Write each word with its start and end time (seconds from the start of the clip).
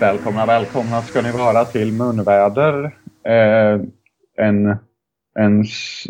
Välkomna, 0.00 0.46
välkomna 0.46 1.02
ska 1.02 1.22
ni 1.22 1.32
vara 1.32 1.64
till 1.64 1.92
Munväder. 1.92 2.84
Eh, 3.24 3.80
en, 4.46 4.76
en 5.38 5.64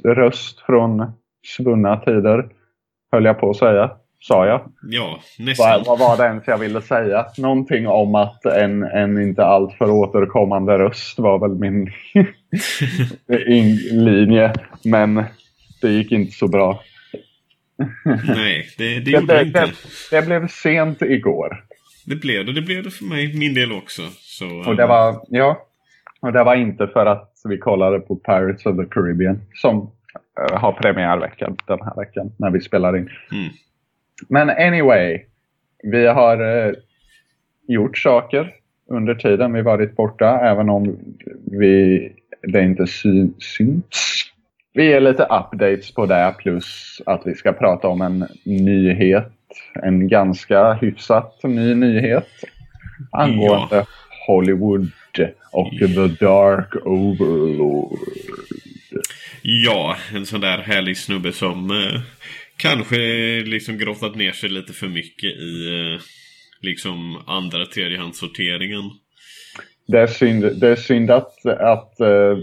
röst 0.04 0.60
från 0.60 1.12
svunna 1.56 1.96
tider, 1.96 2.48
höll 3.12 3.24
jag 3.24 3.40
på 3.40 3.50
att 3.50 3.56
säga. 3.56 3.90
Sa 4.22 4.46
jag? 4.46 4.72
Ja, 4.82 5.20
nästan. 5.38 5.66
Vad, 5.68 5.86
vad 5.86 5.98
var 5.98 6.16
det 6.16 6.24
ens 6.24 6.46
jag 6.46 6.58
ville 6.58 6.82
säga? 6.82 7.26
Någonting 7.38 7.88
om 7.88 8.14
att 8.14 8.44
en, 8.44 8.82
en 8.82 9.22
inte 9.22 9.44
alltför 9.44 9.90
återkommande 9.90 10.78
röst 10.78 11.18
var 11.18 11.38
väl 11.38 11.58
min 11.58 11.92
linje. 14.04 14.52
Men 14.84 15.24
det 15.80 15.88
gick 15.88 16.12
inte 16.12 16.32
så 16.32 16.48
bra. 16.48 16.82
Nej, 18.26 18.66
det, 18.78 19.00
det 19.00 19.10
gjorde 19.10 19.34
det, 19.34 19.42
inte. 19.42 19.60
Det, 19.60 19.72
det 20.10 20.26
blev 20.26 20.48
sent 20.48 21.02
igår. 21.02 21.64
Det 22.06 22.16
blev 22.16 22.46
det. 22.46 22.52
Det 22.52 22.62
blev 22.62 22.82
det 22.82 22.90
för 22.90 23.04
mig, 23.04 23.38
min 23.38 23.54
del 23.54 23.72
också. 23.72 24.02
Så, 24.18 24.46
och 24.66 24.76
det 24.76 24.86
var, 24.86 25.24
ja. 25.28 25.66
Och 26.20 26.32
det 26.32 26.44
var 26.44 26.54
inte 26.54 26.86
för 26.86 27.06
att 27.06 27.29
vi 27.48 27.58
kollade 27.58 28.00
på 28.00 28.16
Pirates 28.16 28.66
of 28.66 28.76
the 28.76 28.84
Caribbean 28.84 29.40
som 29.54 29.76
uh, 29.76 30.58
har 30.58 30.72
premiärveckan 30.72 31.56
den 31.66 31.78
här 31.82 31.96
veckan 31.96 32.32
när 32.36 32.50
vi 32.50 32.60
spelar 32.60 32.96
in. 32.96 33.08
Mm. 33.32 33.52
Men 34.28 34.50
anyway, 34.50 35.20
vi 35.82 36.06
har 36.06 36.40
uh, 36.40 36.74
gjort 37.68 37.98
saker 37.98 38.54
under 38.90 39.14
tiden 39.14 39.52
vi 39.52 39.62
varit 39.62 39.96
borta, 39.96 40.40
även 40.40 40.70
om 40.70 40.98
vi, 41.50 42.12
det 42.42 42.62
inte 42.62 42.86
sy 42.86 43.28
syns. 43.38 44.26
Vi 44.74 44.84
ger 44.84 45.00
lite 45.00 45.22
updates 45.22 45.94
på 45.94 46.06
det, 46.06 46.34
plus 46.38 47.00
att 47.06 47.22
vi 47.24 47.34
ska 47.34 47.52
prata 47.52 47.88
om 47.88 48.00
en 48.00 48.26
nyhet 48.44 49.32
en 49.74 50.08
ganska 50.08 50.72
hyfsat 50.72 51.40
ny 51.44 51.74
nyhet 51.74 52.28
angående 53.10 53.76
ja. 53.76 53.86
Hollywood 54.26 54.90
och. 55.50 55.70
The 55.78 56.08
Dark 56.24 56.86
Overlord. 56.86 57.98
Ja, 59.42 59.96
en 60.14 60.26
sån 60.26 60.40
där 60.40 60.58
härlig 60.58 60.96
snubbe 60.96 61.32
som 61.32 61.70
eh, 61.70 62.00
kanske 62.56 62.96
liksom 63.44 63.78
grottat 63.78 64.14
ner 64.16 64.32
sig 64.32 64.50
lite 64.50 64.72
för 64.72 64.88
mycket 64.88 65.30
i 65.30 65.66
eh, 65.66 66.00
liksom 66.60 67.22
andra 67.26 67.66
tredjehandssorteringen. 67.66 68.90
Det 69.86 69.98
är 69.98 70.06
synd, 70.06 70.60
det 70.60 70.68
är 70.68 70.76
synd 70.76 71.10
att, 71.10 71.46
att 71.46 72.00
eh, 72.00 72.38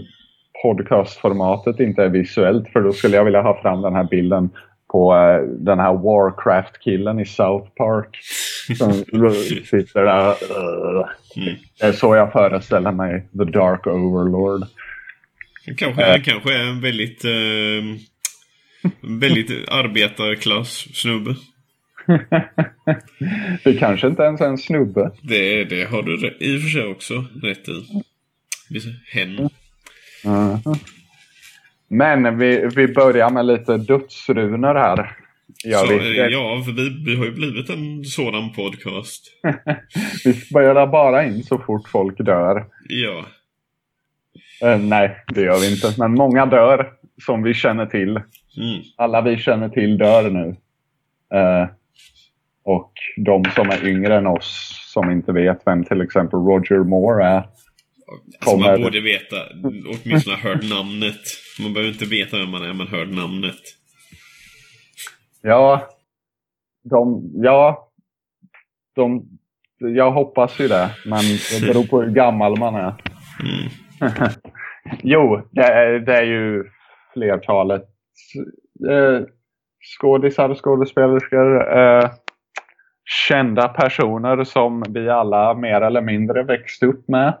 podcastformatet 0.62 1.80
inte 1.80 2.02
är 2.02 2.08
visuellt 2.08 2.68
för 2.68 2.80
då 2.80 2.92
skulle 2.92 3.16
jag 3.16 3.24
vilja 3.24 3.42
ha 3.42 3.62
fram 3.62 3.82
den 3.82 3.94
här 3.94 4.04
bilden 4.04 4.50
på 4.92 5.14
uh, 5.14 5.40
den 5.58 5.78
här 5.78 5.92
Warcraft-killen 5.92 7.20
i 7.20 7.26
South 7.26 7.70
Park. 7.76 8.18
Som 8.78 8.92
sitter 9.64 10.04
där. 10.04 10.34
Mm. 11.36 11.54
Det 11.80 11.86
är 11.86 11.92
så 11.92 12.16
jag 12.16 12.32
föreställer 12.32 12.92
mig 12.92 13.28
The 13.38 13.44
Dark 13.44 13.86
Overlord. 13.86 14.66
Kanske, 15.76 16.16
uh, 16.16 16.22
kanske 16.22 16.54
är 16.54 16.64
en 16.64 16.80
väldigt, 16.80 17.24
uh, 17.24 17.96
väldigt 19.20 19.68
arbetarklass-snubbe. 19.68 21.36
det 23.64 23.74
kanske 23.78 24.06
inte 24.06 24.22
ens 24.22 24.40
är 24.40 24.48
en 24.48 24.58
snubbe. 24.58 25.10
Det, 25.22 25.64
det 25.64 25.84
har 25.84 26.02
du 26.02 26.36
i 26.40 26.56
och 26.56 26.62
för 26.62 26.68
sig 26.68 26.86
också 26.86 27.24
rätt 27.42 27.68
i. 27.68 28.04
Hen. 29.12 29.38
Uh 29.40 29.48
-huh. 30.24 30.78
Men 31.88 32.38
vi, 32.38 32.68
vi 32.76 32.88
börjar 32.88 33.30
med 33.30 33.46
lite 33.46 33.76
dödsrunor 33.76 34.74
här. 34.74 35.16
Ja, 35.64 35.78
Så, 35.78 35.92
ja 36.30 36.62
för 36.64 36.72
vi, 36.72 37.04
vi 37.04 37.16
har 37.16 37.24
ju 37.24 37.32
blivit 37.32 37.70
en 37.70 38.04
sådan 38.04 38.52
podcast. 38.52 39.24
vi 40.24 40.32
spelar 40.32 40.86
bara 40.86 41.24
in 41.24 41.42
så 41.42 41.58
fort 41.58 41.88
folk 41.88 42.18
dör. 42.18 42.66
Ja. 42.88 43.24
Uh, 44.64 44.78
nej, 44.80 45.16
det 45.34 45.42
gör 45.42 45.60
vi 45.60 45.70
inte. 45.70 45.94
Men 45.98 46.14
många 46.14 46.46
dör 46.46 46.92
som 47.26 47.42
vi 47.42 47.54
känner 47.54 47.86
till. 47.86 48.10
Mm. 48.10 48.82
Alla 48.96 49.20
vi 49.20 49.36
känner 49.36 49.68
till 49.68 49.98
dör 49.98 50.30
nu. 50.30 50.56
Uh, 51.34 51.68
och 52.64 52.92
de 53.16 53.44
som 53.44 53.70
är 53.70 53.88
yngre 53.88 54.16
än 54.16 54.26
oss 54.26 54.78
som 54.92 55.10
inte 55.10 55.32
vet 55.32 55.62
vem 55.66 55.84
till 55.84 56.00
exempel 56.00 56.38
Roger 56.38 56.78
Moore 56.78 57.26
är 57.26 57.44
Alltså 58.40 58.56
man 58.56 58.82
borde 58.82 59.00
veta, 59.00 59.36
åtminstone 59.64 60.36
ha 60.36 60.48
hört 60.50 60.70
namnet. 60.70 61.20
Man 61.62 61.72
behöver 61.74 61.92
inte 61.92 62.04
veta 62.04 62.38
vem 62.38 62.50
man 62.50 62.62
är, 62.62 62.72
man 62.72 62.88
hört 62.88 63.08
namnet. 63.08 63.60
Ja, 65.42 65.88
de, 66.90 67.30
ja, 67.34 67.90
de, 68.94 69.28
jag 69.78 70.10
hoppas 70.10 70.60
ju 70.60 70.68
det. 70.68 70.90
Men 71.06 71.22
det 71.50 71.66
beror 71.66 71.86
på 71.86 72.02
hur 72.02 72.10
gammal 72.10 72.58
man 72.58 72.74
är. 72.74 72.94
Mm. 73.42 73.70
jo, 75.02 75.48
det 75.50 75.62
är, 75.64 75.98
det 75.98 76.16
är 76.16 76.24
ju 76.24 76.64
flertalet 77.12 77.82
eh, 78.90 79.26
skådisar, 79.98 80.54
skådespelerskor, 80.54 81.78
eh, 81.78 82.10
kända 83.28 83.68
personer 83.68 84.44
som 84.44 84.84
vi 84.88 85.08
alla 85.08 85.54
mer 85.54 85.80
eller 85.80 86.00
mindre 86.00 86.42
växt 86.42 86.82
upp 86.82 87.08
med 87.08 87.34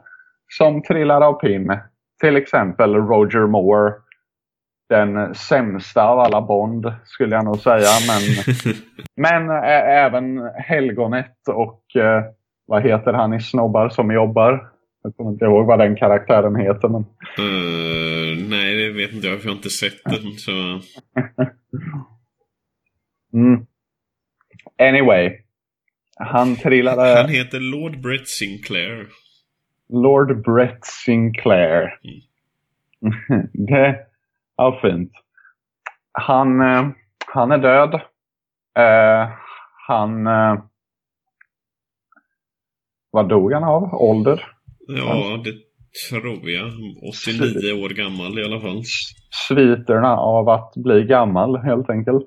som 0.48 0.82
trillar 0.82 1.20
av 1.20 1.32
pinn. 1.32 1.78
Till 2.20 2.36
exempel 2.36 2.94
Roger 2.94 3.46
Moore. 3.46 3.92
Den 4.88 5.34
sämsta 5.34 6.04
av 6.04 6.18
alla 6.18 6.40
Bond 6.40 6.92
skulle 7.04 7.36
jag 7.36 7.44
nog 7.44 7.58
säga. 7.58 7.88
Men, 8.06 8.22
men 9.48 9.50
även 9.74 10.50
Helgonet 10.56 11.48
och 11.48 11.96
eh, 11.96 12.24
vad 12.66 12.82
heter 12.82 13.12
han 13.12 13.34
i 13.34 13.40
Snobbar 13.40 13.88
som 13.88 14.12
jobbar? 14.12 14.70
Jag 15.02 15.16
kommer 15.16 15.30
inte 15.30 15.44
ihåg 15.44 15.66
vad 15.66 15.78
den 15.78 15.96
karaktären 15.96 16.56
heter. 16.56 16.88
Men... 16.88 17.00
Uh, 17.38 18.48
nej, 18.48 18.76
det 18.76 18.92
vet 18.92 19.12
inte 19.12 19.26
jag 19.26 19.40
för 19.40 19.46
jag 19.46 19.52
har 19.52 19.56
inte 19.56 19.70
sett 19.70 20.04
den. 20.04 20.32
Så... 20.32 20.50
mm. 23.32 23.66
Anyway. 24.78 25.30
Han 26.16 26.56
trillade... 26.56 27.16
Han 27.16 27.28
heter 27.28 27.60
Lord 27.60 28.00
Brett 28.00 28.28
Sinclair. 28.28 29.06
Lord 29.88 30.42
Brett 30.42 30.84
Sinclair. 30.84 31.98
Mm. 32.04 33.48
det, 33.66 34.06
ja, 34.56 34.78
fint. 34.82 35.12
Han, 36.12 36.60
eh, 36.60 36.88
han 37.26 37.52
är 37.52 37.58
död. 37.58 37.94
Eh, 38.78 39.30
han... 39.86 40.26
Eh, 40.26 40.62
vad 43.10 43.28
dog 43.28 43.52
han 43.52 43.64
av? 43.64 43.94
Ålder? 43.94 44.46
Ja, 44.86 45.40
det 45.44 45.52
tror 46.10 46.50
jag. 46.50 46.72
89 47.10 47.84
år 47.84 47.88
gammal 47.88 48.38
i 48.38 48.44
alla 48.44 48.60
fall. 48.60 48.82
Sviterna 49.30 50.16
av 50.16 50.48
att 50.48 50.72
bli 50.76 51.04
gammal, 51.04 51.56
helt 51.56 51.90
enkelt. 51.90 52.26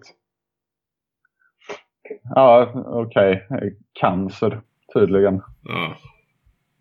Ja, 2.36 2.72
okej. 2.86 3.46
Okay. 3.50 3.72
Cancer, 3.94 4.62
tydligen. 4.94 5.42
Ja. 5.64 5.96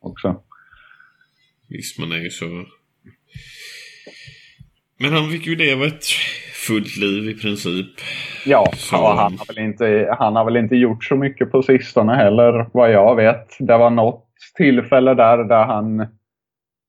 Också. 0.01 0.43
Visst, 1.71 1.99
man 1.99 2.13
är 2.13 2.19
ju 2.19 2.31
så... 2.31 2.65
Men 4.99 5.13
han 5.13 5.31
fick 5.31 5.47
ju 5.47 5.57
leva 5.57 5.87
ett 5.87 6.05
fullt 6.67 6.97
liv 6.97 7.29
i 7.29 7.35
princip. 7.35 7.87
Ja, 8.47 8.73
så... 8.77 8.97
han, 8.97 9.39
har 9.39 9.55
väl 9.55 9.65
inte, 9.65 10.15
han 10.19 10.37
har 10.37 10.45
väl 10.45 10.57
inte 10.57 10.77
gjort 10.77 11.05
så 11.05 11.17
mycket 11.17 11.51
på 11.51 11.63
sistone 11.63 12.15
heller, 12.15 12.67
vad 12.73 12.93
jag 12.93 13.17
vet. 13.17 13.57
Det 13.59 13.77
var 13.77 13.91
något 13.91 14.27
tillfälle 14.57 15.15
där, 15.15 15.45
där 15.45 15.65
han... 15.65 16.07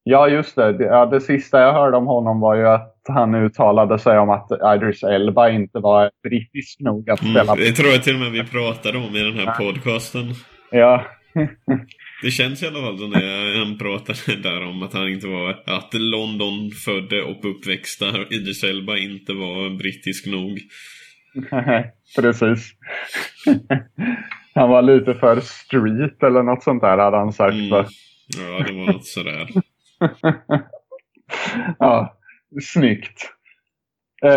Ja, 0.03 0.27
just 0.27 0.55
det. 0.55 0.77
Det, 0.77 0.83
ja, 0.83 1.05
det 1.05 1.21
sista 1.21 1.61
jag 1.61 1.73
hörde 1.73 1.97
om 1.97 2.07
honom 2.07 2.39
var 2.39 2.55
ju 2.55 2.67
att 2.67 2.97
han 3.07 3.35
uttalade 3.35 3.99
sig 3.99 4.19
om 4.19 4.29
att 4.29 4.47
Idris 4.75 5.03
Elba 5.03 5.49
inte 5.49 5.79
var 5.79 6.11
brittisk 6.23 6.79
nog 6.79 7.09
att 7.09 7.21
mm, 7.21 7.33
spela. 7.33 7.53
Mm, 7.53 7.65
det 7.65 7.71
tror 7.71 7.89
jag 7.89 8.03
till 8.03 8.13
och 8.13 8.19
med 8.19 8.31
vi 8.31 8.43
pratade 8.43 8.97
om 8.97 9.15
i 9.15 9.23
den 9.23 9.47
här 9.47 9.55
podcasten. 9.55 10.23
Ja. 10.71 11.05
Det 12.21 12.31
känns 12.31 12.63
i 12.63 12.67
alla 12.67 12.81
fall 12.81 12.97
som 12.97 13.09
när 13.09 13.59
han 13.65 13.77
pratade 13.77 14.41
där 14.49 14.67
om 14.67 14.83
att 14.83 14.93
han 14.93 15.09
inte 15.09 15.27
var, 15.27 15.49
att 15.49 15.93
London 15.93 16.71
födde 16.85 17.21
och 17.21 17.45
uppväxta 17.45 18.05
Idris 18.29 18.63
Elba 18.63 18.97
inte 18.97 19.33
var 19.33 19.77
brittisk 19.77 20.25
nog. 20.27 20.59
Nej, 21.51 21.93
precis. 22.15 22.71
han 24.53 24.69
var 24.69 24.81
lite 24.81 25.13
för 25.13 25.39
street 25.39 26.23
eller 26.23 26.43
något 26.43 26.63
sånt 26.63 26.81
där 26.81 26.97
hade 26.97 27.17
han 27.17 27.33
sagt. 27.33 27.53
Mm. 27.53 27.85
Ja, 28.37 28.63
det 28.67 28.73
var 28.73 28.93
något 28.93 29.05
sådär. 29.05 29.47
ja, 31.79 32.17
snyggt. 32.61 33.31
Uh, 34.25 34.31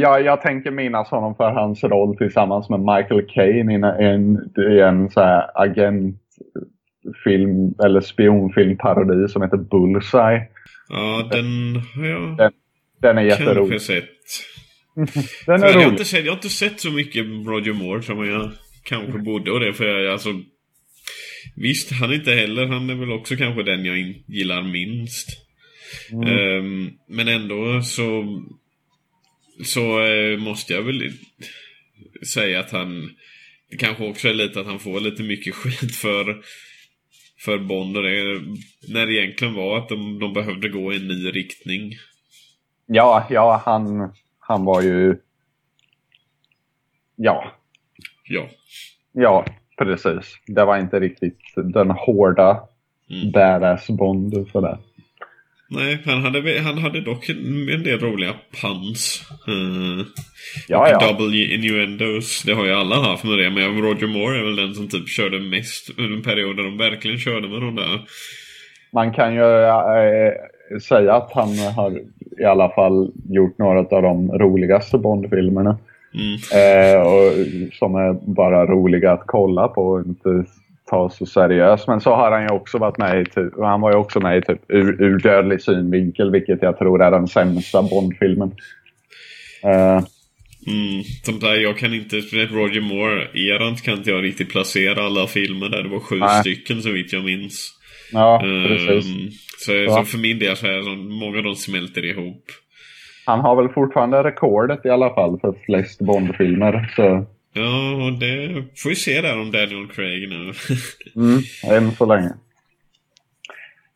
jag, 0.00 0.22
jag 0.22 0.40
tänker 0.40 0.70
minnas 0.70 1.08
honom 1.08 1.34
för 1.34 1.50
hans 1.50 1.84
roll 1.84 2.16
tillsammans 2.16 2.68
med 2.70 2.80
Michael 2.80 3.26
Caine 3.28 3.70
i 3.70 3.74
en, 3.74 3.84
en, 3.84 4.52
en 4.80 5.10
så 5.10 5.20
här 5.20 5.50
agentfilm 7.04 7.74
eller 7.84 8.00
spionfilmparodi 8.00 9.28
som 9.28 9.42
heter 9.42 9.56
Bullseye. 9.56 10.48
Ja, 10.88 11.28
den 11.32 11.76
har 11.76 12.06
jag 12.06 12.36
den, 12.36 12.52
den 13.02 13.18
är 13.18 13.22
jätterolig. 13.22 13.70
kanske 13.70 13.86
sett. 13.86 14.08
den 15.46 15.62
är 15.62 15.66
jag, 15.66 15.74
har 15.74 15.80
rolig. 15.80 15.88
inte 15.88 16.04
sett, 16.04 16.24
jag 16.24 16.32
har 16.32 16.36
inte 16.36 16.48
sett 16.48 16.80
så 16.80 16.90
mycket 16.90 17.24
Roger 17.24 17.72
Moore 17.72 18.02
som 18.02 18.26
jag 18.26 18.50
kanske 18.84 19.18
borde. 19.18 19.50
Och 19.50 19.60
det 19.60 19.72
för 19.72 19.84
jag, 19.84 20.12
alltså... 20.12 20.28
Visst, 21.56 21.92
han 21.92 22.10
är 22.10 22.14
inte 22.14 22.32
heller. 22.32 22.66
Han 22.66 22.90
är 22.90 22.94
väl 22.94 23.12
också 23.12 23.36
kanske 23.36 23.62
den 23.62 23.84
jag 23.84 23.98
gillar 24.26 24.62
minst. 24.62 25.28
Mm. 26.12 26.28
Ehm, 26.28 26.90
men 27.08 27.28
ändå 27.28 27.82
så... 27.82 28.24
Så 29.64 30.04
eh, 30.04 30.38
måste 30.38 30.72
jag 30.72 30.82
väl 30.82 31.12
säga 32.34 32.60
att 32.60 32.70
han... 32.70 33.10
Det 33.70 33.76
kanske 33.76 34.04
också 34.04 34.28
är 34.28 34.34
lite 34.34 34.60
att 34.60 34.66
han 34.66 34.78
får 34.78 35.00
lite 35.00 35.22
mycket 35.22 35.54
skit 35.54 35.96
för... 35.96 36.42
För 37.44 37.58
Bond 37.58 37.96
och 37.96 38.02
det, 38.02 38.40
när 38.92 39.06
det 39.06 39.12
egentligen 39.12 39.54
var 39.54 39.78
att 39.78 39.88
de, 39.88 40.18
de 40.18 40.32
behövde 40.32 40.68
gå 40.68 40.92
i 40.92 40.96
en 40.96 41.08
ny 41.08 41.30
riktning. 41.30 41.92
Ja, 42.86 43.26
ja 43.30 43.62
han, 43.64 44.12
han 44.38 44.64
var 44.64 44.82
ju... 44.82 45.16
Ja, 47.16 47.52
Ja. 48.28 48.48
ja, 49.12 49.44
precis. 49.78 50.38
Det 50.46 50.64
var 50.64 50.78
inte 50.78 51.00
riktigt 51.00 51.40
den 51.56 51.90
hårda 51.90 52.68
Mm. 53.10 53.32
badass 53.32 53.86
Bond 53.88 54.50
för 54.52 54.60
det. 54.60 54.78
Nej, 55.72 55.98
han 56.04 56.22
hade, 56.22 56.60
han 56.60 56.78
hade 56.78 57.00
dock 57.00 57.28
en, 57.28 57.82
del 57.82 57.98
roliga 57.98 58.34
puns. 58.62 59.22
Uh, 59.48 60.06
Ja, 60.68 60.88
ja. 60.88 60.98
Double 60.98 61.54
innuendos. 61.54 62.42
Det 62.42 62.52
har 62.52 62.66
ju 62.66 62.72
alla 62.72 62.96
haft 62.96 63.24
med 63.24 63.38
det. 63.38 63.50
Men 63.50 63.82
Roger 63.82 64.06
Moore 64.06 64.38
är 64.38 64.44
väl 64.44 64.56
den 64.56 64.74
som 64.74 64.88
typ 64.88 65.08
körde 65.08 65.40
mest 65.40 65.98
under 65.98 66.16
en 66.16 66.22
period 66.22 66.56
där 66.56 66.64
de 66.64 66.78
verkligen 66.78 67.18
körde 67.18 67.48
med 67.48 67.60
de 67.60 67.76
där. 67.76 68.00
Man 68.92 69.12
kan 69.12 69.34
ju 69.34 69.64
äh, 69.64 70.32
säga 70.88 71.14
att 71.14 71.32
han 71.32 71.58
har 71.58 72.00
i 72.40 72.44
alla 72.44 72.68
fall 72.68 73.12
gjort 73.28 73.58
några 73.58 73.78
av 73.78 74.02
de 74.02 74.38
roligaste 74.38 74.98
Bond-filmerna. 74.98 75.78
Mm. 76.14 76.34
Eh, 76.62 77.00
och 77.00 77.32
som 77.72 77.94
är 77.94 78.12
bara 78.34 78.66
roliga 78.66 79.12
att 79.12 79.22
kolla 79.26 79.68
på 79.68 79.86
och 79.86 80.06
inte 80.06 80.44
ta 80.92 81.10
så 81.10 81.26
seriöst. 81.26 81.88
Men 81.88 82.00
så 82.00 82.14
har 82.14 82.30
han 82.32 82.42
ju 82.42 82.48
också 82.48 82.78
varit 82.78 82.98
med 82.98 83.20
i, 83.20 83.24
typ, 83.24 83.52
han 83.58 83.80
var 83.80 83.90
ju 83.92 83.96
också 83.98 84.20
med 84.20 84.38
i 84.38 84.42
typ 84.42 84.60
ur, 84.68 85.02
ur 85.02 85.18
dödlig 85.18 85.62
synvinkel, 85.62 86.30
vilket 86.30 86.62
jag 86.62 86.78
tror 86.78 87.02
är 87.02 87.10
den 87.10 87.28
sämsta 87.28 87.82
Bond-filmen. 87.82 88.52
Eh, 89.64 90.00
Mm. 90.66 91.02
Som 91.24 91.38
där, 91.38 91.54
jag 91.54 91.78
kan 91.78 91.94
inte, 91.94 92.16
Roger 92.16 92.80
Moore-eran 92.80 93.74
kan 93.76 93.94
inte 93.94 94.10
jag 94.10 94.24
riktigt 94.24 94.50
placera 94.50 95.02
alla 95.06 95.26
filmer 95.26 95.68
där. 95.68 95.82
Det 95.82 95.88
var 95.88 96.00
sju 96.00 96.18
Nej. 96.18 96.40
stycken 96.40 96.82
så 96.82 96.90
vitt 96.92 97.12
jag 97.12 97.24
minns. 97.24 97.72
ja, 98.12 98.42
Ehm, 98.44 98.64
precis. 98.68 99.06
så, 99.58 99.72
Ja. 99.72 99.96
så 99.96 100.04
för 100.04 100.18
min 100.18 100.38
del 100.38 100.56
så 100.56 100.66
är 100.66 100.72
det 100.72 100.82
så, 100.84 100.90
många 100.90 101.38
av 101.38 101.44
dem 101.44 101.54
smälter 101.54 102.04
ihop. 102.04 102.44
Han 103.26 103.40
har 103.40 103.56
väl 103.56 103.68
fortfarande 103.68 104.22
rekordet 104.22 104.86
i 104.86 104.88
alla 104.88 105.14
fall 105.14 105.40
för 105.40 105.54
flest 105.66 106.00
Bond-filmer. 106.00 106.92
Så, 106.96 107.26
Ja, 107.54 107.92
och 108.06 108.12
det 108.12 108.64
får 108.76 108.88
vi 108.88 108.96
se 108.96 109.20
där 109.20 109.38
om 109.40 109.50
Daniel 109.52 109.88
Craig 109.88 110.28
nu. 110.28 110.52
mm, 111.16 111.42
än 111.64 111.96
så 111.96 112.06
länge. 112.06 112.30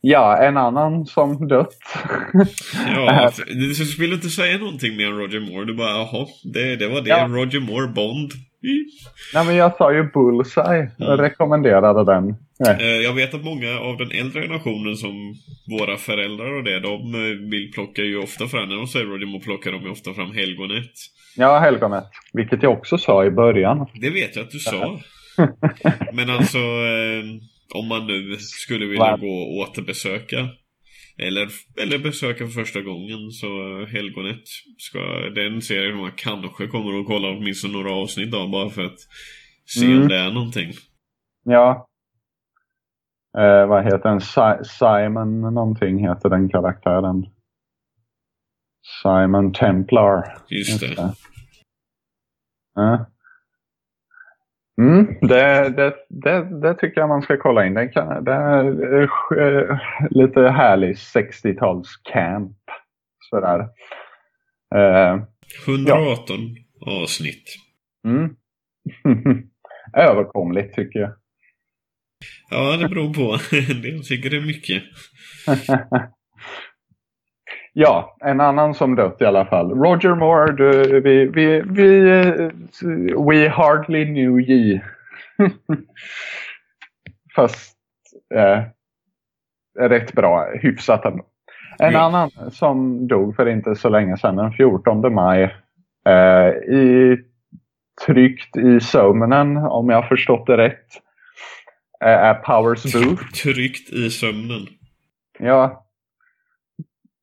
Ja, 0.00 0.36
en 0.42 0.56
annan 0.56 1.06
som 1.06 1.48
dött. 1.48 1.68
Ja, 2.94 3.32
du 3.46 3.74
vill 3.98 4.12
inte 4.12 4.28
säga 4.30 4.58
någonting 4.58 4.96
mer 4.96 5.12
om 5.12 5.18
Roger 5.18 5.40
Moore. 5.40 5.64
Du 5.64 5.74
bara, 5.74 5.90
jaha, 5.90 6.26
det, 6.44 6.76
det 6.76 6.88
var 6.88 7.00
det. 7.00 7.08
Ja. 7.08 7.26
Roger 7.30 7.60
Moore, 7.60 7.88
Bond. 7.88 8.30
Nej, 9.34 9.46
men 9.46 9.54
jag 9.56 9.76
sa 9.76 9.92
ju 9.92 10.02
Bullseye. 10.02 10.90
Jag 10.98 11.08
Mm. 11.08 11.20
rekommenderade 11.20 12.04
den. 12.12 12.34
Nej. 12.58 12.76
Eh, 12.80 13.02
Jag 13.02 13.12
vet 13.12 13.34
att 13.34 13.44
många 13.44 13.78
av 13.78 13.96
den 13.96 14.10
äldre 14.10 14.42
generationen 14.42 14.96
som 14.96 15.34
våra 15.78 15.96
föräldrar 15.96 16.52
och 16.58 16.64
det, 16.64 16.80
de 16.80 17.14
eh, 17.14 17.48
vill 17.50 17.70
plocka 17.74 18.02
ju 18.02 18.18
ofta 18.22 18.46
fram, 18.48 18.68
när 18.68 18.76
de 18.76 18.86
säger 18.86 19.06
Roger 19.06 19.26
Moore 19.26 19.44
plockar 19.44 19.72
de 19.72 19.82
ju 19.82 19.90
ofta 19.90 20.14
fram 20.14 20.32
Helgonet. 20.32 20.92
Ja, 21.36 21.58
Helgonet. 21.58 22.04
Vilket 22.32 22.62
jag 22.62 22.72
också 22.72 22.98
sa 22.98 23.24
i 23.24 23.30
början. 23.30 23.86
Det 23.94 24.10
vet 24.10 24.36
jag 24.36 24.44
att 24.44 24.50
du 24.50 24.58
sa. 24.58 25.00
Men 26.12 26.30
alltså, 26.30 26.58
eh, 26.58 27.24
om 27.74 27.88
man 27.88 28.06
nu 28.06 28.36
skulle 28.38 28.86
vilja 28.86 29.16
gå 29.16 29.26
och 29.26 29.56
återbesöka 29.56 30.48
eller, 31.18 31.48
eller 31.82 31.98
besöka 31.98 32.38
för 32.46 32.52
första 32.62 32.80
gången 32.82 33.30
så 33.30 33.46
eh, 33.80 33.86
Helgonet 33.86 34.42
ska, 34.78 34.98
den 35.34 35.62
serien 35.62 35.96
man 35.96 36.12
kanske 36.16 36.66
kommer 36.66 37.00
att 37.00 37.06
kolla 37.06 37.28
åtminstone 37.28 37.72
några 37.74 37.92
avsnitt 37.92 38.34
av 38.34 38.50
bara 38.50 38.70
för 38.70 38.84
att 38.84 38.98
se 39.66 39.86
Mm. 39.86 40.02
om 40.02 40.08
det 40.08 40.16
är 40.18 40.30
någonting. 40.30 40.72
Ja. 41.44 41.86
Eh, 43.38 43.66
vad 43.66 43.84
heter 43.84 44.08
den? 44.08 44.20
Si- 44.20 44.64
Simon 44.78 45.40
någonting 45.54 45.98
heter 46.08 46.28
den 46.28 46.48
karaktären. 46.48 47.26
Simon 49.02 49.52
Templar. 49.52 50.38
Just 50.48 50.80
det. 50.80 51.14
Ja. 52.74 53.06
Mm, 54.80 55.06
det, 55.20 55.68
det, 55.68 55.94
det, 56.08 56.60
det 56.60 56.74
tycker 56.74 57.00
jag 57.00 57.08
man 57.08 57.22
ska 57.22 57.36
kolla 57.36 57.66
in. 57.66 57.74
Det, 57.74 57.88
kan, 57.88 58.24
det 58.24 58.32
är 58.32 59.02
eh, 59.38 59.78
lite 60.10 60.40
härlig 60.40 60.94
60-tals 60.94 61.88
camp. 62.12 62.56
Sådär. 63.30 63.60
Eh, 64.74 65.22
118 65.66 66.38
avsnitt. 66.86 67.44
mm. 68.04 68.36
Överkomligt 69.96 70.74
tycker 70.74 70.98
jag. 70.98 71.12
Ja, 72.50 72.76
det 72.76 72.88
beror 72.88 73.14
på. 73.14 73.38
En 73.72 73.82
del 73.82 74.04
tycker 74.04 74.30
det 74.30 74.36
är 74.36 74.46
mycket. 74.46 74.82
Ja, 77.78 78.16
en 78.20 78.40
annan 78.40 78.74
som 78.74 78.94
dött 78.94 79.16
i 79.20 79.24
alla 79.24 79.44
fall. 79.46 79.70
Roger 79.70 80.14
Moore, 80.14 80.52
du, 80.52 81.00
vi, 81.00 81.26
vi, 81.26 81.60
vi, 81.60 82.08
eh, 82.10 82.50
we 83.26 83.48
hardly 83.48 84.04
knew 84.04 84.40
ye. 84.40 84.80
Fast 87.36 87.76
eh, 88.34 88.62
rätt 89.88 90.12
bra, 90.12 90.46
hyfsat 90.62 91.04
ändå. 91.04 91.24
En 91.78 91.92
Ja. 91.92 91.98
annan 92.00 92.30
som 92.50 93.08
dog 93.08 93.36
för 93.36 93.48
inte 93.48 93.74
så 93.74 93.88
länge 93.88 94.16
sedan, 94.16 94.36
den 94.36 94.52
14 94.52 95.14
maj. 95.14 95.42
Eh, 96.08 96.48
i, 96.74 97.18
tryckt 98.06 98.56
i 98.56 98.80
sömnen, 98.80 99.56
om 99.56 99.88
jag 99.90 100.08
förstått 100.08 100.46
det 100.46 100.56
rätt. 100.56 100.86
eh, 102.04 102.08
Är 102.08 102.34
Powers 102.34 102.92
Booth. 102.94 103.32
Tryckt 103.42 103.92
i 103.92 104.10
sömnen. 104.10 104.66
Ja. 105.38 105.85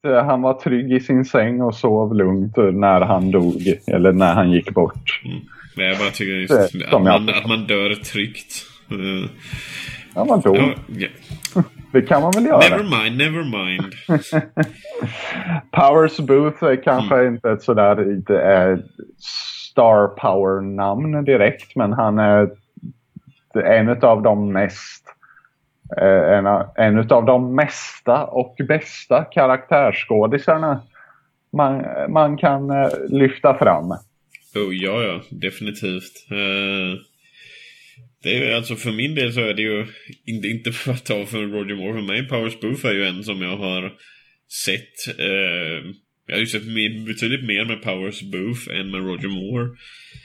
Eh, 0.07 0.25
Han 0.25 0.41
var 0.41 0.53
trygg 0.53 0.91
i 0.93 0.99
sin 0.99 1.25
säng 1.25 1.61
och 1.61 1.75
sov 1.75 2.15
lugnt 2.15 2.57
när 2.57 3.01
han 3.01 3.31
dog. 3.31 3.61
Eller 3.87 4.11
när 4.11 4.33
han 4.33 4.51
gick 4.51 4.71
bort. 4.71 5.21
Men 5.77 5.85
jag 5.85 5.97
bara 5.97 6.09
tycker 6.09 6.33
just 6.33 6.93
att, 6.93 7.01
man, 7.03 7.29
att 7.29 7.47
man 7.47 7.67
dör 7.67 7.95
tryggt. 7.95 8.65
Eh, 8.91 9.29
Ja, 10.15 10.25
man 10.25 10.41
dog. 10.41 10.57
ja, 10.57 10.73
ja. 10.87 11.07
Det 11.91 12.01
kan 12.01 12.21
man 12.21 12.31
väl 12.31 12.45
göra. 12.45 12.59
Never 12.59 13.03
mind, 13.03 13.17
never 13.17 13.43
mind. 13.65 13.93
Powers 15.71 16.17
Booth 16.19 16.63
är 16.63 16.83
kanske 16.83 17.27
inte 17.27 17.51
ett 17.51 17.61
sådär 17.63 18.11
inte, 18.13 18.41
eh, 18.41 18.77
star 19.71 20.07
power-namn 20.07 21.25
direkt. 21.25 21.75
Men 21.75 21.93
han 21.93 22.19
är 22.19 22.49
en 23.65 23.89
av 23.89 24.21
de 24.21 24.51
mest 24.51 25.05
en, 26.37 26.47
av- 26.47 26.71
en 26.75 26.97
av 26.99 27.25
de 27.25 27.55
mesta 27.55 28.25
och 28.25 28.55
bästa 28.67 29.23
karaktärsskådisarna 29.23 30.81
man, 31.53 31.85
man 32.13 32.37
kan 32.37 32.69
eh, 32.69 32.89
lyfta 33.09 33.57
fram. 33.57 33.91
Oh, 34.55 34.75
ja, 34.75 35.03
ja, 35.03 35.21
definitivt. 35.29 36.27
Eh, 36.31 36.99
det 38.23 38.51
är 38.51 38.55
alltså 38.55 38.75
för 38.75 38.91
min 38.91 39.15
del 39.15 39.33
så 39.33 39.39
är 39.39 39.53
det 39.53 39.61
ju 39.61 39.85
inte, 40.25 40.47
inte 40.47 40.71
för 40.71 40.91
att 40.91 41.05
ta 41.05 41.25
för 41.25 41.37
Roger 41.37 41.75
Moore. 41.75 41.93
För 41.93 42.01
mig 42.01 42.27
Powers 42.27 42.59
Booth 42.59 42.85
är 42.85 42.93
ju 42.93 43.05
en 43.05 43.23
som 43.23 43.41
jag 43.41 43.57
har 43.57 43.93
sett. 44.65 45.19
Eh, 45.19 45.93
jag 46.27 46.35
har 46.35 46.39
ju 46.39 46.45
sett 46.45 46.65
betydligt 47.05 47.47
mer 47.47 47.65
med 47.65 47.81
Powers 47.81 48.21
Booth 48.31 48.79
än 48.79 48.91
med 48.91 49.01
Roger 49.01 49.27
Moore. 49.29 49.69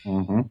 Mhm. 0.07 0.39
Ehm, 0.39 0.49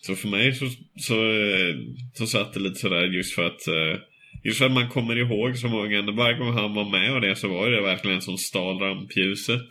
så 0.00 0.14
för 0.14 0.28
mig 0.28 0.54
så, 0.54 0.66
så, 1.00 1.14
eh, 1.30 1.74
så 2.14 2.26
satt 2.26 2.52
det 2.54 2.60
lite 2.60 2.74
sådär 2.80 3.04
just 3.04 3.34
för 3.34 3.46
att 3.46 3.66
eh, 3.68 4.00
Just 4.44 4.58
för 4.58 4.66
att 4.66 4.72
man 4.72 4.88
kommer 4.88 5.16
ihåg 5.16 5.56
så 5.56 5.68
många, 5.68 6.02
varje 6.12 6.38
gång 6.38 6.52
han 6.52 6.74
var 6.74 6.90
med 6.90 7.14
och 7.14 7.20
det 7.20 7.36
så 7.36 7.48
var 7.48 7.70
det 7.70 7.80
verkligen 7.82 8.16
en 8.16 8.22
som 8.22 8.38
stal 8.38 8.78
rampljuset. 8.78 9.66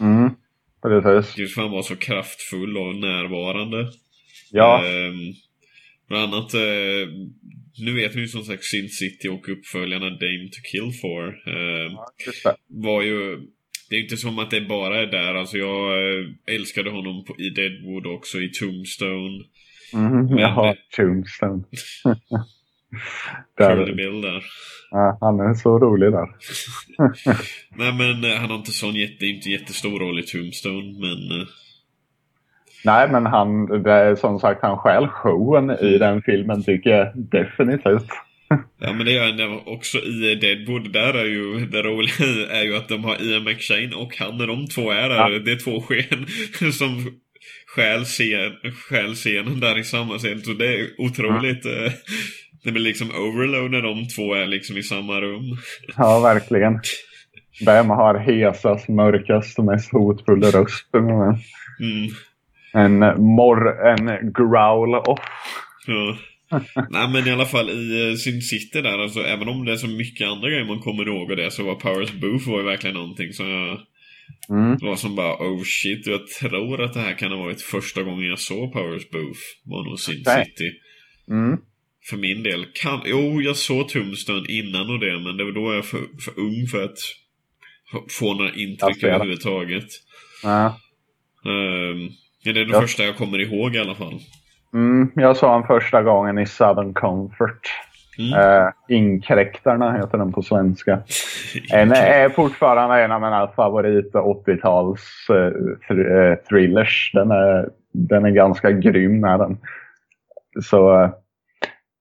Mm. 0.00 0.30
Precis. 0.82 1.38
Just 1.38 1.54
för 1.54 1.62
att 1.62 1.66
han 1.66 1.74
var 1.74 1.82
så 1.82 1.96
kraftfull 1.96 2.76
och 2.76 2.96
närvarande. 2.96 3.90
Ja. 4.52 4.84
Ehm, 4.86 5.32
bland 6.08 6.34
annat, 6.34 6.54
eh, 6.54 7.08
nu 7.78 7.94
vet 7.94 8.16
vi 8.16 8.20
ju 8.20 8.28
som 8.28 8.42
sagt 8.44 8.64
Sin 8.64 8.88
City 8.88 9.28
och 9.28 9.48
uppföljarna 9.48 10.10
Dame 10.10 10.48
to 10.52 10.60
Kill 10.72 10.92
for. 11.00 11.24
ehm, 11.28 11.92
Just 12.26 12.44
det. 12.44 12.56
var 12.68 13.02
ju 13.02 13.40
det 13.90 13.96
är 13.96 14.02
inte 14.02 14.16
som 14.16 14.38
att 14.38 14.50
det 14.50 14.60
bara 14.60 14.96
är 15.02 15.06
där. 15.06 15.34
Alltså 15.34 15.56
jag 15.56 15.92
eh, 15.92 16.54
älskade 16.54 16.90
honom 16.90 17.24
i 17.38 17.50
Deadwood 17.50 18.06
också, 18.06 18.38
i 18.38 18.48
Tombstone. 18.48 19.44
Mm, 19.94 20.26
Men- 20.26 20.38
Jaha, 20.38 20.74
Tombstone. 20.96 21.62
Där, 23.58 23.92
Bill 23.94 24.20
där. 24.22 24.44
ja, 24.90 25.18
han 25.20 25.40
är 25.40 25.54
så 25.54 25.78
rolig 25.78 26.12
där. 26.12 26.28
Nej 27.76 27.92
men 27.92 28.24
eh, 28.32 28.38
han 28.40 28.50
har 28.50 28.56
inte 28.56 28.70
sån 28.72 28.94
jätte, 28.94 29.26
inte 29.26 29.50
jättestor 29.50 29.98
roll 30.00 30.18
i 30.18 30.22
Tombstone 30.22 30.92
men... 31.00 31.40
eh, 31.40 31.46
Nej, 32.84 33.08
men 33.12 33.26
han, 33.26 33.66
det 33.82 33.92
är 33.92 34.14
som 34.14 34.38
sagt, 34.38 34.62
han 34.62 34.78
stjäl 34.78 35.08
showen 35.08 35.70
i 35.70 35.98
den 35.98 36.22
filmen 36.22 36.62
tycker 36.62 36.90
jag 36.90 37.12
definitivt. 37.16 38.08
Ja 38.80 38.92
men 38.92 39.06
det 39.06 39.12
gör 39.12 39.24
han 39.48 39.60
också 39.66 39.98
i 39.98 40.34
Deadwood. 40.34 40.92
Där 40.92 41.14
är 41.14 41.24
ju 41.24 41.66
det 41.66 41.82
roliga 41.82 42.50
är 42.50 42.62
ju 42.64 42.76
att 42.76 42.88
de 42.88 43.04
har 43.04 43.22
Ian 43.22 43.44
McShane 43.44 43.92
och 43.96 44.16
han 44.18 44.38
när 44.38 44.46
de 44.46 44.66
två 44.66 44.90
är 44.90 45.08
där. 45.08 45.30
Ja. 45.30 45.38
Det 45.38 45.52
är 45.52 45.64
två 45.64 45.80
sken 45.80 46.26
som 46.72 47.20
stjäl, 47.76 48.04
scen, 48.04 48.52
stjäl 48.88 49.14
scenen 49.14 49.60
där 49.60 49.78
i 49.78 49.84
samma 49.84 50.18
scen. 50.18 50.40
Så 50.42 50.52
det 50.52 50.66
är 50.74 50.88
otroligt. 50.98 51.66
eh, 51.66 51.92
Det 52.64 52.72
blir 52.72 52.82
liksom 52.82 53.10
overload 53.10 53.70
när 53.70 53.82
de 53.82 54.08
två 54.08 54.34
är 54.34 54.46
liksom 54.46 54.76
i 54.76 54.82
samma 54.82 55.20
rum. 55.20 55.42
Ja, 55.96 56.20
verkligen. 56.20 56.80
Vem 57.66 57.90
har 57.90 58.18
hesast, 58.18 58.88
mörkast 58.88 59.58
och 59.58 59.64
mest 59.64 59.92
hotfulla 59.92 60.50
röst? 60.50 60.94
Mm. 60.94 61.36
En, 62.72 62.98
mor, 63.22 63.86
en 63.86 64.32
growl 64.32 64.94
off. 64.94 65.20
Ja. 65.86 66.16
Nej 66.90 67.08
men 67.08 67.26
i 67.28 67.30
alla 67.30 67.46
fall 67.46 67.70
i 67.70 68.10
uh, 68.10 68.16
Sin 68.16 68.42
City 68.42 68.82
där, 68.82 68.98
alltså 68.98 69.20
även 69.20 69.48
om 69.48 69.64
det 69.64 69.72
är 69.72 69.76
så 69.76 69.88
mycket 69.88 70.28
andra 70.28 70.48
grejer 70.50 70.64
man 70.64 70.80
kommer 70.80 71.08
ihåg 71.08 71.30
och 71.30 71.36
det 71.36 71.50
så 71.50 71.64
var 71.64 71.74
Powers 71.74 72.12
Booth 72.12 72.48
var 72.48 72.58
ju 72.58 72.64
verkligen 72.64 72.94
någonting 72.96 73.32
som 73.32 73.48
jag 73.50 73.78
Mm. 74.50 74.76
var 74.80 74.96
som 74.96 75.16
bara 75.16 75.34
oh 75.34 75.62
shit, 75.64 76.06
jag 76.06 76.26
tror 76.26 76.82
att 76.82 76.94
det 76.94 77.00
här 77.00 77.18
kan 77.18 77.30
ha 77.32 77.38
varit 77.38 77.62
första 77.62 78.02
gången 78.02 78.28
jag 78.28 78.38
såg 78.38 78.72
Powers 78.72 79.10
Booth. 79.10 79.40
Var 79.64 79.84
nog 79.84 79.98
Sin 80.00 80.22
Okej. 80.26 80.44
City. 80.44 80.70
Mm. 81.30 81.58
För 82.10 82.16
min 82.16 82.42
del. 82.42 82.66
Kan, 82.74 83.00
jo, 83.06 83.42
jag 83.42 83.56
såg 83.56 83.88
Tombstone 83.88 84.46
innan 84.48 84.90
och 84.90 84.98
det, 85.00 85.18
men 85.20 85.36
det 85.36 85.44
var 85.44 85.52
då 85.52 85.74
jag 85.74 85.84
för, 85.86 85.98
för 85.98 86.40
ung 86.40 86.66
för 86.66 86.84
att 86.84 86.98
få 88.10 88.34
några 88.34 88.54
intryck 88.54 89.02
överhuvudtaget. 89.02 89.86
Ja. 90.42 90.80
Um, 91.44 92.10
det 92.44 92.50
är 92.50 92.54
det 92.54 92.60
Ja. 92.72 92.80
första 92.80 93.04
jag 93.04 93.16
kommer 93.16 93.38
ihåg 93.38 93.74
i 93.76 93.78
alla 93.78 93.94
fall. 93.94 94.20
Mm, 94.74 95.10
jag 95.14 95.36
såg 95.36 95.50
han 95.50 95.66
första 95.66 96.02
gången 96.02 96.38
i 96.38 96.46
Southern 96.46 96.94
Comfort. 96.94 97.60
Mm. 98.18 98.40
Eh, 98.40 98.68
Inkräktarna 98.88 99.92
heter 99.92 100.18
den 100.18 100.32
på 100.32 100.42
svenska. 100.42 100.98
En 101.72 101.92
är 101.92 102.28
fortfarande 102.28 103.02
en 103.02 103.12
av 103.12 103.20
mina 103.20 103.48
favorit 103.48 104.12
80-tals 104.14 105.26
eh, 105.30 105.52
thr- 105.88 106.30
eh, 106.30 106.34
thrillers. 106.36 107.10
Den 107.14 107.30
är, 107.30 107.68
den 107.92 108.24
är 108.24 108.30
ganska 108.30 108.70
grym 108.70 109.24
är 109.24 109.38
den. 109.38 109.58
Så, 110.62 111.02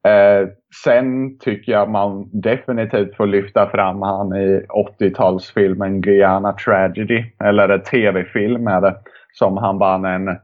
eh, 0.08 0.48
sen 0.84 1.38
tycker 1.40 1.72
jag 1.72 1.90
man 1.90 2.30
definitivt 2.42 3.16
får 3.16 3.28
lyfta 3.28 3.70
fram 3.70 4.02
han 4.02 4.36
i 4.36 4.66
80-talsfilmen 5.00 6.00
Guyana 6.00 6.54
Tragedy. 6.54 7.26
Eller 7.44 7.70
en 7.70 7.82
tv-film 7.84 8.68
är 8.68 8.82
det. 8.82 8.96
Som 9.34 9.58
han 9.58 9.78
vann 9.78 10.06
en, 10.06 10.38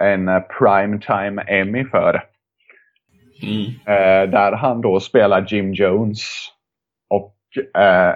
en 0.00 0.28
eh, 0.28 0.40
primetime 0.58 1.42
Emmy 1.46 1.84
för. 1.84 2.22
Mm. 3.42 3.64
Eh, 3.86 4.30
där 4.30 4.52
han 4.52 4.80
då 4.80 5.00
spelar 5.00 5.46
Jim 5.48 5.72
Jones. 5.72 6.28
Och 7.10 7.34
eh, 7.82 8.14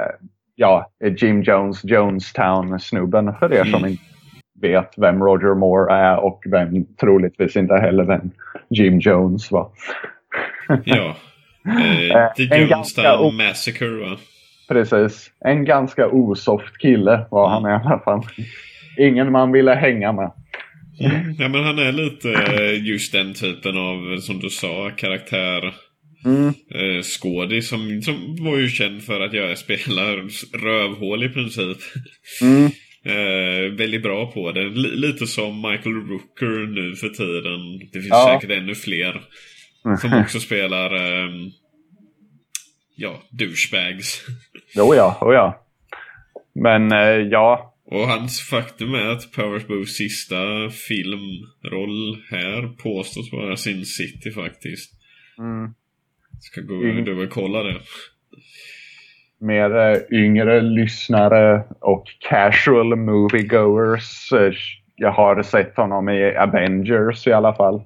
ja, 0.55 0.91
Jim 1.17 1.43
Jones, 1.43 1.85
Jonestown-snubben 1.85 3.35
för 3.39 3.53
er 3.53 3.65
som 3.65 3.75
Mm. 3.79 3.91
inte 3.91 4.03
vet 4.61 4.95
vem 4.97 5.23
Roger 5.23 5.55
Moore 5.55 5.95
är 5.95 6.17
och 6.17 6.43
vem 6.51 6.85
troligtvis 7.01 7.57
inte 7.57 7.75
heller 7.75 8.05
vem 8.05 8.31
Jim 8.71 8.99
Jones 8.99 9.51
var. 9.51 9.69
Ja. 10.85 11.17
Eh, 11.67 12.17
Eh, 12.17 12.33
The 12.33 12.43
en 12.63 12.69
ganska 12.69 13.03
Jonestown 13.03 13.37
Massacre 13.37 13.89
va? 14.11 14.17
Precis. 14.69 15.31
En 15.45 15.65
ganska 15.65 16.09
osoft 16.09 16.79
kille 16.79 17.25
var 17.31 17.49
han 17.49 17.71
i 17.71 17.75
alla 17.75 17.99
fall. 17.99 18.23
Ingen 18.99 19.33
man 19.33 19.53
ville 19.53 19.75
hänga 19.75 20.13
med. 20.13 20.31
Mm. 21.05 21.35
Ja 21.39 21.49
men 21.49 21.65
han 21.65 21.79
är 21.79 21.93
lite 21.93 22.33
eh, 22.33 22.85
just 22.87 23.13
den 23.13 23.35
typen 23.35 23.77
av, 23.79 24.21
som 24.21 24.39
du 24.41 24.51
sa, 24.51 24.91
karaktär. 24.91 25.75
Mm. 26.25 26.47
Eh, 26.49 27.03
skådis 27.03 27.69
som, 27.69 28.03
som 28.03 28.37
var 28.45 28.59
ju 28.59 28.69
känd 28.69 29.03
för 29.03 29.21
att 29.21 29.33
jag 29.33 29.59
spelar 29.59 30.17
rövhål 30.59 31.25
i 31.25 31.29
princip. 31.29 31.79
Mm. 32.43 32.65
Eh, 33.05 33.73
väldigt 33.77 34.03
bra 34.03 34.33
på 34.33 34.53
det. 34.53 34.61
L- 34.63 34.93
lite 34.95 35.27
som 35.27 35.57
Michael 35.57 35.95
Rooker 35.95 36.67
nu 36.67 36.97
för 36.97 37.09
tiden. 37.09 37.79
Det 37.93 38.01
finns 38.01 38.07
Ja. 38.11 38.39
säkert 38.41 38.57
ännu 38.59 38.75
fler. 38.75 39.21
Som 40.01 40.13
också 40.23 40.41
spelar 40.41 40.95
ehm, 40.95 41.51
Ja, 42.97 43.23
douchebags. 43.31 44.27
Jo 44.77 44.95
ja, 44.95 45.19
oh 45.21 45.35
ja. 45.35 45.67
Men 46.55 46.93
eh, 46.93 46.99
ja, 47.31 47.72
Och 47.95 48.09
hans 48.09 48.41
faktum 48.41 48.95
är 48.95 49.07
att 49.09 49.33
Powers 49.33 49.67
Booths 49.67 49.97
sista 49.97 50.37
filmroll 50.89 52.23
här 52.31 52.69
påstås 52.83 53.33
vara 53.33 53.57
Sin 53.57 53.85
City 53.85 54.31
faktiskt. 54.31 54.93
mm, 55.39 55.75
Ska 56.41 56.61
gå 56.61 56.75
och 57.25 57.31
kolla 57.31 57.63
det. 57.63 57.81
mer 59.41 60.03
yngre 60.15 60.61
lyssnare 60.61 61.65
och 61.81 62.05
casual 62.31 62.97
moviegoers. 62.97 64.29
Jag 64.97 65.13
har 65.13 65.43
sett 65.43 65.77
honom 65.77 66.09
i 66.09 66.37
Avengers 66.37 67.27
i 67.27 67.33
alla 67.33 67.55
fall. 67.55 67.83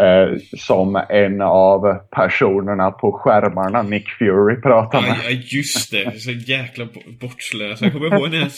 Eh, 0.00 0.38
som 0.58 1.04
en 1.08 1.40
av 1.40 1.94
personerna 2.16 2.90
på 2.90 3.12
skärmarna 3.12 3.82
Nick 3.82 4.08
Fury 4.08 4.60
pratar 4.62 5.00
med. 5.02 5.16
Ja, 5.24 5.30
just 5.30 5.90
det. 5.90 6.20
Så 6.20 6.30
jäkla 6.30 6.84
bo- 6.84 7.12
bortslös. 7.20 7.80
Jag 7.82 7.92
kommer 7.92 8.06
ihåg 8.16 8.30
när 8.30 8.38
jag, 8.38 8.50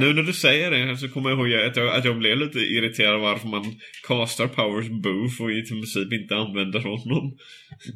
nu 0.00 0.12
när 0.14 0.22
du 0.22 0.32
säger 0.32 0.70
det 0.70 0.96
så 0.96 1.08
kommer 1.08 1.30
jag 1.30 1.38
ihåg 1.38 1.68
att 1.68 1.76
jag, 1.76 1.88
att 1.96 2.04
jag 2.04 2.18
blev 2.18 2.36
lite 2.38 2.58
irriterad 2.58 3.20
varför 3.20 3.48
man 3.48 3.64
castar 4.08 4.46
Powers 4.46 4.88
Booth 4.88 5.42
och 5.42 5.50
i 5.50 5.62
princip 5.62 6.12
inte 6.12 6.36
använder 6.36 6.80
honom. 6.80 7.36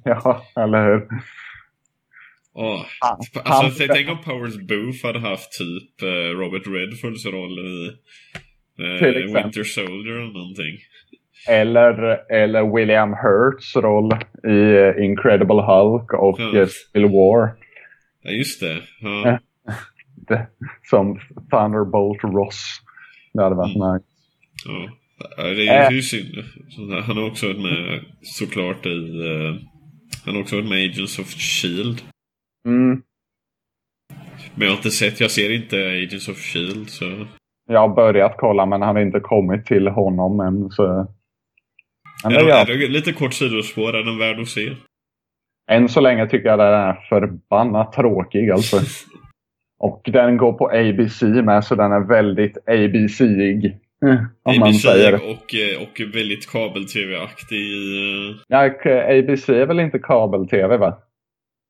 Ja, 0.04 0.46
eller 0.56 0.84
hur? 0.86 1.02
Åh. 2.54 2.80
Han- 3.00 3.18
Alltså, 3.44 3.84
han- 3.88 3.88
tänk 3.96 4.10
om 4.10 4.18
Powers 4.24 4.56
Booth 4.68 5.06
hade 5.06 5.18
haft 5.20 5.52
typ 5.58 6.02
eh, 6.02 6.38
Robert 6.38 6.66
Redfords 6.66 7.26
roll 7.26 7.58
i 7.58 7.86
eh. 8.82 9.34
Winter 9.42 9.64
Soldier 9.64 10.14
eller 10.14 10.32
någonting. 10.32 10.78
Eller, 11.48 12.20
eller 12.32 12.74
William 12.76 13.12
Hurts 13.14 13.76
roll 13.76 14.12
i 14.48 14.76
eh, 14.76 15.04
Incredible 15.04 15.62
Hulk 15.62 16.12
och 16.12 16.40
Ja. 16.40 16.58
eh, 16.60 16.66
Civil 16.66 17.10
War. 17.10 17.48
Ja, 18.22 18.30
just 18.30 18.60
det. 18.60 18.80
Ja. 19.00 19.38
Som 20.90 21.20
Thunderbolt 21.50 22.22
Ross. 22.24 22.64
Det 23.32 23.42
hade 23.42 23.54
varit 23.56 23.76
Mm. 23.76 23.92
nice. 23.94 24.04
Ja. 24.66 24.90
Det 25.36 25.68
är 25.68 25.90
Äh. 25.90 25.96
ju 25.96 26.02
synd. 26.02 26.34
Sånt 26.68 26.92
här. 26.92 27.00
Han 27.00 27.16
har 27.16 27.26
också 27.26 27.46
varit 27.46 27.62
med 27.62 28.04
såklart 28.22 28.86
i... 28.86 28.98
eh, 29.26 29.54
han 30.24 30.34
har 30.34 30.42
också 30.42 30.56
varit 30.56 30.68
med 30.68 30.78
i 30.84 30.88
Agents 30.90 31.18
of 31.18 31.26
Shield. 31.26 32.00
Mm. 32.68 33.02
Men 34.54 34.62
jag 34.66 34.68
har 34.68 34.76
inte 34.76 34.90
sett, 34.90 35.20
jag 35.20 35.30
ser 35.30 35.52
inte 35.54 35.76
Agents 35.76 36.28
of 36.28 36.36
Shield 36.38 36.90
så... 36.90 37.26
Jag 37.68 37.80
har 37.80 37.94
börjat 37.94 38.34
kolla 38.38 38.66
men 38.66 38.82
har 38.82 38.98
inte 39.00 39.20
kommit 39.20 39.66
till 39.66 39.88
honom 39.88 40.40
än. 40.40 40.70
Så... 40.70 41.06
Men 42.24 42.32
det 42.32 42.38
är, 42.38 42.48
gör. 42.48 42.70
är 42.70 42.78
det 42.78 42.88
lite 42.88 43.12
kort 43.12 43.34
sidospår, 43.34 43.96
är 43.96 44.02
den 44.02 44.18
värd 44.18 44.40
att 44.40 44.48
se? 44.48 44.76
Än 45.70 45.88
så 45.88 46.00
länge 46.00 46.26
tycker 46.26 46.48
jag 46.48 46.58
den 46.58 46.74
är 46.74 47.08
förbannat 47.08 47.92
tråkig 47.92 48.50
alltså. 48.50 48.80
Och 49.78 50.02
den 50.04 50.36
går 50.36 50.52
på 50.52 50.68
ABC 50.68 51.22
med 51.22 51.64
så 51.64 51.74
den 51.74 51.92
är 51.92 52.08
väldigt 52.08 52.58
ABC-ig. 52.66 53.76
Om 54.42 54.58
man 54.58 54.68
ABC 54.68 54.82
säger. 54.82 55.14
och, 55.14 55.54
eh, 55.54 55.82
och 55.82 56.00
väldigt 56.14 56.50
kabel-tv-aktig 56.50 57.56
eh, 57.56 58.36
Ja, 58.48 58.64
ABC 59.20 59.48
är 59.48 59.66
väl 59.66 59.80
inte 59.80 59.98
kabel-tv 59.98 60.76
va? 60.76 60.98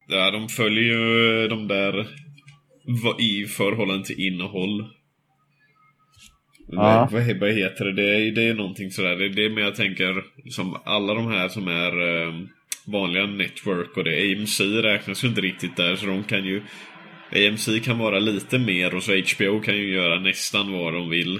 Ja, 0.08 0.30
de 0.30 0.48
följer 0.48 0.82
ju 0.82 1.48
de 1.48 1.68
där 1.68 2.06
i 3.18 3.44
förhållande 3.44 4.04
till 4.04 4.20
innehåll. 4.26 4.84
Ja. 6.66 7.08
Vad, 7.12 7.36
vad, 7.40 7.50
heter 7.50 7.84
det? 7.84 7.92
Det 7.92 8.16
är, 8.16 8.32
det 8.32 8.48
är 8.48 8.54
någonting 8.54 8.90
sådär. 8.90 9.16
Det 9.16 9.24
är 9.24 9.28
det 9.28 9.54
men 9.54 9.64
jag 9.64 9.74
tänker 9.74 10.22
som 10.50 10.76
alla 10.84 11.14
de 11.14 11.32
här 11.32 11.48
som 11.48 11.68
är 11.68 12.22
eh, 12.26 12.32
vanliga 12.86 13.26
network 13.26 13.96
och 13.96 14.04
det. 14.04 14.32
AMC 14.32 14.60
räknas 14.60 15.24
ju 15.24 15.28
inte 15.28 15.40
riktigt 15.40 15.76
där 15.76 15.96
så 15.96 16.06
de 16.06 16.22
kan 16.22 16.44
ju 16.44 16.62
AMC 17.32 17.68
kan 17.84 17.98
vara 17.98 18.18
lite 18.18 18.58
mer 18.58 18.94
och 18.94 19.02
så 19.02 19.12
HBO 19.12 19.60
kan 19.60 19.76
ju 19.76 19.94
göra 19.94 20.20
nästan 20.20 20.72
vad 20.72 20.92
de 20.92 21.10
vill. 21.10 21.38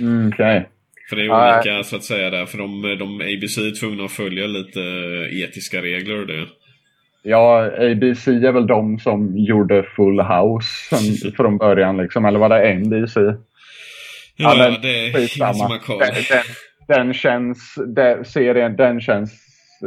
Mm, 0.00 0.28
Okej. 0.28 0.68
För 1.08 1.16
det 1.16 1.22
är 1.22 1.56
olika 1.56 1.82
så 1.82 1.96
att 1.96 2.04
säga 2.04 2.30
där. 2.30 2.46
För 2.46 2.58
de, 2.58 2.82
de 2.98 3.20
ABC 3.20 3.58
är 3.58 3.80
tvungna 3.80 4.04
att 4.04 4.12
följa 4.12 4.46
lite 4.46 4.80
etiska 5.30 5.82
regler 5.82 6.20
och 6.20 6.26
det. 6.26 6.46
Ja, 7.22 7.64
ABC 7.64 8.28
är 8.28 8.52
väl 8.52 8.66
de 8.66 8.98
som 8.98 9.38
gjorde 9.38 9.82
Full 9.96 10.20
House 10.20 11.32
från 11.36 11.58
början 11.58 11.96
liksom. 11.96 12.24
Eller 12.24 12.38
var 12.38 12.48
det 12.48 12.74
NBC? 12.74 13.16
Ja, 14.40 14.54
ja, 14.56 14.68
ja 14.68 14.78
det 14.82 15.08
är 15.08 15.12
skitsamma. 15.12 15.68
Den, 15.68 15.98
den, 15.98 16.44
den 16.88 17.14
känns, 17.14 17.74
den 17.86 18.24
serien, 18.24 18.76
den 18.76 19.00
känns, 19.00 19.32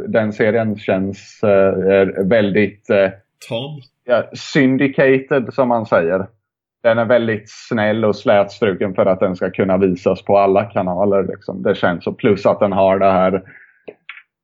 den 0.08 0.32
serien 0.32 0.78
känns 0.78 1.40
uh, 1.44 2.24
väldigt... 2.24 2.90
Uh, 2.90 3.08
Tom? 3.48 3.80
Ja, 4.04 4.30
syndicated 4.34 5.54
som 5.54 5.68
man 5.68 5.86
säger. 5.86 6.26
Den 6.82 6.98
är 6.98 7.04
väldigt 7.04 7.44
snäll 7.46 8.04
och 8.04 8.16
slätstruken 8.16 8.94
för 8.94 9.06
att 9.06 9.20
den 9.20 9.36
ska 9.36 9.50
kunna 9.50 9.76
visas 9.76 10.22
på 10.22 10.38
alla 10.38 10.64
kanaler. 10.64 11.22
Liksom. 11.22 11.62
Det 11.62 11.74
känns 11.74 12.04
så. 12.04 12.12
Plus 12.12 12.46
att 12.46 12.60
den 12.60 12.72
har 12.72 12.98
det 12.98 13.12
här 13.12 13.42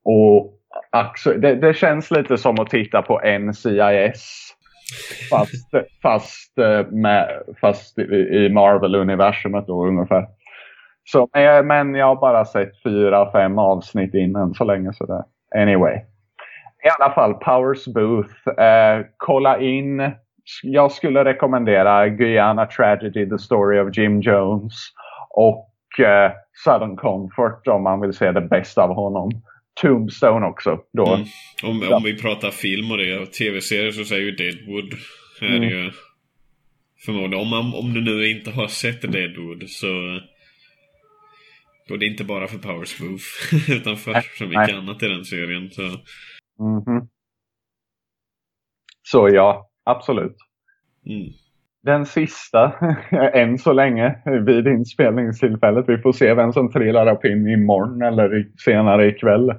och 0.04 0.56
det, 1.24 1.54
det, 1.54 1.74
känns 1.74 2.10
lite 2.10 2.38
som 2.38 2.60
att 2.60 2.70
titta 2.70 3.02
på 3.02 3.20
NCIS. 3.38 4.54
Fast, 5.30 5.70
fast, 6.02 6.58
eh, 6.58 6.86
med, 6.86 7.42
fast 7.60 7.98
i 7.98 8.48
Marvel-universumet 8.48 9.66
då 9.66 9.86
ungefär. 9.86 10.26
Så, 11.04 11.28
men 11.64 11.94
jag 11.94 12.06
har 12.06 12.16
bara 12.16 12.44
sett 12.44 12.82
fyra, 12.82 13.32
fem 13.32 13.58
avsnitt 13.58 14.14
innan 14.14 14.54
så 14.54 14.64
länge. 14.64 14.92
Så 14.92 15.06
där. 15.06 15.22
anyway. 15.62 15.96
I 16.84 16.88
alla 16.98 17.14
fall, 17.14 17.34
Powers 17.34 17.86
Booth. 17.86 18.62
Eh, 18.62 19.04
kolla 19.16 19.58
in. 19.58 20.12
Jag 20.62 20.92
skulle 20.92 21.24
rekommendera 21.24 22.08
Guyana 22.08 22.66
Tragedy, 22.66 23.30
The 23.30 23.38
Story 23.38 23.80
of 23.80 23.96
Jim 23.96 24.20
Jones. 24.20 24.74
Och 25.30 26.00
eh, 26.00 26.32
Southern 26.64 26.96
Comfort 26.96 27.66
om 27.68 27.82
man 27.82 28.00
vill 28.00 28.12
se 28.12 28.32
det 28.32 28.40
bästa 28.40 28.82
av 28.82 28.94
honom. 28.94 29.30
Tombstone 29.80 30.46
också. 30.46 30.80
Då. 30.92 31.14
Mm. 31.14 31.26
Om, 31.62 31.92
om 31.92 32.02
vi 32.02 32.18
pratar 32.18 32.50
film 32.50 32.90
och 32.90 32.98
det 32.98 33.18
och 33.18 33.32
tv-serier 33.32 33.92
så 33.92 34.04
säger 34.04 34.22
ju 34.22 34.30
Deadwood. 34.30 34.94
Här 35.40 35.56
mm. 35.56 35.68
ju 35.68 35.92
förmodligen. 37.04 37.44
Om, 37.44 37.48
man, 37.48 37.74
om 37.74 37.94
du 37.94 38.00
nu 38.00 38.28
inte 38.28 38.50
har 38.50 38.68
sett 38.68 39.12
Deadwood 39.12 39.68
så 39.68 40.20
är 41.94 41.98
det 41.98 42.06
inte 42.06 42.24
bara 42.24 42.48
för 42.48 42.58
Power 42.58 42.84
Smooth 42.84 43.24
utan 43.70 43.96
för 43.96 44.12
så 44.38 44.44
mycket 44.44 44.66
Nej. 44.66 44.74
annat 44.74 45.02
i 45.02 45.08
den 45.08 45.24
serien. 45.24 45.70
Så. 45.70 45.82
Mm 45.82 46.00
-hmm. 46.86 47.08
så 49.02 49.28
ja, 49.28 49.70
absolut. 49.84 50.36
Mm. 51.06 51.32
Den 51.82 52.06
sista, 52.06 52.72
än 53.32 53.58
så 53.58 53.72
länge, 53.72 54.18
vid 54.46 54.66
inspelningstillfället. 54.66 55.88
Vi 55.88 55.98
får 55.98 56.12
se 56.12 56.34
vem 56.34 56.52
som 56.52 56.72
trillar 56.72 57.12
upp 57.12 57.24
in 57.24 57.48
imorgon 57.48 58.02
eller 58.02 58.46
senare 58.64 59.06
ikväll. 59.06 59.50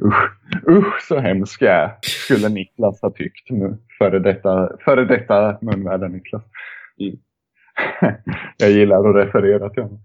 usch, 0.00 0.30
usch 0.68 1.02
så 1.08 1.18
hemsk 1.18 1.62
jag 1.62 1.74
är, 1.74 1.90
skulle 2.02 2.48
Niklas 2.48 3.02
ha 3.02 3.10
tyckt 3.10 3.50
nu. 3.50 3.78
Före 3.98 4.18
detta, 4.18 4.70
före 4.84 5.04
detta 5.04 5.58
munvärde 5.60 6.08
Niklas. 6.08 6.42
Mm. 7.00 7.16
jag 8.56 8.70
gillar 8.70 9.10
att 9.10 9.16
referera 9.26 9.70
till 9.70 9.82
honom. 9.82 10.00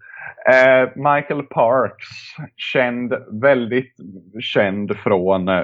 Eh, 0.53 0.89
Michael 0.95 1.43
Parks, 1.43 2.07
känd, 2.55 3.13
väldigt 3.41 3.95
känd 4.39 4.97
från 4.97 5.47
eh, 5.47 5.63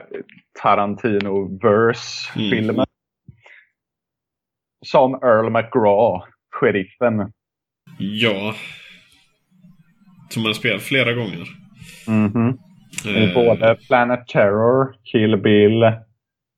Tarantino-verse-filmer. 0.62 2.74
Mm 2.74 2.86
som 4.86 5.14
Earl 5.14 5.50
McGraw, 5.50 6.22
sheriffen. 6.60 7.34
Ja. 7.98 8.54
Som 10.30 10.46
han 10.46 10.56
spelat 10.56 10.82
flera 10.82 11.14
gånger. 11.14 11.48
Mm 12.08 12.32
-hmm. 12.32 12.58
eh. 13.06 13.34
Både 13.34 13.78
Planet 13.88 14.28
Terror, 14.28 14.96
Kill 15.04 15.38
Bill, 15.38 15.92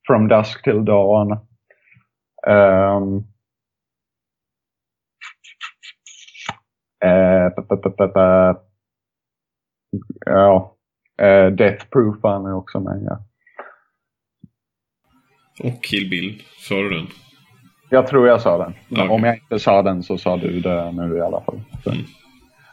From 0.07 0.27
Dusk 0.27 0.63
Till 0.63 0.85
Dawn. 0.85 1.31
Um, 2.47 3.17
uh, 7.05 7.51
ja, 10.25 10.77
uh, 11.21 11.55
Death 11.55 11.89
Proof 11.89 12.17
han 12.23 12.45
är 12.45 12.53
också 12.53 12.79
med. 12.79 13.03
Ja. 13.03 13.23
Och 15.63 15.83
Kill 15.83 16.09
Bill, 16.09 16.43
sa 16.57 16.75
du 16.75 16.89
den? 16.89 17.07
Jag 17.89 18.07
tror 18.07 18.27
jag 18.27 18.41
sa 18.41 18.57
den. 18.57 18.73
Okay. 18.89 19.07
Om 19.07 19.23
jag 19.23 19.35
inte 19.35 19.59
sa 19.59 19.81
den 19.81 20.03
så 20.03 20.17
sa 20.17 20.37
du 20.37 20.59
det 20.59 20.91
nu 20.91 21.17
i 21.17 21.21
alla 21.21 21.41
fall. 21.41 21.61
Mm. 21.85 22.05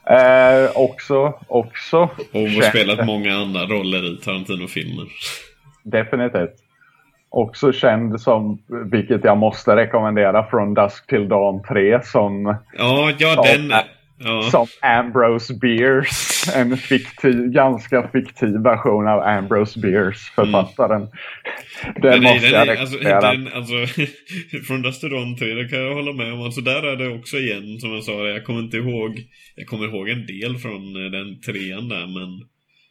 Eh, 0.07 0.71
också, 0.75 1.35
också. 1.47 2.03
Och 2.33 2.49
känd... 2.49 2.65
spelat 2.65 3.07
många 3.07 3.35
andra 3.35 3.61
roller 3.61 4.13
i 4.13 4.17
Tarantino-filmer. 4.17 5.07
Definitivt. 5.83 6.55
Också 7.29 7.73
känd 7.73 8.21
som, 8.21 8.59
vilket 8.91 9.25
jag 9.25 9.39
måste 9.39 9.77
rekommendera, 9.77 10.47
från 10.47 10.75
Dusk 10.75 11.07
till 11.07 11.29
Dawn 11.29 11.63
3 11.63 12.01
som... 12.03 12.57
Ja, 12.79 13.13
ja 13.19 13.43
den... 13.43 13.73
Ja. 14.19 14.43
Som 14.51 14.67
Ambrose 14.81 15.55
Beers. 15.55 16.45
En 16.55 16.77
fiktiv, 16.77 17.51
ganska 17.51 18.09
fiktiv 18.09 18.63
version 18.63 19.09
av 19.09 19.21
Ambrose 19.21 19.81
Beers, 19.81 20.31
författaren. 20.31 21.03
Mm. 21.03 22.03
Den 22.03 22.23
nej, 22.23 22.35
måste 22.35 22.49
jag 22.49 22.69
alltså, 22.69 22.99
den, 22.99 23.49
alltså, 23.53 24.03
Från 24.67 24.83
Dusterdon 24.83 25.37
3, 25.37 25.55
det 25.55 25.69
kan 25.69 25.79
jag 25.79 25.95
hålla 25.95 26.13
med 26.13 26.33
om. 26.33 26.43
Alltså 26.43 26.61
där 26.61 26.83
är 26.83 26.97
det 26.97 27.19
också 27.19 27.37
igen, 27.37 27.81
som 27.81 27.93
jag 27.93 28.05
sa, 28.05 28.13
jag 28.13 28.45
kommer 28.45 28.61
inte 28.61 28.77
ihåg. 28.77 29.23
Jag 29.55 29.67
kommer 29.67 29.87
ihåg 29.87 30.09
en 30.09 30.27
del 30.27 30.59
från 30.59 31.05
eh, 31.05 31.11
den 31.11 31.41
trean 31.41 31.89
där, 31.89 32.07
men 32.07 32.49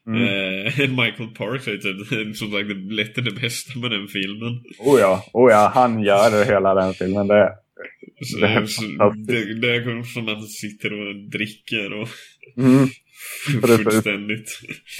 Mm. 0.07 0.23
Eh, 0.23 0.89
Michael 1.03 1.29
Parks 1.29 1.67
är 1.67 1.77
typ, 1.77 2.37
som 2.37 2.51
sagt 2.51 2.67
lätt 2.91 3.15
det 3.15 3.41
bästa 3.41 3.79
med 3.79 3.91
den 3.91 4.07
filmen. 4.07 4.63
Oh 4.79 4.99
ja, 4.99 5.25
oh 5.33 5.51
ja, 5.51 5.71
han 5.75 6.03
gör 6.03 6.45
hela 6.45 6.73
den 6.73 6.93
filmen. 6.93 7.27
Det, 7.27 7.51
det, 8.41 8.47
det, 9.27 9.61
det 9.61 9.75
är 9.75 10.03
som 10.03 10.27
att 10.27 10.37
han 10.37 10.41
sitter 10.41 10.93
och 10.93 11.15
dricker 11.15 11.93
och 11.93 12.07
mm. 12.57 12.87
fullständigt. 13.61 14.59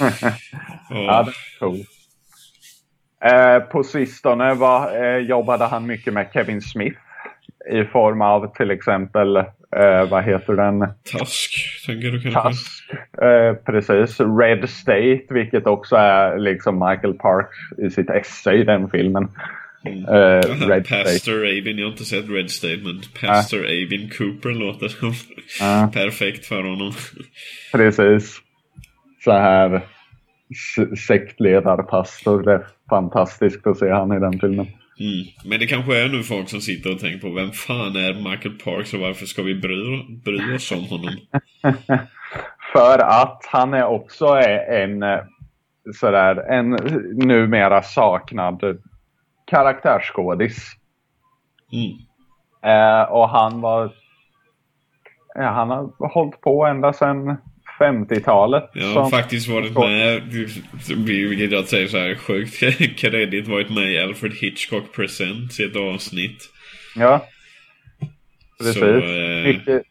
ja, 0.90 1.22
det 1.22 1.30
är 1.30 1.58
coolt. 1.58 1.88
Eh, 3.24 3.58
på 3.58 3.82
sistone 3.82 4.54
var, 4.54 5.04
eh, 5.04 5.18
jobbade 5.18 5.64
han 5.64 5.86
mycket 5.86 6.12
med 6.12 6.30
Kevin 6.32 6.62
Smith 6.62 6.98
i 7.72 7.84
form 7.84 8.20
av 8.22 8.54
till 8.56 8.70
exempel, 8.70 9.36
eh, 9.36 10.10
vad 10.10 10.24
heter 10.24 10.52
den? 10.52 10.80
Task, 11.12 11.50
tänker 11.86 12.10
du 12.10 12.20
kanske? 12.20 12.42
Task, 12.42 12.92
eh, 13.22 13.54
precis. 13.54 14.20
Red 14.20 14.70
State, 14.70 15.26
vilket 15.30 15.66
också 15.66 15.96
är 15.96 16.38
liksom 16.38 16.74
Michael 16.74 17.14
Parks 17.14 17.56
i 17.86 17.90
sitt 17.90 18.10
essay 18.10 18.60
i 18.60 18.64
den 18.64 18.90
filmen. 18.90 19.28
Mm. 19.86 20.04
Uh, 20.04 20.68
Red 20.68 20.88
Pastor 20.88 21.18
State. 21.18 21.30
Avin, 21.30 21.78
jag 21.78 21.86
har 21.86 21.92
inte 21.92 22.04
sett 22.04 22.28
Red 22.28 22.50
State 22.50 22.80
men 22.82 23.02
Pastor 23.20 23.58
uh. 23.58 23.64
Avin 23.64 24.10
Cooper 24.18 24.50
låter 24.50 24.88
som 24.88 25.08
uh. 25.08 25.90
perfekt 25.90 26.46
för 26.46 26.62
honom. 26.62 26.92
Precis. 27.72 28.40
Så 29.24 29.32
här 29.32 29.82
sektledarpastor. 31.06 32.42
Det 32.42 32.52
är 32.52 32.66
fantastiskt 32.90 33.66
att 33.66 33.78
se 33.78 33.90
han 33.90 34.12
i 34.12 34.20
den 34.20 34.40
filmen. 34.40 34.66
Mm. 35.00 35.26
Men 35.44 35.60
det 35.60 35.66
kanske 35.66 35.96
är 35.96 36.08
nu 36.08 36.22
folk 36.22 36.48
som 36.48 36.60
sitter 36.60 36.92
och 36.92 37.00
tänker 37.00 37.28
på 37.28 37.34
vem 37.34 37.50
fan 37.50 37.96
är 37.96 38.30
Michael 38.30 38.58
Parks 38.58 38.94
och 38.94 39.00
varför 39.00 39.26
ska 39.26 39.42
vi 39.42 39.54
bry, 39.54 40.02
bry 40.24 40.56
oss 40.56 40.72
om 40.72 40.84
honom? 40.84 41.14
För 42.72 42.98
att 42.98 43.48
han 43.52 43.74
är 43.74 43.84
också 43.84 44.26
en 44.68 45.04
sådär 45.92 46.36
en 46.36 46.70
numera 47.26 47.82
saknad 47.82 48.78
karaktärsskådis. 49.54 50.72
Mm. 51.72 51.92
Eh, 52.62 53.02
och 53.02 53.28
han 53.28 53.60
var 53.60 53.92
ja, 55.34 55.48
han 55.48 55.70
har 55.70 56.08
hållit 56.08 56.40
på 56.40 56.66
ända 56.66 56.92
sedan 56.92 57.36
50-talet. 57.80 58.70
Jag 58.72 58.94
har 58.94 59.10
faktiskt 59.10 59.48
varit 59.48 59.78
med, 59.78 60.22
vilket 61.06 61.52
jag 61.52 61.64
säger 61.64 61.86
så 61.86 61.98
här 61.98 62.14
sjukt 62.14 62.58
kredit, 63.00 63.48
varit 63.48 63.70
med 63.70 63.92
i 63.92 63.98
Alfred 63.98 64.32
Hitchcock 64.32 64.92
Presents 64.96 65.60
i 65.60 65.64
ett 65.64 65.76
avsnitt. 65.76 66.38
Ja, 66.96 67.26
precis. 68.58 68.80
Så, 68.80 68.86
eh... 68.86 69.44
mycket, 69.44 69.82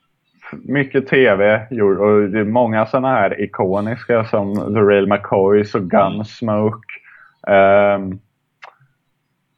mycket 0.51 1.07
tv 1.07 1.67
och 1.71 2.29
det 2.29 2.39
är 2.39 2.43
många 2.43 2.85
sådana 2.85 3.11
här 3.11 3.41
ikoniska 3.41 4.25
som 4.25 4.55
The 4.55 4.79
Real 4.79 5.07
McCoys 5.07 5.75
och 5.75 5.89
Gunsmoke. 5.89 6.87
Um, 7.47 8.19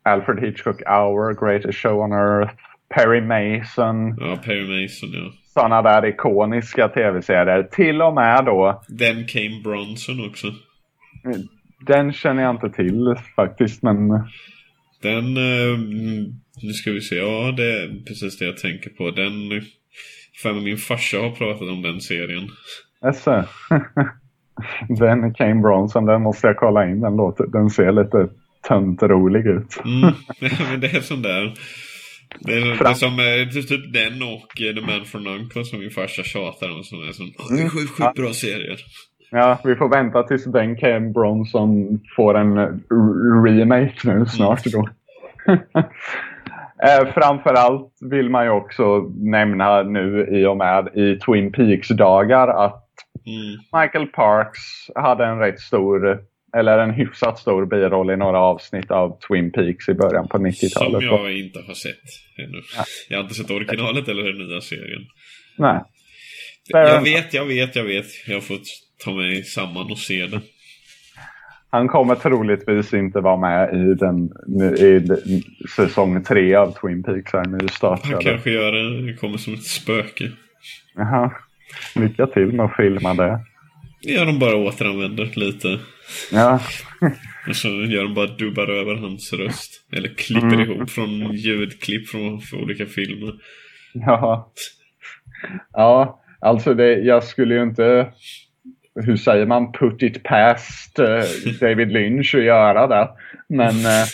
Alfred 0.05 0.39
Hitchcock 0.39 0.81
Hour, 0.85 1.33
Greatest 1.33 1.79
Show 1.79 1.99
on 1.99 2.11
Earth, 2.13 2.53
Perry 2.89 3.21
Mason. 3.21 4.15
Ja, 4.19 4.37
Perry 4.45 4.83
Mason 4.83 5.09
ja 5.13 5.31
sådana 5.59 5.81
där 5.81 6.05
ikoniska 6.05 6.87
tv-serier. 6.89 7.63
Till 7.63 8.01
och 8.01 8.13
med 8.13 8.45
då... 8.45 8.81
Them 8.99 9.27
Came 9.27 9.61
Bronson 9.63 10.27
också. 10.27 10.47
Den 11.87 12.13
känner 12.13 12.43
jag 12.43 12.55
inte 12.55 12.69
till 12.69 13.15
faktiskt, 13.35 13.83
men... 13.83 14.09
Den, 15.01 15.37
uh, 15.37 15.79
nu 16.63 16.73
ska 16.73 16.91
vi 16.91 17.01
se, 17.01 17.15
ja 17.15 17.51
det 17.51 17.83
är 17.83 18.05
precis 18.07 18.39
det 18.39 18.45
jag 18.45 18.57
tänker 18.57 18.89
på. 18.89 19.11
Den, 19.11 19.61
för 20.41 20.53
min 20.53 20.77
farsa 20.77 21.17
har 21.17 21.31
pratat 21.31 21.69
om 21.69 21.81
den 21.81 22.01
serien. 22.01 22.47
Jaså? 23.01 23.43
den 24.99 25.33
Came 25.33 25.61
Bronson, 25.61 26.05
den 26.05 26.21
måste 26.21 26.47
jag 26.47 26.57
kolla 26.57 26.89
in. 26.89 27.01
Den, 27.01 27.15
låter, 27.15 27.47
den 27.47 27.69
ser 27.69 27.91
lite 27.91 28.29
töntrolig 28.67 29.45
ut. 29.47 29.81
Mm. 29.85 30.01
men 30.69 30.79
det 30.79 30.87
är 30.87 31.01
sån 31.01 31.21
där. 31.21 31.53
Det 32.39 32.53
är, 32.53 32.83
det 32.83 32.89
är 32.89 32.93
som 32.93 33.17
typ 33.67 33.93
den 33.93 34.21
och 34.23 34.55
The 34.57 34.81
Man 34.81 35.05
from 35.05 35.27
Uncle 35.27 35.65
som 35.65 35.79
min 35.79 35.91
farsa 35.91 36.23
tjatar 36.23 36.71
om. 36.71 36.83
Som 36.83 37.07
är 37.07 37.11
sån, 37.11 37.31
det 37.55 37.63
är 37.63 37.69
sjukt, 37.69 37.89
sjukt 37.89 38.15
bra 38.15 38.33
serier. 38.33 38.77
Ja, 39.31 39.59
vi 39.63 39.75
får 39.75 39.89
vänta 39.89 40.23
tills 40.23 40.47
Ben 40.47 40.77
Ken 40.77 41.13
Bronson 41.13 41.99
får 42.15 42.37
en 42.37 42.57
remake 43.45 43.95
nu 44.03 44.25
snart 44.25 44.63
då. 44.63 44.89
eh, 46.83 47.13
framförallt 47.13 47.91
vill 48.11 48.29
man 48.29 48.45
ju 48.45 48.49
också 48.49 49.11
nämna 49.15 49.83
nu 49.83 50.27
i 50.31 50.45
och 50.45 50.57
med 50.57 50.87
i 50.93 51.19
Twin 51.19 51.51
Peaks-dagar 51.51 52.47
att 52.47 52.85
mm. 53.25 53.81
Michael 53.81 54.07
Parks 54.07 54.59
hade 54.95 55.25
en 55.25 55.39
rätt 55.39 55.59
stor, 55.59 56.19
eller 56.55 56.79
en 56.79 56.91
hyfsat 56.91 57.39
stor 57.39 57.65
biroll 57.65 58.11
i 58.11 58.17
några 58.17 58.39
avsnitt 58.39 58.91
av 58.91 59.19
Twin 59.27 59.51
Peaks 59.51 59.89
i 59.89 59.93
början 59.93 60.27
på 60.27 60.37
90-talet. 60.37 60.91
Som 60.91 61.01
jag 61.01 61.37
inte 61.37 61.59
har 61.67 61.73
sett 61.73 62.05
ännu. 62.37 62.61
Ja. 62.77 62.83
Jag 63.09 63.17
har 63.17 63.23
inte 63.23 63.35
sett 63.35 63.51
originalet 63.51 64.07
eller 64.07 64.23
den 64.23 64.47
nya 64.47 64.61
serien. 64.61 65.01
Nej. 65.57 65.81
Jag 66.67 67.01
vet, 67.01 67.33
jag 67.33 67.45
vet, 67.45 67.75
jag 67.75 67.83
vet. 67.83 68.05
Jag 68.27 68.33
har 68.33 68.41
fått 68.41 68.67
ta 69.05 69.11
mig 69.11 69.43
samman 69.43 69.91
och 69.91 69.97
se 69.97 70.25
det. 70.25 70.41
Han 71.69 71.87
kommer 71.87 72.15
troligtvis 72.15 72.93
inte 72.93 73.19
vara 73.19 73.37
med 73.37 73.73
i, 73.73 73.93
den, 73.93 74.29
i 74.77 75.43
säsong 75.75 76.23
tre 76.23 76.55
av 76.55 76.71
Twin 76.71 77.03
Peaks 77.03 77.33
här 77.33 77.45
nu 77.45 77.67
startade. 77.67 78.13
Han 78.13 78.23
kanske 78.23 78.51
gör 78.51 78.71
det. 78.71 79.05
Det 79.05 79.13
kommer 79.13 79.37
som 79.37 79.53
ett 79.53 79.63
spöke. 79.63 80.31
Jaha. 80.95 81.31
Lycka 81.95 82.27
till 82.27 82.51
med 82.51 82.65
att 82.65 82.75
filma 82.75 83.13
det. 83.13 83.39
Ja, 84.01 84.25
de 84.25 84.39
bara 84.39 84.55
återanvänder 84.55 85.31
lite. 85.35 85.79
Ja. 86.31 86.59
och 87.49 87.55
så 87.55 87.67
gör 87.67 88.03
de 88.03 88.13
bara 88.13 88.27
dubbar 88.27 88.67
över 88.67 88.95
hans 88.95 89.33
röst. 89.33 89.85
Eller 89.91 90.09
klipper 90.09 90.47
mm. 90.47 90.59
ihop 90.59 90.89
från 90.89 91.33
ljudklipp 91.33 92.09
från 92.09 92.41
olika 92.53 92.85
filmer. 92.85 93.33
Ja. 93.93 94.53
Ja, 95.71 96.23
alltså 96.41 96.73
det, 96.73 96.93
jag 96.93 97.23
skulle 97.23 97.55
ju 97.55 97.63
inte 97.63 98.11
hur 98.95 99.17
säger 99.17 99.45
man, 99.45 99.71
put 99.71 100.03
it 100.03 100.23
past 100.23 100.99
uh, 100.99 101.05
David 101.59 101.91
Lynch 101.91 102.35
att 102.35 102.43
göra 102.43 102.87
det. 102.87 103.09
Men, 103.47 103.75
uh, 103.75 104.05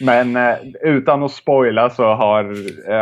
men 0.00 0.36
uh, 0.36 0.54
utan 0.82 1.22
att 1.22 1.32
spoila 1.32 1.90
så 1.90 2.14
har 2.14 2.56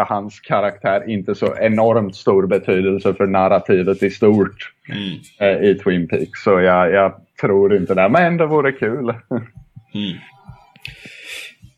hans 0.04 0.40
karaktär 0.40 1.10
inte 1.10 1.34
så 1.34 1.56
enormt 1.60 2.16
stor 2.16 2.46
betydelse 2.46 3.14
för 3.14 3.26
narrativet 3.26 4.02
i 4.02 4.10
stort 4.10 4.72
mm. 4.88 5.64
i 5.64 5.74
Twin 5.74 6.08
Peaks. 6.08 6.42
Så 6.44 6.60
jag, 6.60 6.92
jag, 6.92 7.20
tror 7.40 7.76
inte 7.76 7.94
det, 7.94 8.08
men 8.08 8.36
det 8.36 8.46
vore 8.46 8.72
kul. 8.72 9.08
mm. 9.94 10.18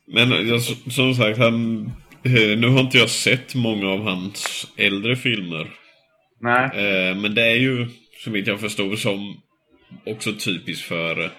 Men 0.07 0.61
som 0.91 1.15
sagt, 1.15 1.39
han, 1.39 1.91
nu 2.59 2.69
har 2.69 2.81
inte 2.81 2.99
jag 2.99 3.09
sett 3.11 3.55
många 3.55 3.89
av 3.89 4.03
hans 4.03 4.67
äldre 4.77 5.17
filmer. 5.17 5.67
Nej. 6.41 6.71
Men 7.15 7.35
det 7.35 7.43
är 7.43 7.57
ju, 7.57 7.87
så 8.25 8.31
vitt 8.31 8.47
jag 8.47 8.61
förstår, 8.61 8.97
som 8.97 9.37
också 10.05 10.33
typiskt 10.33 10.89
för 10.89 11.31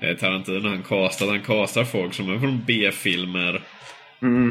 eh, 0.00 0.16
Tarantino. 0.16 0.68
Han 0.68 0.82
castar, 0.82 1.26
han 1.26 1.42
castar 1.42 1.84
folk 1.84 2.14
som 2.14 2.30
är 2.30 2.38
från 2.38 2.64
B-filmer. 2.66 3.60
Mm. 4.22 4.48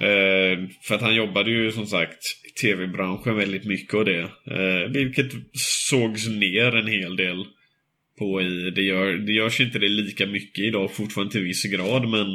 Eh, 0.00 0.68
för 0.82 0.94
att 0.94 1.02
han 1.02 1.14
jobbade 1.14 1.50
ju 1.50 1.72
som 1.72 1.86
sagt 1.86 2.22
tv-branschen 2.62 3.36
väldigt 3.36 3.64
mycket 3.64 3.94
och 3.94 4.04
det. 4.04 4.20
Eh, 4.20 4.90
vilket 4.92 5.32
sågs 5.88 6.28
ner 6.28 6.76
en 6.76 6.86
hel 6.86 7.16
del 7.16 7.44
på 8.18 8.42
i. 8.42 8.70
Det, 8.70 8.82
gör, 8.82 9.12
det 9.12 9.32
görs 9.32 9.60
inte 9.60 9.78
det 9.78 9.88
lika 9.88 10.26
mycket 10.26 10.64
idag 10.64 10.92
fortfarande 10.92 11.32
till 11.32 11.44
viss 11.44 11.64
grad 11.64 12.08
men 12.08 12.26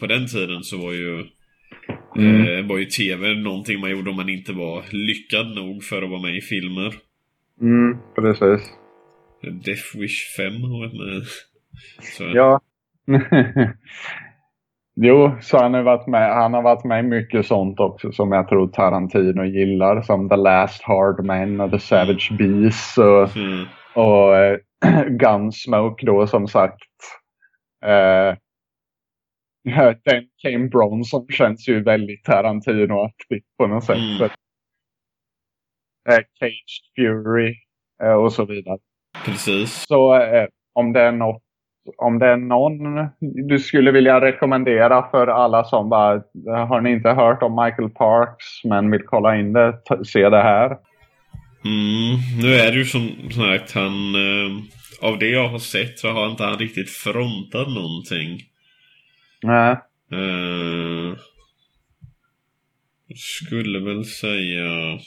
på 0.00 0.06
den 0.06 0.26
tiden 0.26 0.62
så 0.62 0.76
var 0.78 0.92
ju 0.92 1.24
mm. 2.16 2.46
eh, 2.46 2.66
var 2.66 2.78
ju 2.78 2.84
tv 2.84 3.34
någonting 3.34 3.80
man 3.80 3.90
gjorde 3.90 4.10
om 4.10 4.16
man 4.16 4.28
inte 4.28 4.52
var 4.52 4.84
lyckad 4.90 5.54
nog 5.54 5.84
för 5.84 6.02
att 6.02 6.10
vara 6.10 6.22
med 6.22 6.36
i 6.36 6.40
filmer. 6.40 6.94
Mm, 7.60 7.98
precis. 8.14 8.70
Death 9.42 9.96
Wish 9.96 10.36
5 10.36 10.62
har 10.62 10.78
varit 10.78 10.92
med. 10.92 11.22
Så. 12.00 12.24
Ja. 12.24 12.60
jo, 14.96 15.36
så 15.40 15.58
han 15.58 15.74
har, 15.74 15.82
varit 15.82 16.06
med, 16.06 16.34
han 16.34 16.54
har 16.54 16.62
varit 16.62 16.84
med 16.84 17.04
i 17.04 17.08
mycket 17.08 17.46
sånt 17.46 17.80
också 17.80 18.12
som 18.12 18.32
jag 18.32 18.48
tror 18.48 18.68
Tarantino 18.68 19.44
gillar. 19.44 20.02
Som 20.02 20.28
The 20.28 20.36
Last 20.36 20.82
Hard 20.82 21.24
Man 21.24 21.60
och 21.60 21.70
The 21.70 21.78
Savage 21.78 22.32
Beast 22.38 22.98
och, 22.98 23.36
mm. 23.36 23.66
och 23.94 24.36
äh, 24.36 24.58
Gunsmoke 25.08 26.06
då 26.06 26.26
som 26.26 26.48
sagt. 26.48 26.82
Äh, 27.84 28.36
den 30.04 30.24
Came 30.42 30.68
Bronson 30.68 31.26
känns 31.28 31.68
ju 31.68 31.82
väldigt 31.82 32.24
Tarantino-aktigt 32.24 33.46
på 33.58 33.66
något 33.66 33.84
sätt. 33.84 33.96
Mm. 33.96 34.30
Äh, 36.08 36.24
Caged 36.38 36.82
Fury 36.96 37.54
och 38.22 38.32
så 38.32 38.44
vidare. 38.44 38.78
Precis. 39.24 39.84
Så 39.88 40.14
eh, 40.14 40.46
om 40.72 40.92
det 40.92 41.00
är 41.00 41.12
något 41.12 41.42
om 41.96 42.18
det 42.18 42.26
är 42.26 42.36
någon 42.36 43.08
du 43.48 43.58
skulle 43.58 43.90
vilja 43.90 44.20
rekommendera 44.20 45.10
för 45.10 45.26
alla 45.26 45.64
som 45.64 45.88
bara 45.88 46.22
har 46.66 46.80
ni 46.80 46.90
inte 46.90 47.08
hört 47.08 47.42
om 47.42 47.64
Michael 47.64 47.90
Parks 47.90 48.64
men 48.64 48.90
vill 48.90 49.02
kolla 49.06 49.36
in 49.36 49.52
det, 49.52 49.80
se 50.04 50.28
det 50.28 50.42
här. 50.42 50.66
Mm, 51.64 52.42
nu 52.42 52.54
är 52.54 52.72
det 52.72 52.78
ju 52.78 52.84
som 52.84 53.08
sagt 53.30 53.72
han 53.72 54.14
eh, 54.14 54.62
av 55.02 55.18
det 55.18 55.28
jag 55.28 55.48
har 55.48 55.58
sett 55.58 55.98
så 55.98 56.08
har 56.08 56.30
inte 56.30 56.44
han 56.44 56.58
riktigt 56.58 56.90
frontat 56.90 57.68
någonting. 57.68 58.40
Nej. 59.42 59.70
Eh, 60.12 61.18
skulle 63.16 63.80
väl 63.80 64.04
säga 64.04 64.98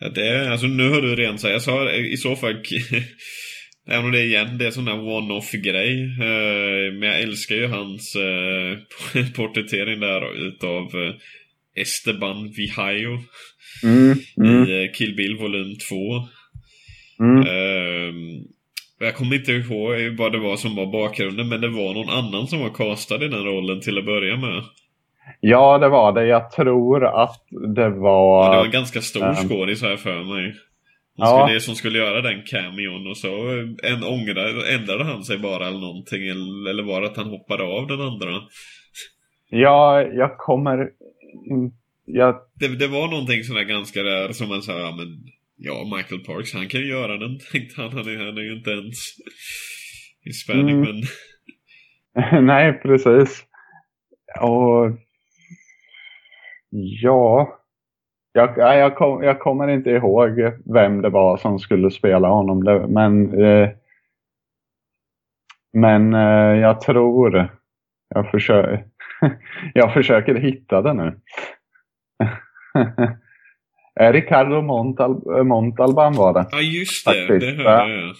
Ja, 0.00 0.08
det 0.08 0.50
alltså 0.50 0.66
nu 0.66 0.90
har 0.90 1.02
du 1.02 1.16
redan 1.16 1.38
sagt, 1.38 1.52
jag 1.52 1.62
sa 1.62 1.90
i 1.90 2.16
så 2.16 2.36
fall 2.36 2.54
Även 3.90 4.04
om 4.04 4.12
det 4.12 4.20
är 4.20 4.24
igen, 4.24 4.58
det 4.58 4.66
är 4.66 4.70
sån 4.70 4.84
där 4.84 4.98
one-off 4.98 5.52
grej. 5.52 6.02
Eh, 6.02 6.92
men 6.92 7.02
jag 7.02 7.20
älskar 7.20 7.54
ju 7.54 7.66
hans 7.66 8.16
eh, 8.16 9.24
porträttering 9.36 10.00
där 10.00 10.46
utav 10.48 10.82
eh, 10.82 11.14
Esteban 11.82 12.52
Vihayo. 12.56 13.18
Mm, 13.82 14.18
mm. 14.36 14.68
I 14.68 14.92
Kill 14.94 15.16
Bill 15.16 15.36
volym 15.36 15.76
2. 15.88 15.94
Mm. 17.20 17.44
Jag 19.00 19.14
kommer 19.14 19.36
inte 19.36 19.52
ihåg 19.52 20.16
vad 20.18 20.32
det 20.32 20.38
var 20.38 20.56
som 20.56 20.76
var 20.76 20.92
bakgrunden, 20.92 21.48
men 21.48 21.60
det 21.60 21.68
var 21.68 21.94
någon 21.94 22.08
annan 22.08 22.46
som 22.46 22.60
var 22.60 22.70
castad 22.70 23.24
i 23.24 23.28
den 23.28 23.44
rollen 23.44 23.80
till 23.80 23.98
att 23.98 24.04
börja 24.04 24.36
med. 24.36 24.64
Ja, 25.40 25.78
det 25.78 25.88
var 25.88 26.12
det. 26.12 26.26
Jag 26.26 26.50
tror 26.50 27.04
att 27.22 27.46
det 27.74 27.88
var... 27.88 28.44
Ja, 28.44 28.50
det 28.50 28.56
var 28.56 28.64
en 28.64 28.70
ganska 28.70 29.00
stor 29.00 29.48
skådis 29.48 29.82
här 29.82 29.96
för 29.96 30.24
mig. 30.24 30.54
Ja. 31.16 31.46
skulle, 31.46 31.60
som 31.60 31.74
skulle 31.74 31.98
göra 31.98 32.20
den 32.20 32.42
cameon 32.42 33.06
och 33.06 33.16
så 33.16 33.28
en 33.82 34.04
ångrade, 34.04 34.74
ändrade 34.74 35.04
han 35.04 35.24
sig 35.24 35.38
bara 35.38 35.66
eller 35.66 35.80
någonting. 35.80 36.28
Eller, 36.28 36.70
eller 36.70 36.82
var 36.82 37.00
det 37.00 37.06
att 37.06 37.16
han 37.16 37.28
hoppade 37.30 37.62
av 37.64 37.86
den 37.86 38.00
andra? 38.00 38.28
Ja, 39.50 40.02
jag 40.02 40.38
kommer... 40.38 40.90
Jag... 42.04 42.36
Det, 42.54 42.68
det 42.68 42.88
var 42.88 43.08
någonting 43.08 43.44
sådär 43.44 43.62
ganska 43.62 44.02
där 44.02 44.32
som 44.32 44.48
man 44.48 44.62
sa, 44.62 44.78
ja 44.78 44.94
men... 44.96 45.06
Ja, 45.60 45.96
Michael 45.96 46.24
Parks, 46.24 46.54
han 46.54 46.68
kan 46.68 46.80
ju 46.80 46.88
göra 46.88 47.16
den, 47.18 47.38
tänkte 47.52 47.82
han. 47.82 47.92
Han 47.92 48.08
är, 48.08 48.26
han 48.26 48.38
är 48.38 48.42
ju 48.42 48.56
inte 48.56 48.70
ens 48.70 48.96
hispanic, 50.24 50.74
mm. 50.74 50.80
men... 50.80 51.02
Nej, 52.46 52.72
precis. 52.72 53.44
Och 54.40 54.90
Ja, 56.70 57.58
jag, 58.32 58.58
jag, 58.58 58.96
kom, 58.96 59.22
jag, 59.22 59.40
kommer 59.40 59.68
inte 59.68 59.90
ihåg 59.90 60.52
vem 60.74 61.02
det 61.02 61.10
var 61.10 61.36
som 61.36 61.58
skulle 61.58 61.90
spela 61.90 62.28
honom. 62.28 62.58
Men, 62.88 63.40
eh, 63.44 63.70
men 65.72 66.14
eh, 66.14 66.60
jag 66.60 66.80
tror, 66.80 67.48
jag, 68.08 68.30
försöker, 68.30 68.84
jag 69.74 69.94
försöker 69.94 70.34
hitta 70.34 70.82
det 70.82 70.92
nu. 70.92 71.20
Ricardo 74.12 74.62
Montal, 74.62 75.44
Montalban 75.44 76.12
var 76.12 76.32
det. 76.34 76.46
Ja 76.50 76.60
just 76.60 77.06
det, 77.06 77.26
faktiskt. 77.26 77.58
det 77.58 77.64
hörde 77.64 77.92
jag. 77.92 78.14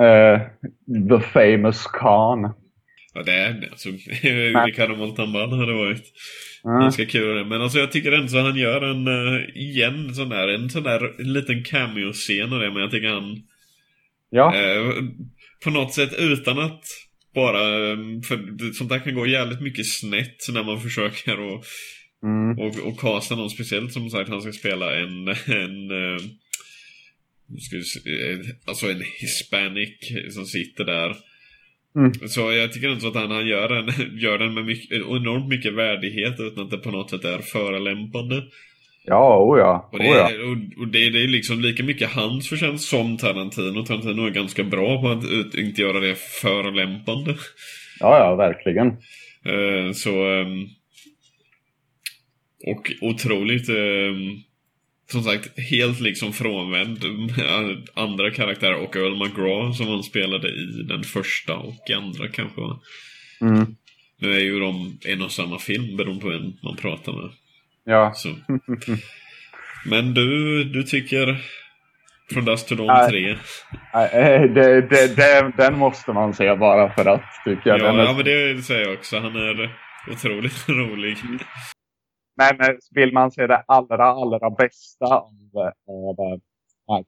Uh, 0.00 0.40
the 1.08 1.20
famous 1.20 1.86
Khan. 1.86 2.52
Ja 3.16 3.22
det 3.22 3.32
är 3.32 3.68
alltså, 3.70 3.88
Ricardo 4.66 4.96
Montalban 4.96 5.52
hade 5.52 5.72
varit. 5.72 6.12
Mm. 6.64 6.80
Ganska 6.80 7.06
kul 7.06 7.44
Men 7.44 7.62
alltså 7.62 7.78
jag 7.78 7.92
tycker 7.92 8.12
ändå 8.12 8.28
så 8.28 8.38
han 8.38 8.56
gör 8.56 8.82
en, 8.82 9.08
uh, 9.08 9.56
igen 9.56 10.14
sån 10.14 10.28
där, 10.28 10.48
en 10.48 10.70
sån 10.70 10.82
där 10.82 11.22
liten 11.22 11.64
cameo-scen 11.64 12.52
och 12.52 12.60
det. 12.60 12.70
Men 12.70 12.82
jag 12.82 12.90
tycker 12.90 13.08
han... 13.08 13.42
Ja. 14.30 14.54
Uh, 14.54 15.04
på 15.64 15.70
något 15.70 15.94
sätt 15.94 16.14
utan 16.18 16.58
att 16.58 16.82
bara... 17.34 17.60
För 18.28 18.72
sånt 18.72 18.90
där 18.90 18.98
kan 18.98 19.14
gå 19.14 19.26
jävligt 19.26 19.60
mycket 19.60 19.86
snett 19.86 20.48
när 20.52 20.64
man 20.64 20.80
försöker 20.86 21.40
och, 21.40 21.64
mm. 22.22 22.58
och, 22.58 22.88
och 22.88 23.00
casta 23.00 23.36
någon 23.36 23.50
speciellt 23.50 23.92
som 23.92 24.10
sagt 24.10 24.30
han 24.30 24.42
ska 24.42 24.52
spela 24.52 24.96
en, 24.96 25.28
en 25.46 25.90
uh, 25.90 26.20
alltså 28.66 28.90
en 28.90 29.02
hispanic 29.20 29.98
som 30.34 30.46
sitter 30.46 30.84
där. 30.84 31.16
Mm. 31.96 32.12
Så 32.28 32.52
jag 32.52 32.72
tycker 32.72 32.92
inte 32.92 33.08
att 33.08 33.14
han, 33.14 33.30
han 33.30 33.46
gör, 33.46 33.68
den, 33.68 34.18
gör 34.18 34.38
den 34.38 34.54
med 34.54 34.64
mycket, 34.64 34.92
enormt 34.92 35.48
mycket 35.48 35.74
värdighet 35.74 36.40
utan 36.40 36.64
att 36.64 36.70
det 36.70 36.78
på 36.78 36.90
något 36.90 37.10
sätt 37.10 37.24
är 37.24 37.38
förolämpande. 37.38 38.42
Ja, 39.04 39.38
oh 39.38 39.58
ja. 39.58 39.88
Och 39.92 39.98
det, 39.98 40.04
Oh 40.04 40.16
ja. 40.16 40.24
och, 40.24 40.82
och 40.82 40.88
det, 40.88 41.10
det 41.10 41.22
är 41.22 41.28
liksom 41.28 41.60
lika 41.60 41.82
mycket 41.82 42.10
hans 42.10 42.48
förtjänst 42.48 42.88
som 42.88 43.16
Tarantino. 43.16 43.84
Tarantino 43.84 44.26
är 44.26 44.30
ganska 44.30 44.64
bra 44.64 45.02
på 45.02 45.08
att 45.08 45.24
ut, 45.24 45.54
inte 45.54 45.82
göra 45.82 46.00
det 46.00 46.14
förolämpande. 46.14 47.30
ja, 48.00 48.18
ja, 48.18 48.34
verkligen. 48.34 48.86
Eh, 49.44 49.92
så... 49.92 50.10
ehm, 50.10 50.66
och 52.66 52.92
otroligt... 53.00 53.68
ehm, 53.68 54.42
som 55.10 55.22
sagt, 55.22 55.58
helt 55.70 56.00
liksom 56.00 56.32
frånvänd 56.32 57.04
med 57.36 57.88
andra 57.94 58.30
karaktärer 58.30 58.74
och 58.74 58.96
Earl 58.96 59.16
McGraw 59.18 59.72
som 59.74 59.88
han 59.88 60.02
spelade 60.02 60.48
i 60.48 60.82
den 60.88 61.02
första 61.02 61.54
och 61.56 61.90
andra 61.96 62.28
kanske 62.28 62.60
va? 62.60 62.80
Mm. 63.40 63.76
Nu 64.20 64.32
är 64.32 64.40
ju 64.40 64.60
de 64.60 64.98
en 65.06 65.22
och 65.22 65.32
samma 65.32 65.58
film 65.58 65.96
beroende 65.96 66.20
på 66.22 66.28
vem 66.28 66.52
man 66.62 66.76
pratar 66.76 67.12
med. 67.12 67.30
Ja. 67.84 68.12
Så. 68.14 68.28
Men 69.86 70.14
du, 70.14 70.64
du 70.64 70.82
tycker 70.82 71.36
Från 72.32 72.44
Dust 72.44 72.68
to 72.68 72.74
Dawn 72.74 72.86
Nej. 72.86 73.10
3? 73.10 73.36
Nej, 73.94 74.08
eh, 74.12 74.42
det, 74.42 74.80
det, 74.80 75.16
det, 75.16 75.52
den 75.56 75.78
måste 75.78 76.12
man 76.12 76.34
se 76.34 76.54
bara 76.56 76.94
för 76.94 77.04
att, 77.06 77.24
tycker 77.44 77.70
jag. 77.70 77.80
Ja, 77.80 77.92
är- 77.92 78.04
ja, 78.04 78.12
men 78.12 78.24
det 78.24 78.62
säger 78.62 78.84
jag 78.86 78.92
också. 78.94 79.18
Han 79.18 79.36
är 79.36 79.70
otroligt 80.12 80.68
rolig. 80.68 81.16
Men 82.36 82.60
eh, 82.60 82.76
vill 82.90 83.12
man 83.12 83.30
se 83.30 83.46
det 83.46 83.64
allra, 83.66 84.04
allra 84.04 84.50
bästa 84.50 85.06
av, 85.06 85.72
av 85.88 86.20
eh, 86.20 86.38
Park 86.86 87.06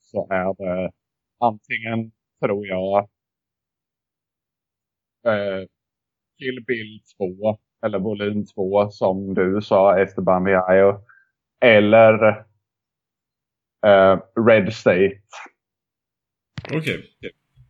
så 0.00 0.28
är 0.30 0.54
det 0.64 0.92
antingen, 1.38 2.12
tror 2.40 2.66
jag, 2.66 2.98
eh, 5.26 5.66
Kill 6.38 6.64
Bill 6.66 7.00
2 7.18 7.58
eller 7.86 7.98
volym 7.98 8.46
2 8.46 8.90
som 8.90 9.34
du 9.34 9.60
sa, 9.62 9.98
Esteban 10.00 10.44
Viajo. 10.44 11.00
Eller 11.60 12.44
eh, 13.86 14.18
Red 14.46 14.72
State 14.72 15.22
Okej. 16.74 17.10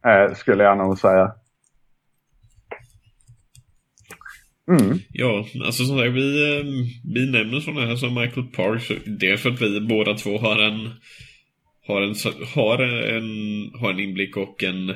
eh, 0.06 0.34
skulle 0.34 0.64
jag 0.64 0.78
nog 0.78 0.98
säga. 0.98 1.34
Mm. 4.68 4.98
Ja, 5.12 5.46
alltså 5.64 5.84
som 5.84 5.98
sagt, 5.98 6.12
vi, 6.12 6.56
eh, 6.58 6.64
vi 7.14 7.30
nämner 7.30 7.60
sådana 7.60 7.86
här 7.86 7.96
som 7.96 8.14
Michael 8.14 8.46
Parks. 8.46 8.88
Dels 9.06 9.42
för 9.42 9.50
att 9.50 9.60
vi 9.60 9.80
båda 9.80 10.14
två 10.14 10.38
har 10.38 10.58
en 10.62 10.90
har 11.86 12.02
en, 12.02 12.14
har 12.54 12.78
en, 12.78 13.24
har 13.80 13.90
en 13.90 14.00
inblick 14.00 14.36
och 14.36 14.62
en, 14.62 14.88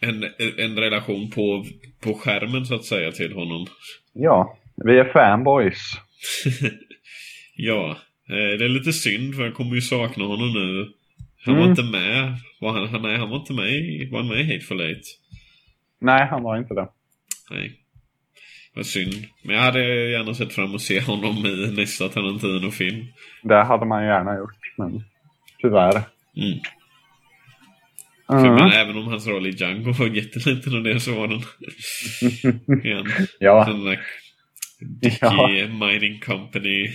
en, 0.00 0.24
en 0.58 0.76
relation 0.78 1.30
på, 1.30 1.64
på 2.00 2.14
skärmen 2.14 2.66
så 2.66 2.74
att 2.74 2.84
säga 2.84 3.12
till 3.12 3.32
honom. 3.32 3.66
Ja, 4.12 4.58
vi 4.84 4.98
är 4.98 5.12
fanboys. 5.12 5.78
ja, 7.56 7.90
eh, 8.28 8.58
det 8.58 8.64
är 8.64 8.68
lite 8.68 8.92
synd 8.92 9.34
för 9.34 9.42
jag 9.44 9.54
kommer 9.54 9.74
ju 9.74 9.80
sakna 9.80 10.24
honom 10.24 10.52
nu. 10.52 10.88
Han 11.44 11.54
var 11.54 11.62
Mm. 11.62 11.70
inte 11.70 11.82
med. 11.82 12.36
Var 12.60 12.72
han, 12.72 12.88
han, 12.88 13.02
nej, 13.02 13.16
han 13.18 13.30
var 13.30 13.36
inte 13.36 13.52
med 13.52 14.08
var 14.10 14.18
han 14.18 14.28
med 14.28 14.40
i 14.40 14.44
Hateful 14.52 14.80
Eight? 14.80 15.04
Nej, 16.00 16.26
han 16.30 16.42
var 16.42 16.58
inte 16.58 16.74
det. 16.74 16.88
Nej. 17.50 17.72
Vad 18.74 18.86
synd. 18.86 19.14
Men 19.42 19.56
jag 19.56 19.62
hade 19.62 20.10
gärna 20.10 20.34
sett 20.34 20.52
fram 20.52 20.74
att 20.74 20.80
se 20.80 21.00
honom 21.00 21.46
i 21.46 21.72
nästa 21.76 22.08
Tarantino-film. 22.08 23.06
Det 23.42 23.62
hade 23.62 23.86
man 23.86 24.04
gärna 24.04 24.36
gjort, 24.38 24.56
men 24.78 25.04
tyvärr. 25.62 26.02
Mm. 26.36 26.58
Mm. 28.32 28.54
Men 28.54 28.72
även 28.72 28.96
om 28.96 29.06
hans 29.06 29.26
roll 29.26 29.46
i 29.46 29.50
Django 29.50 29.92
var 29.92 30.06
jätteliten 30.06 30.74
och 30.76 30.82
det 30.82 31.00
så 31.00 31.14
var 31.14 31.28
den 31.28 31.42
igen. 32.84 33.06
Ja, 33.38 33.64
Den 33.64 33.84
där 33.84 34.00
Dicky 34.80 35.16
Ja. 35.20 35.48
Mining 35.68 36.20
Company. 36.20 36.88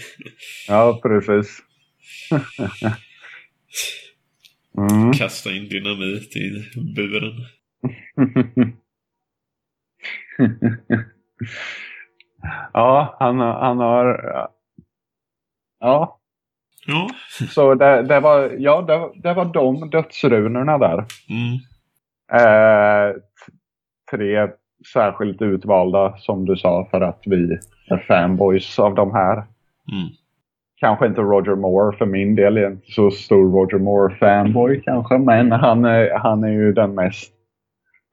ja, 0.68 1.00
precis. 1.04 1.60
mm. 4.78 5.14
Kasta 5.14 5.52
in 5.52 5.70
dynamit 5.70 6.36
i 6.36 6.66
buren. 6.96 7.46
ja, 12.74 13.16
han, 13.20 13.40
han 13.40 13.80
har... 13.80 14.34
Ja, 15.80 16.20
Ja. 16.88 17.08
så 17.50 17.76
det, 17.76 18.02
det 18.02 18.20
var, 18.20 18.52
ja, 18.58 18.82
det, 18.82 19.22
det 19.22 19.34
var 19.34 19.46
de 19.46 19.90
dödsrunorna 19.90 20.78
där. 20.78 21.06
Mm. 21.30 21.56
Eh, 22.34 23.16
tre 24.12 24.48
särskilt 24.94 25.42
utvalda, 25.42 26.18
som 26.18 26.46
du 26.46 26.56
sa, 26.56 26.88
för 26.92 27.02
att 27.02 27.22
vi 27.26 27.58
är 27.90 27.98
fanboys 27.98 28.80
av 28.80 28.96
de 28.96 29.14
här. 29.14 29.34
Mm. 29.34 30.10
Kanske 30.76 31.08
inte 31.08 31.22
Roger 31.22 31.56
Moore 31.56 31.98
för 31.98 32.06
min 32.06 32.36
del. 32.36 32.56
Jag 32.58 32.66
är 32.66 32.72
inte 32.72 32.92
så 32.92 33.12
stor 33.12 33.52
Roger 33.52 33.78
Moore-fanboy 33.80 34.82
kanske. 34.84 35.18
Men 35.18 35.52
han 35.52 35.86
är, 35.86 36.18
han 36.18 36.44
är 36.44 36.52
ju 36.52 36.74
den 36.74 36.96
mest 36.96 37.34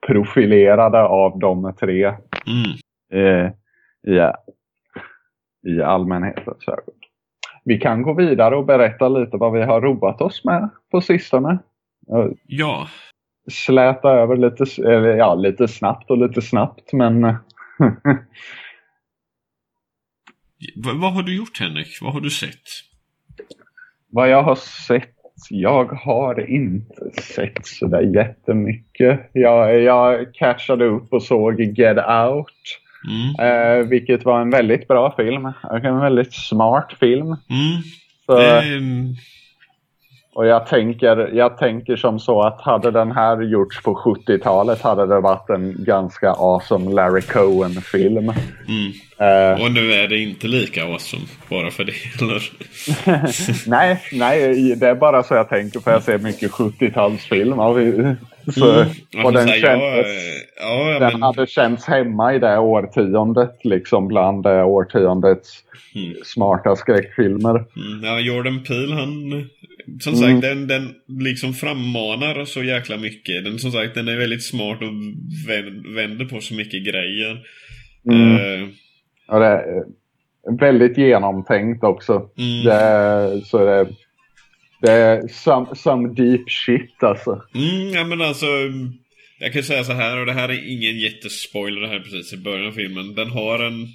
profilerade 0.07 1.03
av 1.03 1.39
de 1.39 1.75
tre 1.81 2.05
Mm. 2.47 2.77
Eh, 3.13 3.51
i, 4.13 4.31
i 5.69 5.83
allmänhetens 5.83 6.69
ögon. 6.69 6.95
Vi 7.65 7.79
kan 7.79 8.03
gå 8.03 8.15
vidare 8.15 8.57
och 8.57 8.67
berätta 8.67 9.09
lite 9.09 9.37
vad 9.37 9.53
vi 9.53 9.63
har 9.63 9.81
roat 9.81 10.21
oss 10.21 10.45
med 10.45 10.69
på 10.91 11.01
sistone. 11.01 11.59
Eh, 12.13 12.27
Ja. 12.47 12.89
Släta 13.51 14.11
över 14.11 14.37
lite, 14.37 14.65
eller, 14.83 15.17
ja, 15.17 15.35
lite 15.35 15.69
snabbt 15.69 16.11
och 16.11 16.19
lite 16.19 16.43
snabbt 16.43 16.93
men 16.93 17.23
Va, 20.77 20.93
vad 20.95 21.13
har 21.13 21.23
du 21.23 21.37
gjort 21.37 21.61
Henrik? 21.61 21.99
Vad 22.03 22.13
har 22.13 22.21
du 22.21 22.31
sett? 22.31 22.63
Vad 24.09 24.29
jag 24.29 24.43
har 24.43 24.55
sett? 24.55 25.15
Jag 25.51 25.85
har 25.85 26.51
inte 26.51 27.11
sett 27.23 27.67
sådär 27.67 28.01
jättemycket. 28.01 29.31
Jag, 29.33 29.81
jag 29.81 30.35
catchade 30.35 30.85
upp 30.85 31.13
och 31.13 31.23
såg 31.23 31.61
Get 31.61 31.97
Out. 31.97 32.47
Mm. 33.09 33.35
Eh, 33.39 33.87
vilket 33.87 34.25
var 34.25 34.41
en 34.41 34.51
väldigt 34.51 34.89
bra 34.89 35.15
film. 35.17 35.53
En 35.83 36.01
väldigt 36.01 36.33
smart 36.35 36.93
film. 37.01 37.27
Mm. 37.27 37.83
Så, 38.27 38.39
Det 38.39 38.77
en... 38.77 39.17
och 40.35 40.47
jag 40.47 40.67
tänker, 40.67 41.31
jag 41.35 41.59
tänker 41.59 41.97
som 41.97 42.19
så 42.21 42.43
att 42.43 42.61
hade 42.61 42.91
den 42.91 43.13
här 43.13 43.43
gjorts 43.43 43.83
på 43.83 43.95
70-talet 43.95 44.83
hade 44.83 45.07
det 45.07 45.21
varit 45.21 45.51
en 45.51 45.75
ganska 45.79 46.31
awesome 46.31 46.93
Larry 46.95 47.21
Cohen-film. 47.23 48.19
Mm. 48.69 48.93
Eh, 49.19 49.63
Och 49.65 49.73
nu 49.73 49.93
är 49.93 50.09
det 50.09 50.19
inte 50.19 50.47
lika 50.47 50.85
awesome. 50.85 51.23
Bara 51.51 51.71
för 51.71 51.85
det. 51.85 51.93
Eller? 52.21 52.43
nej, 53.71 54.01
nej, 54.13 54.75
det 54.77 54.89
är 54.89 54.95
bara 54.95 55.23
så 55.23 55.35
jag 55.35 55.49
tänker 55.49 55.81
för 55.81 55.91
jag 55.91 56.03
ser 56.03 56.19
mycket 56.19 56.51
70-talsfilm. 56.51 57.59
Och, 57.69 57.79
vi- 57.79 58.15
så, 58.53 58.71
Mm. 58.73 58.87
och 59.15 59.19
Alltså, 59.21 59.31
den, 59.31 59.49
här, 59.49 59.61
kändes, 59.61 60.07
ja, 60.61 60.91
ja, 60.93 60.99
den 60.99 61.13
men... 61.13 61.23
hade 61.23 61.47
känts 61.47 61.87
hemma 61.87 62.35
i 62.35 62.39
det 62.39 62.59
årtiondet. 62.59 63.59
Liksom 63.65 64.09
bland 64.09 64.43
det 64.43 64.63
årtiondets 64.65 65.59
Mm. 65.95 66.15
smarta 66.25 66.77
skräckfilmer. 66.77 67.51
Mm, 67.51 68.05
ja, 68.05 68.19
Jordan 68.21 68.63
Peele 68.69 68.95
han... 68.95 69.31
Som 70.01 70.15
Mm. 70.15 70.23
sagt, 70.31 70.43
den, 70.43 70.67
den 70.67 70.95
liksom 71.25 71.55
frammanar 71.55 72.45
så 72.45 72.63
jäkla 72.63 72.97
mycket. 72.97 73.45
Den, 73.45 73.59
som 73.59 73.73
sagt, 73.73 73.95
den 73.95 74.09
är 74.09 74.17
väldigt 74.17 74.45
smart 74.45 74.79
och 74.83 74.93
vä- 75.49 75.95
vänder 75.95 76.25
på 76.25 76.41
så 76.41 76.55
mycket 76.55 76.85
grejer. 76.87 77.41
Mm. 78.11 78.37
Eh, 78.63 78.69
Och 79.29 79.41
det 79.41 79.47
är 79.47 79.85
väldigt 80.61 80.99
genomtänkt 80.99 81.85
också. 81.85 82.13
mm, 82.39 82.65
Det 82.65 82.73
är, 82.73 83.41
så 83.41 83.65
det, 83.65 83.89
det 84.81 84.93
är 84.93 85.29
some, 85.29 85.67
some 85.77 86.15
deep 86.15 86.51
shit 86.51 87.03
alltså. 87.03 87.43
mm, 87.55 87.89
ja 87.95 88.05
men 88.05 88.21
alltså... 88.23 88.47
Jag 89.39 89.53
kan 89.53 89.63
säga 89.63 89.85
så 89.85 89.93
här, 89.93 90.21
och 90.21 90.27
det 90.27 90.33
här 90.33 90.49
är 90.49 90.73
ingen 90.73 90.99
jättespoiler 90.99 91.81
det 91.81 91.89
här 91.89 92.01
precis 92.01 92.33
i 92.33 92.37
början 92.37 92.67
av 92.67 92.73
filmen. 92.73 93.15
Den 93.15 93.31
har 93.31 93.59
en, 93.59 93.87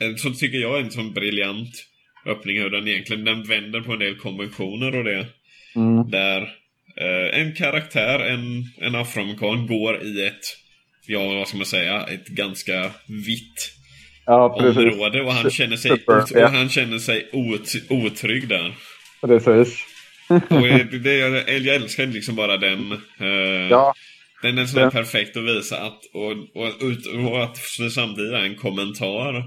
en 0.00 0.16
så 0.18 0.30
tycker 0.30 0.58
jag, 0.58 0.80
en 0.80 0.90
sån 0.90 1.12
briljant 1.12 1.70
öppning 2.26 2.58
hur 2.60 2.70
den 2.70 2.88
egentligen, 2.88 3.24
den 3.24 3.42
vänder 3.42 3.80
på 3.80 3.92
en 3.92 3.98
del 3.98 4.16
konventioner 4.16 4.96
och 4.96 5.04
det. 5.04 5.26
Mm. 5.76 6.10
Där 6.10 6.42
eh, 7.00 7.40
en 7.40 7.54
karaktär, 7.54 8.18
en, 8.18 8.64
en 8.80 8.94
afroamerikan, 8.94 9.66
går 9.66 10.02
i 10.02 10.26
ett, 10.26 10.56
ja 11.06 11.32
vad 11.34 11.48
ska 11.48 11.56
man 11.56 11.66
säga, 11.66 12.02
ett 12.02 12.26
ganska 12.26 12.90
vitt 13.26 13.70
Ja, 14.26 14.48
område 14.48 15.22
och 15.22 15.32
han 15.32 15.50
känner 15.50 15.76
sig, 15.76 15.90
Super, 15.90 16.24
ja. 16.34 16.44
och 16.44 16.50
han 16.52 16.68
känner 16.68 16.98
sig 16.98 17.28
ot, 17.32 17.72
otrygg 17.88 18.48
där. 18.48 18.74
Precis. 19.20 19.78
Och 20.28 20.66
eh, 20.68 20.86
det, 20.86 21.14
jag, 21.58 21.74
älskar 21.76 22.06
liksom 22.06 22.36
bara 22.36 22.56
den. 22.56 22.92
eh, 23.20 23.68
Ja, 23.70 23.94
Den 24.42 24.58
är 24.58 24.66
så 24.66 24.90
perfekt 24.90 25.36
att 25.36 25.44
visa 25.44 25.80
att, 25.80 25.98
och, 26.12 26.30
och, 26.32 26.72
ut, 26.82 27.06
och 27.06 27.42
att 27.44 27.58
det 27.78 27.90
samtidigt 27.90 28.32
är 28.32 28.44
en 28.44 28.56
kommentar. 28.56 29.44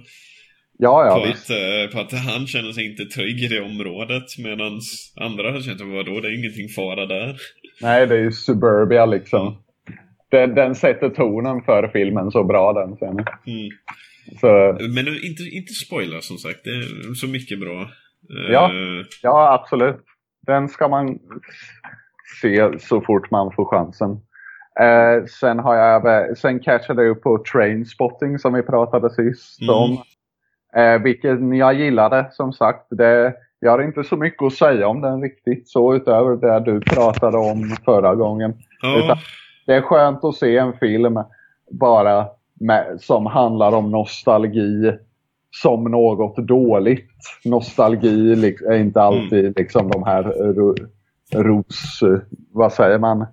Ja, 0.79 1.05
ja, 1.05 1.15
på, 1.19 1.25
visst. 1.27 1.49
att, 1.49 1.55
eh, 1.57 1.93
på 1.93 1.99
att 1.99 2.11
han 2.33 2.47
känner 2.47 2.71
sig 2.71 2.91
inte 2.91 3.05
trygg 3.05 3.43
i 3.43 3.47
det 3.47 3.61
området 3.61 4.23
medan 4.43 4.79
andra 5.21 5.51
har 5.51 5.59
känt 5.61 5.81
att 5.81 5.87
vadå, 5.87 6.19
det 6.21 6.27
är 6.27 6.39
ingenting 6.39 6.69
fara 6.69 7.05
där. 7.05 7.35
Nej, 7.81 8.07
det 8.07 8.15
är 8.15 8.19
ju 8.19 8.31
Suburbia 8.31 9.05
liksom. 9.05 9.57
Den, 10.31 10.55
den 10.55 10.75
sätter 10.75 11.09
tonen 11.09 11.61
för 11.61 11.87
filmen 11.93 12.31
så 12.31 12.43
bra 12.43 12.73
den 12.73 12.95
scenen. 12.95 13.25
Mm. 13.47 13.69
Så, 14.41 14.47
Men 14.95 15.05
nu, 15.05 15.11
inte, 15.11 15.43
inte 15.43 15.73
spoila 15.73 16.21
som 16.21 16.37
sagt, 16.37 16.59
det 16.63 16.69
är 16.69 17.13
så 17.13 17.27
mycket 17.27 17.59
bra. 17.59 17.81
Eh, 17.81 18.51
Ja. 18.51 18.71
ja, 19.23 19.53
absolut. 19.53 19.97
Den 20.47 20.67
ska 20.69 20.87
man 20.87 21.19
se 22.41 22.79
så 22.79 23.01
fort 23.01 23.31
man 23.31 23.51
får 23.55 23.65
chansen. 23.65 24.09
Eh, 24.79 25.25
sen 25.39 25.59
har 25.59 25.75
jag 25.75 26.37
sen 26.37 26.59
catchade 26.59 27.03
jag 27.03 27.11
upp 27.17 27.23
på 27.23 27.43
Trainspotting 27.53 28.39
som 28.39 28.53
vi 28.53 28.61
pratade 28.61 29.09
sist 29.09 29.61
Mm. 29.61 29.75
om. 29.75 29.97
Eh, 30.77 31.01
vilken 31.01 31.53
jag 31.53 31.73
gillade 31.73 32.27
som 32.31 32.53
sagt. 32.53 32.85
Det, 32.89 33.33
jag 33.59 33.71
har 33.71 33.83
inte 33.83 34.03
så 34.03 34.17
mycket 34.17 34.43
att 34.43 34.53
säga 34.53 34.87
om 34.87 35.01
den 35.01 35.21
riktigt 35.21 35.69
så 35.69 35.95
utöver 35.95 36.35
det 36.35 36.71
du 36.71 36.81
pratade 36.81 37.37
om 37.37 37.75
förra 37.85 38.15
gången. 38.15 38.53
ja, 38.81 39.17
Det 39.65 39.73
är 39.73 39.81
skönt 39.81 40.23
att 40.23 40.35
se 40.35 40.57
en 40.57 40.73
film 40.73 41.19
bara 41.71 42.25
med, 42.53 43.01
som 43.01 43.25
handlar 43.25 43.71
om 43.71 43.91
nostalgi 43.91 44.97
som 45.51 45.83
något 45.83 46.37
dåligt. 46.37 47.09
Nostalgi 47.45 48.33
är 48.69 48.73
inte 48.77 49.01
alltid 49.01 49.57
liksom 49.59 49.89
de 49.89 50.03
här 50.03 50.23
ro, 50.53 50.75
ros... 51.33 51.99
Vad 52.51 52.73
säger 52.73 52.99
man? 52.99 53.25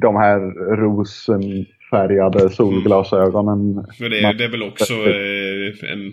De 0.00 0.16
här 0.16 0.40
rosenfärgade 1.90 2.50
solglasögonen. 2.50 3.78
och 3.78 4.10
det, 4.10 4.32
det 4.32 4.44
är 4.44 4.50
väl 4.50 4.62
också 4.62 4.94
eh, 4.94 5.92
en, 5.92 6.12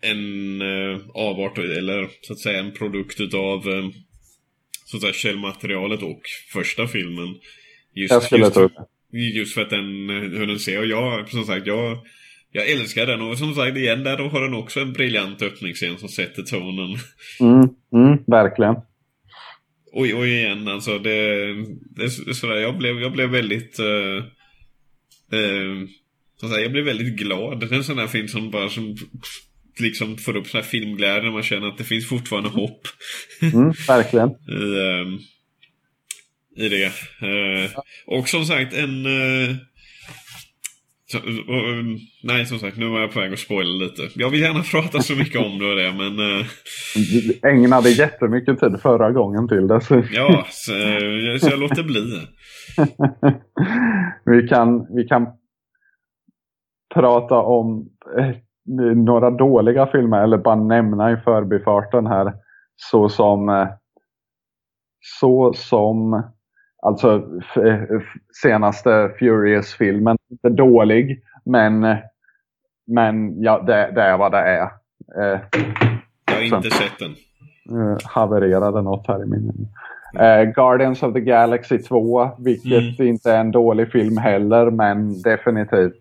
en 0.00 0.60
eh, 0.60 1.00
avart, 1.14 1.58
eller 1.58 2.08
så 2.20 2.32
att 2.32 2.38
säga 2.38 2.60
en 2.60 2.72
produkt 2.72 3.20
utav 3.20 3.68
eh, 3.68 3.84
så 4.84 4.96
att 4.96 5.02
säga, 5.02 5.12
källmaterialet 5.12 6.02
och 6.02 6.22
första 6.52 6.86
filmen. 6.86 7.34
Just, 7.94 8.12
Jag 8.12 8.22
skulle 8.22 8.44
just, 8.44 8.54
tro 8.54 8.68
just 9.12 9.54
för 9.54 9.62
att 9.62 9.70
den, 9.70 10.08
hur 10.10 10.46
den 10.46 10.58
ser. 10.58 10.78
Och 10.78 10.86
jag, 10.86 11.28
som 11.28 11.44
sagt, 11.44 11.66
jag, 11.66 11.98
jag 12.52 12.70
älskar 12.70 13.06
den. 13.06 13.22
Och 13.22 13.38
som 13.38 13.54
sagt, 13.54 13.76
igen, 13.76 14.04
där 14.04 14.16
då 14.16 14.28
har 14.28 14.40
den 14.40 14.54
också 14.54 14.80
en 14.80 14.92
briljant 14.92 15.42
öppningsscen 15.42 15.98
som 15.98 16.08
sätter 16.08 16.42
tonen. 16.42 16.96
Mm, 17.40 17.68
mm, 17.92 18.18
verkligen. 18.26 18.74
Och, 19.92 20.18
och 20.18 20.26
igen, 20.26 20.68
alltså 20.68 20.98
det, 20.98 21.46
det 21.96 22.02
är 22.02 22.32
sådär, 22.32 22.56
jag 22.56 22.78
blev, 22.78 23.00
jag 23.00 23.12
blev 23.12 23.30
väldigt... 23.30 23.80
Uh, 23.80 24.24
säga, 26.50 26.62
jag 26.62 26.72
blev 26.72 26.84
väldigt 26.84 27.16
glad. 27.16 27.60
Det 27.60 27.66
är 27.66 27.72
en 27.72 27.84
sån 27.84 27.96
där 27.96 28.06
film 28.06 28.28
som 28.28 28.50
bara 28.50 28.68
som 28.68 28.96
liksom 29.78 30.18
får 30.18 30.36
upp 30.36 30.46
sån 30.46 30.60
här 30.60 30.68
filmglädje 30.68 31.22
när 31.22 31.30
man 31.30 31.42
känner 31.42 31.68
att 31.68 31.78
det 31.78 31.84
finns 31.84 32.08
fortfarande 32.08 32.50
hopp 32.50 32.88
Mm, 33.40 33.72
verkligen. 33.88 34.28
i, 34.48 34.80
ehm, 34.80 35.18
i 36.56 36.68
det. 36.68 36.84
Eh, 36.84 37.70
och 38.06 38.28
som 38.28 38.44
sagt 38.44 38.74
en... 38.74 39.06
eh, 41.14 41.20
så, 41.20 41.52
och, 41.52 41.56
och, 41.58 41.84
nej, 42.22 42.46
som 42.46 42.58
sagt, 42.58 42.76
nu 42.76 42.88
var 42.88 43.00
jag 43.00 43.12
på 43.12 43.20
väg 43.20 43.32
att 43.32 43.38
spoila 43.38 43.84
lite. 43.84 44.02
Jag 44.14 44.30
vill 44.30 44.40
gärna 44.40 44.62
prata 44.72 45.00
så 45.00 45.16
mycket 45.16 45.40
om 45.40 45.58
det 45.58 45.70
och 45.70 45.76
det, 45.76 45.92
men... 45.92 46.18
eh, 46.40 46.46
Vi 46.96 47.40
ägnade 47.42 47.90
jättemycket 47.90 48.60
tid 48.60 48.80
förra 48.82 49.12
gången 49.12 49.48
till 49.48 49.66
det. 49.66 49.80
Så. 49.80 50.02
ja, 50.12 50.46
så, 50.50 50.72
eh, 50.72 51.38
så 51.40 51.50
jag 51.50 51.58
låter 51.60 51.82
bli. 51.82 52.26
vi, 54.42 54.48
kan, 54.48 54.86
vi 54.96 55.04
kan 55.04 55.26
prata 56.94 57.34
om 57.34 57.88
eh, 58.18 58.36
några 58.96 59.30
dåliga 59.30 59.86
filmer 59.86 60.22
eller 60.22 60.38
bara 60.38 60.54
nämna 60.54 61.12
i 61.12 61.16
förbifarten 61.16 62.06
här. 62.06 62.32
Så 62.76 63.08
som, 63.08 63.48
eh, 63.48 63.68
så 65.20 65.52
som 65.54 66.22
alltså 66.82 67.22
senaste 68.42 69.10
Furious-filmen. 69.18 70.16
Inte 70.32 70.48
dålig, 70.48 71.22
men, 71.44 71.84
eh, 71.84 71.96
men 72.86 73.42
ja, 73.42 73.62
det, 73.66 73.92
det 73.94 74.02
är 74.02 74.16
vad 74.16 74.32
det 74.32 74.38
är. 74.38 74.62
Eh, 75.20 75.40
Jag 76.24 76.34
har 76.34 76.42
inte 76.42 76.70
sett 76.70 76.98
den. 76.98 77.14
uh, 77.78 77.98
havererade 78.04 78.82
något 78.82 79.06
här 79.08 79.22
i 79.22 79.26
min 79.26 79.68
Eh, 80.20 80.42
Guardians 80.44 81.02
of 81.02 81.14
the 81.14 81.20
Galaxy 81.20 81.78
2, 81.78 82.30
vilket 82.38 83.00
inte 83.00 83.32
är 83.32 83.40
en 83.40 83.50
dålig 83.50 83.92
film 83.92 84.16
heller, 84.16 84.70
men 84.70 85.22
definitivt 85.22 85.94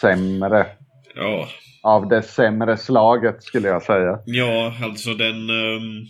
sämre. 0.00 0.66
Ja, 1.14 1.48
Av 1.82 2.08
det 2.08 2.22
sämre 2.22 2.76
slaget 2.76 3.42
skulle 3.42 3.68
jag 3.68 3.82
säga. 3.82 4.18
ja 4.24 4.74
alltså 4.84 5.14
den... 5.14 5.50
ehm, 5.50 6.06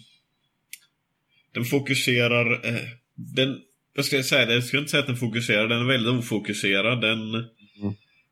den 1.55 1.65
fokuserar... 1.65 2.53
eh, 2.53 2.83
den... 3.15 3.59
Vad 3.97 4.05
ska 4.05 4.17
jag 4.17 4.25
säga? 4.25 4.53
Jag 4.53 4.65
ska 4.65 4.79
inte 4.79 4.91
säga 4.91 5.01
att 5.01 5.07
den 5.07 5.17
fokuserar. 5.17 5.69
Den 5.69 5.81
är 5.81 5.85
väldigt 5.85 6.13
ofokuserad. 6.19 7.01
Den 7.01 7.33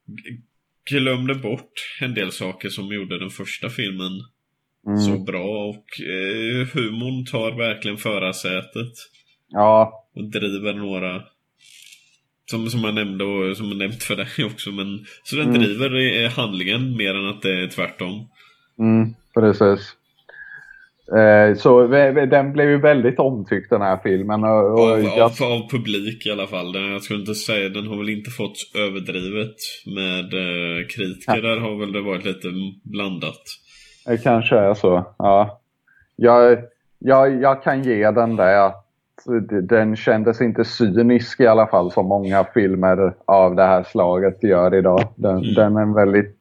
g- 0.07 0.42
glömde 0.90 1.35
bort 1.35 1.73
en 2.01 2.14
del 2.14 2.33
saker 2.33 2.68
som 2.68 2.87
gjorde 2.92 3.18
den 3.18 3.31
första 3.31 3.70
filmen 3.70 4.12
Mm. 4.87 4.99
så 5.01 5.18
bra. 5.18 5.68
Och 5.68 5.85
eh, 6.01 6.66
humorn 6.75 7.27
tar 7.27 7.57
verkligen 7.59 7.96
förarsätet. 7.96 8.92
Ja, 9.49 10.07
Och 10.14 10.25
driver 10.31 10.75
några... 10.75 11.23
Som, 12.51 12.70
som 12.70 12.85
jag 12.85 12.94
nämnde 12.94 13.25
och 13.25 13.57
som 13.57 13.68
jag 13.68 13.77
nämnt 13.77 14.03
för 14.03 14.16
dig 14.16 14.44
också. 14.44 14.70
Men, 14.70 15.07
så 15.25 15.37
den 15.37 15.49
Mm. 15.49 15.61
driver 15.62 16.23
eh, 16.25 16.31
handlingen 16.31 16.96
mer 16.96 17.14
än 17.14 17.27
att 17.27 17.42
det 17.42 17.62
är 17.62 17.66
tvärtom. 17.68 18.29
mm, 18.79 19.14
precis. 19.35 19.96
Eh, 21.18 21.57
så 21.57 21.87
den 22.31 22.53
blev 22.53 22.68
ju 22.68 22.81
väldigt 22.81 23.18
omtyckt 23.18 23.70
den 23.70 23.83
här 23.83 23.99
filmen. 24.03 24.44
Och, 24.44 24.73
och 24.73 24.90
Av, 24.90 25.03
jag, 25.03 25.20
av, 25.20 25.53
av 25.53 25.70
publik 25.70 26.27
i 26.27 26.31
alla 26.31 26.46
fall. 26.46 26.73
Den, 26.73 26.92
jag 26.92 27.03
skulle 27.03 27.20
inte 27.20 27.35
säga, 27.35 27.68
den 27.68 27.87
har 27.87 27.96
väl 27.96 28.09
inte 28.09 28.31
fått 28.31 28.57
överdrivet 28.75 29.57
med 29.87 30.25
eh, 30.35 30.87
kritiker. 30.87 31.42
Där 31.42 31.61
har 31.61 31.81
väl 31.81 31.92
det 31.92 32.01
varit 32.01 32.25
lite 32.25 32.49
blandat. 32.85 33.42
det 34.07 34.18
kanske 34.18 34.57
är 34.57 34.75
så. 34.75 35.14
Ja. 35.18 35.61
Jag, 36.16 36.59
jag, 36.99 37.42
jag 37.42 37.62
kan 37.62 37.83
ge 37.83 38.11
den 38.11 38.37
det 38.37 38.64
att 38.64 38.89
den 39.63 39.97
kändes 39.97 40.41
inte 40.41 40.65
cynisk 40.65 41.41
i 41.41 41.47
alla 41.47 41.67
fall 41.67 41.93
som 41.93 42.07
många 42.07 42.45
filmer 42.55 43.13
av 43.25 43.57
det 43.57 43.63
här 43.65 43.83
slaget 43.83 44.43
gör 44.43 44.75
idag. 44.75 45.09
Den, 45.17 45.37
Mm. 45.39 45.55
den 45.55 45.77
är 45.77 45.95
väldigt 45.95 46.37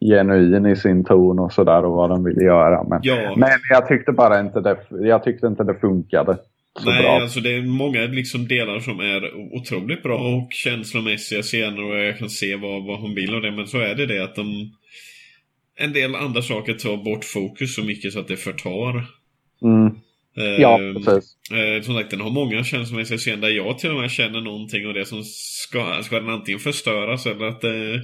genuin 0.00 0.66
i 0.66 0.76
sin 0.76 1.04
ton 1.04 1.38
och 1.38 1.52
sådär 1.52 1.84
och 1.84 1.92
vad 1.92 2.10
den 2.10 2.24
vill 2.24 2.36
göra. 2.42 2.84
Men, 2.88 3.00
Ja, 3.02 3.34
men 3.36 3.50
jag 3.70 3.88
tyckte 3.88 4.12
bara 4.12 4.40
inte 4.40 4.60
det, 4.60 4.76
jag 4.90 5.24
tyckte 5.24 5.46
inte 5.46 5.64
det 5.64 5.74
funkade 5.74 6.36
så 6.80 6.90
nej, 6.90 7.02
bra. 7.02 7.20
alltså 7.20 7.40
det 7.40 7.54
är 7.56 7.62
många 7.62 8.00
liksom 8.00 8.48
delar 8.48 8.80
som 8.80 9.00
är 9.00 9.22
otroligt 9.56 10.02
bra 10.02 10.18
och 10.18 10.48
känslomässiga 10.52 11.42
scener 11.42 11.84
och 11.84 11.96
jag 11.98 12.18
kan 12.18 12.28
se 12.30 12.56
vad, 12.56 12.86
vad 12.86 13.00
hon 13.00 13.14
vill 13.14 13.34
och 13.34 13.40
det. 13.42 13.50
Men 13.50 13.66
så 13.66 13.78
är 13.78 13.94
det 13.94 14.06
det 14.06 14.24
att 14.24 14.34
de... 14.34 14.70
En 15.76 15.92
del 15.92 16.14
andra 16.14 16.42
saker 16.42 16.72
tar 16.74 16.96
bort 17.04 17.24
fokus 17.24 17.74
så 17.74 17.84
mycket 17.84 18.12
så 18.12 18.20
att 18.20 18.28
det 18.28 18.36
förtar. 18.36 19.04
Mm. 19.62 19.94
Ja, 20.34 20.78
precis. 21.04 21.36
Eh, 21.52 21.82
som 21.82 21.94
sagt, 21.94 22.10
den 22.10 22.20
har 22.20 22.30
många 22.30 22.64
känslomässiga 22.64 23.36
där 23.36 23.48
jag 23.48 23.78
till 23.78 23.90
och 23.90 24.00
med 24.00 24.10
känner 24.10 24.40
någonting 24.40 24.86
och 24.86 24.94
det 24.94 25.06
som 25.06 25.22
ska, 25.24 26.02
ska 26.02 26.20
den 26.20 26.28
antingen 26.30 26.58
förstöras 26.60 27.26
eller 27.26 27.46
att 27.46 27.60
det 27.60 28.02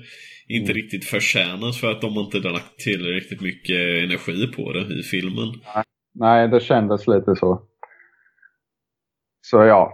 inte 0.49 0.73
Mm. 0.73 0.75
riktigt 0.83 1.05
förtjänas 1.05 1.81
för 1.81 1.91
att 1.91 2.01
de 2.01 2.19
inte 2.19 2.49
har 2.49 2.53
lagt 2.53 2.79
tillräckligt 2.79 3.41
mycket 3.41 4.05
energi 4.05 4.53
på 4.57 4.73
det 4.73 5.01
i 5.01 5.03
filmen. 5.03 5.49
Nej, 6.15 6.49
det 6.49 6.61
kändes 6.61 7.07
lite 7.07 7.37
så. 7.37 7.63
Så 9.41 9.65
ja. 9.65 9.93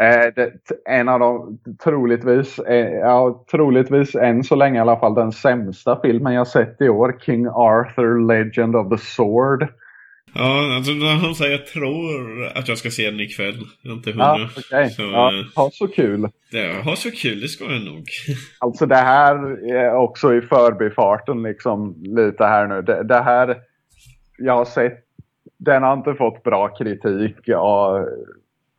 Eh, 0.00 0.34
det, 0.36 0.52
en 0.84 1.08
av 1.08 1.20
de, 1.20 1.58
troligtvis, 1.84 2.58
eh, 2.58 2.90
ja, 2.92 3.44
troligtvis 3.50 4.14
än 4.14 4.44
så 4.44 4.54
länge 4.54 4.78
i 4.78 4.80
alla 4.80 5.00
fall, 5.00 5.14
den 5.14 5.32
sämsta 5.32 6.00
filmen 6.02 6.34
jag 6.34 6.48
sett 6.48 6.80
i 6.80 6.88
år. 6.88 7.18
King 7.20 7.46
Arthur 7.46 8.26
Legend 8.26 8.76
of 8.76 8.90
the 8.90 8.98
Sword. 8.98 9.68
Ja, 10.34 10.76
alltså 10.76 10.92
när 10.92 11.14
han 11.14 11.34
säger 11.34 11.52
jag 11.52 11.66
tror 11.66 12.46
att 12.54 12.68
jag 12.68 12.78
ska 12.78 12.90
se 12.90 13.10
den 13.10 13.20
ikväll. 13.20 13.54
Jag 13.82 13.90
är 13.90 13.96
inte 13.96 14.10
hundra. 14.10 14.38
Ja, 14.38 14.48
okej. 14.56 14.90
Så, 14.90 15.02
Ja, 15.02 15.32
eh, 15.32 15.44
ha 15.56 15.70
så 15.72 15.88
kul. 15.88 16.28
det, 16.52 16.82
ha 16.84 16.96
så 16.96 17.10
kul, 17.10 17.40
det 17.40 17.48
ska 17.48 17.64
jag 17.64 17.84
nog. 17.84 18.04
Alltså 18.58 18.86
det 18.86 18.96
här 18.96 19.34
är 19.74 19.94
också 19.94 20.34
i 20.34 20.40
förbifarten 20.40 21.42
liksom 21.42 21.94
lite 22.02 22.44
här 22.44 22.66
nu. 22.66 22.82
Det, 22.82 23.02
det 23.02 23.20
här 23.20 23.56
jag 24.38 24.56
har 24.56 24.64
sett, 24.64 25.04
den 25.58 25.82
har 25.82 25.92
inte 25.92 26.14
fått 26.14 26.42
bra 26.42 26.68
kritik 26.68 27.48
av, 27.56 28.08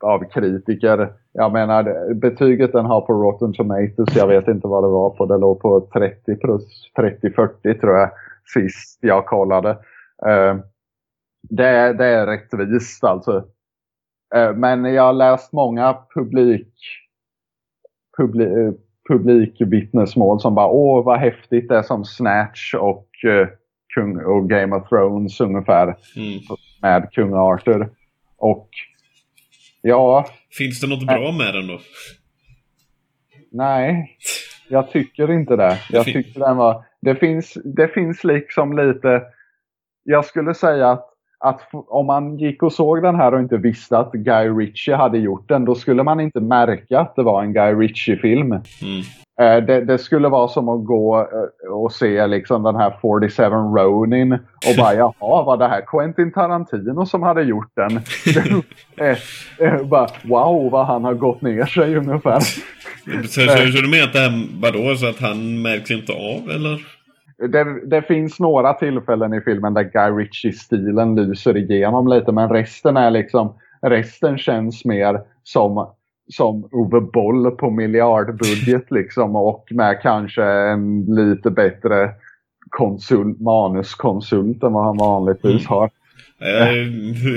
av 0.03 0.29
kritiker. 0.33 1.09
Jag 1.31 1.53
menar 1.53 2.13
betyget 2.13 2.71
den 2.71 2.85
har 2.85 3.01
på 3.01 3.13
Rotten 3.13 3.53
Tomatoes, 3.53 4.15
jag 4.15 4.27
vet 4.27 4.47
inte 4.47 4.67
vad 4.67 4.83
det 4.83 4.87
var 4.87 5.09
på, 5.09 5.25
det 5.25 5.37
låg 5.37 5.61
på 5.61 5.89
30 5.93 6.35
plus 6.35 6.63
30-40 6.97 7.79
tror 7.79 7.97
jag 7.97 8.11
sist 8.53 8.99
jag 9.01 9.25
kollade. 9.25 9.69
Eh, 10.27 10.55
det, 11.49 11.67
är- 11.67 11.93
det 11.93 12.05
är 12.05 12.25
rättvist 12.27 13.03
alltså. 13.03 13.47
Eh, 14.35 14.53
men 14.53 14.85
jag 14.85 15.03
har 15.03 15.13
läst 15.13 15.53
många 15.53 15.97
publik, 16.15 16.73
publi, 18.17 18.43
eh, 18.43 18.71
publikvittnesmål 19.09 20.39
som 20.41 20.55
bara 20.55 20.67
åh 20.67 21.05
vad 21.05 21.19
häftigt 21.19 21.69
det 21.69 21.77
är 21.77 21.81
som 21.83 22.05
Snatch 22.05 22.73
och, 22.73 23.09
uh, 23.25 23.47
kung, 23.95 24.17
och 24.25 24.49
Game 24.49 24.75
of 24.75 24.89
Thrones 24.89 25.41
ungefär. 25.41 25.85
Mm. 26.15 26.39
Med 26.81 27.09
kung 27.11 27.33
Arthur. 27.33 27.89
Och 28.37 28.69
ja. 29.81 30.25
Finns 30.57 30.81
det 30.81 30.87
något 30.87 31.07
bra 31.07 31.31
med 31.31 31.53
den 31.53 31.67
då? 31.67 31.79
Nej, 33.51 34.17
jag 34.69 34.91
tycker 34.91 35.31
inte 35.31 35.55
det. 35.55 35.79
Jag 35.89 36.05
tycker 36.05 36.39
den 36.39 36.57
var... 36.57 36.85
Det 37.01 37.15
finns, 37.15 37.53
det 37.53 37.87
finns 37.87 38.23
liksom 38.23 38.77
lite... 38.77 39.23
Jag 40.03 40.25
skulle 40.25 40.53
säga 40.53 40.91
att, 40.91 41.09
att 41.45 41.61
om 41.87 42.05
man 42.05 42.37
gick 42.37 42.63
och 42.63 42.73
såg 42.73 43.01
den 43.01 43.15
här 43.15 43.33
och 43.33 43.39
inte 43.39 43.57
visste 43.57 43.97
att 43.97 44.11
Guy 44.11 44.49
Ritchie 44.49 44.95
hade 44.95 45.17
gjort 45.17 45.49
den, 45.49 45.65
då 45.65 45.75
skulle 45.75 46.03
man 46.03 46.19
inte 46.19 46.39
märka 46.39 46.99
att 46.99 47.15
det 47.15 47.23
var 47.23 47.43
en 47.43 47.53
Guy 47.53 47.73
Ritchie-film. 47.73 48.51
Mm. 48.51 49.01
Eh, 49.41 49.65
det, 49.65 49.81
det, 49.81 49.97
skulle 49.97 50.29
vara 50.29 50.47
som 50.47 50.69
att 50.69 50.85
gå 50.85 51.19
eh, 51.19 51.71
och 51.71 51.91
se 51.91 52.27
liksom 52.27 52.63
den 52.63 52.75
här 52.75 52.93
47 53.01 53.43
Ronin 53.43 54.33
och 54.33 54.75
bara 54.77 54.93
jaha, 54.95 55.13
var 55.43 55.57
det 55.57 55.67
här 55.67 55.81
Quentin 55.87 56.31
Tarantino 56.31 57.05
som 57.05 57.23
hade 57.23 57.43
gjort 57.43 57.71
den? 57.75 58.01
Eh, 59.59 59.83
bara, 59.83 60.07
wow, 60.23 60.71
vad 60.71 60.85
han 60.85 61.03
har 61.03 61.13
gått 61.13 61.41
ner 61.41 61.65
sig 61.65 61.95
ungefär. 61.95 62.39
Så, 63.05 63.41
så, 63.41 63.47
så 63.47 63.81
du 63.81 63.89
menar 63.89 64.03
att 64.03 64.13
det 64.13 64.19
här, 64.19 64.47
vadå, 64.61 64.95
så 64.95 65.09
att 65.09 65.19
han 65.19 65.61
märks 65.61 65.91
inte 65.91 66.13
av 66.13 66.49
eller? 66.49 66.94
Det, 67.37 67.87
det, 67.87 68.01
finns 68.01 68.39
några 68.39 68.73
tillfällen 68.73 69.33
i 69.33 69.41
filmen 69.41 69.73
där 69.73 69.83
Guy 69.83 70.23
Ritchie-stilen 70.23 71.15
lyser 71.15 71.57
igenom 71.57 72.07
lite 72.07 72.31
men 72.31 72.49
resten 72.49 72.97
är 72.97 73.11
liksom, 73.11 73.59
resten 73.81 74.37
känns 74.37 74.85
mer 74.85 75.21
som 75.43 75.87
som 76.27 76.69
Ove 76.71 77.01
Boll 77.01 77.51
på 77.51 77.71
miljardbudget 77.71 78.91
liksom 78.91 79.35
och 79.35 79.67
med 79.71 80.01
kanske 80.01 80.43
en 80.43 81.05
lite 81.05 81.49
bättre 81.51 82.09
konsult, 82.69 83.39
manuskonsult 83.39 84.63
än 84.63 84.73
vad 84.73 84.85
han 84.85 84.97
vanligtvis 84.97 85.51
mm. 85.51 85.65
har. 85.65 85.89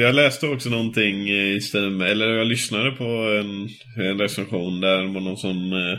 Jag 0.00 0.14
läste 0.14 0.46
också 0.48 0.70
någonting 0.70 1.28
i 1.28 1.60
stil 1.60 2.02
eller 2.02 2.26
jag 2.26 2.46
lyssnade 2.46 2.90
på 2.90 3.04
en, 3.04 3.68
en 4.04 4.18
recension 4.18 4.80
där 4.80 5.02
det 5.02 5.14
var 5.14 5.20
någon 5.20 5.36
som 5.36 5.72
eh, 5.72 5.98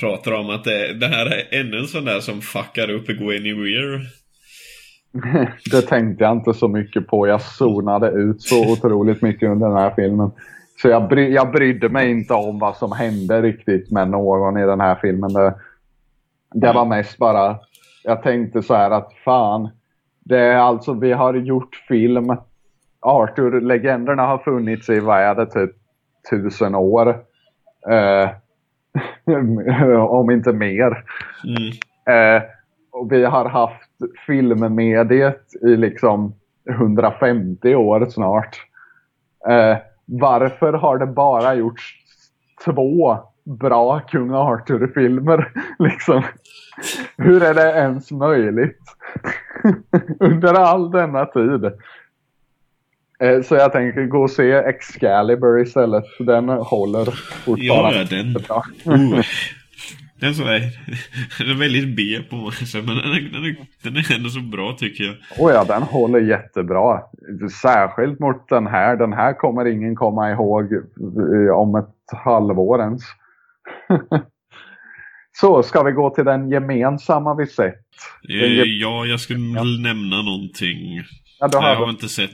pratar 0.00 0.32
om 0.32 0.50
att 0.50 0.64
det, 0.64 0.94
det, 0.94 1.06
här 1.06 1.26
är 1.26 1.60
ännu 1.60 1.78
en 1.78 1.86
sån 1.86 2.04
där 2.04 2.20
som 2.20 2.40
fuckar 2.40 2.90
upp 2.90 3.06
Go 3.06 3.24
Anywhere. 3.24 4.00
det 5.70 5.82
tänkte 5.82 6.24
jag 6.24 6.32
inte 6.32 6.54
så 6.54 6.68
mycket 6.68 7.06
på. 7.06 7.26
Jag 7.26 7.42
zonade 7.42 8.08
ut 8.10 8.42
så 8.42 8.72
otroligt 8.72 9.22
mycket 9.22 9.50
under 9.50 9.68
den 9.68 9.76
här 9.76 9.92
filmen. 9.96 10.30
Så 10.82 10.88
jag, 10.88 11.08
bry, 11.08 11.32
jag 11.32 11.52
brydde 11.52 11.88
mig 11.88 12.10
inte 12.10 12.34
om 12.34 12.58
vad 12.58 12.76
som 12.76 12.92
hände 12.92 13.42
riktigt 13.42 13.90
med 13.90 14.10
någon 14.10 14.58
i 14.58 14.66
den 14.66 14.80
här 14.80 14.94
filmen. 14.94 15.32
Det, 15.32 15.54
det 16.54 16.72
var 16.72 16.84
mest 16.84 17.18
bara, 17.18 17.58
jag 18.04 18.22
tänkte 18.22 18.62
så 18.62 18.74
här 18.74 18.90
att 18.90 19.12
fan, 19.24 19.68
det 20.24 20.38
är 20.38 20.56
alltså, 20.56 20.92
vi 20.92 21.12
har 21.12 21.34
gjort 21.34 21.84
film. 21.88 22.36
Arthur-legenderna 23.00 24.26
har 24.26 24.38
funnits 24.38 24.88
i, 24.88 25.00
vad 25.00 25.20
är 25.20 25.34
det, 25.34 25.46
typ 25.46 25.70
tusen 26.30 26.74
år. 26.74 27.08
Eh, 27.90 28.30
om 30.08 30.30
inte 30.30 30.52
mer. 30.52 31.04
Mm. 31.44 32.36
Eh, 32.36 32.42
och 32.92 33.12
vi 33.12 33.24
har 33.24 33.44
haft 33.44 33.88
filmmediet 34.26 35.42
i 35.62 35.76
liksom 35.76 36.34
150 36.70 37.74
år 37.74 38.06
snart. 38.06 38.56
Eh, 39.48 39.76
varför 40.04 40.72
har 40.72 40.98
det 40.98 41.06
bara 41.06 41.54
gjorts 41.54 41.94
två 42.64 43.18
bra 43.44 44.00
Kung 44.00 44.34
Arthur-filmer? 44.34 45.52
liksom. 45.78 46.22
Hur 47.16 47.42
är 47.42 47.54
det 47.54 47.72
ens 47.72 48.10
möjligt? 48.10 48.82
Under 50.20 50.54
all 50.54 50.90
denna 50.90 51.26
tid. 51.26 51.72
Eh, 53.22 53.42
så 53.42 53.54
jag 53.54 53.72
tänker 53.72 54.06
gå 54.06 54.22
och 54.22 54.30
se 54.30 54.52
Excalibur 54.52 55.62
istället. 55.62 56.04
Den 56.18 56.48
håller 56.48 57.04
fortfarande 57.04 57.98
ja, 57.98 58.04
den. 58.10 58.32
bra. 58.32 58.64
Uh. 58.86 59.20
Den, 60.20 60.34
så 60.34 60.42
är, 60.42 60.60
den 61.38 61.50
är 61.50 61.58
väldigt 61.58 61.96
B 61.96 62.02
på 62.30 62.36
många 62.36 62.52
sätt, 62.52 62.84
men 62.84 62.96
den 62.96 63.12
är, 63.12 63.30
den, 63.32 63.44
är, 63.44 63.56
den 63.82 63.96
är 63.96 64.14
ändå 64.14 64.28
så 64.28 64.40
bra 64.40 64.76
tycker 64.78 65.04
jag. 65.04 65.14
Oh 65.38 65.52
ja, 65.52 65.64
den 65.64 65.82
håller 65.82 66.20
jättebra. 66.20 67.00
Särskilt 67.62 68.18
mot 68.18 68.48
den 68.48 68.66
här. 68.66 68.96
Den 68.96 69.12
här 69.12 69.32
kommer 69.32 69.66
ingen 69.66 69.96
komma 69.96 70.30
ihåg 70.30 70.72
eh, 70.72 71.54
om 71.54 71.74
ett 71.74 72.18
halvår 72.18 72.80
ens. 72.80 73.02
så, 75.40 75.62
ska 75.62 75.82
vi 75.82 75.92
gå 75.92 76.10
till 76.14 76.24
den 76.24 76.50
gemensamma 76.50 77.34
vi 77.34 77.46
sett? 77.46 77.86
Eh, 78.30 78.62
ja, 78.62 79.06
jag 79.06 79.20
skulle 79.20 79.38
nämna 79.82 80.22
någonting. 80.22 81.02
Ja, 81.40 81.48
jag 81.52 81.76
har 81.76 81.90
inte 81.90 82.08
sett... 82.08 82.30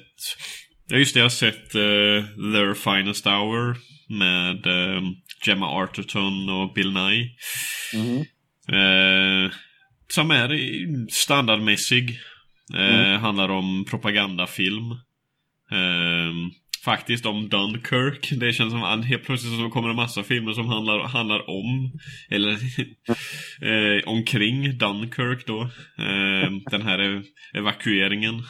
Ja, 0.88 0.96
just 0.96 1.14
det. 1.14 1.20
Jag 1.20 1.24
har 1.24 1.30
sett 1.30 1.74
uh, 1.74 2.24
Their 2.52 2.74
Finest 2.74 3.24
Hour 3.24 3.76
med 4.08 4.66
uh, 4.66 5.02
Gemma 5.46 5.66
Arterton 5.66 6.48
och 6.48 6.72
Bill 6.74 6.92
Nye. 6.92 7.30
Mm. 7.94 8.24
Eh, 8.68 9.50
som 10.08 10.30
är 10.30 10.58
standardmässig. 11.10 12.18
Eh, 12.74 13.04
mm. 13.04 13.20
Handlar 13.20 13.48
om 13.48 13.84
propagandafilm. 13.90 14.90
Eh, 15.70 16.32
faktiskt 16.84 17.26
om 17.26 17.48
Dunkirk. 17.48 18.30
Det 18.40 18.52
känns 18.52 18.72
som 18.72 18.82
att 18.82 19.04
helt 19.04 19.24
plötsligt 19.24 19.58
så 19.58 19.70
kommer 19.70 19.88
en 19.88 19.96
massa 19.96 20.22
filmer 20.22 20.52
som 20.52 20.68
handlar, 20.68 20.98
handlar 20.98 21.50
om, 21.50 21.92
eller 22.30 22.52
eh, 23.62 24.02
omkring 24.06 24.78
Dunkirk 24.78 25.46
då. 25.46 25.62
Eh, 25.98 26.50
den 26.70 26.82
här 26.82 27.22
evakueringen 27.54 28.42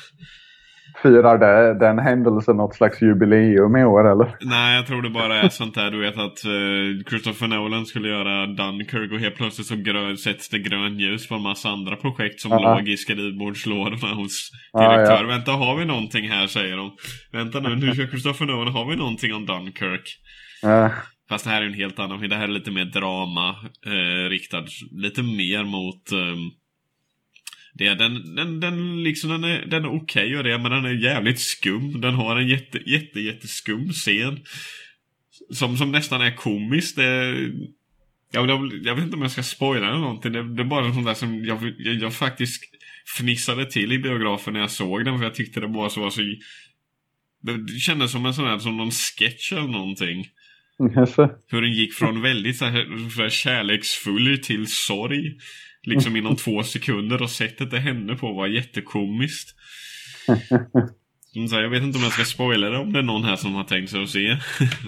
firar 1.02 1.38
det, 1.38 1.78
den 1.78 1.98
händelsen 1.98 2.56
något 2.56 2.74
slags 2.74 3.02
jubileum 3.02 3.76
i 3.76 3.84
år 3.84 4.12
eller? 4.12 4.36
Nej, 4.40 4.76
jag 4.76 4.86
tror 4.86 5.02
det 5.02 5.10
bara 5.10 5.36
är 5.36 5.48
sånt 5.48 5.74
där. 5.74 5.90
Du 5.90 6.00
vet 6.00 6.18
att 6.18 6.38
uh, 6.46 7.04
Christopher 7.08 7.48
Nolan 7.48 7.86
skulle 7.86 8.08
göra 8.08 8.46
Dunkirk 8.46 9.12
och 9.12 9.18
helt 9.18 9.36
plötsligt 9.36 9.66
så 9.66 9.76
grön, 9.76 10.16
sätts 10.16 10.48
det 10.48 10.58
grön 10.58 10.98
ljus 10.98 11.28
på 11.28 11.34
en 11.34 11.42
massa 11.42 11.68
andra 11.68 11.96
projekt 11.96 12.40
som 12.40 12.52
Aha. 12.52 12.74
låg 12.74 12.88
i 12.88 12.96
skrivbordslådorna 12.96 14.14
hos 14.14 14.50
direktör. 14.78 15.14
Ah, 15.14 15.20
ja. 15.20 15.26
Vänta, 15.26 15.52
har 15.52 15.76
vi 15.76 15.84
någonting 15.84 16.28
här 16.28 16.46
säger 16.46 16.76
de. 16.76 16.92
Vänta 17.32 17.60
nu, 17.60 17.76
nu 17.76 17.94
ska 17.94 18.06
Christopher 18.06 18.46
Nolan, 18.46 18.72
har 18.72 18.90
vi 18.90 18.96
någonting 18.96 19.34
om 19.34 19.46
Dunkirk? 19.46 20.18
Uh. 20.66 20.88
Fast 21.28 21.44
det 21.44 21.50
här 21.50 21.62
är 21.62 21.66
en 21.66 21.74
helt 21.74 21.98
annan 21.98 22.28
Det 22.28 22.36
här 22.36 22.44
är 22.44 22.48
lite 22.48 22.70
mer 22.70 22.84
drama 22.84 23.48
eh, 23.86 24.28
riktad 24.28 24.64
lite 24.90 25.22
mer 25.22 25.64
mot 25.64 26.12
um, 26.12 26.50
det, 27.76 27.94
den, 27.94 28.34
den, 28.34 28.60
den, 28.60 29.02
liksom, 29.02 29.30
den 29.30 29.44
är, 29.44 29.66
den 29.66 29.84
är 29.84 29.88
okej 29.88 30.26
okay 30.26 30.36
och 30.36 30.44
det, 30.44 30.58
men 30.58 30.70
den 30.70 30.84
är 30.84 31.04
jävligt 31.04 31.40
skum. 31.40 32.00
Den 32.00 32.14
har 32.14 32.36
en 32.36 32.48
jätte, 32.48 32.90
jätte, 32.90 33.20
jätteskum 33.20 33.92
scen. 33.92 34.40
Som, 35.50 35.76
som 35.76 35.92
nästan 35.92 36.20
är 36.20 36.36
komisk. 36.36 36.96
Det, 36.96 37.34
jag, 38.32 38.50
jag, 38.50 38.72
jag 38.82 38.94
vet 38.94 39.04
inte 39.04 39.16
om 39.16 39.22
jag 39.22 39.30
ska 39.30 39.42
spoila 39.42 39.88
eller 39.88 39.98
någonting. 39.98 40.32
Det, 40.32 40.54
det 40.54 40.62
är 40.62 40.66
bara 40.66 40.86
en 40.86 40.94
sån 40.94 41.04
där 41.04 41.14
som 41.14 41.44
jag, 41.44 41.74
jag, 41.78 41.94
jag, 41.94 42.14
faktiskt 42.14 42.62
fnissade 43.18 43.70
till 43.70 43.92
i 43.92 43.98
biografen 43.98 44.52
när 44.52 44.60
jag 44.60 44.70
såg 44.70 45.04
den. 45.04 45.18
För 45.18 45.24
jag 45.24 45.34
tyckte 45.34 45.60
det 45.60 45.68
bara 45.68 45.90
så 45.90 46.00
var 46.00 46.10
så... 46.10 46.20
Det 47.40 47.78
kändes 47.78 48.12
som 48.12 48.26
en 48.26 48.34
sån 48.34 48.44
här, 48.44 48.58
som 48.58 48.76
någon 48.76 48.90
sketch 48.90 49.52
eller 49.52 49.68
någonting. 49.68 50.26
Yes. 50.98 51.16
Hur 51.48 51.62
den 51.62 51.72
gick 51.72 51.94
från 51.94 52.22
väldigt 52.22 52.56
så 52.56 52.64
här, 52.64 53.08
så 53.10 53.22
här 53.22 53.30
kärleksfull 53.30 54.38
till 54.38 54.66
sorg. 54.66 55.36
Liksom 55.84 56.16
inom 56.16 56.36
två 56.36 56.62
sekunder 56.62 57.22
och 57.22 57.30
sättet 57.30 57.70
det 57.70 57.78
hände 57.78 58.16
på 58.16 58.32
var 58.32 58.46
jättekomiskt. 58.46 59.54
Jag 61.36 61.70
vet 61.70 61.82
inte 61.82 61.98
om 61.98 62.04
jag 62.04 62.12
ska 62.12 62.24
spoila 62.24 62.70
det 62.70 62.78
om 62.78 62.92
det 62.92 62.98
är 62.98 63.02
någon 63.02 63.24
här 63.24 63.36
som 63.36 63.54
har 63.54 63.64
tänkt 63.64 63.90
sig 63.90 64.02
att 64.02 64.08
se 64.08 64.26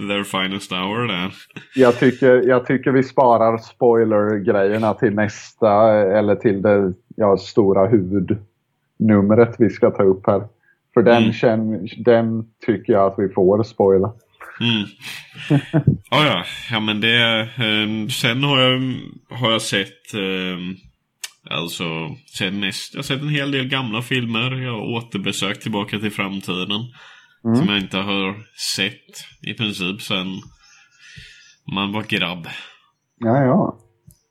Their 0.08 0.24
Finest 0.24 0.72
Hour 0.72 1.08
där. 1.08 1.32
Jag 1.74 1.98
tycker, 1.98 2.48
jag 2.48 2.66
tycker 2.66 2.90
vi 2.90 3.02
sparar 3.02 3.58
spoiler-grejerna 3.58 4.94
till 4.94 5.14
nästa 5.14 5.92
eller 6.18 6.34
till 6.34 6.62
det 6.62 6.92
ja, 7.16 7.36
stora 7.36 7.86
huvudnumret 7.86 9.54
vi 9.58 9.70
ska 9.70 9.90
ta 9.90 10.02
upp 10.02 10.26
här. 10.26 10.42
För 10.94 11.02
den, 11.02 11.22
mm. 11.22 11.32
känn, 11.32 11.88
den 11.96 12.44
tycker 12.66 12.92
jag 12.92 13.12
att 13.12 13.18
vi 13.18 13.28
får 13.28 13.62
spoila. 13.62 14.12
Mm. 14.60 14.86
Oh 16.10 16.26
ja, 16.26 16.44
ja 16.70 16.80
men 16.80 17.00
det... 17.00 17.40
Eh, 17.40 18.08
sen 18.08 18.44
har 18.44 18.60
jag, 18.60 18.96
har 19.38 19.50
jag 19.50 19.62
sett... 19.62 20.14
Eh, 20.14 20.58
alltså, 21.50 21.84
sett 22.38 22.54
mest, 22.54 22.94
jag 22.94 22.98
har 22.98 23.02
sett 23.02 23.22
en 23.22 23.28
hel 23.28 23.50
del 23.50 23.68
gamla 23.68 24.02
filmer. 24.02 24.50
Jag 24.50 24.72
har 24.72 24.96
återbesökt 24.96 25.62
Tillbaka 25.62 25.98
till 25.98 26.10
framtiden. 26.12 26.70
Mm. 27.44 27.56
Som 27.56 27.68
jag 27.68 27.78
inte 27.78 27.98
har 27.98 28.34
sett 28.76 29.46
i 29.50 29.54
princip 29.54 30.02
sen 30.02 30.26
man 31.74 31.92
var 31.92 32.02
grabb. 32.02 32.46
Ja, 33.18 33.42
ja. 33.42 33.78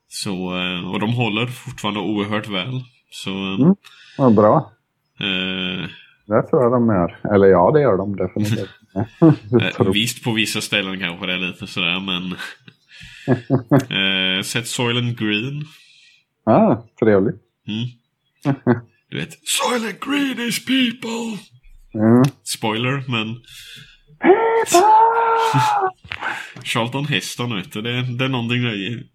Så, 0.07 0.31
eh, 0.31 0.91
och 0.93 0.99
de 0.99 1.13
håller 1.13 1.47
fortfarande 1.47 1.99
oerhört 1.99 2.49
väl. 2.49 2.81
Så... 3.11 3.29
Mm. 3.31 3.75
Ja, 4.17 4.29
bra. 4.29 4.71
Eh, 5.19 5.89
det 6.27 6.41
tror 6.43 6.63
jag 6.63 6.71
de 6.71 6.87
gör. 6.87 7.33
Eller 7.33 7.47
ja, 7.47 7.71
det 7.71 7.81
gör 7.81 7.97
de 7.97 8.15
definitivt. 8.15 8.69
Visst, 9.93 10.23
på 10.23 10.31
vissa 10.31 10.61
ställen 10.61 10.99
kanske 10.99 11.25
det 11.25 11.33
är 11.33 11.37
lite 11.37 11.67
sådär, 11.67 11.99
men... 11.99 12.35
eh, 14.37 14.43
sett 14.43 14.67
Soylent 14.67 15.19
Green. 15.19 15.65
Ah, 16.45 16.77
trevligt. 16.99 17.41
Mm. 17.67 17.87
Du 19.09 19.19
vet, 19.19 19.39
Soylent 19.43 19.99
Green 19.99 20.47
is 20.47 20.65
people! 20.65 21.37
Mm. 21.93 22.23
Spoiler, 22.43 23.03
men 23.07 23.41
Charlton 26.63 27.05
Heston 27.05 27.55
vet 27.55 27.71
du, 27.71 27.81
det, 27.81 28.17
det 28.17 28.25
är 28.25 28.29
någonting 28.29 28.63
där 28.63 28.73
i. 28.73 29.07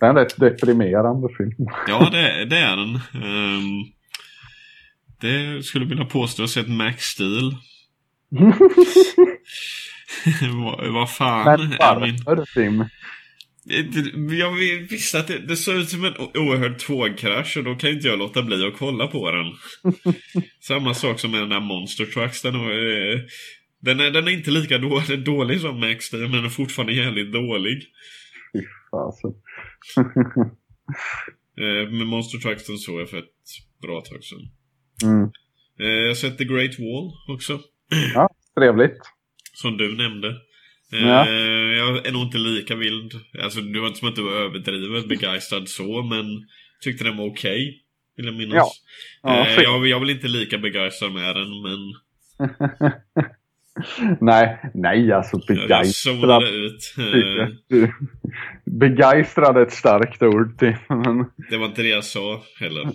Det 0.00 0.06
är 0.06 0.10
en 0.10 0.16
rätt 0.16 0.36
deprimerande 0.36 1.28
film. 1.36 1.68
Ja, 1.88 2.08
det, 2.12 2.44
det 2.44 2.58
är 2.58 2.76
den. 2.76 3.00
Um, 3.14 3.92
det 5.20 5.64
skulle 5.64 5.84
jag 5.84 5.88
vilja 5.88 6.04
påstå. 6.04 6.42
Jag 6.42 6.46
har 6.46 6.48
sett 6.48 6.68
Max 6.68 7.04
Steel. 7.04 7.56
Vad, 10.64 10.92
vad 10.92 11.10
fan 11.10 11.60
Men 11.60 11.72
är 11.72 12.00
min... 12.00 12.16
Det- 13.66 14.36
Jag 14.36 14.52
visste 14.90 15.18
att 15.20 15.28
det, 15.28 15.38
det 15.38 15.56
såg 15.56 15.74
ut 15.76 15.88
som 15.88 16.04
en 16.04 16.14
oerhörd 16.16 16.78
tågkrasch 16.78 17.56
och 17.56 17.64
då 17.64 17.74
kan 17.74 17.90
inte 17.90 18.08
jag 18.08 18.18
låta 18.18 18.42
bli 18.42 18.66
att 18.66 18.78
kolla 18.78 19.06
på 19.06 19.30
den. 19.30 19.46
Samma 20.60 20.94
sak 20.94 21.20
som 21.20 21.30
med 21.30 21.40
den 21.40 21.48
där 21.48 21.60
Monster 21.60 22.04
Trucks. 22.04 22.42
Den, 22.42 22.54
har, 22.54 22.70
eh, 22.70 23.18
den, 23.80 24.00
är, 24.00 24.10
den 24.10 24.28
är 24.28 24.32
inte 24.32 24.50
lika 24.50 24.78
dålig, 24.78 25.24
dålig 25.24 25.60
som 25.60 25.80
Max 25.80 26.04
Steel 26.04 26.22
men 26.22 26.32
den 26.32 26.44
är 26.44 26.48
fortfarande 26.48 26.92
jävligt 26.94 27.32
dålig. 27.32 27.82
Fy 28.52 28.60
fasen. 28.90 29.30
Eh, 31.58 31.90
men 31.90 32.06
Monster 32.06 32.38
Trucks 32.38 32.66
den 32.66 32.78
såg 32.78 33.00
jag 33.00 33.10
för 33.10 33.18
ett 33.18 33.24
bra 33.82 34.00
tag 34.00 34.24
sedan. 34.24 34.48
Mm. 35.04 35.30
Eh, 35.80 36.00
jag 36.02 36.08
har 36.08 36.14
sett 36.14 36.38
The 36.38 36.44
Great 36.44 36.78
Wall 36.78 37.12
också. 37.36 37.60
Ja, 38.14 38.28
trevligt. 38.58 38.98
Som 39.52 39.76
du 39.76 39.96
nämnde. 39.96 40.28
Eh, 40.28 41.08
Ja. 41.08 41.28
Jag 41.28 42.06
är 42.06 42.12
nog 42.12 42.22
inte 42.22 42.38
lika 42.38 42.74
vild. 42.76 43.12
Alltså 43.42 43.60
det 43.60 43.80
var 43.80 43.86
inte 43.86 43.98
som 43.98 44.08
att 44.08 44.16
du 44.16 44.22
var 44.22 44.32
överdrivet 44.32 45.08
begeistrad 45.08 45.68
så, 45.68 46.02
men 46.02 46.24
tyckte 46.84 47.04
den 47.04 47.16
var 47.16 47.26
okej. 47.26 47.82
vill 48.16 48.26
jag 48.26 48.34
minnas. 48.34 48.54
Ja. 48.56 48.70
Ja, 49.22 49.46
eh, 49.46 49.62
jag, 49.62 49.86
jag 49.86 50.00
väl 50.00 50.10
inte 50.10 50.28
lika 50.28 50.58
begeistrad 50.58 51.12
med 51.12 51.36
den, 51.36 51.62
men 51.62 51.78
nej, 54.20 54.70
nej 54.74 55.12
alltså 55.12 55.40
jag, 55.46 55.56
jag 55.58 55.68
begeistrad. 55.68 56.42
ut. 56.48 56.94
Eh, 56.98 57.88
Begeistrad 58.64 59.56
är 59.56 59.62
ett 59.62 59.72
starkt 59.72 60.22
ord 60.22 60.58
till. 60.58 60.76
Men, 60.88 61.18
det 61.50 61.56
var 61.56 61.66
inte 61.66 61.82
det 61.82 61.88
jag 61.88 62.04
sa 62.04 62.42
heller. 62.60 62.90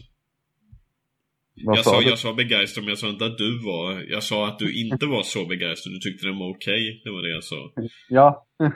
Vad 1.65 1.77
Jag 1.77 1.85
sa 1.85 2.01
jag 2.01 2.17
sa 2.19 2.33
begeistrad, 2.33 2.83
men 2.83 2.89
jag 2.89 2.97
sa 2.97 3.09
inte 3.09 3.25
att 3.25 3.37
du 3.37 3.59
var. 3.65 4.01
Jag 4.09 4.23
sa 4.23 4.47
att 4.47 4.59
du 4.59 4.79
inte 4.81 5.05
var 5.05 5.23
så 5.23 5.45
begeistrad. 5.45 5.93
Du 5.93 5.99
tyckte 5.99 6.25
den 6.27 6.39
var 6.39 6.49
okej. 6.49 7.01
Det 7.03 7.09
var 7.11 7.21
det 7.21 7.29
jag 7.29 7.43
sa. 7.43 7.71
Ja. 8.09 8.47
Mm. 8.59 8.73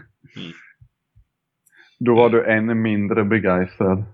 Då 1.99 2.15
var 2.15 2.29
du 2.29 2.45
än 2.51 2.81
mindre 2.81 3.23
begeistrad. 3.25 4.05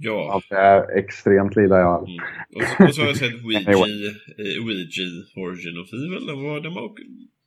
Ja. 0.00 0.32
Allt 0.32 0.48
det 0.48 0.56
är 0.56 0.98
extremt 0.98 1.56
lilla 1.56 1.78
jag 1.78 2.08
Mm. 2.08 2.24
Och, 2.56 2.62
så, 2.62 2.84
och 2.84 2.94
så 2.94 3.00
har 3.00 3.08
jag 3.08 3.16
sett 3.16 3.34
Ouija, 3.44 3.58
Anyway. 3.58 4.06
eh, 4.06 4.64
Ouija 4.64 5.06
Origin 5.36 5.78
of 5.82 5.92
Evil. 5.92 6.26
Den 6.26 6.42
var, 6.42 6.60
den 6.60 6.74
var, 6.74 6.90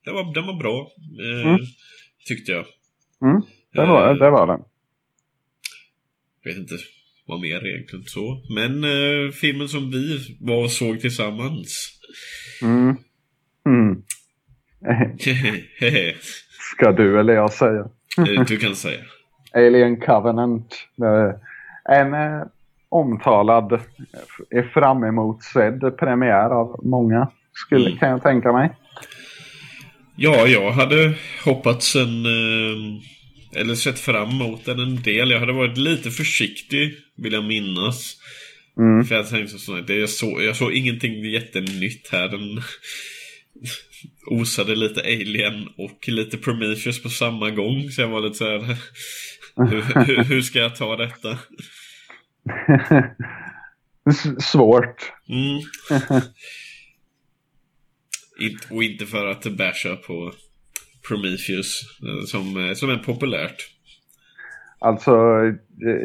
den 0.06 0.14
var, 0.14 0.34
den 0.34 0.46
var 0.48 0.60
bra. 0.60 0.92
Eh, 1.26 1.48
Mm. 1.50 1.60
Tyckte 2.28 2.52
jag. 2.52 2.66
Mm, 3.22 3.42
det 3.74 3.86
var, 3.86 4.10
Eh, 4.10 4.16
det 4.16 4.30
var 4.30 4.48
den. 4.48 4.62
vet 6.44 6.58
inte 6.58 6.76
vad 7.28 7.40
mer 7.40 7.68
egentligen 7.68 8.06
så. 8.06 8.42
Men 8.56 8.84
eh, 8.84 9.32
filmen 9.32 9.68
som 9.70 9.92
vi 9.92 10.20
var 10.40 10.64
och 10.64 10.72
såg 10.72 11.00
tillsammans. 11.02 11.92
Mm. 12.62 12.96
Mm. 13.66 14.02
Ska 16.76 16.92
du 16.92 17.20
eller 17.20 17.34
jag 17.34 17.54
säga? 17.54 17.80
Eh, 18.18 18.46
du 18.48 18.58
kan 18.58 18.76
säga. 18.76 19.00
Alien 19.54 20.00
Covenant. 20.02 20.76
eh, 21.02 21.36
En 22.00 22.14
eh, 22.14 22.42
omtalad, 22.90 23.72
är 24.50 24.64
fram 24.74 25.04
emot 25.04 25.44
sedd 25.44 25.98
premiär 26.00 26.50
av 26.50 26.80
många. 26.84 27.32
Skulle, 27.54 27.86
Mm. 27.88 27.98
Kan 28.00 28.10
jag 28.10 28.24
tänka 28.24 28.52
mig. 28.54 28.70
Ja, 30.16 30.48
jag 30.48 30.72
hade 30.72 31.14
hoppats 31.46 31.96
en... 31.96 32.26
Eh, 32.26 33.02
eller 33.56 33.76
sett 33.76 34.00
fram 34.00 34.30
emot 34.30 34.66
den 34.66 34.80
en 34.80 35.02
del. 35.02 35.32
Jag 35.32 35.40
hade 35.40 35.54
varit 35.54 35.78
lite 35.78 36.12
försiktig, 36.12 36.98
vill 37.18 37.34
jag 37.34 37.44
minnas. 37.44 38.18
Mm. 38.78 39.06
För 39.06 39.16
jag 39.16 39.30
tänkte 39.30 39.60
så 39.60 39.78
att 39.78 39.90
jag 39.90 40.10
såg, 40.10 40.42
jag 40.42 40.56
såg 40.56 40.74
ingenting 40.74 41.26
jättenytt 41.26 42.10
här. 42.12 42.28
Den 42.28 42.62
osade 44.40 44.76
lite 44.76 45.02
Alien 45.02 45.68
och 45.78 46.08
lite 46.08 46.38
Prometheus 46.38 47.04
på 47.04 47.10
samma 47.10 47.50
gång. 47.50 47.90
Så 47.90 48.02
jag 48.02 48.08
var 48.08 48.22
lite 48.22 48.36
så 48.36 48.46
här. 48.46 48.78
hur, 49.70 50.06
hur, 50.06 50.24
hur 50.24 50.42
ska 50.42 50.60
jag 50.60 50.76
ta 50.76 50.96
detta? 50.96 51.40
Svårt. 54.40 55.12
Mm. 55.30 55.62
Och 58.70 58.84
inte 58.84 59.06
för 59.06 59.26
att 59.26 59.44
basha 59.44 59.96
på 59.96 60.34
Prometheus 61.10 61.82
eh, 62.04 62.26
som, 62.26 62.68
eh, 62.68 62.74
som 62.74 62.90
är 62.90 62.98
populärt. 62.98 63.56
Alltså 64.80 65.12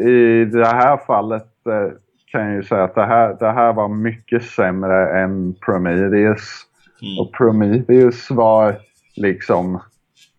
i- 0.09 0.45
det 0.45 0.67
här 0.67 0.97
fallet 1.07 1.67
eh, 1.67 1.97
kan 2.31 2.41
jag 2.47 2.55
ju 2.55 2.63
säga 2.63 2.85
att 2.85 2.95
det 2.95 3.07
här, 3.07 3.37
det 3.41 3.53
här 3.53 3.73
var 3.73 3.89
mycket 3.89 4.45
sämre 4.45 5.21
än 5.23 5.55
Prometheus. 5.55 6.63
Mm. 7.03 7.19
Och 7.19 7.33
Prometheus 7.33 8.31
var 8.31 8.77
liksom, 9.17 9.81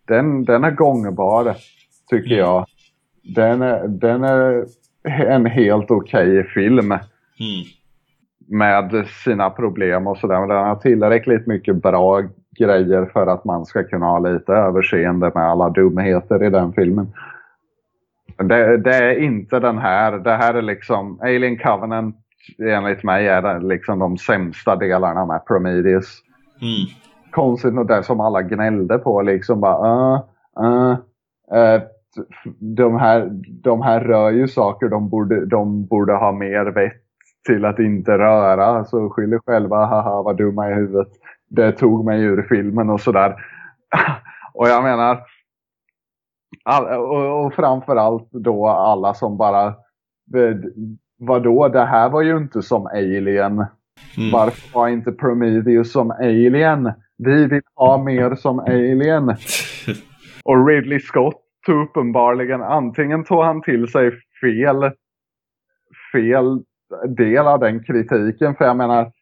den, 0.08 0.44
den 0.44 0.64
är 0.64 0.70
gångbar 0.70 1.56
tycker 2.10 2.26
Mm. 2.34 2.38
jag. 2.38 2.66
Den 3.22 3.62
är, 3.62 3.88
den 3.88 4.24
är 4.24 4.64
en 5.04 5.46
helt 5.46 5.90
okej 5.90 6.44
film 6.54 6.92
Mm. 6.92 7.64
med 8.48 9.06
sina 9.24 9.50
problem 9.50 10.06
och 10.06 10.18
sådär. 10.18 10.40
Men 10.40 10.48
den 10.48 10.58
har 10.64 10.76
tillräckligt 10.76 11.46
mycket 11.46 11.82
bra 11.82 12.22
grejer 12.58 13.10
för 13.12 13.26
att 13.26 13.44
man 13.44 13.66
ska 13.66 13.84
kunna 13.84 14.06
ha 14.06 14.18
lite 14.18 14.52
överseende 14.52 15.32
med 15.34 15.44
alla 15.44 15.70
dumheter 15.70 16.44
i 16.44 16.50
den 16.50 16.72
filmen. 16.72 17.12
Det, 18.36 18.76
det 18.76 18.94
är 18.94 19.18
inte 19.18 19.60
den 19.60 19.78
här. 19.78 20.12
Det 20.18 20.36
här 20.36 20.54
är 20.54 20.62
liksom 20.62 21.20
Alien 21.20 21.58
Covenant 21.58 22.16
enligt 22.58 23.04
mig 23.04 23.28
är 23.28 23.42
det 23.42 23.66
liksom 23.66 23.98
de 23.98 24.18
sämsta 24.18 24.76
delarna 24.76 25.26
med 25.26 25.46
Prometheus. 25.46 26.22
Mm. 26.60 27.00
Konstigt 27.30 27.74
nog 27.74 27.88
det 27.88 28.02
som 28.02 28.20
alla 28.20 28.42
gnällde 28.42 28.98
på 28.98 29.22
liksom 29.22 29.60
bara 29.60 30.14
uh, 30.14 30.20
uh, 30.60 30.96
uh, 31.58 31.82
de, 32.58 32.96
här, 32.96 33.28
de 33.62 33.82
här 33.82 34.00
rör 34.00 34.30
ju 34.30 34.48
saker 34.48 34.88
de 34.88 35.08
borde, 35.08 35.46
de 35.46 35.86
borde 35.86 36.12
ha 36.12 36.32
mer 36.32 36.64
vett 36.64 37.02
till 37.46 37.64
att 37.64 37.78
inte 37.78 38.18
röra. 38.18 38.84
Så 38.84 39.10
skyll 39.10 39.32
er 39.32 39.40
själva, 39.46 39.76
haha 39.76 40.22
vad 40.22 40.36
dumma 40.36 40.70
i 40.70 40.74
huvudet. 40.74 41.08
Det 41.54 41.72
tog 41.72 42.04
mig 42.04 42.22
ur 42.22 42.46
filmen 42.48 42.90
och 42.90 43.00
sådär. 43.00 43.34
och 44.54 44.68
jag 44.68 44.82
menar, 44.82 45.20
all, 46.64 46.84
och, 46.84 47.44
och 47.44 47.54
framförallt 47.54 48.28
då 48.30 48.68
alla 48.68 49.14
som 49.14 49.36
bara, 49.36 49.74
vadå, 51.18 51.68
det 51.68 51.84
här 51.84 52.08
var 52.08 52.22
ju 52.22 52.36
inte 52.36 52.62
som 52.62 52.86
Alien. 52.86 53.52
Mm. 54.16 54.30
Varför 54.32 54.74
var 54.74 54.88
inte 54.88 55.12
Prometheus 55.12 55.92
som 55.92 56.10
Alien? 56.10 56.92
Vi 57.18 57.46
vill 57.46 57.62
ha 57.74 57.98
mer 57.98 58.34
som 58.34 58.58
Alien. 58.58 59.28
Och 60.44 60.68
Ridley 60.68 61.00
Scott 61.00 61.42
tog 61.66 61.82
uppenbarligen, 61.82 62.62
antingen 62.62 63.24
tog 63.24 63.42
han 63.44 63.62
till 63.62 63.88
sig 63.88 64.10
fel, 64.40 64.90
fel 66.12 66.62
del 67.16 67.46
av 67.46 67.60
den 67.60 67.84
kritiken. 67.84 68.54
För 68.54 68.64
jag 68.64 68.76
menar, 68.76 69.12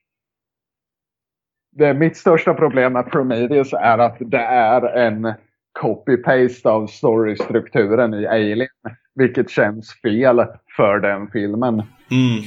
det, 1.73 1.95
mitt 1.95 2.17
största 2.17 2.55
problem 2.55 2.93
med 2.93 3.11
Prometheus 3.11 3.73
är 3.73 3.99
att 3.99 4.17
det 4.21 4.45
är 4.45 4.97
en 4.97 5.35
copy-paste 5.81 6.69
av 6.69 6.87
storystrukturen 6.87 8.15
i 8.15 8.27
Alien. 8.27 8.69
Vilket 9.15 9.51
känns 9.51 9.95
fel 10.03 10.45
för 10.77 10.99
den 10.99 11.31
filmen. 11.31 11.75
Mm. 12.11 12.43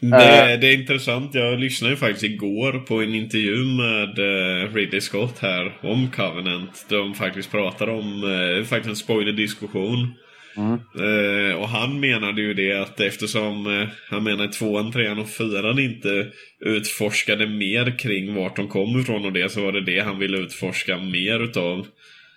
Det, 0.00 0.56
det 0.56 0.66
är 0.66 0.80
intressant. 0.80 1.34
Jag 1.34 1.58
lyssnade 1.58 1.92
ju 1.92 1.96
faktiskt 1.96 2.24
igår 2.24 2.72
på 2.72 3.02
en 3.02 3.14
intervju 3.14 3.64
med 3.64 4.18
eh, 4.18 4.74
Ridley 4.74 5.00
Scott 5.00 5.38
här 5.38 5.78
om 5.82 6.08
Covenant. 6.16 6.86
De 6.88 7.14
faktiskt 7.14 7.50
pratar 7.50 7.88
om, 7.88 8.24
eh, 8.24 8.64
faktiskt 8.64 8.88
en 8.88 8.96
spoiler-diskussion. 8.96 10.14
Mm. 10.58 10.72
Eh, 10.74 11.56
och 11.60 11.68
han 11.68 12.00
menade 12.00 12.40
ju 12.42 12.54
det 12.54 12.72
att 12.82 13.00
eftersom 13.00 13.66
eh, 13.66 13.88
han 14.10 14.24
menar 14.24 14.46
tvåan, 14.48 14.92
trean 14.92 15.18
och 15.18 15.28
fyran 15.28 15.78
inte 15.78 16.26
utforskade 16.60 17.46
mer 17.46 17.98
kring 17.98 18.34
vart 18.34 18.56
de 18.56 18.68
kom 18.68 19.00
ifrån 19.00 19.24
och 19.24 19.32
det 19.32 19.52
så 19.52 19.64
var 19.64 19.72
det 19.72 19.84
det 19.84 20.00
han 20.00 20.18
ville 20.18 20.38
utforska 20.38 20.98
mer 20.98 21.40
utav. 21.44 21.86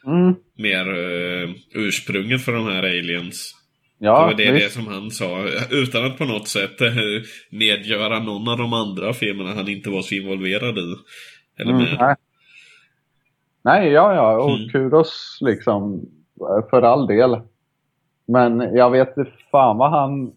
Mm. 0.06 0.36
Mer 0.58 0.88
eh, 0.94 1.50
ursprunget 1.76 2.46
för 2.46 2.52
de 2.54 2.66
här 2.66 2.84
aliens. 2.84 3.56
Ja, 4.00 4.20
det 4.20 4.26
var 4.26 4.34
det, 4.34 4.46
det 4.46 4.52
visst. 4.52 4.74
som 4.74 4.88
han 4.88 5.12
sa. 5.12 5.46
Utan 5.72 6.06
att 6.06 6.18
på 6.18 6.26
något 6.26 6.48
sätt 6.48 6.82
eh, 6.82 6.94
nedgöra 7.52 8.20
någon 8.20 8.48
av 8.50 8.58
de 8.58 8.74
andra 8.74 9.14
filmerna 9.14 9.54
han 9.54 9.68
inte 9.70 9.90
var 9.90 10.02
så 10.02 10.16
involverad 10.16 10.78
i. 10.78 10.96
Eller 11.60 11.72
Mm, 11.72 11.84
med. 11.84 11.98
nej. 12.00 12.16
nej, 13.64 13.92
ja, 13.92 14.14
ja. 14.16 14.44
Och 14.44 14.58
Mm. 14.58 14.70
kudos 14.70 15.38
liksom. 15.42 16.02
för 16.70 16.82
all 16.82 17.08
del. 17.08 17.38
Men 18.32 18.76
jag 18.76 18.90
vet 18.90 19.18
inte 19.18 19.32
fan 19.52 19.78
vad 19.78 19.92
han... 19.92 20.32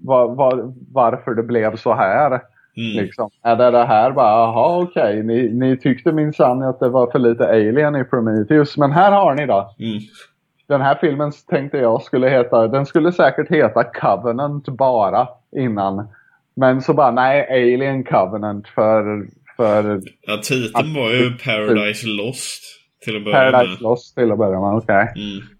Var, 0.00 0.34
var, 0.34 0.72
varför 0.92 1.34
det 1.34 1.42
blev 1.42 1.76
så 1.76 1.94
här. 1.94 2.30
Mm. 2.76 3.04
Liksom. 3.04 3.30
Är 3.42 3.56
det 3.56 3.70
det 3.70 3.84
här 3.84 4.10
bara, 4.10 4.30
jaha 4.30 4.82
okej, 4.82 5.22
ni, 5.22 5.48
ni 5.52 5.76
tyckte 5.76 6.12
minsann 6.12 6.62
att 6.62 6.80
det 6.80 6.88
var 6.88 7.10
för 7.10 7.18
lite 7.18 7.48
alien 7.48 7.96
i 7.96 8.04
Prometheus, 8.04 8.76
men 8.76 8.92
här 8.92 9.12
har 9.12 9.34
ni 9.34 9.46
då. 9.46 9.74
Mm. 9.78 9.98
Den 10.68 10.80
här 10.80 10.98
filmen 11.00 11.32
tänkte 11.48 11.78
jag 11.78 12.02
skulle 12.02 12.28
heta, 12.28 12.68
den 12.68 12.86
skulle 12.86 13.12
säkert 13.12 13.50
heta 13.50 13.84
Covenant 13.84 14.68
bara 14.68 15.28
innan. 15.56 16.08
Men 16.56 16.82
så 16.82 16.94
bara, 16.94 17.10
nej, 17.10 17.46
Alien 17.50 18.04
Covenant 18.04 18.68
för, 18.68 19.26
för 19.56 20.00
Ja, 20.20 20.36
titeln 20.42 20.94
var 20.94 21.10
ju 21.10 21.30
Paradise 21.44 22.06
Lost. 22.06 22.62
Till 23.04 23.16
att 23.16 23.24
börja 23.24 23.36
Paradise 23.36 23.72
med. 23.72 23.80
Lost 23.80 24.14
till 24.14 24.32
att 24.32 24.38
börja 24.38 24.60
med, 24.60 24.74
okej. 24.76 25.12
Mm. 25.16 25.57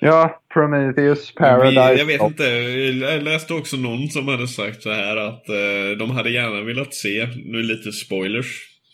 Ja, 0.00 0.42
Prometheus, 0.52 1.30
Vi, 1.30 1.34
Paradise 1.38 1.94
jag 1.98 2.06
vet 2.06 2.22
inte, 2.22 2.44
jag 2.44 3.22
läste 3.22 3.54
också 3.54 3.76
någon 3.76 4.08
som 4.08 4.28
hade 4.28 4.48
sagt 4.48 4.82
så 4.82 4.90
här 4.90 5.16
att 5.16 5.48
eh, 5.48 5.98
de 5.98 6.10
hade 6.10 6.30
gärna 6.30 6.60
velat 6.60 6.94
se, 6.94 7.26
nu 7.44 7.62
lite 7.62 7.92
spoilers, 7.92 8.46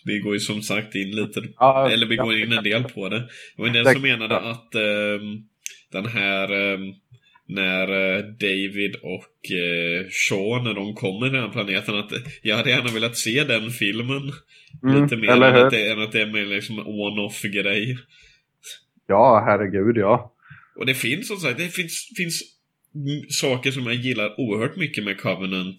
vi 0.04 0.18
går 0.18 0.34
ju 0.34 0.40
som 0.40 0.62
sagt 0.62 0.94
in 0.94 1.11
lite, 1.11 1.42
Ja, 1.59 1.90
eller 1.90 2.07
vi 2.07 2.16
går 2.16 2.34
ja. 2.34 2.44
in 2.44 2.52
en 2.52 2.64
del 2.64 2.84
på 2.84 3.09
det. 3.09 3.18
Det 3.18 3.26
var 3.57 3.66
en 3.66 3.72
del 3.72 3.84
Det- 3.84 3.92
som 3.92 4.02
menade 4.02 4.36
att 4.36 4.74
ehm, 4.74 5.42
den 5.92 6.07
här, 6.07 6.52
ehm, 6.74 6.80
när 7.48 7.88
eh, 8.16 8.18
David 8.24 8.94
och 9.02 9.50
uh, 9.52 10.09
Sean, 10.28 10.64
när 10.64 10.74
de 10.74 10.94
kommer 10.94 11.26
till 11.26 11.32
den 11.34 11.42
här 11.42 11.50
planeten, 11.52 11.94
att 11.98 12.11
jag 12.42 12.57
hade 12.57 12.70
gärna 12.70 12.90
velat 12.94 13.16
se 13.16 13.44
den 13.44 13.70
filmen. 13.70 14.32
Mm, 14.82 15.02
lite 15.02 15.16
mer 15.16 15.28
än 15.30 15.42
att, 15.42 15.70
det, 15.70 15.90
än 15.90 16.02
att 16.02 16.12
det 16.12 16.20
är 16.22 16.26
mer 16.26 16.46
liksom 16.46 16.78
on-off 16.78 17.42
grej. 17.42 17.98
Ja, 19.07 19.44
herregud 19.46 19.96
ja. 19.96 20.32
Och 20.78 20.86
det 20.86 20.94
finns 20.94 21.28
som 21.28 21.36
sagt, 21.36 21.58
det 21.58 21.68
finns, 21.68 22.08
finns 22.16 22.42
saker 23.40 23.70
som 23.70 23.86
jag 23.86 23.94
gillar 23.94 24.40
oerhört 24.40 24.76
mycket 24.76 25.04
med 25.04 25.20
Covenant. 25.20 25.76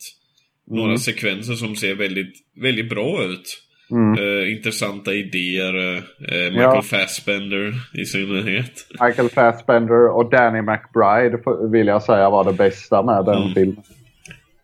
Några 0.69 0.89
Mm. 0.89 0.97
sekvenser 0.99 1.53
som 1.53 1.75
ser 1.75 1.95
väldigt, 1.95 2.33
väldigt 2.61 2.89
bra 2.89 3.23
ut. 3.23 3.63
Mm. 3.91 4.19
Eh, 4.43 4.51
intressanta 4.51 5.13
idéer. 5.13 5.95
eh, 5.97 6.01
Michael 6.19 6.53
Ja. 6.55 6.81
Fassbender 6.81 7.73
i 8.01 8.05
synnerhet. 8.05 8.87
Michael 9.07 9.29
Fassbender 9.29 10.09
och 10.17 10.29
Danny 10.31 10.61
McBride 10.61 11.37
vill 11.71 11.87
jag 11.87 12.03
säga 12.03 12.29
var 12.29 12.43
det 12.43 12.53
bästa 12.53 13.03
med 13.03 13.25
den 13.25 13.41
Mm. 13.41 13.53
filmen. 13.53 13.83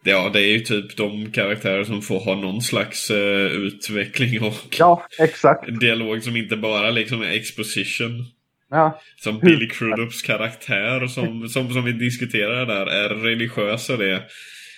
Ja, 0.05 0.29
det 0.33 0.39
är 0.41 0.47
ju 0.51 0.59
typ 0.59 0.97
de 0.97 1.31
karaktärer 1.31 1.83
som 1.83 2.01
får 2.01 2.19
ha 2.19 2.35
någon 2.35 2.61
slags 2.61 3.09
eh, 3.11 3.45
utveckling 3.51 4.41
och 4.41 4.75
Ja, 4.79 5.07
dialog 5.81 6.23
som 6.23 6.35
inte 6.35 6.55
bara 6.57 6.89
liksom 6.91 7.21
är 7.21 7.31
exposition. 7.31 8.25
Ja, 8.73 8.99
Som 9.15 9.39
Billy 9.39 9.67
Crudups 9.69 10.21
karaktär 10.21 11.07
som, 11.07 11.47
som, 11.49 11.69
som 11.69 11.83
vi 11.85 11.91
diskuterade 11.91 12.65
där 12.65 12.85
är 12.85 13.09
religiös 13.09 13.89
och 13.89 13.97
det. 13.97 14.21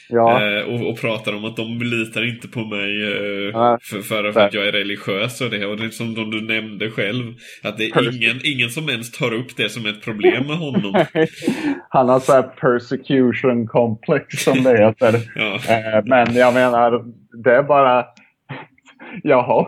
ja. 0.09 0.41
Eh, 0.57 0.63
och, 0.63 0.89
och 0.89 1.01
pratar 1.01 1.35
om 1.35 1.45
att 1.45 1.55
de 1.57 1.81
litar 1.81 2.25
inte 2.29 2.47
på 2.47 2.59
mig 2.59 3.03
eh, 3.11 3.51
för, 3.81 4.01
för, 4.01 4.31
för 4.31 4.39
att 4.41 4.53
jag 4.53 4.67
är 4.67 4.71
religiös 4.71 5.41
och 5.41 5.49
det. 5.49 5.65
Och 5.65 5.77
det 5.77 5.91
som 5.91 6.13
du 6.31 6.41
nämnde 6.41 6.91
själv. 6.91 7.33
Att 7.63 7.77
det 7.77 7.83
är 7.85 7.91
Perse- 7.91 8.15
ingen, 8.15 8.39
ingen 8.43 8.69
som 8.69 8.89
ens 8.89 9.11
tar 9.11 9.33
upp 9.33 9.57
det 9.57 9.69
som 9.69 9.85
ett 9.85 10.01
problem 10.03 10.47
med 10.47 10.57
honom. 10.57 11.05
Han 11.89 12.09
har 12.09 12.19
så 12.19 12.33
här 12.33 12.41
persecution 12.43 13.67
complex 13.67 14.43
som 14.43 14.63
det 14.63 14.77
heter. 14.77 15.19
Ja. 15.35 15.55
Eh, 15.55 16.03
Men 16.05 16.35
jag 16.35 16.53
menar, 16.53 17.03
det 17.43 17.55
är 17.55 17.63
bara... 17.63 18.05
Jaha, 19.23 19.67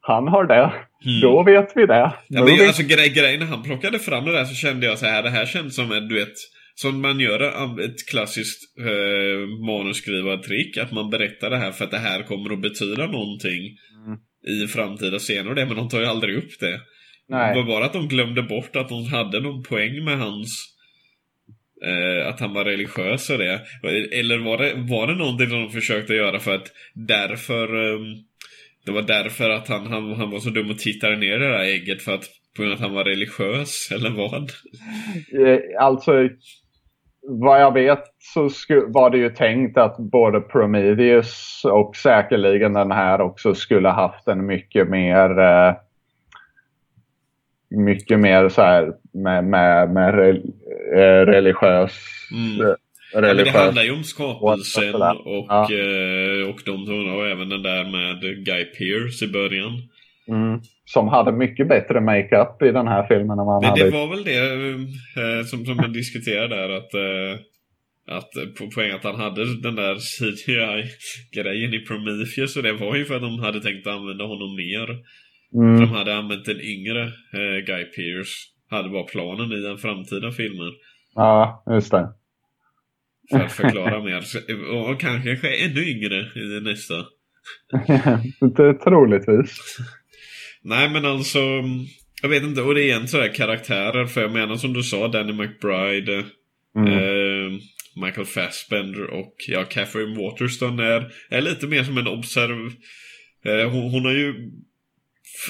han 0.00 0.28
har 0.28 0.44
det. 0.44 0.72
Mm. 1.06 1.20
Då 1.20 1.42
vet 1.42 1.72
vi 1.74 1.86
det. 1.86 2.12
Ja, 2.28 2.44
men 2.44 2.66
alltså 2.66 2.82
grej, 2.82 3.08
grejen 3.08 3.40
när 3.40 3.46
han 3.46 3.62
plockade 3.62 3.98
fram 3.98 4.24
det 4.24 4.32
där 4.32 4.44
så 4.44 4.54
kände 4.54 4.86
jag 4.86 4.98
så 4.98 5.06
här, 5.06 5.22
det 5.22 5.30
här 5.30 5.46
känns 5.46 5.74
som 5.74 5.92
ett, 5.92 6.08
du 6.08 6.14
vet, 6.14 6.34
som 6.74 7.00
man 7.00 7.20
gör 7.20 7.40
ett 7.84 8.08
klassiskt 8.10 8.78
eh, 8.78 9.48
manusskrivartrick, 9.66 10.76
att 10.76 10.92
man 10.92 11.10
berättar 11.10 11.50
det 11.50 11.56
här 11.56 11.72
för 11.72 11.84
att 11.84 11.90
det 11.90 11.98
här 11.98 12.22
kommer 12.22 12.52
att 12.52 12.62
betyda 12.62 13.06
någonting 13.06 13.62
Mm. 14.06 14.18
i 14.64 14.68
framtida 14.68 15.18
scener 15.18 15.54
det, 15.54 15.66
men 15.66 15.76
de 15.76 15.88
tar 15.88 16.00
ju 16.00 16.06
aldrig 16.06 16.36
upp 16.36 16.60
det. 16.60 16.70
Det 16.70 16.80
Nej. 17.28 17.54
var 17.54 17.64
bara 17.64 17.84
att 17.84 17.92
de 17.92 18.08
glömde 18.08 18.42
bort 18.42 18.76
att 18.76 18.88
de 18.88 19.06
hade 19.06 19.40
någon 19.40 19.62
poäng 19.62 20.04
med 20.04 20.18
hans 20.18 20.74
eh, 21.86 22.28
att 22.28 22.40
han 22.40 22.54
var 22.54 22.64
religiös 22.64 23.30
och 23.30 23.38
det. 23.38 23.60
Eller 24.12 24.38
var 24.38 24.58
det, 24.58 24.74
var 24.76 25.06
det 25.06 25.14
någonting 25.14 25.48
som 25.48 25.62
de 25.62 25.70
försökte 25.70 26.14
göra 26.14 26.38
för 26.38 26.54
att 26.54 26.72
därför 26.94 27.94
ehm, 27.94 28.14
Det 28.86 28.92
var 28.92 29.02
därför 29.02 29.50
att 29.50 29.68
han, 29.68 29.86
han, 29.86 30.12
han 30.12 30.30
var 30.30 30.38
så 30.38 30.50
dum 30.50 30.70
och 30.70 30.78
tittade 30.78 31.16
ner 31.16 31.36
i 31.36 31.38
det 31.38 31.48
där 31.48 31.60
ägget 31.60 32.02
för 32.02 32.14
att 32.14 32.24
på 32.56 32.62
grund 32.62 32.72
av 32.72 32.76
att 32.76 32.82
han 32.82 32.94
var 32.94 33.04
religiös, 33.04 33.88
eller 33.92 34.10
vad? 34.10 34.50
Eh, 35.46 35.84
Alltså, 35.84 36.28
vad 37.28 37.60
jag 37.60 37.74
vet 37.74 38.02
så 38.18 38.50
var 38.86 39.10
det 39.10 39.18
ju 39.18 39.30
tänkt 39.30 39.78
att 39.78 39.96
både 39.98 40.40
Prometheus 40.40 41.62
och 41.64 41.96
säkerligen 41.96 42.72
den 42.72 42.92
här 42.92 43.20
också 43.20 43.54
skulle 43.54 43.88
haft 43.88 44.28
en 44.28 44.46
mycket 44.46 44.88
mer 44.88 45.38
eh, 45.38 45.74
mycket 47.70 48.20
mer 48.20 48.48
så 48.48 48.62
här 48.62 48.92
med, 49.12 49.44
med, 49.44 49.90
med 49.90 50.14
eh, 50.96 51.26
religiös 51.26 51.92
Mm. 52.32 52.74
Eh, 53.14 53.20
Ja, 53.28 53.34
men 53.34 53.36
det 53.44 53.50
handlar 53.50 53.82
ju 53.82 53.92
om 53.92 54.04
skapelsen 54.04 54.94
och, 54.94 55.46
Ja. 55.48 55.62
eh, 55.72 56.48
och 56.50 56.60
de 56.64 56.86
som 56.86 57.14
och 57.16 57.26
även 57.26 57.48
den 57.48 57.62
där 57.62 57.84
med 57.84 58.20
Guy 58.44 58.64
Pearce 58.64 59.24
i 59.24 59.28
början. 59.28 59.72
mm, 60.28 60.60
som 60.84 61.08
hade 61.08 61.32
mycket 61.32 61.68
bättre 61.68 62.00
makeup 62.00 62.62
i 62.62 62.70
den 62.72 62.86
här 62.88 63.06
filmen 63.08 63.38
än 63.38 63.46
vad 63.46 63.54
han 63.54 63.64
hade. 63.64 63.84
det 63.84 63.90
var 63.90 64.06
väl 64.08 64.24
det 64.24 64.38
eh, 65.22 65.44
som, 65.44 65.64
som 65.66 65.76
man 65.76 65.92
diskuterade 65.92 66.56
där 66.56 66.68
att 66.70 66.94
eh, 66.94 67.40
att 68.16 68.36
eh, 68.36 68.44
på 68.58 68.70
poäng 68.74 68.90
att 68.90 69.04
han 69.04 69.20
hade 69.20 69.60
den 69.62 69.74
där 69.74 69.94
CGI-grejen 70.18 71.74
i 71.74 71.78
Prometheus 71.78 72.56
och 72.56 72.62
det 72.62 72.72
var 72.72 72.96
ju 72.96 73.04
för 73.04 73.14
att 73.16 73.22
de 73.22 73.38
hade 73.38 73.60
tänkt 73.60 73.86
använda 73.86 74.24
honom 74.24 74.56
mer. 74.56 74.88
mm, 75.54 75.80
De 75.80 75.86
hade 75.88 76.16
använt 76.16 76.48
en 76.48 76.60
yngre 76.60 77.02
eh, 77.38 77.58
Guy 77.66 77.84
Pearce. 77.84 78.32
Hade 78.70 78.88
var 78.88 79.04
planen 79.04 79.52
i 79.52 79.60
den 79.60 79.78
framtida 79.78 80.32
filmen. 80.32 80.72
Ja, 81.14 81.64
just 81.70 81.90
det. 81.90 82.08
För 83.32 83.44
att 83.44 83.52
förklara 83.52 84.02
mer. 84.02 84.24
Och, 84.90 85.00
kanske 85.00 85.48
ännu 85.48 85.88
yngre 85.88 86.16
i 86.20 86.60
nästa. 86.60 86.94
troligtvis. 88.84 89.78
Nej 90.62 90.90
men 90.90 91.04
alltså. 91.04 91.38
Jag 92.22 92.28
vet 92.28 92.42
inte. 92.42 92.62
Och 92.62 92.74
det 92.74 92.82
är 92.82 92.84
igen 92.84 93.08
sådär 93.08 93.34
karaktärer. 93.34 94.06
För 94.06 94.20
jag 94.20 94.32
menar 94.32 94.56
som 94.56 94.72
du 94.72 94.82
sa 94.82 95.08
Danny 95.08 95.32
McBride. 95.32 96.24
Mm. 96.76 96.88
Eh, 96.88 97.58
Michael 98.04 98.26
Fassbender 98.26 99.10
och 99.10 99.34
ja, 99.48 99.64
Catherine 99.64 100.22
Waterston 100.22 100.78
är, 100.78 101.12
är 101.30 101.40
lite 101.40 101.66
mer 101.66 101.84
som 101.84 101.98
en 101.98 102.06
observ... 102.06 102.72
Eh, 103.44 103.70
hon, 103.70 103.90
hon 103.90 104.04
har 104.04 104.12
ju 104.12 104.50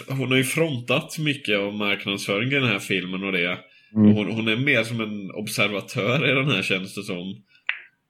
hon 0.08 0.30
har 0.30 0.36
ju 0.36 0.44
frontat 0.44 1.18
mycket 1.18 1.58
av 1.58 1.74
marknadsföringen 1.74 2.52
i 2.52 2.60
den 2.60 2.68
här 2.68 2.78
filmen 2.78 3.24
och 3.24 3.32
det. 3.32 3.58
Mm. 3.94 4.12
Hon, 4.12 4.32
hon 4.32 4.48
är 4.48 4.56
mer 4.56 4.82
som 4.82 5.00
en 5.00 5.30
observatör 5.30 6.30
i 6.30 6.34
den 6.34 6.50
här 6.50 6.62
känns 6.62 6.94
det 6.94 7.02
som. 7.02 7.42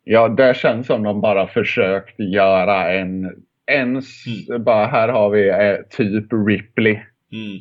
Ja, 0.04 0.28
det 0.28 0.56
känns 0.56 0.86
som 0.86 1.02
de 1.02 1.20
bara 1.20 1.46
försökt 1.46 2.18
göra 2.18 2.92
en... 2.92 3.24
en 3.66 4.02
Mm. 4.48 4.64
bara 4.64 4.86
här 4.86 5.08
har 5.08 5.30
vi 5.30 5.48
eh, 5.48 5.76
typ 5.96 6.26
Ripley. 6.48 6.98
Mm. 7.32 7.58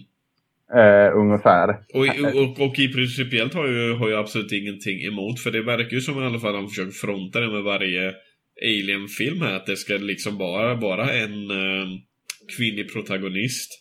Eh, 0.73 1.17
ungefär. 1.17 1.69
Och, 1.69 2.05
och, 2.41 2.67
och 2.67 2.79
i 2.79 2.93
principiellt 2.93 3.53
har 3.53 3.67
ju, 3.67 3.93
har 3.93 4.09
jag 4.09 4.19
absolut 4.19 4.51
ingenting 4.51 5.01
emot. 5.01 5.39
För 5.39 5.51
det 5.51 5.61
verkar 5.61 5.91
ju 5.91 6.01
som 6.01 6.23
i 6.23 6.25
alla 6.25 6.39
fall 6.39 6.53
de 6.53 6.67
försöker 6.67 6.91
fronta 6.91 7.39
det 7.39 7.51
med 7.51 7.63
varje 7.63 8.13
Alien-film 8.63 9.41
här. 9.41 9.55
Att 9.55 9.65
det 9.65 9.77
ska 9.77 9.93
liksom 9.93 10.37
bara 10.37 10.73
vara 10.73 11.13
en 11.13 11.51
eh, 11.51 11.87
kvinnlig 12.57 12.93
protagonist. 12.93 13.71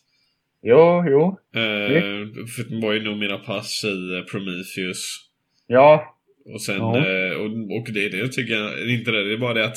Jo, 0.63 1.05
jo. 1.07 1.39
Eh, 1.55 2.27
för 2.57 2.71
det 2.71 2.87
var 2.87 2.93
ju 2.93 3.03
nog 3.03 3.19
mina 3.19 3.39
pass 3.39 3.85
i 3.85 4.17
eh, 4.17 4.25
Prometheus. 4.25 5.05
Ja, 5.67 6.17
Och 6.55 6.63
sen, 6.63 6.77
Ja. 6.77 6.97
eh, 6.99 7.33
och, 7.37 7.47
och 7.79 7.93
det, 7.95 8.09
det 8.09 8.29
tycker 8.29 8.55
jag 8.55 8.91
inte 8.91 9.11
det. 9.11 9.25
Det 9.29 9.33
är 9.35 9.39
bara 9.39 9.55
det 9.55 9.65
att 9.65 9.77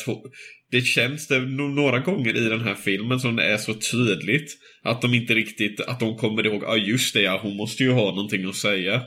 det 0.72 0.82
känns 0.82 1.28
det 1.28 1.40
några 1.76 2.00
gånger 2.00 2.38
i 2.38 2.50
den 2.50 2.62
här 2.62 2.76
filmen 2.76 3.20
som 3.20 3.36
det 3.36 3.44
är 3.44 3.58
så 3.58 3.74
tydligt 3.74 4.52
att 4.84 5.02
de 5.02 5.14
inte 5.14 5.34
riktigt, 5.34 5.82
att 5.88 6.00
de 6.00 6.18
kommer 6.18 6.46
ihåg, 6.46 6.64
ja 6.64 6.68
ah, 6.68 6.76
just 6.78 7.14
det 7.14 7.22
ja, 7.22 7.40
hon 7.44 7.58
måste 7.58 7.84
ju 7.84 7.92
ha 7.92 8.06
någonting 8.06 8.46
att 8.46 8.56
säga. 8.56 9.02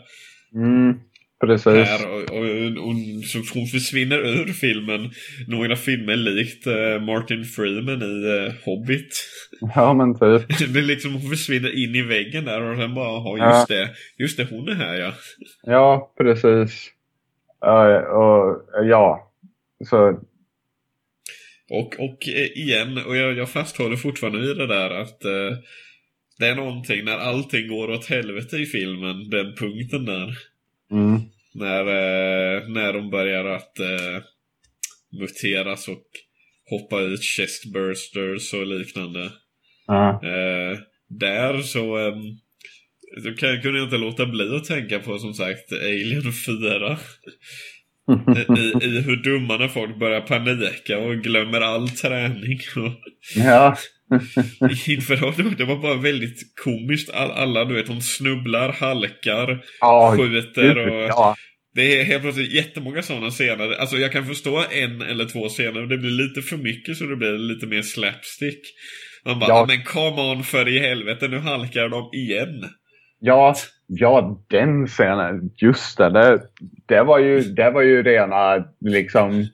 mm, 0.54 0.94
precis. 1.40 1.66
Här, 1.88 2.08
och, 2.10 2.22
och, 2.22 2.88
och, 2.88 2.94
så 3.24 3.38
hon 3.54 3.66
försvinner 3.66 4.18
ur 4.18 4.52
filmen 4.52 5.10
några 5.48 5.76
filmer 5.76 6.16
likt 6.16 6.66
eh, 6.66 7.00
Martin 7.06 7.44
Freeman 7.44 8.02
i 8.02 8.26
eh, 8.46 8.52
Hobbit. 8.64 9.08
Ja, 9.74 9.94
men 9.94 10.14
typ. 10.14 10.58
det 10.74 10.78
är 10.80 10.82
liksom, 10.82 11.12
hon 11.12 11.30
försvinner 11.30 11.84
in 11.84 11.94
i 11.94 12.02
väggen 12.02 12.44
där 12.44 12.62
och 12.62 12.76
sen 12.78 12.94
bara, 12.94 13.38
Ja. 13.38 13.56
just 13.58 13.68
det, 13.68 13.90
just 14.18 14.36
det, 14.36 14.46
hon 14.50 14.68
är 14.68 14.74
här 14.74 14.94
ja. 14.94 15.12
Ja, 15.62 16.14
precis. 16.18 16.90
Eh, 17.64 17.96
och 17.96 18.62
ja, 18.84 19.32
så 19.88 20.20
Och, 21.70 22.00
och 22.00 22.28
eh, 22.28 22.58
igen, 22.62 22.98
och 23.06 23.16
jag, 23.16 23.36
jag 23.38 23.50
fasthåller 23.50 23.96
fortfarande 23.96 24.40
vid 24.40 24.56
det 24.56 24.66
där 24.66 24.90
att 24.90 25.24
eh, 25.24 25.58
Det 26.38 26.46
är 26.46 26.56
någonting 26.56 27.04
när 27.04 27.18
allting 27.18 27.68
går 27.68 27.90
åt 27.90 28.06
helvete 28.06 28.56
i 28.56 28.66
filmen, 28.66 29.30
den 29.30 29.54
punkten 29.54 30.04
där. 30.04 30.38
Mm. 30.90 31.20
När, 31.54 31.80
eh, 31.80 32.68
när 32.68 32.92
de 32.92 33.10
börjar 33.10 33.44
att 33.44 33.72
muteras 35.20 35.88
och 35.88 36.04
hoppa 36.70 37.00
ut 37.00 37.22
chestbursters 37.22 38.54
och 38.54 38.66
liknande. 38.66 39.30
Där 41.08 41.62
så, 41.62 41.98
eh, 41.98 42.16
så 43.22 43.34
kan, 43.34 43.62
kunde 43.62 43.78
jag 43.78 43.86
inte 43.86 43.96
låta 43.98 44.26
bli 44.26 44.56
att 44.56 44.64
tänka 44.64 44.98
på 44.98 45.18
som 45.18 45.34
sagt 45.34 45.72
Alien 45.72 46.32
4. 46.46 46.98
I, 48.56 48.84
I 48.86 49.00
hur 49.00 49.16
dumma 49.16 49.56
när 49.56 49.68
folk 49.68 49.98
börjar 49.98 50.20
panika 50.20 50.98
och 50.98 51.16
glömmer 51.16 51.60
all 51.60 51.88
träning. 51.88 52.58
Och, 52.76 52.92
ja. 53.36 53.76
inför 54.86 55.56
det, 55.56 55.64
var- 55.64 55.82
bara 55.82 55.94
väldigt 55.96 56.38
komiskt. 56.64 57.10
All, 57.14 57.30
alla 57.30 57.64
du 57.64 57.74
vet, 57.74 57.86
de 57.86 58.00
snubblar, 58.00 58.72
halkar, 58.72 59.64
Ja, 59.80 60.14
skjuter 60.18 60.78
och... 60.78 61.02
ja. 61.08 61.36
Det 61.74 62.00
är 62.00 62.04
helt 62.04 62.22
plötsligt 62.22 62.52
jättemånga 62.52 63.02
sådana 63.02 63.30
scener. 63.30 63.70
Alltså 63.72 63.96
jag 63.96 64.12
kan 64.12 64.26
förstå 64.26 64.64
en 64.70 65.02
eller 65.02 65.24
två 65.24 65.48
scener. 65.48 65.86
Det 65.86 65.98
blir 65.98 66.10
lite 66.10 66.42
för 66.42 66.56
mycket 66.56 66.96
så 66.96 67.04
det 67.04 67.16
blir 67.16 67.38
lite 67.38 67.66
mer 67.66 67.82
slapstick. 67.82 68.60
Man 69.24 69.38
bara, 69.38 69.48
Ja. 69.50 69.64
men 69.68 69.82
come 69.82 70.22
on 70.22 70.44
för 70.44 70.68
i 70.68 70.78
helvete, 70.78 71.28
nu 71.28 71.38
halkar 71.38 71.88
de 71.88 72.10
igen. 72.18 72.64
Ja, 73.20 73.54
ja, 73.86 74.40
den 74.50 74.86
scenen. 74.86 75.50
Just 75.56 75.98
det. 75.98 76.10
Det, 76.10 76.40
det, 76.86 77.02
var, 77.02 77.18
ju, 77.18 77.40
det 77.40 77.70
var 77.70 77.82
ju 77.82 78.02
rena 78.02 78.64
liksom... 78.80 79.44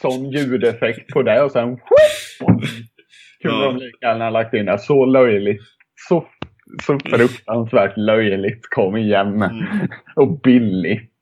Sån 0.00 0.30
ljudeffekt 0.30 1.12
på 1.12 1.22
det 1.22 1.42
och 1.42 1.50
sen... 1.52 1.76
Kunde 2.38 2.66
Ja. 3.42 3.64
de 3.64 3.76
lika 3.76 4.06
gärna 4.06 4.30
lagt 4.30 4.54
in 4.54 4.66
det. 4.66 4.78
Så 4.78 5.04
löjligt. 5.04 5.62
Så, 6.08 6.26
så 6.82 6.98
fruktansvärt 7.04 7.96
löjligt. 7.96 8.66
Kom 8.70 8.96
igen. 8.96 9.42
Mm. 9.42 9.88
Och 10.16 10.40
billigt. 10.40 11.12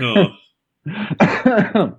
Ja. 0.00 0.30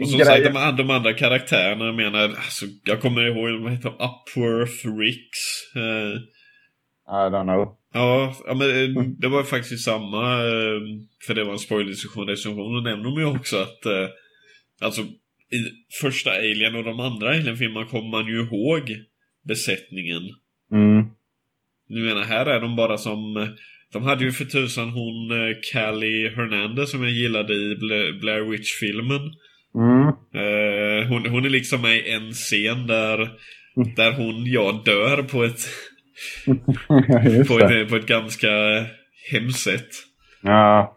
Och 0.00 0.08
som 0.08 0.20
sagt, 0.20 0.44
de, 0.44 0.76
de 0.76 0.90
andra 0.90 1.12
karaktärerna, 1.12 1.84
jag 1.86 1.94
menar, 1.94 2.22
alltså, 2.22 2.66
jag 2.84 3.00
kommer 3.00 3.22
ihåg, 3.26 3.62
vad 3.62 3.72
heter 3.72 3.90
de? 3.90 3.94
Upworth, 3.94 4.98
Ricks. 5.00 5.74
Eh, 5.76 6.20
I 7.08 7.30
don't 7.30 7.42
know. 7.44 7.76
ja, 7.94 8.36
ja, 8.46 8.54
men 8.54 8.70
eh, 8.70 9.02
det 9.18 9.28
var 9.28 9.42
faktiskt 9.42 9.84
samma, 9.84 10.32
eh, 10.34 10.80
för 11.26 11.34
det 11.34 11.44
var 11.44 11.52
en 11.52 11.58
spoiler-diskussion, 11.58 12.26
recension, 12.28 12.76
och 12.76 12.82
nämnde 12.82 13.04
de 13.04 13.20
ju 13.20 13.24
också 13.26 13.56
att, 13.56 13.86
eh, 13.86 14.08
alltså, 14.80 15.00
i 15.50 15.58
första 16.02 16.30
Alien 16.30 16.76
och 16.76 16.84
de 16.84 17.00
andra 17.00 17.28
Alien-filmerna 17.28 17.86
kommer 17.86 18.10
man 18.10 18.26
ju 18.26 18.40
ihåg 18.40 18.96
besättningen. 19.48 20.22
Mm. 20.72 21.06
Nu 21.88 22.00
menar, 22.00 22.22
här 22.22 22.46
är 22.46 22.60
de 22.60 22.76
bara 22.76 22.98
som... 22.98 23.36
eh, 23.36 23.48
De 23.92 24.02
hade 24.02 24.24
ju 24.24 24.32
för 24.32 24.44
tusan 24.44 24.90
hon 24.90 25.30
Callie 25.72 26.28
Hernandez 26.36 26.90
som 26.90 27.02
jag 27.02 27.12
gillade 27.12 27.54
i 27.54 27.74
Bla- 27.74 28.20
Blair 28.20 28.50
Witch-filmen. 28.50 29.20
Mm. 29.76 30.08
Eh, 30.08 31.08
hon, 31.08 31.26
hon 31.26 31.44
är 31.44 31.50
liksom 31.50 31.82
med 31.82 31.96
i 31.96 32.10
en 32.10 32.32
scen 32.32 32.86
där, 32.86 33.30
där 33.96 34.12
hon, 34.12 34.46
ja, 34.46 34.82
dör 34.84 35.22
på 35.22 35.44
ett, 35.44 35.60
på 37.48 37.58
ett, 37.58 37.88
på 37.88 37.96
ett 37.96 38.06
ganska 38.06 38.48
hemskt 39.32 39.60
sätt. 39.60 39.88
Ja. 40.42 40.96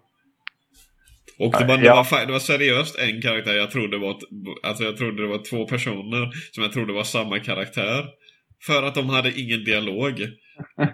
Och 1.40 1.56
det 1.60 1.66
var, 1.66 1.78
det, 1.78 1.90
var, 1.90 2.26
det 2.26 2.32
var 2.32 2.40
seriöst 2.40 3.00
en 3.00 3.22
karaktär 3.22 3.56
jag 3.56 3.72
trodde 3.72 3.98
var, 3.98 4.16
alltså 4.64 4.84
jag 4.84 4.98
trodde 4.98 5.22
det 5.22 5.28
var 5.28 5.50
två 5.50 5.66
personer 5.68 6.32
som 6.52 6.64
jag 6.64 6.74
trodde 6.74 6.94
var 6.94 7.04
samma 7.04 7.40
karaktär. 7.40 8.06
För 8.66 8.84
att 8.84 8.96
de 8.96 9.10
hade 9.10 9.40
ingen 9.40 9.64
dialog. 9.64 10.20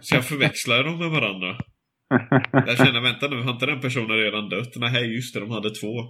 Så 0.01 0.15
jag 0.15 0.25
förväxlade 0.25 0.83
dem 0.83 0.99
med 0.99 1.09
varandra. 1.09 1.57
Jag 2.51 2.77
känner, 2.77 3.01
vänta 3.01 3.27
nu, 3.27 3.41
har 3.41 3.51
inte 3.51 3.65
den 3.65 3.81
personen 3.81 4.17
redan 4.17 4.49
dött? 4.49 4.73
Nej, 4.75 5.15
just 5.15 5.33
det, 5.33 5.39
de 5.39 5.51
hade 5.51 5.69
två. 5.69 6.03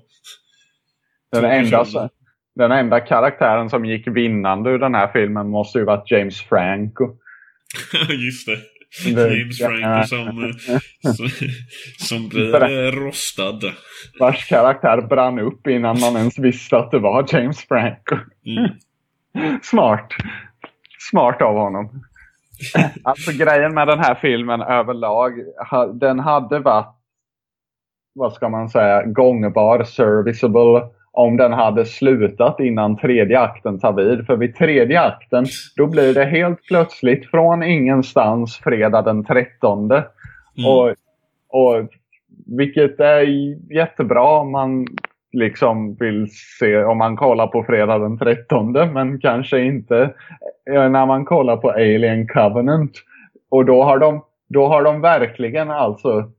Den 1.32 1.46
enda, 1.46 1.86
den 2.56 2.72
enda 2.72 3.00
karaktären 3.00 3.70
som 3.70 3.86
gick 3.86 4.08
vinnande 4.08 4.70
ur 4.70 4.80
den 4.80 4.96
här 4.96 5.08
filmen 5.08 5.50
måste 5.50 5.80
ju 5.80 5.86
varit 5.86 6.12
James 6.12 6.42
Franco. 6.42 7.10
just 8.10 8.48
det. 8.48 8.58
James 9.04 9.60
ja. 9.60 9.68
Franco 9.68 10.08
som, 10.08 10.54
som, 11.16 11.30
som 11.98 12.30
blir 12.30 12.92
rostad. 12.92 13.60
Vars 14.20 14.50
karaktär 14.50 15.02
brann 15.02 15.40
upp 15.40 15.68
innan 15.68 16.00
man 16.00 16.16
ens 16.16 16.40
visste 16.40 16.78
att 16.78 16.92
det 16.92 17.00
var 17.00 17.26
James 17.28 17.68
Franco. 17.68 18.16
Mm. 18.46 19.60
Smart. 19.64 20.14
Smart 21.10 21.42
av 21.42 21.56
honom. 21.56 22.04
Alltså 23.04 23.32
grejen 23.32 23.74
med 23.74 23.88
den 23.88 24.00
här 24.00 24.16
filmen 24.16 24.62
överlag, 24.62 25.34
den 25.94 26.20
hade 26.20 26.60
varit, 26.60 26.96
vad 28.14 28.34
ska 28.34 28.50
man 28.50 28.70
säga, 28.70 29.04
gångbar, 29.04 29.84
serviceable 29.84 30.82
om 31.16 31.38
den 31.38 31.54
hade 31.54 31.86
slutat 31.86 32.60
innan 32.60 32.98
tredje 32.98 33.40
akten 33.40 33.80
tar 33.80 33.94
vid. 33.94 34.26
För 34.26 34.38
vid 34.38 34.56
tredje 34.56 35.02
akten, 35.02 35.46
då 35.76 35.88
blir 35.88 36.14
det 36.14 36.26
helt 36.26 36.64
plötsligt 36.64 37.30
från 37.30 37.64
ingenstans 37.64 38.58
fredag 38.64 39.02
den 39.02 39.24
13. 39.24 39.92
Mm. 39.92 40.06
Och, 40.68 40.90
och 41.50 41.90
vilket 42.58 43.00
är 43.00 43.22
jättebra 43.74 44.40
om 44.40 44.52
man 44.52 44.88
liksom 45.32 45.96
vill 45.96 46.28
se, 46.60 46.84
om 46.84 46.98
man 46.98 47.18
kollar 47.18 47.48
på 47.48 47.64
fredag 47.64 48.00
den 48.00 48.18
13 48.18 48.72
men 48.72 49.20
kanske 49.20 49.62
inte 49.62 50.14
eh, 50.72 50.90
när 50.90 51.06
man 51.06 51.26
kollar 51.26 51.58
på 51.58 51.72
Alien 51.72 52.28
Covenant. 52.28 52.92
Och 53.50 53.66
då 53.66 53.84
har 53.84 54.00
de, 54.00 54.26
då 54.50 54.68
har 54.68 54.84
de 54.84 55.02
verkligen 55.02 55.72
alltså, 55.72 56.32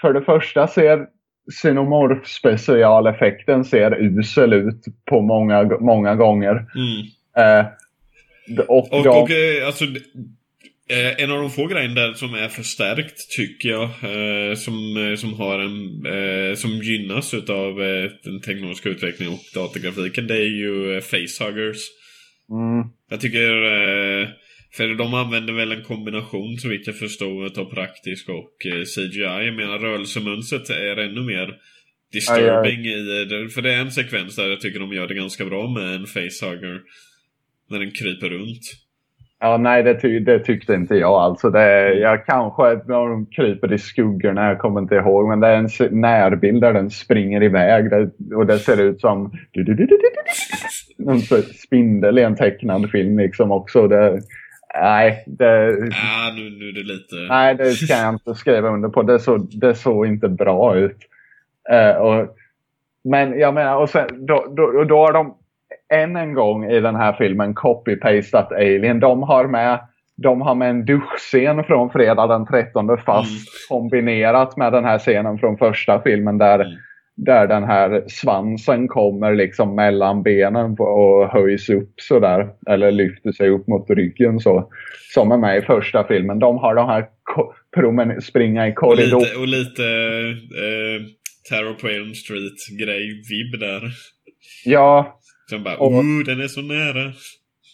för 0.00 0.12
det 0.12 0.22
första 0.22 0.66
ser 0.66 1.06
Xenomorph 1.50 2.28
specialeffekten 2.28 3.64
ser 3.64 4.02
usel 4.02 4.52
ut 4.52 4.84
på 5.10 5.20
många, 5.20 5.62
många 5.80 6.14
gånger. 6.14 6.66
Mm. 6.74 7.06
Eh, 7.36 7.66
och 8.68 8.92
Och, 8.92 9.04
de, 9.04 9.08
och 9.08 9.30
eh, 9.30 9.66
alltså, 9.66 9.84
eh, 10.90 11.22
en 11.22 11.30
av 11.30 11.38
de 11.38 11.50
få 11.50 11.66
grejerna 11.66 11.94
där 11.94 12.12
som 12.12 12.34
är 12.34 12.48
förstärkt 12.48 13.30
tycker 13.36 13.68
jag, 13.68 13.82
eh, 13.82 14.54
som, 14.54 14.96
eh, 14.96 15.16
som, 15.16 15.34
har 15.34 15.58
en, 15.58 16.56
som 16.56 16.70
gynnas 16.70 17.34
utav 17.34 17.76
den 18.24 18.40
teknologiska 18.40 18.88
utvecklingen 18.88 19.34
och 19.34 19.40
datagrafiken, 19.54 20.26
det 20.26 20.36
är 20.36 20.50
ju 20.62 20.96
eh, 20.96 21.00
facehuggers. 21.00 21.78
mm, 22.50 22.88
Jag 23.10 23.20
tycker, 23.20 23.50
för 24.72 24.94
de 24.94 25.14
använder 25.14 25.52
väl 25.52 25.72
en 25.72 25.84
kombination 25.84 26.56
så 26.56 26.68
vitt 26.68 26.86
jag 26.86 26.98
förstår 26.98 27.46
utav 27.46 27.64
praktisk 27.64 28.28
och 28.28 28.66
eh, 28.66 28.82
CGI. 28.82 29.46
Jag 29.46 29.54
menar 29.54 29.78
rörelsemönstret 29.78 30.70
är 30.70 30.96
ännu 30.96 31.20
mer 31.20 31.56
disturbing 32.12 32.80
i 32.86 33.24
det. 33.24 33.48
För 33.48 33.62
det 33.62 33.74
är 33.74 33.80
en 33.80 33.90
sekvens 33.90 34.36
där 34.36 34.48
jag 34.48 34.60
tycker 34.60 34.80
de 34.80 34.92
gör 34.92 35.08
det 35.08 35.14
ganska 35.14 35.44
bra 35.44 35.68
med 35.68 35.94
en 35.94 36.06
facehugger. 36.06 36.80
När 37.70 37.78
den 37.78 37.90
kryper 37.90 38.28
runt. 38.28 38.62
Ja, 39.42 39.56
nej 39.56 39.82
det, 39.82 40.00
ty 40.00 40.20
det 40.20 40.38
tyckte 40.38 40.74
inte 40.74 40.94
jag. 40.94 41.12
Alltså 41.12 41.50
det, 41.50 41.94
jag 41.94 42.26
kanske, 42.26 42.62
när 42.62 43.08
de 43.08 43.26
kryper 43.26 43.72
i 43.72 43.78
skuggorna, 43.78 44.48
jag 44.48 44.58
kommer 44.58 44.80
inte 44.80 44.94
ihåg. 44.94 45.28
Men 45.28 45.40
det 45.40 45.46
är 45.46 45.56
en 45.56 46.00
närbild 46.00 46.60
där 46.60 46.72
den 46.72 46.90
springer 46.90 47.42
iväg. 47.42 47.90
Det, 47.90 48.10
och 48.34 48.46
det 48.46 48.58
ser 48.58 48.80
ut 48.80 49.00
som 49.00 49.32
en 51.08 51.20
spindel 51.42 52.18
i 52.18 52.22
en 52.22 52.36
tecknad 52.36 52.90
film 52.90 53.18
liksom 53.18 53.50
också. 53.50 53.88
Det, 53.88 54.20
nej, 54.74 55.24
det, 55.26 55.68
Ja, 55.70 56.32
nu, 56.36 56.50
nu 56.50 56.68
är 56.68 56.72
det 56.72 56.82
lite... 56.92 57.16
nej, 57.28 57.54
det 57.54 57.88
kan 57.88 57.98
jag 57.98 58.14
inte 58.14 58.34
skriva 58.34 58.68
under 58.68 58.88
på. 58.88 59.02
Det 59.02 59.18
såg, 59.18 59.48
det 59.60 59.74
såg 59.74 60.06
inte 60.06 60.28
bra 60.28 60.76
ut. 60.76 60.96
Eh, 61.70 61.96
och, 61.96 62.36
men 63.04 63.38
jag 63.38 63.54
menar, 63.54 63.76
och 63.76 63.90
sen, 63.90 64.26
då, 64.26 64.46
då, 64.56 64.84
då 64.84 64.96
har 64.98 65.12
de 65.12 65.34
än 65.92 66.16
en 66.16 66.34
gång 66.34 66.64
i 66.64 66.80
den 66.80 66.96
här 66.96 67.12
filmen 67.12 67.54
copy-pastat 67.54 68.52
Alien. 68.52 69.00
De 69.00 69.22
har 69.22 69.46
med, 69.46 69.78
de 70.16 70.40
har 70.40 70.54
med 70.54 70.70
en 70.70 70.84
duschscen 70.84 71.64
från 71.64 71.90
fredag 71.90 72.26
den 72.26 72.46
13 72.46 72.98
fast 72.98 73.30
Mm. 73.30 73.40
kombinerat 73.68 74.56
med 74.56 74.72
den 74.72 74.84
här 74.84 74.98
scenen 74.98 75.38
från 75.38 75.58
första 75.58 76.00
filmen 76.00 76.38
där, 76.38 76.58
Mm. 76.60 76.72
Där 77.24 77.46
den 77.46 77.64
här 77.64 78.04
svansen 78.08 78.88
kommer 78.88 79.34
liksom 79.34 79.74
mellan 79.74 80.22
benen 80.22 80.76
och 80.78 81.28
höjs 81.28 81.68
upp 81.70 81.92
sådär. 81.96 82.48
Eller 82.70 82.90
lyfter 82.92 83.32
sig 83.32 83.48
upp 83.50 83.66
mot 83.66 83.90
ryggen 83.90 84.40
så. 84.40 84.68
Som 85.14 85.32
är 85.32 85.36
med 85.36 85.58
i 85.58 85.62
första 85.62 86.04
filmen. 86.06 86.38
De 86.38 86.58
har 86.58 86.74
de 86.74 86.86
här 86.88 87.04
promen- 87.76 88.20
springa 88.20 88.68
i 88.68 88.70
Och 88.70 88.74
korridor. 88.74 89.20
lite, 89.20 89.36
och 89.38 89.48
lite 89.48 89.82
eh, 90.64 91.02
Terror 91.50 91.74
på 91.74 91.88
Elm 91.88 92.14
Street-grej-vibb 92.14 93.60
där. 93.60 93.82
Ja, 94.64 95.18
Som 95.50 95.62
bara, 95.64 95.76
Och- 95.76 95.92
oh, 95.92 96.24
den 96.26 96.40
är 96.40 96.48
så 96.48 96.60
nära. 96.62 97.12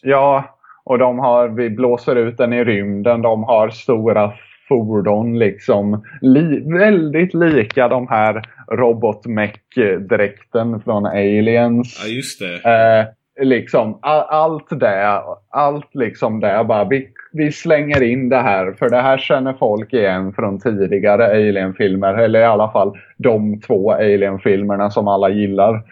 Ja, 0.02 0.58
och 0.84 0.98
de 0.98 1.18
har, 1.18 1.48
vi 1.48 1.70
blåser 1.70 2.16
ut 2.16 2.36
den 2.36 2.52
i 2.52 2.64
rymden. 2.64 3.22
De 3.22 3.44
har 3.44 3.70
stora 3.70 4.32
fordon 4.68 5.38
liksom. 5.38 6.04
Li, 6.20 6.72
väldigt 6.78 7.34
lika 7.34 7.88
de 7.88 8.08
här 8.08 8.42
robotmech-dräkten 8.72 10.80
från 10.80 11.06
Aliens. 11.06 12.00
Ja, 12.04 12.08
just 12.08 12.40
det. 12.40 12.64
Eh, 12.64 13.06
liksom 13.40 13.98
all, 14.02 14.24
allt 14.28 14.80
det, 14.80 15.22
allt 15.48 15.94
liksom 15.94 16.40
det 16.40 16.64
bara 16.68 16.84
vi, 16.84 17.08
vi 17.32 17.52
slänger 17.52 18.02
in 18.02 18.28
det 18.28 18.42
här 18.42 18.72
för 18.72 18.90
det 18.90 19.00
här 19.00 19.18
känner 19.18 19.52
folk 19.52 19.92
igen 19.92 20.32
från 20.32 20.60
tidigare 20.60 21.26
Alien-filmer 21.26 22.14
eller 22.14 22.40
i 22.40 22.44
alla 22.44 22.72
fall 22.72 22.98
de 23.16 23.60
två 23.60 23.92
Alien-filmerna 23.92 24.90
som 24.90 25.08
alla 25.08 25.28
gillar. 25.28 25.82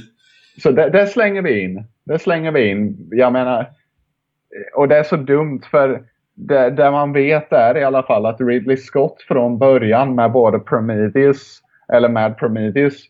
Så 0.62 0.70
det, 0.70 0.90
det, 0.90 1.06
slänger 1.06 1.42
vi 1.42 1.60
in. 1.60 1.84
Det 2.04 2.18
slänger 2.18 2.52
vi 2.52 2.68
in. 2.68 3.08
Jag 3.10 3.32
menar, 3.32 3.70
och 4.74 4.88
det 4.88 4.96
är 4.96 5.02
så 5.02 5.16
dumt 5.16 5.60
för 5.70 6.02
det, 6.36 6.70
det 6.70 6.90
man 6.90 7.12
vet 7.12 7.52
är 7.52 7.76
i 7.76 7.84
alla 7.84 8.02
fall 8.02 8.26
att 8.26 8.40
Ridley 8.40 8.76
Scott 8.76 9.22
från 9.28 9.58
början 9.58 10.14
med 10.14 10.32
både 10.32 10.58
Prometheus 10.58 11.62
eller 11.92 12.08
med 12.08 12.38
Prometheus 12.38 13.02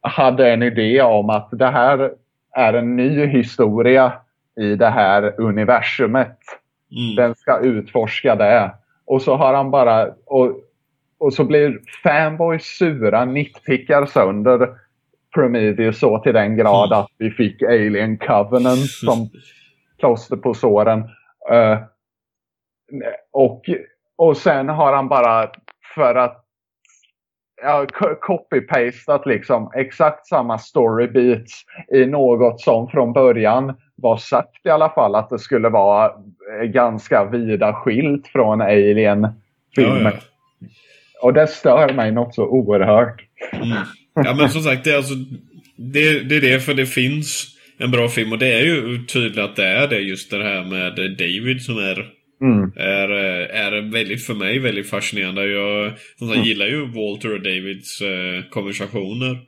hade 0.00 0.52
en 0.52 0.62
idé 0.62 1.02
om 1.02 1.30
att 1.30 1.48
det 1.52 1.66
här 1.66 2.12
är 2.56 2.72
en 2.72 2.96
ny 2.96 3.26
historia 3.26 4.12
i 4.60 4.74
det 4.74 4.88
här 4.88 5.40
universumet. 5.40 6.38
Mm. 6.90 7.16
Den 7.16 7.34
ska 7.34 7.58
utforska 7.58 8.36
det. 8.36 8.70
Och 9.04 9.22
så 9.22 9.36
har 9.36 9.54
han 9.54 9.70
bara... 9.70 10.06
Och, 10.26 10.52
och 11.18 11.32
så 11.32 11.44
blir 11.44 11.80
fanboys 12.02 12.64
sura, 12.64 13.24
nitpickar 13.24 14.06
sönder 14.06 14.68
Prometheus 15.34 15.98
så 15.98 16.18
till 16.18 16.34
den 16.34 16.56
grad 16.56 16.92
mm. 16.92 16.98
att 16.98 17.10
vi 17.18 17.30
fick 17.30 17.62
Alien 17.62 18.18
Covenant 18.18 18.90
som 18.90 19.28
plåster 19.98 20.36
på 20.36 20.54
såren. 20.54 21.00
Uh, 21.52 21.78
och, 23.32 23.64
och 24.16 24.36
sen 24.36 24.68
har 24.68 24.92
han 24.92 25.08
bara 25.08 25.50
för 25.94 26.14
att 26.14 26.42
ja, 27.62 27.86
copy-pastat 28.20 29.26
liksom 29.26 29.70
exakt 29.74 30.26
samma 30.26 30.58
story 30.58 31.06
beats 31.06 31.64
i 31.94 32.06
något 32.06 32.60
som 32.60 32.88
från 32.88 33.12
början 33.12 33.74
var 33.94 34.16
sagt 34.16 34.66
i 34.66 34.68
alla 34.68 34.90
fall 34.90 35.14
att 35.14 35.30
det 35.30 35.38
skulle 35.38 35.68
vara 35.68 36.12
eh, 36.60 36.66
ganska 36.66 37.24
vida 37.24 37.74
skilt 37.74 38.28
från 38.28 38.60
Alien-filmen. 38.60 40.02
Ja, 40.04 40.12
ja. 40.12 40.68
Och 41.22 41.32
det 41.32 41.46
stör 41.46 41.92
mig 41.92 42.12
något 42.12 42.34
så 42.34 42.46
oerhört. 42.46 43.22
Mm. 43.52 43.78
Ja 44.14 44.34
men 44.34 44.48
som 44.48 44.62
sagt, 44.62 44.84
det 44.84 44.90
är, 44.90 44.96
alltså, 44.96 45.14
det, 45.76 46.20
det 46.20 46.36
är 46.36 46.40
det 46.40 46.60
för 46.60 46.74
det 46.74 46.86
finns 46.86 47.56
en 47.78 47.90
bra 47.90 48.08
film 48.08 48.32
och 48.32 48.38
det 48.38 48.52
är 48.52 48.64
ju 48.64 49.04
tydligt 49.06 49.38
att 49.38 49.56
det 49.56 49.66
är 49.66 49.88
det 49.88 49.98
just 49.98 50.30
det 50.30 50.42
här 50.42 50.64
med 50.64 51.16
David 51.18 51.62
som 51.62 51.78
är 51.78 52.15
Mm. 52.40 52.72
Är, 52.76 53.08
är 53.08 53.92
väldigt, 53.92 54.26
för 54.26 54.34
mig, 54.34 54.58
väldigt 54.58 54.90
fascinerande. 54.90 55.46
Jag 55.46 55.98
som 56.18 56.28
sagt, 56.28 56.36
mm. 56.36 56.48
gillar 56.48 56.66
ju 56.66 56.86
Walter 56.86 57.34
och 57.34 57.42
Davids 57.42 58.00
eh, 58.00 58.50
konversationer. 58.50 59.38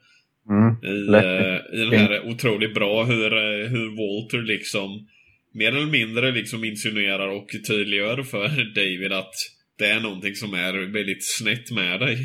Mm. 0.50 0.74
I, 0.82 1.08
eh, 1.14 1.80
I 1.80 1.90
den 1.90 2.00
här 2.00 2.28
otroligt 2.28 2.74
bra 2.74 3.04
hur, 3.04 3.32
eh, 3.32 3.68
hur 3.68 3.88
Walter 3.88 4.42
liksom 4.42 5.06
mer 5.54 5.68
eller 5.68 5.86
mindre 5.86 6.30
liksom 6.30 6.64
insinuerar 6.64 7.28
och 7.28 7.48
tydliggör 7.68 8.22
för 8.22 8.48
David 8.74 9.12
att 9.12 9.34
det 9.78 9.86
är 9.86 10.00
någonting 10.00 10.34
som 10.34 10.54
är 10.54 10.92
väldigt 10.92 11.26
snett 11.38 11.70
med 11.70 12.00
dig. 12.00 12.16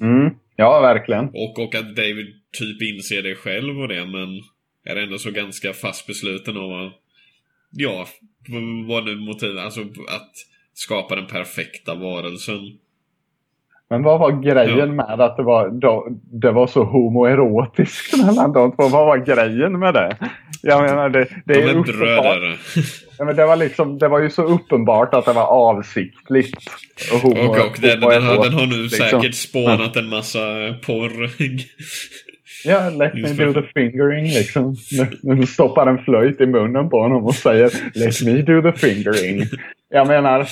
Mm. 0.00 0.34
Ja, 0.56 0.80
verkligen. 0.80 1.24
Och, 1.24 1.58
och 1.58 1.74
att 1.74 1.96
David 1.96 2.26
typ 2.58 2.82
inser 2.82 3.22
det 3.22 3.34
själv 3.34 3.80
och 3.80 3.88
det, 3.88 4.04
men 4.06 4.28
är 4.86 4.96
ändå 4.96 5.18
så 5.18 5.30
ganska 5.30 5.72
fast 5.72 6.06
besluten 6.06 6.56
av 6.56 6.72
att 6.72 6.92
ja, 7.70 8.06
vad 8.88 9.04
nu 9.04 9.16
motivet, 9.16 9.64
alltså 9.64 9.80
att 9.80 10.32
skapa 10.74 11.16
den 11.16 11.26
perfekta 11.26 11.94
varelsen. 11.94 12.60
Men 13.90 14.02
vad 14.02 14.20
var 14.20 14.42
grejen 14.42 14.78
ja. 14.78 14.86
med 14.86 15.20
att 15.20 15.36
det 15.36 15.42
var, 15.42 15.70
det 16.40 16.50
var 16.50 16.66
så 16.66 16.84
homoerotiskt 16.84 18.16
mellan 18.26 18.52
de 18.52 18.72
två? 18.72 18.88
Vad 18.88 19.06
var 19.06 19.18
grejen 19.18 19.78
med 19.78 19.94
det? 19.94 20.16
Jag 20.62 20.82
menar, 20.82 21.08
det, 21.08 21.28
det 21.44 21.54
de 21.54 21.60
är, 21.60 21.68
är 21.68 21.82
bröder. 21.82 22.58
Ja, 23.18 23.24
men 23.24 23.36
det, 23.36 23.46
var 23.46 23.56
liksom, 23.56 23.98
det 23.98 24.08
var 24.08 24.20
ju 24.20 24.30
så 24.30 24.42
uppenbart 24.42 25.14
att 25.14 25.24
det 25.24 25.32
var 25.32 25.46
avsiktligt. 25.46 26.70
Och, 27.12 27.18
homo, 27.18 27.48
och, 27.48 27.66
och 27.66 27.76
den, 27.80 28.00
den, 28.00 28.22
har, 28.22 28.44
den 28.44 28.52
har 28.52 28.66
nu 28.66 28.82
liksom. 28.82 29.06
säkert 29.06 29.34
spånat 29.34 29.96
en 29.96 30.08
massa 30.08 30.38
porr. 30.86 31.30
Ja, 32.64 32.90
let 32.90 33.14
me 33.14 33.32
do 33.32 33.52
the 33.52 33.62
fingering 33.74 34.24
liksom. 34.24 34.76
Nu 35.22 35.46
stoppar 35.46 35.86
en 35.86 35.98
flöjt 35.98 36.40
i 36.40 36.46
munnen 36.46 36.90
på 36.90 37.00
honom 37.00 37.24
och 37.24 37.34
säger 37.34 37.70
Let 37.94 38.22
me 38.22 38.42
do 38.42 38.72
the 38.72 38.78
fingering. 38.78 39.42
Jag 39.88 40.06
menar, 40.06 40.48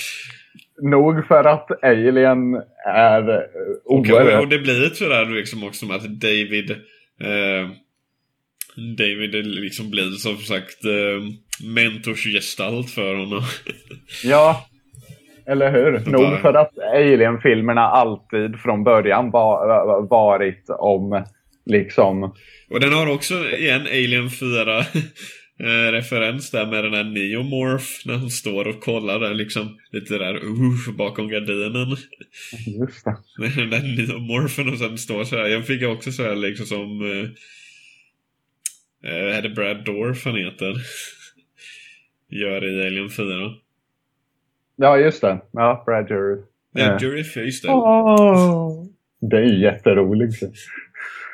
nog 0.82 1.26
för 1.26 1.44
att 1.44 1.84
Alien 1.84 2.54
är 2.86 3.30
uh, 3.30 3.40
oerhört... 3.84 4.42
Och, 4.42 4.48
det 4.48 4.58
blir 4.58 4.88
sådär 4.94 5.26
liksom 5.26 5.64
också 5.64 5.86
med 5.86 5.96
att 5.96 6.20
David 6.20 6.70
eh, 7.20 7.70
David 8.76 9.46
liksom 9.46 9.90
blir 9.90 10.10
som 10.10 10.36
sagt 10.36 10.84
eh, 10.84 11.22
mentorsgestalt 11.74 12.90
för 12.90 13.14
honom. 13.14 13.42
ja, 14.24 14.66
eller 15.46 15.72
hur? 15.72 16.10
Nog 16.10 16.40
för 16.40 16.54
att 16.54 16.78
Alien-filmerna 16.78 17.80
alltid 17.80 18.56
från 18.60 18.84
början 18.84 19.30
var, 19.30 20.02
varit 20.08 20.64
om 20.68 21.24
Liksom. 21.66 22.34
Och 22.70 22.80
den 22.80 22.92
har 22.92 23.06
också 23.06 23.34
igen 23.34 23.80
Alien 23.80 24.30
4 24.30 24.78
eh, 25.60 25.92
referens 25.92 26.50
där 26.50 26.66
med 26.66 26.84
den 26.84 26.94
här 26.94 27.04
Neomorph 27.04 27.86
när 28.04 28.16
hon 28.16 28.30
står 28.30 28.68
och 28.68 28.80
kollar 28.80 29.20
där 29.20 29.34
liksom 29.34 29.78
lite 29.92 30.18
där 30.18 30.34
uh, 30.34 30.96
bakom 30.96 31.28
gardinen. 31.28 31.96
Just 32.80 33.04
det. 33.04 33.16
Med 33.38 33.50
den 33.56 33.70
där 33.70 33.96
Neomorphen 33.96 34.72
och 34.72 34.78
sen 34.78 34.98
står 34.98 35.24
så 35.24 35.36
här. 35.36 35.46
Jag 35.46 35.66
fick 35.66 35.82
också 35.82 36.12
så 36.12 36.22
här 36.22 36.36
liksom 36.36 36.66
som 36.66 37.02
uh, 37.02 37.24
uh, 39.04 39.36
är 39.36 39.42
det 39.42 39.50
Brad 39.50 39.84
Dorf 39.84 40.24
han 40.24 40.36
heter? 40.36 40.74
Gör 42.28 42.64
i 42.64 42.86
Alien 42.86 43.10
4. 43.10 43.26
Ja, 44.76 44.98
just 44.98 45.20
det. 45.20 45.40
Ja, 45.52 45.82
Brad 45.86 46.08
Dourif. 46.08 46.44
Ja, 46.72 46.98
Dourif, 46.98 47.36
just 47.36 47.62
det. 47.62 47.68
Oh. 47.68 48.86
Det 49.20 49.36
är 49.36 49.62
jätteroligt. 49.62 50.42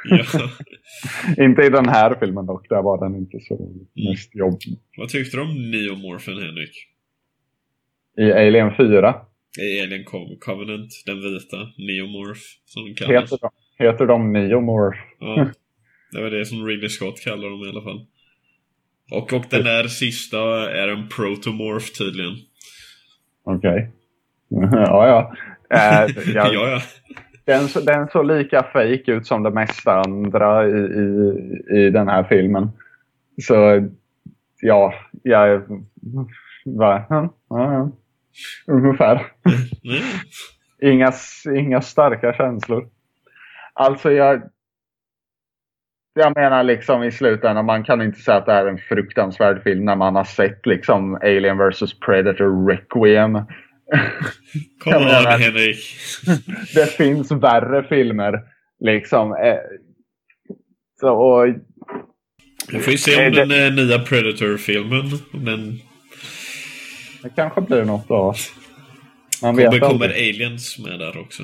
Inte 1.44 1.62
i 1.62 1.68
den 1.68 1.88
här 1.88 2.16
filmen 2.20 2.46
dock, 2.46 2.68
där 2.68 2.82
var 2.82 3.09
den 3.09 3.16
inte 3.16 3.40
så 3.40 3.55
mm. 3.57 4.11
mest 4.11 4.34
jobbig. 4.34 4.78
Vad 4.96 5.09
tyckte 5.09 5.36
du 5.36 5.42
om 5.42 5.70
Neomorphen, 5.70 6.38
Henrik? 6.38 6.86
I 8.18 8.32
Alien 8.32 8.74
4? 8.76 9.14
I 9.59 9.80
Alien 9.82 10.05
Covenant, 10.40 10.92
den 11.07 11.20
vita, 11.20 11.57
Neomorph, 11.78 12.40
som 12.64 12.84
den 12.84 12.94
kallas. 12.94 13.32
Heter 13.32 13.38
de, 13.40 13.84
heter 13.84 14.07
de 14.07 14.32
Neomorph? 14.32 14.98
Ja, 15.20 15.51
det 16.12 16.22
var 16.22 16.30
det 16.30 16.46
som 16.46 16.66
Ridley 16.66 16.88
Scott 16.88 17.20
kallar 17.20 17.51
dem 17.51 17.64
i 17.64 17.68
alla 17.68 17.82
fall. 17.82 18.07
Och, 19.11 19.32
och 19.32 19.44
den 19.51 19.64
där 19.64 19.88
sista 19.88 20.38
är 20.70 20.88
en 20.88 21.09
protomorph 21.09 21.86
tydligen. 21.98 22.36
Okej. 23.44 23.90
Okay. 24.51 24.68
ja, 24.78 25.07
ja. 25.07 25.34
Äh, 25.76 26.11
jag, 26.34 26.55
ja, 26.55 26.68
ja. 26.68 26.80
Den, 27.51 27.84
den 27.86 28.09
såg 28.09 28.26
lika 28.26 28.62
fake 28.62 29.12
ut 29.12 29.26
som 29.26 29.42
det 29.42 29.51
mesta 29.51 30.01
andra 30.01 30.68
i, 30.68 30.70
i, 30.70 31.34
i 31.70 31.90
den 31.90 32.09
här 32.09 32.24
filmen. 32.24 32.68
Så 33.42 33.88
ja, 34.61 34.94
jag... 35.22 35.62
Va? 36.64 37.05
Ja, 37.09 37.34
ja. 37.48 37.90
Ungefär. 38.66 39.26
inga, 40.82 41.12
inga 41.55 41.80
starka 41.80 42.32
känslor. 42.32 42.88
Alltså 43.74 44.12
jag... 44.12 44.42
Jag 46.14 46.36
menar 46.36 46.62
liksom 46.62 47.03
i 47.03 47.12
slutändan, 47.12 47.66
man 47.66 47.84
kan 47.84 48.03
inte 48.03 48.20
säga 48.20 48.36
att 48.36 48.46
det 48.46 48.53
är 48.53 48.66
en 48.66 48.78
fruktansvärd 48.78 49.62
film 49.62 49.84
när 49.84 49.96
man 49.96 50.16
har 50.16 50.24
sett 50.24 50.66
liksom 50.66 51.14
Alien 51.14 51.59
vs 51.59 52.01
Predator 52.01 52.68
Requiem. 52.68 53.38
Kom 54.78 54.95
on 54.95 55.41
Henrik. 55.41 55.97
det 56.74 56.86
finns 56.86 57.30
värre 57.30 57.88
filmer. 57.88 58.41
Liksom. 58.80 59.32
Eh, 59.32 59.57
så, 61.01 61.11
och, 61.11 61.47
Vi 62.72 62.78
får 62.78 62.93
ju 62.93 62.99
se 62.99 63.26
om 63.26 63.32
det, 63.32 63.45
den 63.45 63.66
eh, 63.66 63.84
nya 63.84 63.99
Predator-filmen. 63.99 65.11
Den... 65.32 65.80
Det 67.22 67.30
kanske 67.36 67.61
blir 67.61 67.84
något 67.84 68.09
då. 68.09 68.34
Man 69.43 69.57
kommer, 69.57 69.70
vet 69.70 69.80
kommer 69.80 70.09
aliens 70.09 70.78
med 70.78 70.99
där 70.99 71.18
också? 71.18 71.43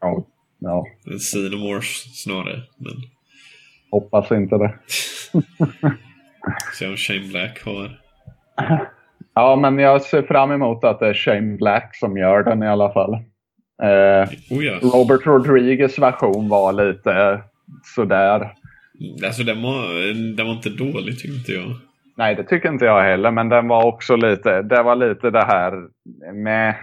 Ja. 0.00 0.26
ja. 0.58 0.86
Xenomorphs 1.18 2.22
snarare. 2.22 2.62
Men... 2.76 2.94
Hoppas 3.90 4.30
inte 4.30 4.56
det. 4.56 4.78
se 6.78 6.86
om 6.86 6.96
Shane 6.96 7.28
Black 7.28 7.64
har. 7.64 8.00
Ja, 9.38 9.56
men 9.56 9.78
jag 9.78 10.02
ser 10.02 10.22
fram 10.22 10.52
emot 10.52 10.84
att 10.84 11.00
det 11.00 11.08
är 11.08 11.14
Shane 11.14 11.56
Black 11.56 11.96
som 11.96 12.16
gör 12.16 12.42
den 12.42 12.62
i 12.62 12.68
alla 12.68 12.92
fall. 12.92 13.14
Eh, 13.82 14.28
oh 14.50 14.64
ja. 14.64 14.78
Robert 14.82 15.26
Rodriguez 15.26 15.98
version 15.98 16.48
var 16.48 16.72
lite 16.72 17.40
sådär. 17.94 18.52
Alltså 19.24 19.42
den 19.42 19.62
var, 19.62 20.14
den 20.36 20.46
var 20.46 20.52
inte 20.52 20.70
dålig 20.70 21.18
tyckte 21.18 21.52
jag. 21.52 21.74
Nej, 22.16 22.34
det 22.34 22.44
tycker 22.44 22.68
inte 22.68 22.84
jag 22.84 23.02
heller. 23.02 23.30
Men 23.30 23.48
den 23.48 23.68
var 23.68 23.84
också 23.84 24.16
lite, 24.16 24.62
det 24.62 24.82
var 24.82 24.96
lite 24.96 25.30
det 25.30 25.44
här 25.44 25.88
med 26.32 26.74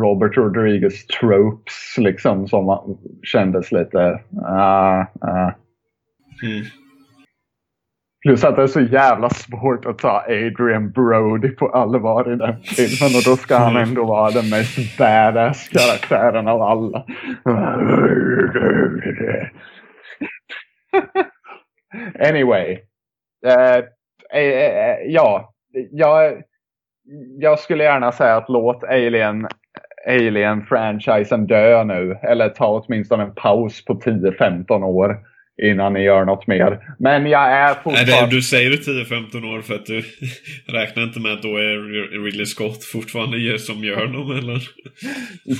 Robert 0.00 0.36
Rodriguez 0.36 1.06
tropes 1.06 1.94
liksom 1.98 2.48
som 2.48 2.96
kändes 3.22 3.72
lite... 3.72 4.20
Uh, 4.32 5.00
uh. 5.24 5.52
Mm. 6.42 6.64
Plus 8.22 8.44
att 8.44 8.56
det 8.56 8.62
är 8.62 8.66
så 8.66 8.80
jävla 8.80 9.30
svårt 9.30 9.86
att 9.86 9.98
ta 9.98 10.24
Adrian 10.28 10.90
Brody 10.90 11.48
på 11.48 11.68
allvar 11.68 12.32
i 12.32 12.36
den 12.36 12.62
filmen 12.62 13.16
och 13.16 13.22
då 13.24 13.36
ska 13.36 13.56
han 13.56 13.76
ändå 13.76 14.04
vara 14.04 14.30
den 14.30 14.50
mest 14.50 14.98
badass 14.98 15.68
karaktären 15.68 16.48
av 16.48 16.62
alla. 16.62 17.06
anyway. 22.28 22.78
Uh, 23.46 23.78
uh, 24.36 24.96
ja, 25.06 25.54
jag, 25.90 26.42
jag 27.38 27.58
skulle 27.58 27.84
gärna 27.84 28.12
säga 28.12 28.36
att 28.36 28.48
låt 28.48 28.84
Alien 28.84 29.48
Alien-franchisen 30.06 31.46
dö 31.46 31.84
nu. 31.84 32.18
Eller 32.22 32.48
ta 32.48 32.66
åtminstone 32.66 33.22
en 33.22 33.34
paus 33.34 33.84
på 33.84 33.94
10-15 33.94 34.84
år 34.84 35.31
innan 35.62 35.92
ni 35.92 36.02
gör 36.02 36.24
något 36.24 36.46
mer. 36.46 36.94
Men 36.98 37.26
jag 37.26 37.52
är 37.52 37.74
fortfarande... 37.74 38.12
Nej, 38.12 38.28
du 38.30 38.42
säger 38.42 38.70
10-15 38.70 39.56
år 39.56 39.62
för 39.62 39.74
att 39.74 39.86
du 39.86 40.02
räknar 40.66 41.02
inte 41.02 41.20
med 41.20 41.32
att 41.32 41.42
då 41.42 41.48
är 41.48 42.22
Ridley 42.24 42.46
Scott 42.46 42.84
fortfarande 42.84 43.58
som 43.58 43.84
gör 43.84 44.06
dem, 44.06 44.30
eller? 44.30 44.60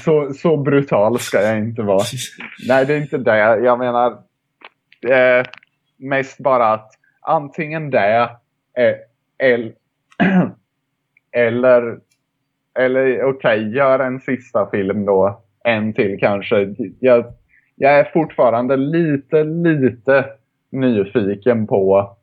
Så, 0.05 0.33
så 0.35 0.57
brutal 0.57 1.19
ska 1.19 1.43
jag 1.43 1.59
inte 1.59 1.83
vara. 1.83 2.05
Nej, 2.69 2.87
det 2.87 2.95
är 2.95 3.01
inte 3.01 3.19
det. 3.19 3.39
Jag 3.39 3.79
menar 3.79 4.11
eh, 5.09 5.47
mest 5.99 6.39
bara 6.39 6.73
att 6.73 6.91
antingen 7.21 7.91
det 7.91 8.31
eh, 8.79 8.95
eller, 9.39 9.73
eller, 11.37 11.99
eller 12.79 13.25
okej, 13.25 13.61
okay, 13.61 13.77
gör 13.77 13.99
en 13.99 14.21
sista 14.21 14.71
film 14.71 15.05
då. 15.05 15.43
En 15.65 15.95
till 15.95 16.17
kanske. 16.21 16.75
Jag, 17.01 17.25
jag 17.83 17.99
är 17.99 18.11
fortfarande 18.13 18.77
lite, 18.77 19.45
lite 19.45 20.25
nyfiken 20.73 21.67
på 21.67 22.17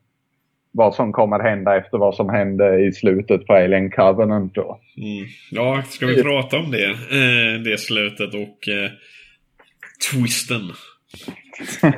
vad 0.72 0.94
som 0.94 1.12
kommer 1.12 1.38
hända 1.38 1.76
efter 1.76 1.98
vad 1.98 2.14
som 2.14 2.28
hände 2.28 2.86
i 2.86 2.92
slutet 2.92 3.46
på 3.46 3.52
Alien 3.52 3.90
Covenant 3.90 4.54
då. 4.54 4.80
Mm. 4.96 5.26
Ja, 5.50 5.82
ska 5.88 6.06
vi 6.06 6.22
prata 6.22 6.58
om 6.58 6.70
det? 6.70 6.84
Eh, 6.90 7.60
det 7.64 7.80
slutet 7.80 8.34
och 8.34 8.68
eh, 8.68 8.90
twisten. 10.12 10.62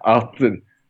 att, 0.00 0.34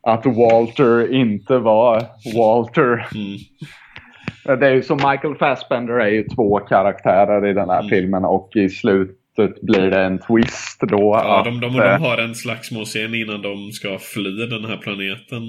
att 0.03 0.27
Walter 0.27 1.13
inte 1.13 1.59
var 1.59 2.07
Walter. 2.37 3.07
Mm. 3.15 4.61
Det 4.61 4.67
är 4.67 4.75
ju 4.75 4.83
som 4.83 4.97
Michael 4.97 5.37
Fassbender 5.37 5.95
är 5.95 6.11
ju 6.11 6.25
två 6.25 6.59
karaktärer 6.59 7.47
i 7.47 7.53
den 7.53 7.71
här 7.71 7.81
mm. 7.81 7.89
filmen 7.89 8.25
och 8.25 8.51
i 8.55 8.69
slut 8.69 9.20
slutet 9.41 9.63
blir 9.63 9.91
det 9.91 10.01
en 10.01 10.19
twist 10.19 10.81
då. 10.81 11.21
Ja, 11.25 11.43
de, 11.45 11.61
de, 11.61 11.73
de 11.73 11.81
eh, 11.81 12.01
har 12.01 12.19
en 12.19 12.35
slagsmålscen 12.35 13.15
innan 13.15 13.43
de 13.43 13.73
ska 13.73 13.99
fly 13.99 14.47
den 14.47 14.65
här 14.65 14.77
planeten. 14.77 15.43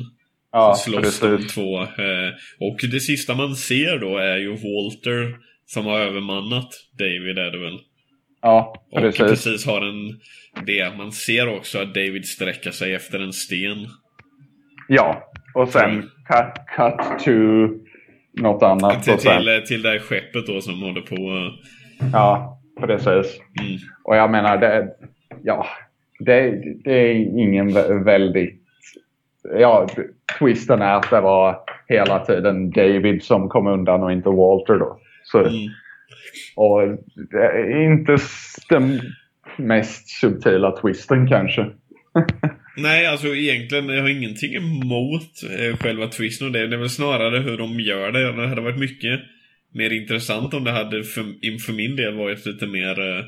Ja, 0.52 0.74
så 0.76 0.92
slåss 0.92 1.20
de 1.20 1.48
två. 1.48 1.82
Eh, 1.82 2.32
och 2.60 2.78
det 2.92 3.00
sista 3.00 3.36
man 3.36 3.56
ser 3.56 4.00
då 4.00 4.18
är 4.18 4.38
ju 4.38 4.50
Walter 4.50 5.36
som 5.66 5.86
har 5.86 6.00
övermannat 6.00 6.70
David 7.00 7.38
är 7.38 7.52
det 7.52 7.60
väl? 7.60 7.80
Ja, 8.42 8.74
precis. 8.96 9.22
Och 9.22 9.28
precis 9.28 9.66
har 9.66 9.82
en... 9.82 10.20
Det. 10.66 10.98
Man 10.98 11.12
ser 11.12 11.58
också 11.58 11.80
att 11.80 11.94
David 11.94 12.26
sträcker 12.26 12.72
sig 12.72 12.96
efter 12.96 13.20
en 13.20 13.34
sten. 13.34 13.88
Ja, 14.88 15.32
och 15.56 15.70
sen 15.70 16.02
cut, 16.02 16.66
cut 16.76 17.20
to 17.26 17.32
något 18.42 18.64
annat. 18.64 19.04
Till, 19.04 19.18
till, 19.18 19.64
till 19.68 19.82
det 19.82 19.90
här 19.90 20.00
skeppet 20.00 20.48
då 20.48 20.62
som 20.62 20.82
håller 20.82 21.02
på... 21.02 21.52
Ja, 22.14 22.61
Precis. 22.80 23.42
Mm. 23.60 23.78
Och 24.04 24.16
jag 24.16 24.32
menar, 24.32 24.58
det, 24.58 24.88
ja, 25.44 25.68
det, 26.20 26.64
det 26.84 26.94
är 26.94 27.16
ingen 27.16 27.74
väldigt... 28.04 28.62
Ja, 29.60 29.88
twisten 30.40 30.82
är 30.82 30.94
att 30.94 31.10
det 31.10 31.22
var 31.22 31.60
hela 31.88 32.26
tiden 32.26 32.72
David 32.72 33.24
som 33.24 33.50
kom 33.50 33.68
undan 33.68 34.04
och 34.04 34.12
inte 34.12 34.30
Walter 34.30 34.74
då. 34.80 35.00
Så, 35.24 35.40
mm. 35.40 35.52
Och 36.56 36.82
det 37.32 37.44
är 37.44 37.84
inte 37.84 38.18
den 38.70 39.02
mest 39.58 40.10
subtila 40.10 40.72
twisten 40.72 41.28
kanske. 41.28 41.66
Nej, 42.78 43.08
alltså 43.08 43.28
egentligen 43.28 43.90
jag 43.90 44.02
har 44.02 44.10
ingenting 44.10 44.56
emot 44.56 45.32
eh, 45.60 45.78
själva 45.78 46.08
twisten 46.08 46.48
och 46.48 46.54
det. 46.54 46.68
Det 46.68 46.76
är 46.76 46.80
väl 46.80 46.90
snarare 46.90 47.40
hur 47.40 47.58
de 47.58 47.80
gör 47.80 48.12
det. 48.12 48.32
Det 48.32 48.48
hade 48.48 48.62
varit 48.62 48.80
mycket 48.80 49.20
mer 49.74 49.94
intressant 49.94 50.54
om 50.54 50.64
det 50.64 50.72
hade 50.72 51.04
för, 51.04 51.24
för 51.66 51.74
min 51.74 51.96
del 51.96 52.18
varit 52.18 52.46
lite 52.46 52.68
mer, 52.68 53.00
eh, 53.00 53.26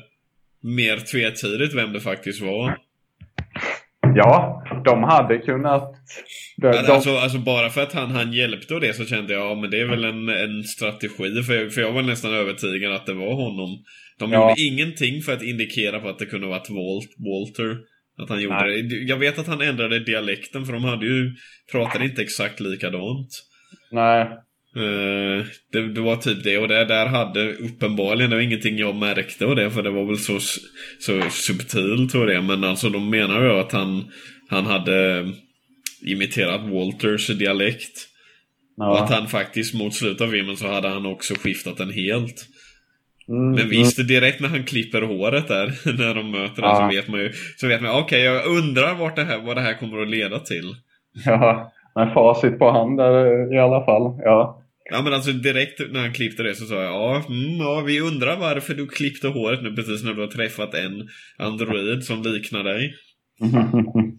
mer 0.60 0.96
tvetydigt 0.96 1.74
vem 1.74 1.92
det 1.92 2.00
faktiskt 2.00 2.42
var. 2.42 2.78
Ja, 4.16 4.62
de 4.84 5.02
hade 5.02 5.38
kunnat... 5.38 5.94
De, 6.56 6.70
de... 6.70 6.78
Alltså, 6.78 7.16
alltså, 7.16 7.38
bara 7.38 7.70
för 7.70 7.82
att 7.82 7.92
han, 7.92 8.10
han 8.10 8.32
hjälpte 8.32 8.74
och 8.74 8.80
det 8.80 8.94
så 8.94 9.04
kände 9.04 9.32
jag, 9.32 9.50
ja 9.50 9.54
men 9.54 9.70
det 9.70 9.80
är 9.80 9.86
väl 9.86 10.04
en, 10.04 10.28
en 10.28 10.64
strategi. 10.64 11.42
För 11.42 11.54
jag, 11.54 11.72
för 11.72 11.80
jag 11.80 11.92
var 11.92 12.02
nästan 12.02 12.34
övertygad 12.34 12.92
att 12.92 13.06
det 13.06 13.14
var 13.14 13.34
honom. 13.34 13.84
De 14.18 14.32
ja. 14.32 14.48
gjorde 14.48 14.62
ingenting 14.62 15.22
för 15.22 15.32
att 15.32 15.42
indikera 15.42 16.00
på 16.00 16.08
att 16.08 16.18
det 16.18 16.26
kunde 16.26 16.46
varit 16.46 16.70
Walt, 16.70 17.10
Walter. 17.18 17.78
Att 18.18 18.28
han 18.28 18.40
gjorde 18.40 18.64
Nej. 18.64 18.82
det. 18.82 18.96
Jag 18.96 19.16
vet 19.16 19.38
att 19.38 19.46
han 19.46 19.60
ändrade 19.60 20.04
dialekten 20.04 20.64
för 20.66 20.72
de 20.72 20.84
hade 20.84 21.06
ju, 21.06 21.34
pratade 21.72 22.04
inte 22.04 22.22
exakt 22.22 22.60
likadant. 22.60 23.28
Nej, 23.90 24.28
Uh, 24.76 25.44
det, 25.72 25.92
det, 25.94 26.00
var 26.00 26.16
typ 26.16 26.44
det 26.44 26.58
och 26.58 26.68
det 26.68 26.84
där 26.84 27.06
hade 27.06 27.52
uppenbarligen, 27.52 28.30
det 28.30 28.36
var 28.36 28.42
ingenting 28.42 28.78
jag 28.78 28.94
märkte 28.94 29.46
och 29.46 29.56
det 29.56 29.70
för 29.70 29.82
det 29.82 29.90
var 29.90 30.04
väl 30.04 30.18
så, 30.18 30.38
så 31.00 31.30
subtilt 31.30 32.14
och 32.14 32.26
det 32.26 32.42
men 32.42 32.64
alltså 32.64 32.88
de 32.88 33.10
menar 33.10 33.42
ju 33.42 33.50
att 33.50 33.72
han, 33.72 34.04
han 34.48 34.66
hade 34.66 35.28
imiterat 36.06 36.60
Walters 36.60 37.26
dialekt. 37.26 38.08
Ja. 38.76 38.90
Och 38.90 38.98
att 38.98 39.10
han 39.10 39.26
faktiskt 39.26 39.74
mot 39.74 39.94
slutet 39.94 40.20
av 40.20 40.30
filmen 40.30 40.56
så 40.56 40.66
hade 40.66 40.88
han 40.88 41.06
också 41.06 41.34
skiftat 41.34 41.76
den 41.76 41.90
helt. 41.90 42.46
Mm, 43.28 43.50
men 43.50 43.68
visst, 43.68 43.98
mm. 43.98 44.08
direkt 44.08 44.40
när 44.40 44.48
han 44.48 44.64
klipper 44.64 45.02
håret 45.02 45.48
där, 45.48 45.66
när 45.98 46.14
de 46.14 46.30
möter 46.30 46.62
ja. 46.62 46.68
den, 46.68 46.90
så 46.90 46.96
vet 46.96 47.08
man 47.08 47.20
ju, 47.20 47.32
så 47.56 47.68
vet 47.68 47.82
man, 47.82 47.90
okej, 47.90 48.02
okay, 48.02 48.20
jag 48.20 48.46
undrar 48.46 48.94
vart 48.94 49.16
det 49.16 49.24
här, 49.24 49.38
vad 49.38 49.56
det 49.56 49.60
här 49.60 49.74
kommer 49.74 50.02
att 50.02 50.10
leda 50.10 50.38
till. 50.38 50.74
Ja, 51.24 51.72
men 51.94 52.14
facit 52.14 52.58
på 52.58 52.70
hand 52.70 52.98
där 52.98 53.54
i 53.54 53.58
alla 53.58 53.84
fall, 53.84 54.20
ja. 54.24 54.63
Ja 54.90 55.02
men 55.02 55.12
alltså 55.12 55.32
direkt 55.32 55.92
när 55.92 56.00
han 56.00 56.12
klippte 56.12 56.42
det 56.42 56.54
så 56.54 56.64
sa 56.64 56.74
jag 56.74 56.92
ja, 56.92 57.22
mm, 57.28 57.56
ja 57.58 57.82
vi 57.86 58.00
undrar 58.00 58.36
varför 58.36 58.74
du 58.74 58.86
klippte 58.86 59.28
håret 59.28 59.62
nu 59.62 59.72
precis 59.72 60.04
när 60.04 60.14
du 60.14 60.20
har 60.20 60.28
träffat 60.28 60.74
en 60.74 61.08
android 61.38 62.04
som 62.04 62.22
liknar 62.22 62.64
dig. 62.64 62.94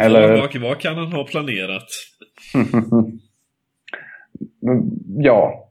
Eller... 0.00 0.36
Vad, 0.36 0.56
vad 0.56 0.80
kan 0.80 0.96
han 0.96 1.12
ha 1.12 1.26
planerat? 1.26 1.86
ja. 5.18 5.66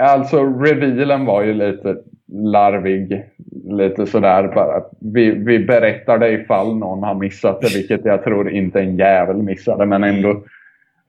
Alltså 0.00 0.44
revealen 0.44 1.24
var 1.24 1.42
ju 1.42 1.54
lite 1.54 1.96
larvig. 2.32 3.24
Lite 3.78 4.06
sådär 4.06 4.48
bara. 4.54 4.82
Vi, 5.00 5.30
vi 5.30 5.58
berättar 5.58 6.18
det 6.18 6.32
ifall 6.32 6.76
någon 6.78 7.02
har 7.02 7.14
missat 7.14 7.60
det, 7.60 7.76
vilket 7.76 8.04
jag 8.04 8.24
tror 8.24 8.50
inte 8.50 8.80
en 8.80 8.96
jävel 8.96 9.36
missade, 9.36 9.86
men 9.86 10.04
ändå 10.04 10.44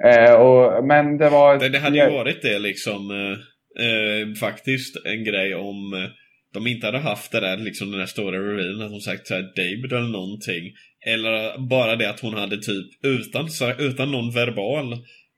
Eh, 0.04 0.34
och, 0.34 0.86
men 0.86 1.18
det 1.18 1.30
var... 1.30 1.60
Det, 1.60 1.70
det 1.70 1.80
hade 1.80 1.98
ju 1.98 2.12
varit 2.12 2.42
det 2.42 2.60
liksom 2.60 3.12
eh, 3.12 3.86
eh, 3.86 4.34
faktiskt 4.40 5.06
en 5.06 5.24
grej 5.24 5.56
om 5.56 5.94
eh, 5.94 6.10
de 6.54 6.68
inte 6.68 6.86
hade 6.86 7.00
haft 7.00 7.32
det 7.32 7.40
där, 7.40 7.58
liksom 7.58 7.92
den 7.92 8.00
där 8.00 8.06
stora 8.06 8.38
revealen 8.38 8.82
att 8.82 8.92
hon 8.92 9.02
sagt 9.02 9.28
såhär 9.28 9.42
David 9.56 9.94
eller 9.94 10.12
någonting. 10.12 10.74
Eller 11.08 11.58
bara 11.70 11.96
det 11.96 12.10
att 12.10 12.20
hon 12.20 12.34
hade 12.34 12.58
typ 12.58 12.86
utan, 13.04 13.48
utan 13.80 14.12
någon 14.12 14.32
verbal 14.32 14.98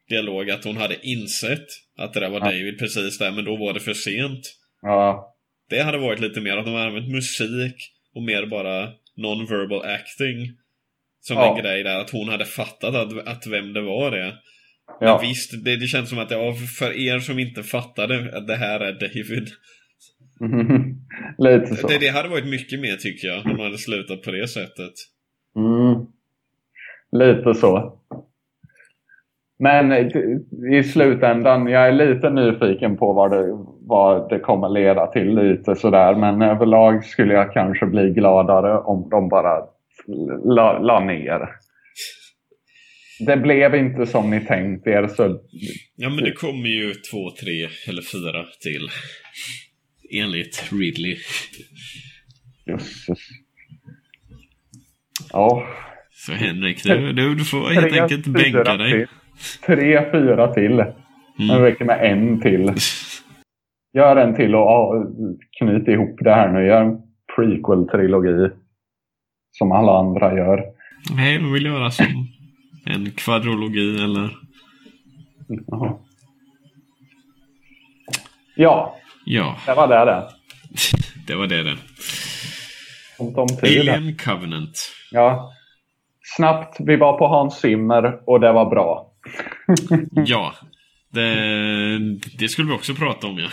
dialog 0.10 0.50
att 0.50 0.64
hon 0.64 0.78
hade 0.78 1.08
insett 1.08 1.68
att 1.98 2.14
det 2.14 2.20
där 2.20 2.30
var 2.30 2.40
ja. 2.40 2.46
David 2.46 2.80
precis 2.80 3.18
där 3.18 3.32
men 3.32 3.46
då 3.46 3.56
var 3.58 3.74
det 3.74 3.80
för 3.80 3.94
sent. 3.94 4.54
Ja. 4.82 5.36
Det 5.70 5.82
hade 5.82 5.98
varit 5.98 6.20
lite 6.20 6.42
mer 6.42 6.58
att 6.58 6.66
de 6.66 6.74
hade 6.74 6.88
använt 6.88 7.12
musik 7.12 7.76
och 8.16 8.24
mer 8.24 8.46
bara 8.46 8.92
non-verbal 9.16 9.86
acting. 9.86 10.58
Som 11.28 11.38
ja. 11.38 11.56
en 11.56 11.64
grej 11.64 11.84
där, 11.84 12.00
att 12.00 12.10
hon 12.10 12.30
hade 12.30 12.46
fattat 12.46 12.96
att, 12.96 13.28
att 13.28 13.48
vem 13.48 13.74
det 13.74 13.82
var 13.82 14.12
det. 14.12 14.34
Ja. 15.00 15.18
Men 15.18 15.30
visst, 15.30 15.66
det, 15.66 15.76
det 15.76 15.88
känns 15.88 16.10
som 16.10 16.20
att 16.20 16.32
ja, 16.32 16.54
för 16.80 17.08
er 17.08 17.20
som 17.20 17.40
inte 17.40 17.64
fattade 17.64 18.38
att 18.38 18.48
det 18.48 18.56
här 18.56 18.80
är 18.80 18.94
David. 18.94 19.48
Lite 21.38 21.76
så. 21.76 21.88
Det, 21.88 21.98
det 21.98 22.08
hade 22.08 22.30
varit 22.30 22.50
mycket 22.50 22.80
mer 22.80 22.96
tycker 22.96 23.28
jag, 23.28 23.46
om 23.46 23.52
man 23.52 23.66
hade 23.66 23.78
slutat 23.78 24.22
på 24.22 24.32
det 24.32 24.48
sättet. 24.48 24.94
Mm. 25.56 26.06
Lite 27.12 27.54
så. 27.54 28.00
Men 29.60 29.92
i 30.74 30.84
slutändan, 30.84 31.68
jag 31.68 31.88
är 31.88 31.92
lite 31.92 32.30
nyfiken 32.30 32.98
på 32.98 33.14
vad 33.14 33.32
det, 33.32 33.58
vad 33.82 34.30
det 34.30 34.40
kommer 34.40 34.70
leda 34.70 35.08
till 35.08 35.36
lite 35.36 35.76
sådär. 35.76 36.16
Men 36.16 36.42
överlag 36.42 37.06
skulle 37.06 37.34
jag 37.34 37.54
kanske 37.54 37.86
bli 37.86 38.10
gladare 38.10 38.80
om 38.80 39.10
de 39.10 39.30
bara 39.30 39.64
la, 40.56 40.80
la 40.80 41.00
ner. 41.00 41.50
Det 43.20 43.38
blev 43.38 43.76
inte 43.76 44.06
som 44.06 44.30
ni 44.30 44.40
tänkt 44.40 44.88
er 44.88 45.08
så... 45.08 45.40
Ja 45.96 46.10
men 46.10 46.24
det 46.24 46.32
kommer 46.32 46.68
ju 46.68 46.94
två, 46.94 47.32
tre 47.42 47.68
eller 47.90 48.02
fyra 48.02 48.46
till. 48.62 48.90
Enligt 50.22 50.72
Ridley. 50.72 51.18
Jösses. 52.66 53.20
Ja. 55.34 55.68
Så 56.12 56.32
Henrik, 56.32 56.84
du, 56.84 57.36
du, 57.36 57.46
får 57.46 57.70
helt 57.70 58.02
enkelt 58.02 58.28
bänka 58.28 58.78
dig. 58.78 59.08
tre, 59.66 60.12
fyra 60.12 60.54
till. 60.54 60.74
Mm. 60.74 60.94
Det 61.48 61.64
räcker 61.64 61.86
med 61.86 62.12
en 62.12 62.42
till. 62.42 62.74
Gör 63.94 64.16
en 64.16 64.36
till 64.36 64.56
och 64.56 65.08
knyt 65.60 65.88
ihop 65.88 66.20
det 66.20 66.34
här 66.34 66.52
nu. 66.52 66.68
Gör 66.68 66.84
en 66.84 67.02
prequel-trilogi. 67.36 68.52
Som 69.52 69.72
alla 69.72 70.00
andra 70.00 70.38
gör. 70.38 70.64
Nej, 71.12 71.38
de 71.38 71.54
vill 71.54 71.66
göra 71.66 71.92
som 71.92 72.28
en 72.86 73.12
kvadrologi 73.12 74.04
eller... 74.04 74.38
Jaha. 75.68 75.94
Ja, 78.56 78.98
Ja, 79.30 79.58
det 79.66 79.74
var 79.74 79.88
det 79.88 80.06
det. 80.06 80.28
det 81.28 81.36
var 81.36 81.48
det 81.48 81.64
det. 81.64 81.78
Alien 83.64 84.18
Covenant. 84.18 84.92
Ja. 85.12 85.54
Snabbt, 86.36 86.76
vi 86.80 86.96
var 86.96 87.18
på 87.18 87.28
Hans 87.28 87.60
Zimmer 87.60 88.30
och 88.30 88.40
det 88.40 88.52
var 88.52 88.70
bra. 88.70 89.12
Ja, 90.12 90.54
det, 91.10 91.36
det 92.40 92.50
skulle 92.50 92.68
vi 92.68 92.74
också 92.78 92.94
prata 92.96 93.28
om 93.28 93.38
ja. 93.38 93.50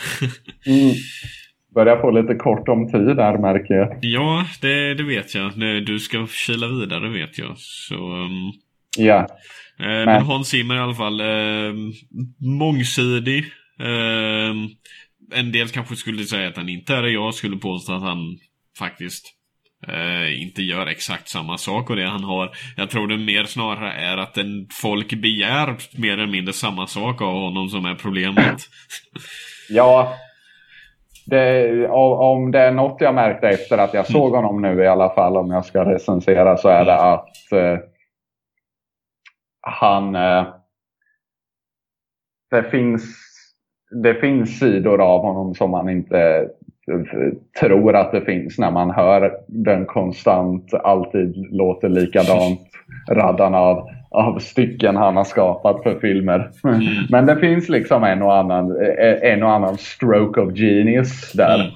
Mm. 0.66 0.94
Börjar 1.74 2.00
få 2.00 2.10
lite 2.10 2.34
kort 2.34 2.68
om 2.68 2.92
tid 2.92 3.16
där 3.16 3.38
märker 3.38 3.74
jag. 3.74 3.98
Ja, 4.00 4.44
det, 4.60 4.94
det 4.94 5.02
vet 5.02 5.34
jag. 5.34 5.52
Du 5.86 5.98
ska 5.98 6.26
kila 6.26 6.66
vidare 6.68 7.08
vet 7.08 7.38
jag. 7.38 7.52
Så, 7.56 7.94
um, 7.94 8.52
Ja. 8.98 9.18
eh, 9.80 9.86
men 10.06 10.22
Hans 10.22 10.48
Zimmer 10.48 10.74
i 10.74 10.78
alla 10.78 10.94
fall. 10.94 11.20
Eh, 11.20 11.74
mångsidig. 12.58 13.44
Eh, 13.80 14.54
en 15.38 15.52
del 15.52 15.68
kanske 15.68 15.96
skulle 15.96 16.24
säga 16.24 16.48
att 16.48 16.56
han 16.56 16.68
inte 16.68 16.94
är 16.94 17.02
det. 17.02 17.10
Jag 17.10 17.34
skulle 17.34 17.56
påstå 17.56 17.92
att 17.92 18.02
han 18.02 18.18
faktiskt 18.78 19.24
eh, 19.88 20.42
inte 20.42 20.62
gör 20.62 20.86
exakt 20.86 21.28
samma 21.28 21.58
sak 21.58 21.90
och 21.90 21.96
det 21.96 22.06
han 22.08 22.24
har. 22.24 22.50
Jag 22.76 22.90
tror 22.90 23.08
det 23.08 23.16
mer 23.16 23.44
snarare 23.44 23.92
är 23.92 24.16
att 24.16 24.38
en 24.38 24.66
folk 24.82 25.14
begär 25.14 25.76
mer 26.00 26.12
eller 26.12 26.26
mindre 26.32 26.52
samma 26.52 26.86
sak 26.86 27.22
av 27.22 27.32
honom 27.34 27.68
som 27.68 27.84
är 27.84 27.94
problemet. 27.94 28.56
Ja. 29.68 30.14
Det, 31.26 31.88
om 31.88 32.50
det 32.50 32.58
är 32.58 32.72
något 32.72 33.00
jag 33.00 33.14
märkte 33.14 33.48
efter 33.48 33.78
att 33.78 33.94
jag 33.94 34.06
såg 34.06 34.34
honom 34.34 34.62
nu 34.62 34.82
i 34.82 34.86
alla 34.86 35.10
fall 35.10 35.36
om 35.36 35.50
jag 35.50 35.64
ska 35.64 35.84
recensera 35.84 36.56
så 36.56 36.68
är 36.68 36.84
det 36.84 36.96
att 36.96 37.52
eh, 37.52 37.78
han... 39.60 40.14
Eh, 40.14 40.46
det, 42.50 42.62
finns, 42.62 43.02
det 44.02 44.14
finns 44.14 44.58
sidor 44.58 45.00
av 45.00 45.20
honom 45.20 45.54
som 45.54 45.70
man 45.70 45.88
inte 45.88 46.48
tror 47.60 47.96
att 47.96 48.12
det 48.12 48.20
finns 48.20 48.58
när 48.58 48.70
man 48.70 48.90
hör 48.90 49.32
den 49.48 49.86
konstant 49.86 50.74
alltid 50.74 51.52
låter 51.52 51.88
likadant 51.88 52.60
raddan 53.10 53.54
av, 53.54 53.88
av 54.10 54.38
stycken 54.38 54.96
han 54.96 55.16
har 55.16 55.24
skapat 55.24 55.82
för 55.82 56.00
filmer. 56.00 56.50
Men 57.10 57.26
det 57.26 57.40
finns 57.40 57.68
liksom 57.68 58.04
en 58.04 58.22
och 58.22 58.36
annan, 58.36 58.70
eh, 58.70 59.32
en 59.32 59.42
och 59.42 59.50
annan 59.50 59.78
stroke 59.78 60.40
of 60.40 60.58
genius 60.58 61.32
där. 61.32 61.60
Mm. 61.60 61.72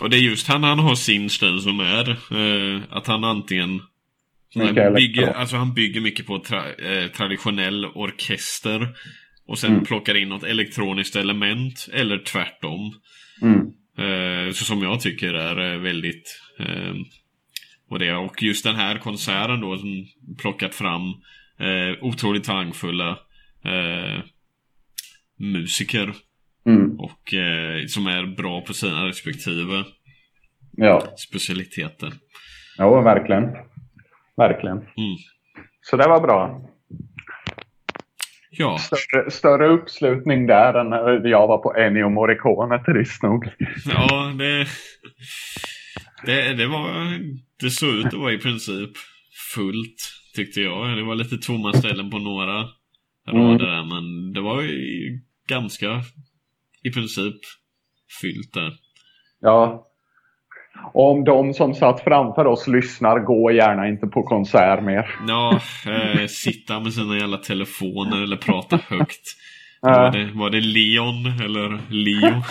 Och 0.00 0.10
det 0.10 0.16
är 0.16 0.20
just 0.20 0.48
han, 0.48 0.64
han 0.64 0.78
har 0.78 0.94
sin 0.94 1.30
stil 1.30 1.58
som 1.60 1.80
är 1.80 2.10
eh, 2.10 2.80
att 2.90 3.06
han 3.06 3.24
antingen 3.24 3.80
han 4.54 4.94
bygger, 4.94 5.32
alltså 5.32 5.56
han 5.56 5.74
bygger 5.74 6.00
mycket 6.00 6.26
på 6.26 6.38
tra, 6.38 6.58
eh, 6.58 7.10
traditionell 7.16 7.86
orkester 7.94 8.88
och 9.48 9.58
sen 9.58 9.72
Mm. 9.72 9.84
plockar 9.84 10.14
in 10.16 10.28
något 10.28 10.42
elektroniskt 10.44 11.16
element 11.16 11.88
eller 11.92 12.18
tvärtom. 12.18 12.92
Mm. 13.42 13.60
Eh, 13.98 14.52
så 14.52 14.64
som 14.64 14.82
jag 14.82 15.00
tycker 15.00 15.34
är 15.34 15.72
eh, 15.74 15.78
väldigt 15.80 16.40
eh, 16.60 16.94
och, 17.90 17.98
det, 17.98 18.12
och 18.14 18.42
just 18.42 18.64
den 18.64 18.74
här 18.76 18.98
konserten 18.98 19.60
då 19.60 19.78
som 19.78 20.06
plockat 20.42 20.74
fram 20.74 21.02
eh, 21.60 22.04
otroligt 22.04 22.44
talangfulla 22.44 23.10
eh, 23.64 24.22
musiker 25.38 26.12
Mm. 26.66 26.98
och 27.00 27.34
eh, 27.34 27.86
som 27.86 28.06
är 28.06 28.36
bra 28.36 28.60
på 28.60 28.74
sina 28.74 29.06
respektive 29.06 29.84
Ja, 30.76 31.02
specialiteter. 31.16 32.12
jo, 32.78 33.00
verkligen. 33.02 33.42
Verkligen. 34.36 34.76
Mm. 34.76 35.16
Så 35.80 35.96
det 35.96 36.08
var 36.08 36.20
bra. 36.20 36.60
Ja, 38.58 38.78
Större, 38.78 39.30
större 39.30 39.66
uppslutning 39.68 40.46
där 40.46 40.74
än 40.74 40.90
när 40.90 41.28
jag 41.28 41.46
var 41.46 41.58
på 41.58 41.74
Ennio 41.76 42.08
Morricone 42.08 42.84
trist 42.84 43.22
nog. 43.22 43.44
ja 43.86 44.32
det, 44.38 44.66
det, 46.26 46.54
det 46.54 46.66
var, 46.66 46.88
det 47.60 47.70
såg 47.70 47.94
ut 47.94 48.06
att 48.06 48.14
vara 48.14 48.32
i 48.32 48.38
princip 48.38 48.90
fullt 49.54 49.96
tyckte 50.36 50.60
jag. 50.60 50.96
Det 50.96 51.04
var 51.04 51.14
lite 51.14 51.36
tomma 51.36 51.72
ställen 51.72 52.10
på 52.10 52.18
några 52.18 52.64
rader 53.28 53.66
där, 53.66 53.84
men 53.84 54.32
det 54.32 54.40
var 54.40 54.62
ju 54.62 55.20
ganska 55.48 56.02
i 56.82 56.90
princip 56.90 57.36
fyllt 58.20 58.54
där. 58.54 58.72
Ja. 59.40 59.85
Om 60.94 61.24
de 61.24 61.54
som 61.54 61.74
satt 61.74 62.04
framför 62.04 62.46
oss 62.46 62.66
lyssnar, 62.66 63.18
gå 63.18 63.50
gärna 63.52 63.88
inte 63.88 64.06
på 64.06 64.22
konsert 64.22 64.82
mer. 64.82 65.14
Ja, 65.28 65.60
eh, 65.86 66.26
sitta 66.26 66.80
med 66.80 66.92
sina 66.94 67.16
jävla 67.18 67.36
telefoner 67.36 68.22
eller 68.22 68.36
prata 68.36 68.78
högt. 68.88 69.36
Var 69.80 70.10
det, 70.10 70.30
var 70.34 70.50
det 70.50 70.60
Leon 70.60 71.26
eller 71.44 71.80
Leo? 71.88 72.42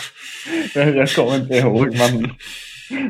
Jag 0.95 1.09
kommer 1.09 1.35
inte 1.35 1.53
ihåg, 1.53 1.95
men 1.97 2.29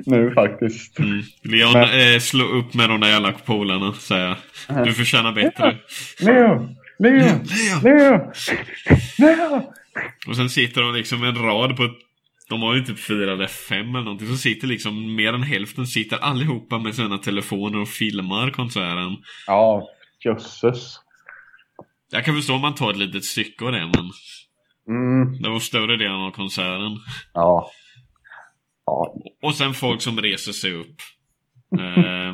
nu 0.06 0.32
faktiskt. 0.34 1.00
Mm. 1.00 1.22
Leon, 1.44 1.74
Men- 1.74 2.14
eh, 2.14 2.20
slå 2.20 2.44
upp 2.46 2.74
med 2.74 2.90
de 2.90 3.00
där 3.02 3.08
jävla 3.10 3.32
polarna, 3.32 3.94
säger 3.94 4.36
jag. 4.68 4.86
Du 4.86 4.94
förtjänar 4.94 5.32
bättre. 5.32 5.76
Leo! 6.20 6.70
Leo! 7.00 7.12
Leo! 7.20 7.80
Leo! 7.84 8.32
Leo! 9.18 9.72
Och 10.28 10.36
sen 10.36 10.50
sitter 10.50 10.82
de 10.82 10.94
liksom 10.96 11.24
en 11.24 11.36
rad 11.36 11.78
på 11.78 11.90
de 12.50 12.62
har 12.62 12.76
ju 12.76 12.82
typ 12.82 13.00
fyra 13.00 13.34
eller 13.34 13.48
fem 13.48 13.90
eller 13.90 14.04
någonting. 14.04 14.28
Så 14.28 14.38
sitter 14.38 14.68
liksom 14.68 15.16
mer 15.16 15.34
än 15.34 15.44
hälften 15.44 15.88
sitter 15.88 16.18
allihopa 16.18 16.80
med 16.80 16.96
sina 16.96 17.18
telefoner 17.18 17.82
och 17.82 17.88
filmar 17.88 18.50
konserten. 18.50 19.18
Ja, 19.48 19.88
jösses. 20.26 21.00
Jag 22.12 22.26
kan 22.26 22.36
förstå 22.36 22.54
om 22.54 22.62
man 22.62 22.76
tar 22.76 22.92
ett 22.92 22.98
litet 22.98 23.26
stycke 23.26 23.66
av 23.66 23.72
det 23.72 23.80
men 23.96 24.12
Mm, 24.88 25.42
det 25.42 25.50
var 25.50 25.60
större 25.60 25.98
delen 25.98 26.16
av 26.22 26.32
konserten. 26.32 26.98
ja. 27.34 27.72
Ja, 28.86 29.16
Och 29.42 29.56
sen 29.56 29.74
folk 29.74 30.02
som 30.02 30.22
reser 30.22 30.52
sig 30.52 30.74
upp. 30.74 30.96
Eh, 31.80 32.34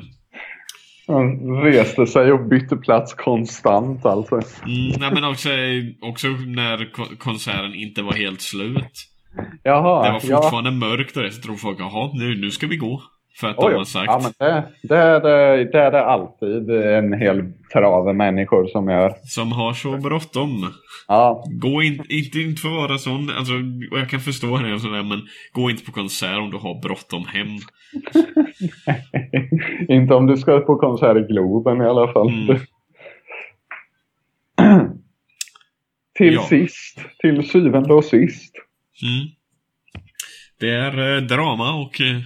han 1.07 1.55
reste 1.63 2.07
sig 2.07 2.31
och 2.31 2.47
bytte 2.47 2.75
plats 2.77 3.13
konstant 3.13 4.05
alltså. 4.05 4.35
mm, 4.35 4.99
nej 4.99 5.11
men 5.13 5.23
också, 5.23 5.49
också 6.01 6.27
när 6.27 6.91
ko- 6.91 7.15
konserten 7.19 7.73
inte 7.75 8.01
var 8.01 8.13
helt 8.13 8.41
slut. 8.41 9.07
Jaha, 9.63 10.03
Det 10.05 10.11
var 10.11 10.21
ja. 10.23 10.41
fortfarande 10.41 10.71
mörkt 10.71 11.17
och 11.17 11.23
det, 11.23 11.31
så 11.31 11.41
tror 11.41 11.55
folk 11.55 11.79
jaha 11.79 12.09
nu, 12.13 12.35
nu 12.41 12.51
ska 12.51 12.67
vi 12.67 12.77
gå. 12.77 13.01
För 13.39 13.47
att 13.47 13.55
Oj, 13.57 13.71
de 13.71 13.77
har 13.77 13.85
sagt. 13.85 14.05
Ja, 14.07 14.19
men 14.23 14.31
det, 14.39 14.63
det, 14.83 14.97
är 14.97 15.19
det, 15.19 15.63
det 15.71 15.79
är 15.79 15.91
det 15.91 16.05
alltid 16.05 16.69
en 16.69 17.13
hel 17.13 17.53
trave 17.73 18.13
människor 18.13 18.67
som 18.67 18.89
gör. 18.89 19.13
Som 19.23 19.51
har 19.51 19.73
så 19.73 19.97
bråttom. 19.97 20.67
Ja, 21.07 21.43
Gå 21.51 21.81
in, 21.83 22.03
inte, 22.09 22.39
inte 22.39 22.61
för 22.61 22.69
att 22.69 22.89
vara 22.89 22.97
sån, 22.97 23.29
alltså, 23.37 23.53
och 23.91 23.99
jag 23.99 24.09
kan 24.09 24.19
förstå 24.19 24.57
det 24.57 24.73
och 24.73 24.81
sådär, 24.81 25.03
men 25.03 25.21
gå 25.53 25.69
inte 25.69 25.85
på 25.85 25.91
konsert 25.91 26.37
om 26.37 26.51
du 26.51 26.57
har 26.57 26.81
bråttom 26.81 27.25
hem. 27.25 27.47
inte 29.97 30.13
om 30.13 30.27
du 30.27 30.37
ska 30.37 30.59
på 30.59 30.75
konsert 30.75 31.17
i 31.17 31.33
Globen 31.33 31.81
i 31.81 31.85
alla 31.85 32.13
fall. 32.13 32.29
Mm. 32.29 32.57
till 36.17 36.33
Ja. 36.33 36.41
sist, 36.41 36.99
till 37.19 37.49
syvende 37.49 37.93
och 37.93 38.05
sist. 38.05 38.55
Mm. 39.03 39.27
Det 40.59 40.69
är 40.69 41.15
eh, 41.15 41.21
drama 41.21 41.73
och 41.73 42.01
eh, 42.01 42.21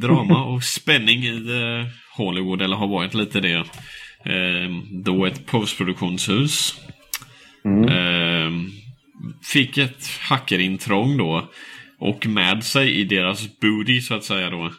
drama 0.00 0.44
och 0.54 0.64
spänning 0.64 1.24
i 1.24 1.36
eh, 1.36 1.86
Hollywood, 2.16 2.62
eller 2.62 2.76
har 2.76 2.88
varit 2.88 3.14
lite 3.14 3.40
det. 3.40 3.64
Då 5.04 5.26
ett 5.26 5.46
postproduktionshus 5.46 6.74
Mm. 7.64 8.70
fick 9.52 9.78
ett 9.78 10.06
hackerintrång 10.20 11.16
då. 11.16 11.50
Och 11.98 12.26
med 12.26 12.64
sig 12.64 12.94
i 12.94 13.04
deras 13.04 13.60
booty 13.60 14.00
så 14.00 14.14
att 14.14 14.24
säga 14.24 14.50
då. 14.50 14.72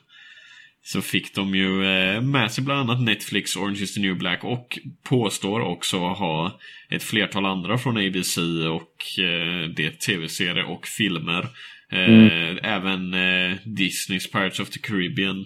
Så 0.84 1.01
fick 1.01 1.35
de 1.35 1.56
ju 1.56 1.85
eh, 1.85 2.22
med 2.22 2.51
sig 2.51 2.64
bland 2.64 2.89
annat 2.89 3.03
Netflix, 3.03 3.56
Orange 3.56 3.84
is 3.84 3.93
the 3.93 3.99
new 4.01 4.18
black 4.18 4.43
och 4.43 4.80
påstår 5.03 5.60
också 5.60 5.97
ha 5.97 6.60
ett 6.89 7.03
flertal 7.03 7.45
andra 7.45 7.77
från 7.77 7.97
ABC 7.97 8.38
och 8.69 9.23
eh, 9.23 9.69
det 9.76 9.99
tv-serier 9.99 10.65
och 10.65 10.88
filmer. 10.88 11.47
Eh, 11.91 12.72
Även 12.76 13.14
eh, 13.14 13.57
Disneys 13.65 14.31
Pirates 14.31 14.60
of 14.60 14.69
the 14.69 14.80
Caribbean 14.80 15.45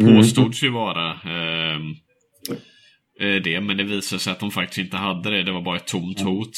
påstods 0.00 0.62
ju 0.62 0.70
vara 0.70 1.10
eh, 1.10 1.76
eh, 3.20 3.42
det, 3.42 3.60
men 3.60 3.76
det 3.76 3.84
visade 3.84 4.20
sig 4.20 4.32
att 4.32 4.40
de 4.40 4.50
faktiskt 4.50 4.78
inte 4.78 4.96
hade 4.96 5.30
det. 5.30 5.42
Det 5.42 5.52
var 5.52 5.62
bara 5.62 5.76
ett 5.76 5.86
tomt 5.86 6.20
hot. 6.20 6.50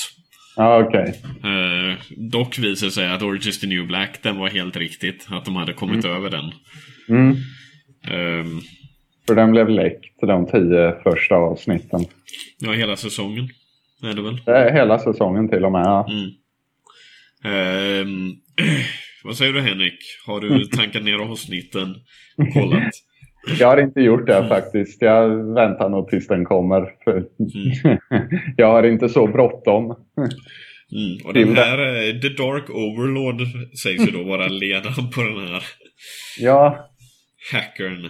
Ja, 0.56 0.84
okej. 0.84 1.20
Eh, 1.44 1.96
dock 2.16 2.58
visade 2.58 2.92
sig 2.92 3.08
att 3.08 3.22
Orange 3.22 3.48
is 3.48 3.60
the 3.60 3.66
new 3.66 3.86
black, 3.86 4.22
den 4.22 4.36
var 4.36 4.48
helt 4.48 4.76
riktigt. 4.76 5.26
Att 5.30 5.44
de 5.44 5.56
hade 5.56 5.72
kommit 5.72 6.04
över 6.04 6.30
den. 6.30 6.52
Mm. 7.08 7.36
Ehm, 8.08 8.60
För 9.26 9.34
den 9.34 9.50
blev 9.50 9.68
läckt 9.68 10.20
de 10.20 10.46
tio 10.46 10.94
första 11.02 11.34
avsnitten. 11.34 12.00
ja, 12.58 12.72
hela 12.72 12.96
säsongen. 12.96 13.48
är 14.02 14.14
det 14.14 14.22
väl? 14.22 14.36
Det 14.44 14.52
är 14.52 14.72
hela 14.72 14.98
säsongen 14.98 15.48
till 15.48 15.64
och 15.64 15.72
med. 15.72 16.04
Mm. 16.08 16.30
Ehm, 17.44 18.32
vad 19.24 19.36
säger 19.36 19.52
du 19.52 19.60
Henrik? 19.60 19.98
Har 20.26 20.40
du 20.40 20.64
tankat 20.76 21.02
ner 21.04 21.18
avsnitten 21.18 21.94
och 22.36 22.52
kollat? 22.52 22.92
Jag 23.58 23.68
har 23.68 23.80
inte 23.80 24.00
gjort 24.00 24.26
det 24.26 24.48
faktiskt. 24.48 25.02
Jag 25.02 25.54
väntar 25.54 25.88
nog 25.88 26.08
tills 26.08 26.26
den 26.26 26.44
kommer. 26.44 26.86
För 27.04 27.24
jag 28.56 28.66
har 28.66 28.82
inte 28.82 29.08
så 29.08 29.26
bråttom. 29.26 29.84
Mm. 29.84 31.18
Och 31.24 31.34
den 31.34 31.56
här, 31.56 31.78
eh, 31.78 32.20
The 32.20 32.28
Dark 32.28 32.70
Overlord 32.70 33.40
sägs 33.82 34.06
ju 34.08 34.10
då 34.10 34.22
vara 34.24 34.48
ledaren 34.48 35.10
på 35.10 35.22
den 35.22 35.38
här 35.48 35.62
Ja, 36.38 36.89
hackern. 37.52 38.08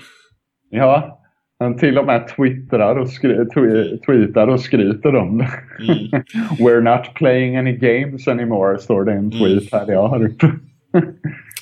ja. 0.71 1.17
Han 1.63 1.79
till 1.79 1.99
och 1.99 2.07
med 2.07 2.29
twittrar 2.37 2.97
och, 2.97 3.11
skry 3.11 3.35
tw 3.55 3.97
tweetar 4.07 4.47
och 4.49 4.61
skryter 4.61 5.17
om 5.17 5.39
det. 5.39 5.51
Mm. 5.81 6.23
We're 6.59 6.81
not 6.97 7.15
playing 7.15 7.57
any 7.57 7.73
games 7.77 8.29
anymore, 8.29 8.79
står 8.79 9.05
det 9.05 9.13
i 9.13 9.17
en 9.17 9.31
tweet 9.31 9.73
här 9.73 9.85
jag 9.93 10.09
har 10.09 10.25
uppe. 10.27 10.51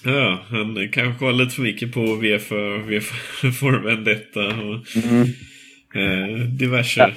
Ja, 0.05 0.39
han 0.51 0.89
kanske 0.93 1.25
var 1.25 1.33
lite 1.33 1.55
för 1.55 1.63
mycket 1.63 1.95
på 1.95 2.01
V 2.23 2.39
för, 2.39 2.79
v 2.89 3.01
för, 3.01 3.51
för 3.61 3.79
Vendetta 3.85 4.41
och 4.41 5.05
Mm. 5.05 5.23
eh, 5.95 6.45
diverse. 6.47 7.01
Ja. 7.01 7.11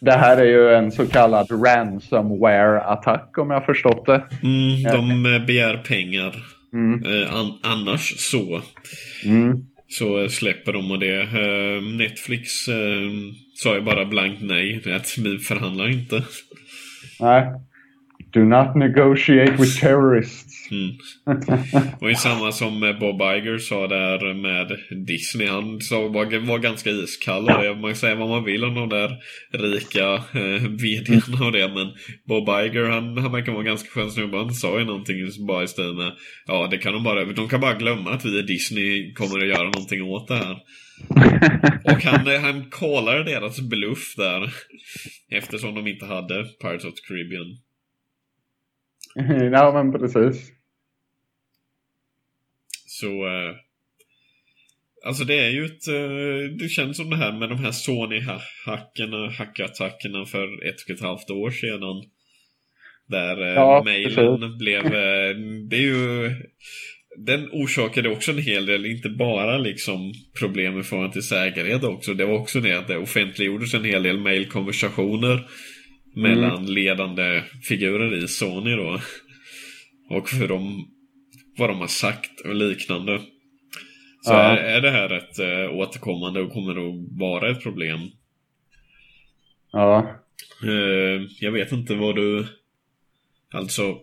Det 0.00 0.12
här 0.12 0.36
är 0.36 0.44
ju 0.44 0.70
en 0.74 0.92
så 0.92 1.06
kallad 1.06 1.46
ransomware-attack 1.50 3.38
om 3.38 3.50
jag 3.50 3.66
förstått 3.66 4.06
det. 4.06 4.24
Mm, 4.42 4.82
de 4.82 5.46
begär 5.46 5.76
pengar. 5.76 6.34
Mm. 6.72 7.04
Eh, 7.04 7.34
an 7.34 7.52
annars 7.62 8.14
så. 8.18 8.60
Mm. 9.24 9.56
Så 9.88 10.28
släpper 10.28 10.72
de 10.72 10.90
och 10.90 10.98
det. 10.98 11.20
Eh, 11.22 11.82
Netflix 11.82 12.68
eh, 12.68 13.10
sa 13.54 13.74
ju 13.74 13.80
bara 13.80 14.04
blankt 14.04 14.42
nej. 14.42 14.82
Att 14.96 15.18
vi 15.18 15.38
förhandlar 15.38 15.88
inte. 15.88 16.22
Nej. 17.20 17.52
Do 18.30 18.44
not 18.44 18.74
negotiate 18.76 19.52
with 19.52 19.80
terrorists. 19.80 20.45
Mm. 20.70 20.96
Och 22.00 22.08
det 22.08 22.16
samma 22.16 22.52
som 22.52 22.96
Bob 23.00 23.20
Iger 23.20 23.58
sa 23.58 23.86
där 23.86 24.34
med 24.34 24.78
Disney. 25.06 25.48
Han 25.48 25.80
sa, 25.80 26.08
var, 26.08 26.46
var 26.46 26.58
ganska 26.58 26.90
iskall 26.90 27.50
och 27.50 27.62
det. 27.62 27.74
Man 27.74 27.90
kan 27.90 27.96
säga 27.96 28.14
vad 28.14 28.28
man 28.28 28.44
vill 28.44 28.64
om 28.64 28.74
de 28.74 28.88
där 28.88 29.16
rika 29.52 30.14
eh, 30.14 30.62
vdarna 30.62 31.46
och 31.46 31.52
det. 31.52 31.68
Men 31.68 31.92
Bob 32.24 32.48
Iger 32.48 32.90
han, 32.90 33.18
han 33.18 33.32
verkar 33.32 33.52
vara 33.52 33.62
ganska 33.62 33.90
skön 33.90 34.10
snubbe. 34.10 34.36
Han 34.36 34.54
sa 34.54 34.78
ju 34.78 34.84
någonting 34.84 35.46
bara 35.46 35.62
i 35.62 35.68
stil 35.68 35.94
med 35.94 36.12
Ja 36.46 36.68
det 36.70 36.78
kan 36.78 36.92
de 36.92 37.04
bara, 37.04 37.24
de 37.24 37.48
kan 37.48 37.60
bara 37.60 37.74
glömma 37.74 38.10
att 38.10 38.24
vi 38.24 38.38
i 38.38 38.42
Disney 38.42 39.12
kommer 39.12 39.38
att 39.38 39.48
göra 39.48 39.64
någonting 39.64 40.02
åt 40.02 40.28
det 40.28 40.34
här. 40.34 40.56
Och 41.84 42.02
han, 42.02 42.34
eh, 42.34 42.40
han 42.40 42.70
callade 42.70 43.24
deras 43.24 43.60
bluff 43.60 44.14
där. 44.16 44.54
Eftersom 45.30 45.74
de 45.74 45.86
inte 45.86 46.06
hade 46.06 46.44
Pirates 46.44 46.84
of 46.84 46.94
the 46.94 47.06
Caribbean. 47.08 47.58
ja, 49.52 49.72
men 49.72 49.92
precis. 49.92 50.55
Så... 53.00 53.26
Eh, 53.26 53.54
alltså 55.06 55.24
det 55.24 55.38
är 55.38 55.50
ju 55.50 55.64
ett... 55.64 55.88
Eh, 55.88 56.56
det 56.58 56.68
känns 56.68 56.96
som 56.96 57.10
det 57.10 57.16
här 57.16 57.32
med 57.32 57.48
de 57.48 57.58
här 57.58 57.72
Sony-hackerna, 57.72 59.30
hackattackerna 59.38 60.24
för 60.24 60.68
ett 60.68 60.82
och 60.84 60.90
ett 60.90 61.00
halvt 61.00 61.30
år 61.30 61.50
sedan. 61.50 62.10
Där 63.08 63.42
eh, 63.42 63.54
Ja, 63.54 63.82
mailen 63.84 64.40
precis. 64.40 64.58
blev... 64.58 64.82
Det 65.68 65.76
är 65.76 65.80
ju... 65.80 66.30
Den 67.26 67.48
orsakade 67.52 68.08
också 68.08 68.32
en 68.32 68.38
hel 68.38 68.66
del, 68.66 68.86
inte 68.86 69.08
bara 69.08 69.58
liksom 69.58 70.12
problem 70.40 70.80
i 70.80 70.82
förhållande 70.82 71.12
till 71.12 71.22
säkerhet 71.22 71.84
också. 71.84 72.14
Det 72.14 72.26
var 72.26 72.38
också 72.38 72.60
det 72.60 72.78
att 72.78 72.88
det 72.88 72.98
offentliggjordes 72.98 73.74
en 73.74 73.84
hel 73.84 74.02
del 74.02 74.18
mailkonversationer 74.18 75.46
mellan 76.16 76.66
ledande 76.66 77.42
figurer 77.68 78.24
i 78.24 78.28
Sony 78.28 78.70
då. 78.70 79.00
Och 80.10 80.28
för 80.28 80.48
dem, 80.48 80.95
vad 81.58 81.70
de 81.70 81.78
har 81.80 81.86
sagt 81.86 82.40
och 82.40 82.54
liknande. 82.54 83.18
Så 84.22 84.32
Ja. 84.32 84.42
är, 84.42 84.56
är 84.56 84.80
det 84.80 84.90
här 84.90 85.10
ett 85.12 85.38
äh, 85.38 85.76
återkommande 85.78 86.40
och 86.40 86.52
kommer 86.52 86.70
att 86.72 87.18
vara 87.18 87.50
ett 87.50 87.62
problem. 87.62 88.10
Ja. 89.72 90.10
Eh, 90.64 91.22
jag 91.40 91.52
vet 91.52 91.72
inte 91.72 91.94
vad 91.94 92.16
du... 92.16 92.46
Alltså, 93.52 93.98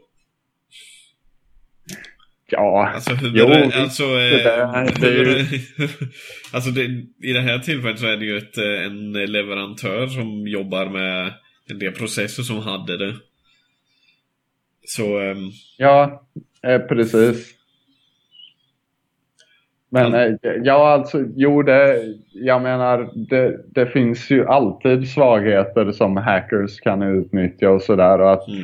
Ja. 2.50 2.88
alltså 2.90 3.14
hur... 3.14 3.38
Jo, 3.38 3.48
det, 3.48 3.76
alltså, 3.82 4.04
eh, 4.04 4.10
det 4.18 4.44
där, 4.44 5.02
det 5.02 5.08
är 5.08 5.26
ju- 5.26 5.60
alltså 6.54 6.72
det, 6.72 6.84
i 7.28 7.34
det 7.34 7.42
här 7.42 7.60
tillfället 7.60 8.00
så 8.00 8.06
är 8.08 8.18
det 8.18 8.26
ju 8.26 8.38
ett, 8.38 8.58
eh, 8.58 8.84
en 8.86 9.14
leverantör 9.14 10.08
som 10.08 10.48
jobbar 10.48 10.86
med 10.86 11.34
en 11.70 11.80
del 11.80 11.92
processer 11.94 12.44
som 12.44 12.58
hade 12.60 12.98
det. 12.98 13.16
Så... 14.86 15.20
ehm, 15.20 15.52
Ja, 15.78 16.28
eh, 16.68 16.80
precis. 16.80 17.53
Men 19.90 20.14
eh, 20.14 20.35
ja, 20.64 20.90
alltså, 20.94 21.23
jo, 21.35 21.61
det, 21.61 22.03
jag 22.34 22.61
menar, 22.61 23.10
det, 23.30 23.60
det 23.72 23.85
finns 23.85 24.30
ju 24.31 24.45
alltid 24.45 25.07
svagheter 25.07 25.91
som 25.91 26.18
hackers 26.18 26.80
kan 26.80 27.02
utnyttja 27.03 27.69
och 27.69 27.81
sådär. 27.81 28.22
Och, 28.22 28.34
att- 28.34 28.48
mm. 28.48 28.64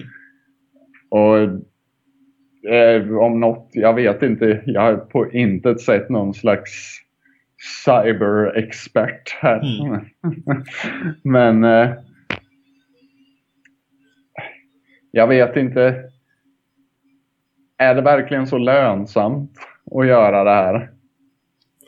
och 1.09 1.37
eh, 2.73 3.17
om 3.17 3.39
något, 3.39 3.69
jag 3.73 3.93
vet 3.93 4.23
inte, 4.23 4.61
jag 4.65 4.81
har 4.81 4.95
på 4.95 5.31
intet 5.31 5.81
sätt 5.81 6.09
någon 6.09 6.33
slags 6.33 6.99
cyber-expert 7.85 9.29
här. 9.41 9.61
Men 11.23 11.63
eh, 11.63 11.91
jag 15.11 15.27
vet 15.27 15.55
inte. 15.57 16.08
Är 17.79 17.95
det 17.95 18.01
verkligen 18.01 18.47
så 18.47 18.57
lönsamt 18.57 19.51
att 19.91 20.07
göra 20.07 20.43
det 20.43 20.49
här? 20.49 20.89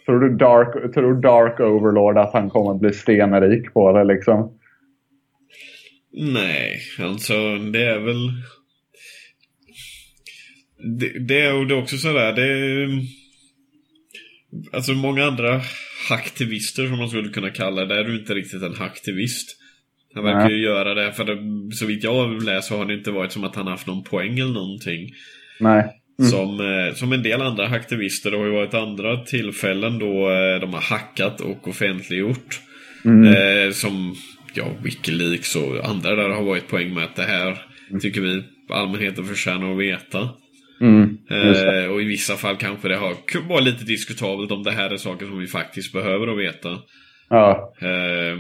Tror 0.06 0.20
du 0.20 0.36
Dark, 0.36 0.94
tror 0.94 1.22
Dark 1.22 1.60
Overlord 1.60 2.18
att 2.18 2.34
han 2.34 2.50
kommer 2.50 2.80
bli 2.80 2.94
stenrik 2.94 3.74
på 3.74 3.92
det 3.92 4.04
liksom? 4.04 4.58
Nej, 6.14 6.80
alltså 7.00 7.34
det 7.74 7.86
är 7.86 8.00
väl... 8.00 8.32
Det, 11.00 11.28
det, 11.28 11.42
är, 11.42 11.66
det 11.66 11.76
också 11.76 11.98
sådär, 11.98 12.34
det 12.34 12.44
är... 12.44 13.02
Alltså 14.74 14.92
många 14.92 15.26
andra 15.26 15.62
hacktivister 16.10 16.88
som 16.88 16.98
man 16.98 17.10
skulle 17.10 17.30
kunna 17.30 17.50
kalla 17.50 17.86
det, 17.86 18.00
är 18.00 18.04
du 18.04 18.20
inte 18.20 18.34
riktigt 18.34 18.64
en 18.64 18.76
hacktivist. 18.76 19.58
Han 20.14 20.24
verkar 20.24 20.50
ju 20.50 20.64
göra 20.64 20.94
det, 20.94 21.14
för 21.14 21.24
det, 21.24 21.38
så 21.76 21.86
vitt 21.86 22.04
jag 22.04 22.44
läser 22.44 22.78
har 22.78 22.86
det 22.86 22.94
inte 22.94 23.12
varit 23.12 23.32
som 23.32 23.44
att 23.44 23.56
han 23.56 23.68
haft 23.68 23.88
någon 23.88 24.04
poäng 24.04 24.40
eller 24.40 24.54
någonting. 24.54 25.10
Nej. 25.62 25.98
Mm. 26.20 26.32
Som, 26.32 26.60
eh, 26.60 26.94
som 26.94 27.14
en 27.14 27.24
del 27.24 27.42
andra 27.42 27.68
hacktivister, 27.68 28.32
det 28.32 28.38
har 28.38 28.46
ju 28.46 28.52
varit 28.52 28.74
andra 28.74 29.18
tillfällen 29.18 30.00
då 30.00 30.30
eh, 30.30 30.60
de 30.62 30.74
har 30.74 30.82
hackat 30.82 31.42
och 31.42 31.68
offentliggjort. 31.68 32.60
Mm. 33.06 33.28
Eh, 33.28 33.72
som 33.72 34.16
ja, 34.54 34.66
Wikileaks 34.84 35.56
och 35.56 35.86
andra 35.86 36.16
där 36.16 36.30
har 36.30 36.44
varit 36.44 36.68
poäng 36.68 36.94
med 36.94 37.04
att 37.04 37.16
det 37.16 37.24
här 37.24 37.62
tycker 38.02 38.22
vi 38.22 38.44
allmänheten 38.70 39.26
förtjänar 39.26 39.72
att 39.72 39.80
veta. 39.80 40.30
Mm. 40.82 41.18
Eh, 41.30 41.92
och 41.92 42.02
i 42.02 42.06
vissa 42.06 42.36
fall 42.36 42.58
kanske 42.58 42.88
det 42.88 42.96
har 42.96 43.16
varit 43.48 43.66
lite 43.66 43.86
diskutabelt 43.86 44.52
om 44.52 44.64
det 44.64 44.72
här 44.72 44.90
är 44.90 44.98
saker 44.98 45.26
som 45.26 45.40
vi 45.40 45.48
faktiskt 45.48 45.94
behöver 45.94 46.28
att 46.28 46.40
veta. 46.40 46.80
Ja. 47.30 47.74
Eh, 47.82 48.40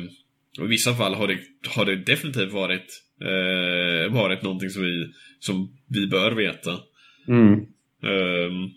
och 0.60 0.66
i 0.66 0.70
vissa 0.70 0.94
fall 0.94 1.14
har 1.14 1.28
det, 1.28 1.38
har 1.68 1.86
det 1.86 1.96
definitivt 1.96 2.54
varit, 2.54 2.88
eh, 3.22 4.14
varit 4.14 4.42
någonting 4.42 4.70
som 4.70 4.84
vi, 4.84 5.08
som 5.40 5.70
vi 5.90 6.08
bör 6.08 6.32
veta. 6.32 6.72
Mm. 7.28 7.54
Ehm, 8.04 8.70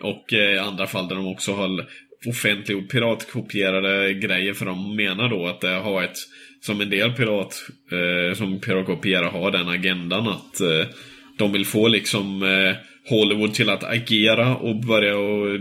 och 0.00 0.32
eh, 0.32 0.54
i 0.54 0.58
andra 0.58 0.86
fall 0.86 1.08
där 1.08 1.16
de 1.16 1.26
också 1.26 1.52
har 1.52 1.86
offentliggjort 2.26 2.90
piratkopierade 2.90 4.14
grejer 4.14 4.54
för 4.54 4.66
de 4.66 4.96
menar 4.96 5.28
då 5.28 5.46
att 5.46 5.60
det 5.60 5.68
har 5.68 6.02
ett 6.02 6.16
som 6.60 6.80
en 6.80 6.90
del 6.90 7.12
pirat 7.12 7.54
eh, 7.92 8.34
som 8.34 8.60
piratkopierare 8.60 9.28
har 9.28 9.50
den 9.50 9.68
agendan 9.68 10.28
att 10.28 10.60
eh, 10.60 10.86
de 11.38 11.52
vill 11.52 11.66
få 11.66 11.88
liksom 11.88 12.42
eh, 12.42 12.76
Hollywood 13.08 13.54
till 13.54 13.70
att 13.70 13.84
agera 13.84 14.56
och 14.56 14.76
börja 14.76 15.18
och, 15.18 15.60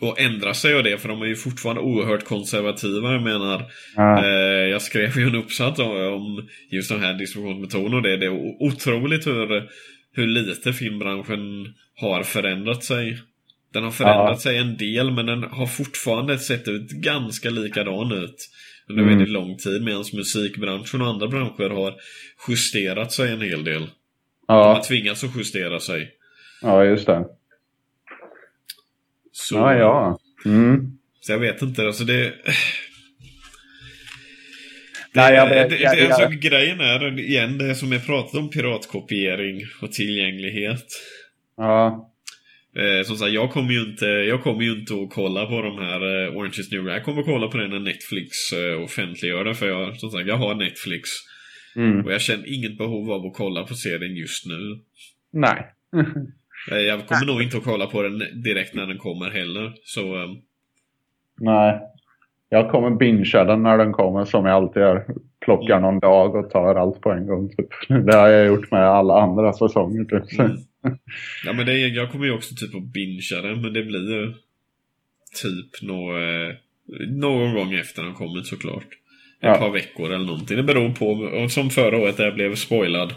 och 0.00 0.20
ändra 0.20 0.54
sig 0.54 0.74
och 0.74 0.82
det 0.82 0.98
för 0.98 1.08
de 1.08 1.22
är 1.22 1.26
ju 1.26 1.36
fortfarande 1.36 1.82
oerhört 1.82 2.24
konservativa. 2.24 3.12
Jag 3.12 3.22
menar 3.22 3.62
Ja. 3.96 4.24
Eh, 4.24 4.70
jag 4.70 4.82
skrev 4.82 5.18
ju 5.18 5.26
en 5.26 5.34
uppsats 5.34 5.80
om, 5.80 5.90
om 5.90 6.48
just 6.70 6.90
den 6.90 7.00
här 7.00 7.14
distributionsmetoden 7.14 7.94
och 7.94 8.02
det. 8.02 8.16
Det 8.16 8.26
är 8.26 8.62
otroligt 8.62 9.26
hur, 9.26 9.68
hur 10.16 10.26
lite 10.26 10.72
filmbranschen 10.72 11.74
har 11.94 12.22
förändrat 12.22 12.84
sig. 12.84 13.18
Den 13.72 13.84
har 13.84 13.90
förändrat 13.90 14.30
Ja. 14.30 14.38
sig 14.38 14.58
en 14.58 14.76
del 14.76 15.10
men 15.10 15.26
den 15.26 15.42
har 15.42 15.66
fortfarande 15.66 16.38
sett 16.38 16.68
ut 16.68 16.90
ganska 16.90 17.50
likadan 17.50 18.12
ut 18.12 18.48
under 18.88 19.02
Mm. 19.02 19.14
väldigt 19.16 19.32
lång 19.32 19.56
tid 19.56 19.82
medan 19.84 20.04
musikbranschen 20.12 21.00
och 21.00 21.06
andra 21.08 21.28
branscher 21.28 21.70
har 21.70 21.94
justerat 22.48 23.12
sig 23.12 23.32
en 23.32 23.40
hel 23.40 23.64
del. 23.64 23.80
De 23.80 24.52
har 24.52 24.74
Ja. 24.76 24.82
tvingats 24.88 25.24
att 25.24 25.36
justera 25.36 25.80
sig. 25.80 26.10
ja, 26.62 26.84
just 26.84 27.06
det. 27.06 27.24
Så, 29.32 29.54
Ja, 29.56 29.74
ja. 29.74 30.18
Mm. 30.44 30.98
så 31.20 31.32
jag 31.32 31.38
vet 31.38 31.62
inte, 31.62 31.86
alltså 31.86 32.04
det... 32.04 32.34
Det, 35.16 35.22
Nej, 35.22 35.34
jag 35.34 35.48
vet, 35.48 35.70
det, 35.70 35.78
jag, 35.78 35.98
jag, 35.98 36.12
alltså, 36.12 36.38
Grejen 36.38 36.80
är, 36.80 37.20
igen, 37.20 37.58
det 37.58 37.74
som 37.74 37.92
jag 37.92 38.06
pratade 38.06 38.38
om 38.42 38.50
piratkopiering 38.50 39.62
och 39.82 39.92
tillgänglighet. 39.92 40.86
Ja. 41.56 42.12
Eh, 42.76 43.04
som 43.04 43.16
sagt, 43.16 43.32
jag 43.32 43.50
kommer 43.50 43.72
ju 43.72 43.80
inte, 43.80 44.06
jag 44.06 44.42
kommer 44.42 44.62
ju 44.62 44.80
inte 44.80 44.94
att 44.94 45.10
kolla 45.10 45.46
på 45.46 45.62
de 45.62 45.78
här 45.78 46.00
eh, 46.00 46.36
Orange 46.36 46.60
is 46.60 46.72
New 46.72 46.82
Black. 46.82 46.96
Jag 46.96 47.04
kommer 47.04 47.20
att 47.20 47.26
kolla 47.26 47.48
på 47.48 47.56
det 47.56 47.68
när 47.68 47.78
Netflix 47.78 48.52
eh, 48.52 48.82
offentliggör 48.82 49.44
det. 49.44 49.54
För 49.54 49.68
jag, 49.68 49.96
som 49.96 50.10
sagt, 50.10 50.26
jag 50.28 50.36
har 50.36 50.54
Netflix. 50.54 51.10
Mm. 51.76 52.04
Och 52.04 52.12
jag 52.12 52.20
känner 52.20 52.54
inget 52.54 52.78
behov 52.78 53.10
av 53.10 53.26
att 53.26 53.34
kolla 53.34 53.62
på 53.62 53.74
serien 53.74 54.16
just 54.16 54.46
nu. 54.46 54.80
Nej. 55.32 55.66
Eh, 56.70 56.78
jag 56.78 57.06
kommer 57.06 57.26
nog 57.26 57.42
inte 57.42 57.56
att 57.56 57.64
kolla 57.64 57.86
på 57.86 58.02
den 58.02 58.42
direkt 58.42 58.74
när 58.74 58.86
den 58.86 58.98
kommer 58.98 59.30
heller. 59.30 59.72
Så... 59.84 60.16
Um... 60.16 60.42
Nej. 61.40 61.80
Jag 62.48 62.70
kommer 62.70 62.90
bingea 62.90 63.44
den 63.44 63.62
när 63.62 63.78
den 63.78 63.92
kommer 63.92 64.24
som 64.24 64.46
jag 64.46 64.54
alltid 64.54 64.82
gör. 64.82 65.04
Plockar 65.44 65.80
någon 65.80 65.98
dag 65.98 66.34
och 66.34 66.50
tar 66.50 66.74
allt 66.74 67.00
på 67.00 67.10
en 67.10 67.26
gång. 67.26 67.48
Typ. 67.48 67.68
Det 68.06 68.16
har 68.16 68.28
jag 68.28 68.46
gjort 68.46 68.70
med 68.70 68.88
alla 68.88 69.20
andra 69.22 69.52
säsonger. 69.52 70.04
Typ. 70.04 70.38
Mm. 70.38 70.56
Ja 71.44 71.52
men 71.52 71.66
det, 71.66 71.78
jag 71.78 72.12
kommer 72.12 72.26
ju 72.26 72.32
också 72.32 72.54
typ 72.54 72.74
att 72.74 72.82
bingea 72.82 73.42
den 73.42 73.62
men 73.62 73.72
det 73.72 73.82
blir 73.82 74.14
ju 74.14 74.32
typ 75.42 75.82
nå, 75.82 76.18
eh, 76.18 76.54
någon 77.08 77.54
gång 77.54 77.74
efter 77.74 78.02
den 78.02 78.14
kommit 78.14 78.46
såklart. 78.46 78.86
Ett 79.40 79.48
ja. 79.48 79.54
par 79.54 79.70
veckor 79.70 80.12
eller 80.12 80.26
någonting. 80.26 80.56
Det 80.56 80.62
beror 80.62 80.90
på. 80.90 81.48
Som 81.48 81.70
förra 81.70 81.98
året 81.98 82.16
där 82.16 82.24
jag 82.24 82.34
blev 82.34 82.54
spoilad. 82.54 83.14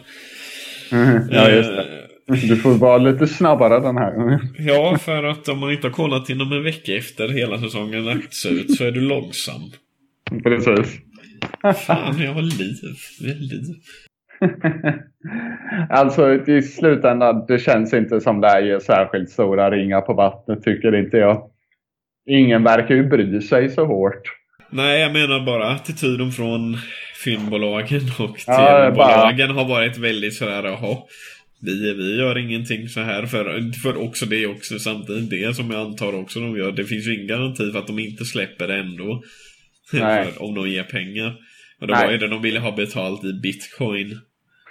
Mm, 0.91 1.21
ja 1.31 1.49
just 1.49 1.69
det. 1.69 1.85
Du 2.29 2.55
får 2.55 2.73
vara 2.73 2.97
lite 2.97 3.27
snabbare 3.27 3.79
den 3.79 3.97
här 3.97 4.15
gången. 4.15 4.39
Ja, 4.57 4.97
för 4.97 5.23
att 5.23 5.47
om 5.47 5.59
man 5.59 5.71
inte 5.71 5.87
har 5.87 5.91
kollat 5.91 6.29
inom 6.29 6.51
en 6.51 6.63
vecka 6.63 6.95
efter 6.95 7.27
hela 7.27 7.57
säsongen 7.57 8.05
lagts 8.05 8.45
ut 8.45 8.77
så 8.77 8.83
är 8.83 8.91
du 8.91 9.01
långsam. 9.01 9.61
Precis. 10.43 10.99
Fan, 11.85 12.21
jag 12.21 12.33
har 12.33 12.41
liv. 12.41 12.75
Jag 13.19 13.33
har 13.33 13.41
liv. 13.41 13.75
alltså 15.89 16.51
i 16.51 16.61
slutändan, 16.61 17.45
det 17.47 17.59
känns 17.59 17.93
inte 17.93 18.21
som 18.21 18.41
det 18.41 18.47
är 18.47 18.79
särskilt 18.79 19.29
stora 19.29 19.71
ringar 19.71 20.01
på 20.01 20.13
vattnet 20.13 20.63
tycker 20.63 20.95
inte 20.95 21.17
jag. 21.17 21.49
Ingen 22.29 22.63
verkar 22.63 22.95
ju 22.95 23.09
bry 23.09 23.41
sig 23.41 23.69
så 23.69 23.85
hårt. 23.85 24.21
Nej, 24.69 25.01
jag 25.01 25.13
menar 25.13 25.45
bara 25.45 25.69
attityden 25.69 26.31
från 26.31 26.77
filmbolagen 27.23 28.01
och 28.19 28.37
tv-bolagen 28.37 29.49
har 29.49 29.67
varit 29.67 29.97
väldigt 29.97 30.33
sådär, 30.33 30.63
jaha. 30.63 30.97
Vi, 31.61 31.93
vi 31.93 32.15
gör 32.17 32.37
ingenting 32.37 32.89
så 32.89 32.99
här 32.99 33.25
för, 33.25 33.71
för 33.71 33.97
också 33.97 34.25
det 34.25 34.47
också 34.47 34.79
samtidigt 34.79 35.29
det 35.29 35.55
som 35.55 35.71
jag 35.71 35.81
antar 35.81 36.13
också 36.13 36.39
de 36.39 36.57
gör. 36.57 36.71
Det 36.71 36.85
finns 36.85 37.07
ju 37.07 37.15
ingen 37.15 37.27
garanti 37.27 37.71
för 37.71 37.79
att 37.79 37.87
de 37.87 37.99
inte 37.99 38.25
släpper 38.25 38.67
det 38.67 38.75
ändå. 38.75 39.23
För, 39.91 40.41
om 40.43 40.55
de 40.55 40.69
ger 40.69 40.83
pengar. 40.83 41.35
Och 41.81 41.87
det 41.87 41.93
Nej. 41.93 42.05
var 42.05 42.11
ju 42.11 42.17
det 42.17 42.27
de 42.27 42.41
ville 42.41 42.59
ha 42.59 42.75
betalt 42.75 43.23
i 43.23 43.33
bitcoin. 43.33 44.19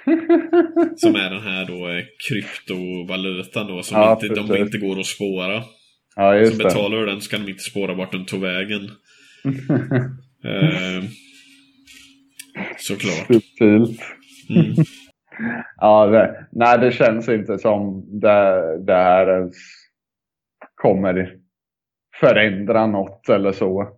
som 0.97 1.15
är 1.15 1.31
den 1.31 1.43
här 1.43 1.65
då 1.66 1.89
eh, 1.89 2.05
kryptovalutan 2.28 3.66
då 3.66 3.82
som 3.82 3.98
ja, 3.98 4.20
inte, 4.23 4.35
de 4.35 4.56
inte 4.56 4.78
går 4.78 5.01
att 5.01 5.06
spåra. 5.06 5.62
Ja, 6.16 6.36
just 6.36 6.52
så 6.52 6.59
betalar 6.59 6.98
du 6.98 7.06
den 7.06 7.20
så 7.20 7.31
kan 7.31 7.44
de 7.44 7.51
inte 7.51 7.62
spåra 7.62 7.94
vart 7.94 8.12
den 8.12 8.24
tog 8.24 8.40
vägen. 8.40 8.85
eh, 10.44 11.05
såklart. 12.78 13.27
Subtilt. 13.27 14.01
Mm. 14.51 14.74
Ja, 15.77 16.06
det, 16.06 16.47
nej 16.52 16.78
det 16.78 16.93
känns 16.93 17.28
inte 17.28 17.59
som 17.59 18.05
det, 18.20 18.78
det 18.78 18.94
här 18.94 19.39
ens 19.39 19.56
kommer 20.74 21.36
förändra 22.20 22.86
något 22.86 23.28
eller 23.28 23.52
så. 23.52 23.89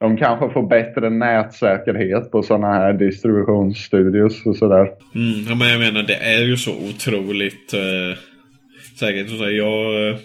De 0.00 0.16
kanske 0.16 0.50
får 0.50 0.68
bättre 0.68 1.10
nätsäkerhet 1.10 2.30
på 2.30 2.42
sådana 2.42 2.72
här 2.72 2.92
distributionsstudios 2.92 4.46
och 4.46 4.56
sådär. 4.56 4.90
Mm, 5.14 5.44
ja, 5.48 5.54
men 5.54 5.68
jag 5.68 5.80
menar 5.80 6.02
det 6.02 6.16
är 6.16 6.44
ju 6.44 6.56
så 6.56 6.72
otroligt 6.88 7.74
eh, 7.74 8.18
säkert. 8.98 9.30
Så 9.30 9.50
jag, 9.50 10.08
eh, 10.08 10.16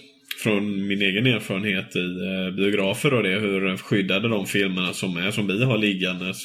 från 0.44 0.88
min 0.88 1.02
egen 1.02 1.28
erfarenhet 1.28 1.96
i 1.96 2.00
eh, 2.00 2.56
biografer 2.56 3.14
och 3.14 3.24
det, 3.24 3.40
hur 3.40 3.78
skyddade 3.78 4.30
de 4.30 4.46
filmerna 4.46 4.94
som 4.94 5.18
är, 5.18 5.32
som 5.32 5.48
vi 5.48 5.66
har 5.66 5.78
liggandes 5.78 6.38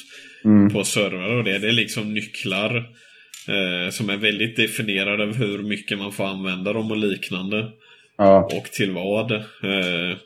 mm. 0.45 0.69
på 0.69 0.83
servrar 0.83 1.37
och 1.37 1.43
det. 1.43 1.59
Det 1.59 1.67
är 1.67 1.71
liksom 1.71 2.13
nycklar 2.13 2.85
eh, 3.47 3.91
som 3.91 4.09
är 4.09 4.17
väldigt 4.17 4.55
definierade 4.55 5.23
av 5.23 5.35
hur 5.35 5.57
mycket 5.57 5.97
man 5.97 6.11
får 6.11 6.25
använda 6.25 6.73
dem 6.73 6.91
och 6.91 6.97
liknande. 6.97 7.71
Ja. 8.17 8.49
Och 8.53 8.65
till 8.65 8.91
vad. 8.91 9.31
Eh, 9.31 10.17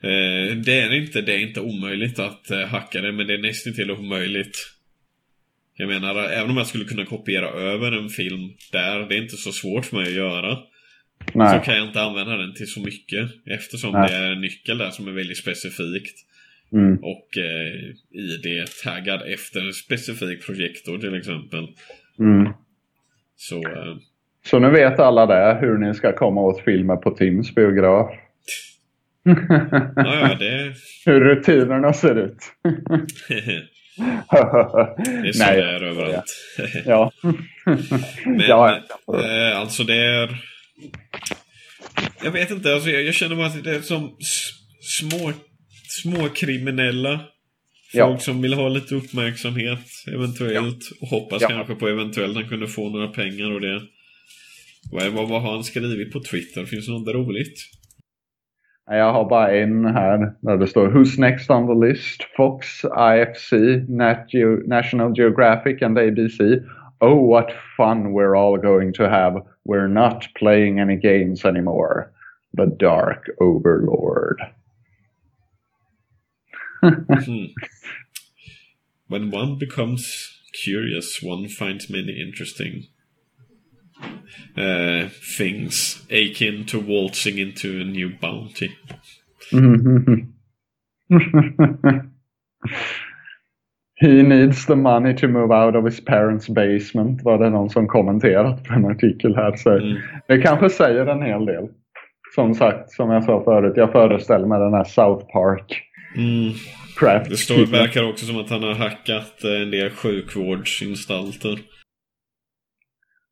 Eh, 0.00 0.56
det 0.56 0.80
är 0.80 0.94
inte, 0.94 1.20
det 1.20 1.34
är 1.34 1.38
inte 1.38 1.60
omöjligt 1.60 2.18
att 2.18 2.50
eh, 2.50 2.60
hacka 2.60 3.00
det, 3.00 3.12
men 3.12 3.26
det 3.26 3.34
är 3.34 3.38
nästan 3.38 3.74
till 3.74 3.90
omöjligt. 3.90 4.72
Jag 5.76 5.88
menar, 5.88 6.16
även 6.16 6.50
om 6.50 6.56
jag 6.56 6.66
skulle 6.66 6.84
kunna 6.84 7.04
kopiera 7.04 7.48
över 7.48 7.92
en 7.92 8.08
film 8.08 8.52
där, 8.72 9.08
det 9.08 9.14
är 9.14 9.22
inte 9.22 9.36
så 9.36 9.52
svårt 9.52 9.84
för 9.86 9.96
mig 9.96 10.06
att 10.06 10.12
göra. 10.12 10.58
Nej. 11.32 11.58
Så 11.58 11.64
kan 11.64 11.76
jag 11.76 11.86
inte 11.86 12.02
använda 12.02 12.36
den 12.36 12.54
till 12.54 12.66
så 12.66 12.80
mycket. 12.80 13.30
Eftersom 13.46 13.92
Nej. 13.92 14.10
det 14.10 14.16
är 14.16 14.32
en 14.32 14.40
nyckel 14.40 14.78
där 14.78 14.90
som 14.90 15.08
är 15.08 15.12
väldigt 15.12 15.38
specifikt. 15.38 16.18
Mm. 16.72 16.96
Och 16.96 17.38
eh, 17.38 17.94
ID-taggad 18.10 19.22
efter 19.32 19.66
en 19.66 19.72
specifik 19.72 20.46
projektor 20.46 20.98
till 20.98 21.14
exempel. 21.14 21.66
Mm. 22.18 22.52
Så, 23.36 23.56
eh, 23.56 23.96
så 24.46 24.58
nu 24.58 24.70
vet 24.70 24.98
alla 24.98 25.26
det, 25.26 25.58
hur 25.60 25.78
ni 25.78 25.94
ska 25.94 26.12
komma 26.12 26.40
åt 26.40 26.60
filmer 26.60 26.96
på 26.96 27.10
Tims 27.10 27.54
biograf 27.54 28.10
ja, 29.96 30.36
det... 30.38 30.74
Hur 31.06 31.20
rutinerna 31.20 31.92
ser 31.92 32.14
ut. 32.14 32.38
det 33.28 35.28
är 35.28 35.32
så 35.32 35.44
Nej, 35.44 35.56
det 35.56 35.70
är 35.70 35.82
överallt. 35.82 36.24
ja. 36.84 37.12
Men 38.24 38.40
ja, 38.40 38.76
eh, 39.08 39.60
alltså 39.60 39.84
det 39.84 39.96
är... 39.96 40.36
Jag 42.24 42.30
vet 42.30 42.50
inte, 42.50 42.74
alltså 42.74 42.90
jag, 42.90 43.02
jag 43.02 43.14
känner 43.14 43.36
bara 43.36 43.46
att 43.46 43.64
det 43.64 43.76
är 43.76 43.80
som 43.80 44.16
små, 44.80 45.32
små 45.88 46.28
kriminella. 46.28 47.20
Folk 47.92 48.14
ja. 48.14 48.18
som 48.18 48.42
vill 48.42 48.54
ha 48.54 48.68
lite 48.68 48.94
uppmärksamhet 48.94 49.86
eventuellt. 50.14 50.78
Ja. 50.90 50.96
Och 51.00 51.08
hoppas 51.08 51.42
ja. 51.42 51.48
kanske 51.48 51.74
på 51.74 51.88
eventuellt 51.88 52.36
han 52.36 52.48
kunde 52.48 52.66
få 52.66 52.88
några 52.88 53.08
pengar 53.08 53.52
och 53.52 53.60
det. 53.60 53.80
Vad, 54.92 55.12
vad, 55.12 55.28
vad 55.28 55.42
har 55.42 55.52
han 55.52 55.64
skrivit 55.64 56.12
på 56.12 56.20
Twitter? 56.20 56.64
Finns 56.64 56.86
det 56.86 56.92
något 56.92 57.14
roligt? 57.14 57.58
Jag 58.90 59.12
har 59.12 59.28
bara 59.28 59.50
en 59.50 59.84
här 59.84 60.32
där 60.40 60.56
det 60.56 60.66
står 60.66 60.88
Who's 60.88 61.20
next 61.20 61.50
on 61.50 61.66
the 61.66 61.86
list? 61.86 62.22
Fox, 62.36 62.66
IFC, 62.84 63.52
Nat 63.88 64.26
Geo 64.28 64.56
National 64.66 65.18
Geographic 65.18 65.82
and 65.82 65.98
ABC. 65.98 66.40
Oh, 67.00 67.30
what 67.30 67.50
fun 67.76 68.12
we're 68.12 68.36
all 68.36 68.56
going 68.58 68.92
to 68.92 69.02
have. 69.02 69.42
We're 69.64 69.88
not 69.88 70.24
playing 70.38 70.80
any 70.80 70.96
games 70.96 71.44
anymore. 71.44 72.12
The 72.56 72.66
Dark 72.66 73.26
Overlord. 73.40 74.40
Hmm. 76.82 77.44
When 79.08 79.30
one 79.30 79.58
becomes 79.58 80.32
curious, 80.52 81.22
one 81.22 81.48
finds 81.48 81.88
many 81.88 82.20
interesting 82.20 82.88
uh, 84.56 85.08
things 85.36 86.02
akin 86.10 86.66
to 86.66 86.80
waltzing 86.80 87.38
into 87.38 87.80
a 87.80 87.84
new 87.84 88.10
bounty. 88.20 88.76
He 93.98 94.22
needs 94.22 94.66
the 94.66 94.76
money 94.76 95.14
to 95.14 95.28
move 95.28 95.50
out 95.50 95.74
of 95.76 95.84
his 95.84 96.00
parents 96.00 96.48
basement 96.48 97.22
var 97.22 97.38
det 97.38 97.50
någon 97.50 97.70
som 97.70 97.88
kommenterat 97.88 98.64
på 98.64 98.74
en 98.74 98.86
artikel 98.86 99.36
här. 99.36 99.56
Så 99.56 99.70
mm. 99.70 99.98
Det 100.26 100.38
kanske 100.38 100.70
säger 100.70 101.06
en 101.06 101.22
hel 101.22 101.46
del. 101.46 101.68
Som 102.34 102.54
sagt, 102.54 102.90
som 102.90 103.10
jag 103.10 103.24
sa 103.24 103.44
förut, 103.44 103.72
jag 103.76 103.92
föreställer 103.92 104.46
mig 104.46 104.60
den 104.60 104.74
här 104.74 104.84
South 104.84 105.32
Park. 105.32 105.82
Mm. 106.16 106.52
Det 107.28 107.36
står, 107.36 107.66
verkar 107.66 108.02
också 108.02 108.26
som 108.26 108.36
att 108.36 108.50
han 108.50 108.62
har 108.62 108.74
hackat 108.74 109.44
en 109.44 109.70
del 109.70 109.90
sjukvårdsinstalter. 109.90 111.58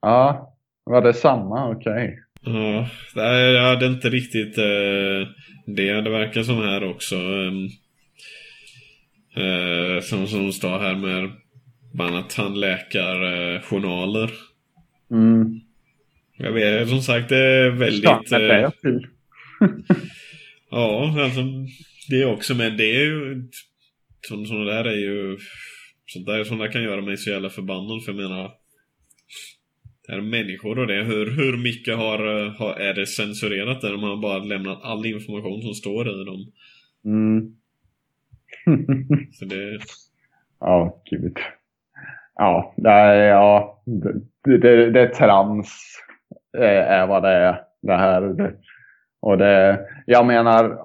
Ja, 0.01 0.55
var 0.85 1.03
det 1.03 1.15
samma? 1.15 1.71
Okej. 1.71 1.93
Okay. 1.93 2.17
Ja, 2.45 2.89
jag 3.39 3.63
hade 3.63 3.87
inte 3.87 4.11
riktigt 4.11 4.59
eh, 4.59 5.29
det. 5.67 6.01
Det 6.01 6.11
verkar 6.11 6.43
som 6.43 6.57
här 6.57 6.91
också. 6.91 7.17
Ehm, 7.17 7.69
eh, 9.37 10.01
som, 10.01 10.27
som 10.27 10.53
står 10.53 10.79
här 10.79 10.95
med 10.95 11.31
bland 11.93 12.15
annat 12.15 12.31
tandläkarjournaler. 12.31 14.31
Mm. 15.11 15.61
Jag 16.37 16.53
vet, 16.53 16.89
som 16.89 17.03
sagt 17.03 17.29
det 17.29 17.39
är 17.39 17.71
väldigt... 17.71 18.33
Eh, 18.33 18.71
till. 18.71 19.07
ja, 20.71 21.15
alltså 21.25 21.41
det 22.11 22.25
också. 22.25 22.55
Men 22.55 22.77
det 22.77 22.97
är 22.97 23.05
ju... 23.05 23.49
Sådana 24.21 24.65
där 24.65 24.85
är 24.85 24.97
ju... 24.97 25.39
Sånt 26.07 26.27
där, 26.27 26.59
där 26.59 26.73
kan 26.73 26.83
göra 26.83 27.03
mig 27.03 27.17
så 27.17 27.31
jävla 27.31 27.51
förbannad. 27.51 28.05
För 28.05 28.13
jag 28.13 28.23
menar 28.23 28.51
det 30.07 30.13
är 30.13 30.21
människor 30.21 30.79
och 30.79 30.87
det. 30.87 31.05
Hur, 31.05 31.31
hur 31.31 31.57
mycket 31.57 31.97
har, 31.97 32.19
har, 32.59 32.75
är 32.75 32.95
det 32.95 33.07
censurerat 33.07 33.81
där? 33.81 33.93
De 33.93 34.03
har 34.03 34.17
bara 34.17 34.39
lämnat 34.39 34.83
all 34.83 35.07
information 35.07 35.63
som 35.63 35.75
står 35.75 36.09
i 36.09 36.25
dem. 36.25 36.53
Mm. 37.05 37.57
Så 39.33 39.45
det... 39.45 39.79
Ja, 40.61 41.03
gud. 41.11 41.39
Ja, 42.35 42.75
det 42.77 42.91
är, 42.91 43.29
ja, 43.29 43.83
det, 44.45 44.59
det, 44.59 44.91
det 44.91 45.01
är 45.01 45.15
trams. 45.15 45.99
eh, 46.59 46.93
är 46.93 47.07
vad 47.07 47.23
det 47.23 47.29
är. 47.29 47.61
Det 47.83 47.97
här. 47.97 48.21
Det, 48.21 48.55
och 49.25 49.39
det, 49.39 49.81
jag 50.07 50.27
menar, 50.27 50.79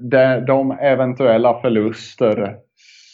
det, 0.00 0.44
de 0.46 0.70
eventuella 0.70 1.60
förluster 1.60 2.56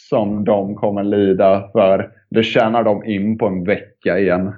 som 0.09 0.43
de 0.43 0.75
kommer 0.75 1.03
lida 1.03 1.69
för, 1.71 2.11
det 2.29 2.43
tjänar 2.43 2.83
de 2.83 3.05
in 3.05 3.37
på 3.37 3.47
en 3.47 3.63
vecka 3.63 4.19
igen. 4.19 4.53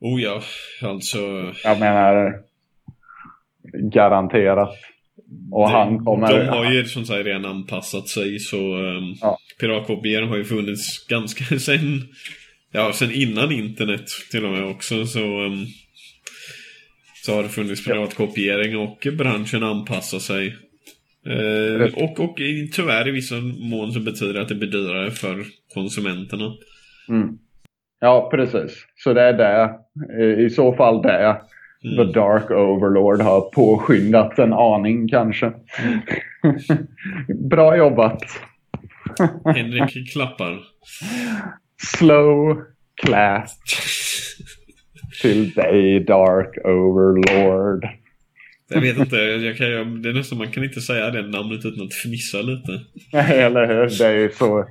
Oh 0.00 0.20
ja, 0.22 0.40
alltså... 0.82 1.18
Jag 1.64 1.80
menar, 1.80 2.40
garanterat. 3.72 4.74
Och 5.52 5.68
de, 5.68 5.72
han 5.72 6.04
kommer... 6.04 6.38
De 6.38 6.48
har 6.48 6.72
ju 6.72 6.84
som 6.84 7.04
sagt 7.04 7.26
redan 7.26 7.44
anpassat 7.44 8.08
sig 8.08 8.38
så 8.38 8.76
um, 8.76 9.14
ja. 9.20 9.38
piratkopiering 9.60 10.28
har 10.28 10.36
ju 10.36 10.44
funnits 10.44 11.06
ganska 11.06 11.44
sen, 11.58 12.00
ja, 12.72 12.92
sen 12.92 13.12
innan 13.12 13.52
internet 13.52 14.06
till 14.30 14.44
och 14.44 14.52
med 14.52 14.64
också 14.70 15.06
så 15.06 15.20
um, 15.20 15.66
så 17.26 17.34
har 17.34 17.42
det 17.42 17.48
funnits 17.48 17.84
piratkopiering 17.84 18.76
och 18.76 19.06
branschen 19.18 19.62
anpassar 19.62 20.18
sig. 20.18 20.56
Eh, 21.26 22.04
och, 22.04 22.20
och 22.20 22.36
tyvärr 22.72 23.08
i 23.08 23.10
vissa 23.10 23.34
mån 23.70 23.92
så 23.92 24.00
betyder 24.00 24.34
det 24.34 24.42
att 24.42 24.48
det 24.48 24.54
blir 24.54 24.70
dyrare 24.70 25.10
för 25.10 25.44
konsumenterna. 25.74 26.52
Mm. 27.08 27.38
Ja, 28.00 28.28
precis. 28.30 28.86
Så 28.96 29.12
det 29.12 29.22
är 29.22 29.32
det. 29.32 29.74
I 30.46 30.50
så 30.50 30.72
fall 30.72 31.02
det. 31.02 31.40
Mm. 31.84 31.96
The 31.96 32.12
Dark 32.20 32.50
Overlord 32.50 33.20
har 33.20 33.40
påskyndat 33.40 34.38
en 34.38 34.52
aning 34.52 35.08
kanske. 35.08 35.46
Mm. 35.46 36.00
Bra 37.48 37.76
jobbat. 37.76 38.22
Henrik 39.44 40.12
klappar. 40.12 40.58
Slow 41.98 42.62
clap 43.02 43.46
till 45.22 45.50
dig 45.50 46.00
Dark 46.00 46.56
Overlord. 46.64 47.88
Jag 48.68 48.80
vet 48.80 48.98
inte, 48.98 49.16
jag 49.16 49.56
kan, 49.56 50.02
det 50.02 50.08
är 50.08 50.12
nästan 50.12 50.38
man 50.38 50.52
kan 50.52 50.64
inte 50.64 50.80
säga 50.80 51.10
det 51.10 51.22
namnet 51.22 51.64
utan 51.64 51.86
att 51.86 51.94
fnissa 51.94 52.42
lite. 52.42 52.80
Eller 53.12 53.66
hur? 53.66 53.98
Det 53.98 54.06
är 54.06 54.18
ju 54.18 54.30
så. 54.30 54.64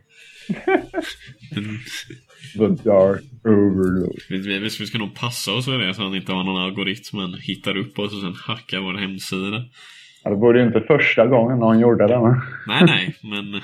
The 2.58 2.68
Dark 2.68 3.24
Overlord. 3.44 4.20
Vi, 4.30 4.60
vi, 4.60 4.70
ska 4.70 4.98
nog 4.98 5.16
passa 5.16 5.52
oss 5.52 5.68
med 5.68 5.80
det 5.80 5.94
så 5.94 6.02
att 6.02 6.08
han 6.08 6.16
inte 6.16 6.32
har 6.32 6.44
någon 6.44 6.62
algoritm 6.62 7.18
men 7.18 7.34
hittar 7.34 7.78
upp 7.78 8.00
oss 8.00 8.14
och 8.14 8.22
sen 8.22 8.36
hackar 8.48 8.80
vår 8.80 8.94
hemsida. 8.94 9.64
Ja, 10.24 10.30
det 10.30 10.36
vore 10.36 10.60
ju 10.60 10.68
inte 10.68 10.82
första 10.82 11.28
gången 11.28 11.60
någon 11.60 11.80
gjorde 11.80 12.08
det. 12.08 12.20
Men... 12.20 12.42
Nej, 12.68 12.84
nej, 12.86 13.16
men... 13.24 13.62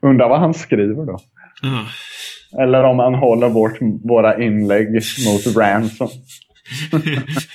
Undrar 0.10 0.28
vad 0.28 0.40
han 0.40 0.54
skriver 0.54 1.06
då. 1.06 1.18
Ja. 1.62 1.86
Eller 2.58 2.84
om 2.84 2.98
han 2.98 3.14
håller 3.14 3.48
vårt, 3.48 3.78
våra 4.04 4.42
inlägg 4.42 4.88
mot 5.26 5.56
ransom. 5.56 6.08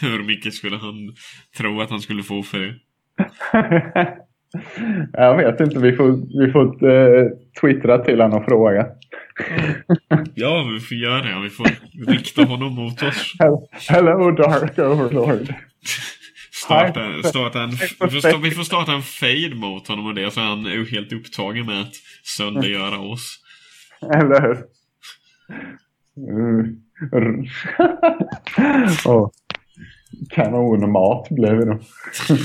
Hur 0.02 0.24
mycket 0.24 0.54
skulle 0.54 0.78
han 0.78 1.14
tro 1.58 1.82
att 1.82 1.90
han 1.90 2.02
skulle 2.02 2.24
få 2.24 2.44
för 2.44 2.60
det? 2.60 2.74
Jag 5.14 5.38
vet 5.38 5.60
inte. 5.60 5.80
Vi 5.80 5.96
får, 5.96 6.40
vi 6.46 6.52
får 6.52 6.88
uh, 6.88 7.30
twittra 7.62 7.98
till 7.98 8.22
honom 8.22 8.40
och 8.40 8.46
fråga. 8.46 8.86
ja, 10.36 10.70
vi 10.74 10.80
får 10.80 10.98
göra 10.98 11.22
det. 11.22 11.42
Vi 11.44 11.50
får 11.50 11.68
rikta 12.08 12.44
honom 12.44 12.76
mot 12.76 13.04
oss. 13.04 13.34
Hello, 13.90 14.32
Dark 14.32 14.80
Overlord. 14.80 15.54
Starta, 16.52 17.24
starta 17.24 17.62
en, 17.62 17.70
vi 18.42 18.52
får 18.52 18.64
starta 18.64 18.92
en 18.92 19.02
fade 19.02 19.56
mot 19.56 19.88
honom 19.88 20.06
och 20.06 20.16
det 20.16 20.32
så 20.32 20.40
är 20.40 20.46
han 20.46 20.66
helt 20.66 21.14
upptagen 21.14 21.66
med 21.66 21.82
att 21.82 21.94
söndergöra 22.24 23.00
oss. 23.00 23.40
Eller 24.02 24.42
hur? 24.42 24.58
Oh. 29.06 29.30
Kanonmat 30.30 31.30
blev 31.30 31.66
det 31.66 31.80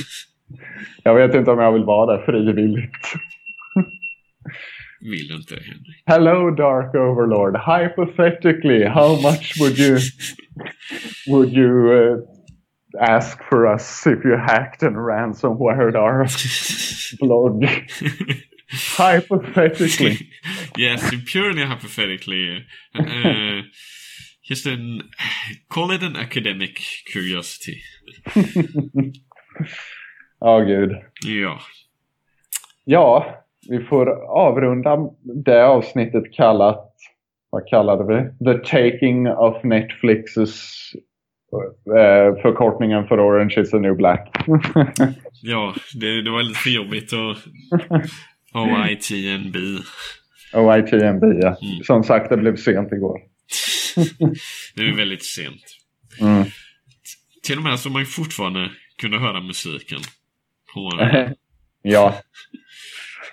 jag 1.02 1.14
vet 1.14 1.34
inte 1.34 1.50
om 1.50 1.58
jag 1.58 1.72
vill 1.72 1.84
vara 1.84 2.16
där 2.16 2.24
frivilligt. 2.24 2.90
Vill 5.00 5.32
inte 5.32 5.54
det, 5.54 5.60
Henrik? 5.60 6.02
Hello 6.06 6.50
Dark 6.50 6.94
Overlord. 6.94 7.56
Hypothetically, 7.56 8.84
how 8.84 9.22
much 9.22 9.56
would 9.60 9.78
you 9.78 9.98
would 11.28 11.52
you 11.52 11.92
uh, 11.92 12.18
ask 12.98 13.42
for 13.44 13.66
us 13.66 14.06
if 14.06 14.24
you 14.24 14.36
hacked 14.36 14.82
and 14.82 14.96
ransomwared 14.96 15.96
our 15.96 16.26
blog? 17.26 17.64
Hypothetically. 18.70 20.30
yes, 20.76 21.10
purely 21.26 21.64
hypothetically. 21.64 22.64
Uh, 22.98 23.62
just 24.42 24.66
an 24.66 25.02
call 25.68 25.90
it 25.90 26.02
an 26.02 26.16
academic 26.16 26.80
curiosity. 27.06 27.82
Ja, 30.42 30.56
oh, 30.56 30.64
gud. 30.66 30.96
Ja. 31.26 31.58
Ja, 32.84 33.26
vi 33.68 33.80
får 33.80 34.10
avrunda 34.28 34.98
det 35.44 35.66
avsnittet 35.66 36.32
kallat, 36.32 36.92
vad 37.50 37.66
kallade 37.66 38.04
vi? 38.04 38.44
The 38.44 38.58
Taking 38.58 39.28
of 39.28 39.64
Netflixes 39.64 40.70
eh, 41.86 42.42
förkortningen 42.42 43.06
för 43.06 43.20
Orange 43.20 43.60
is 43.60 43.70
the 43.70 43.78
new 43.78 43.96
black. 43.96 44.44
ja, 45.42 45.74
det, 45.94 46.22
det 46.22 46.30
var 46.30 46.42
lite 46.42 46.58
för 46.58 46.70
jobbigt 46.70 47.12
att 47.12 47.38
OITNB. 48.54 49.56
OITNB, 50.52 51.24
ja. 51.42 51.56
Mm. 51.62 51.84
Som 51.84 52.04
sagt, 52.04 52.30
det 52.30 52.36
blev 52.36 52.56
sent 52.56 52.92
igår. 52.92 53.20
det 54.76 54.82
är 54.82 54.96
väldigt 54.96 55.24
sent. 55.24 55.62
Mm. 56.20 56.44
Till 57.42 57.56
och 57.56 57.64
med 57.64 57.78
så 57.78 57.90
man 57.90 58.06
fortfarande 58.06 58.70
kunde 59.00 59.18
höra 59.18 59.40
musiken. 59.40 59.98
På... 60.74 60.90
ja. 61.82 62.14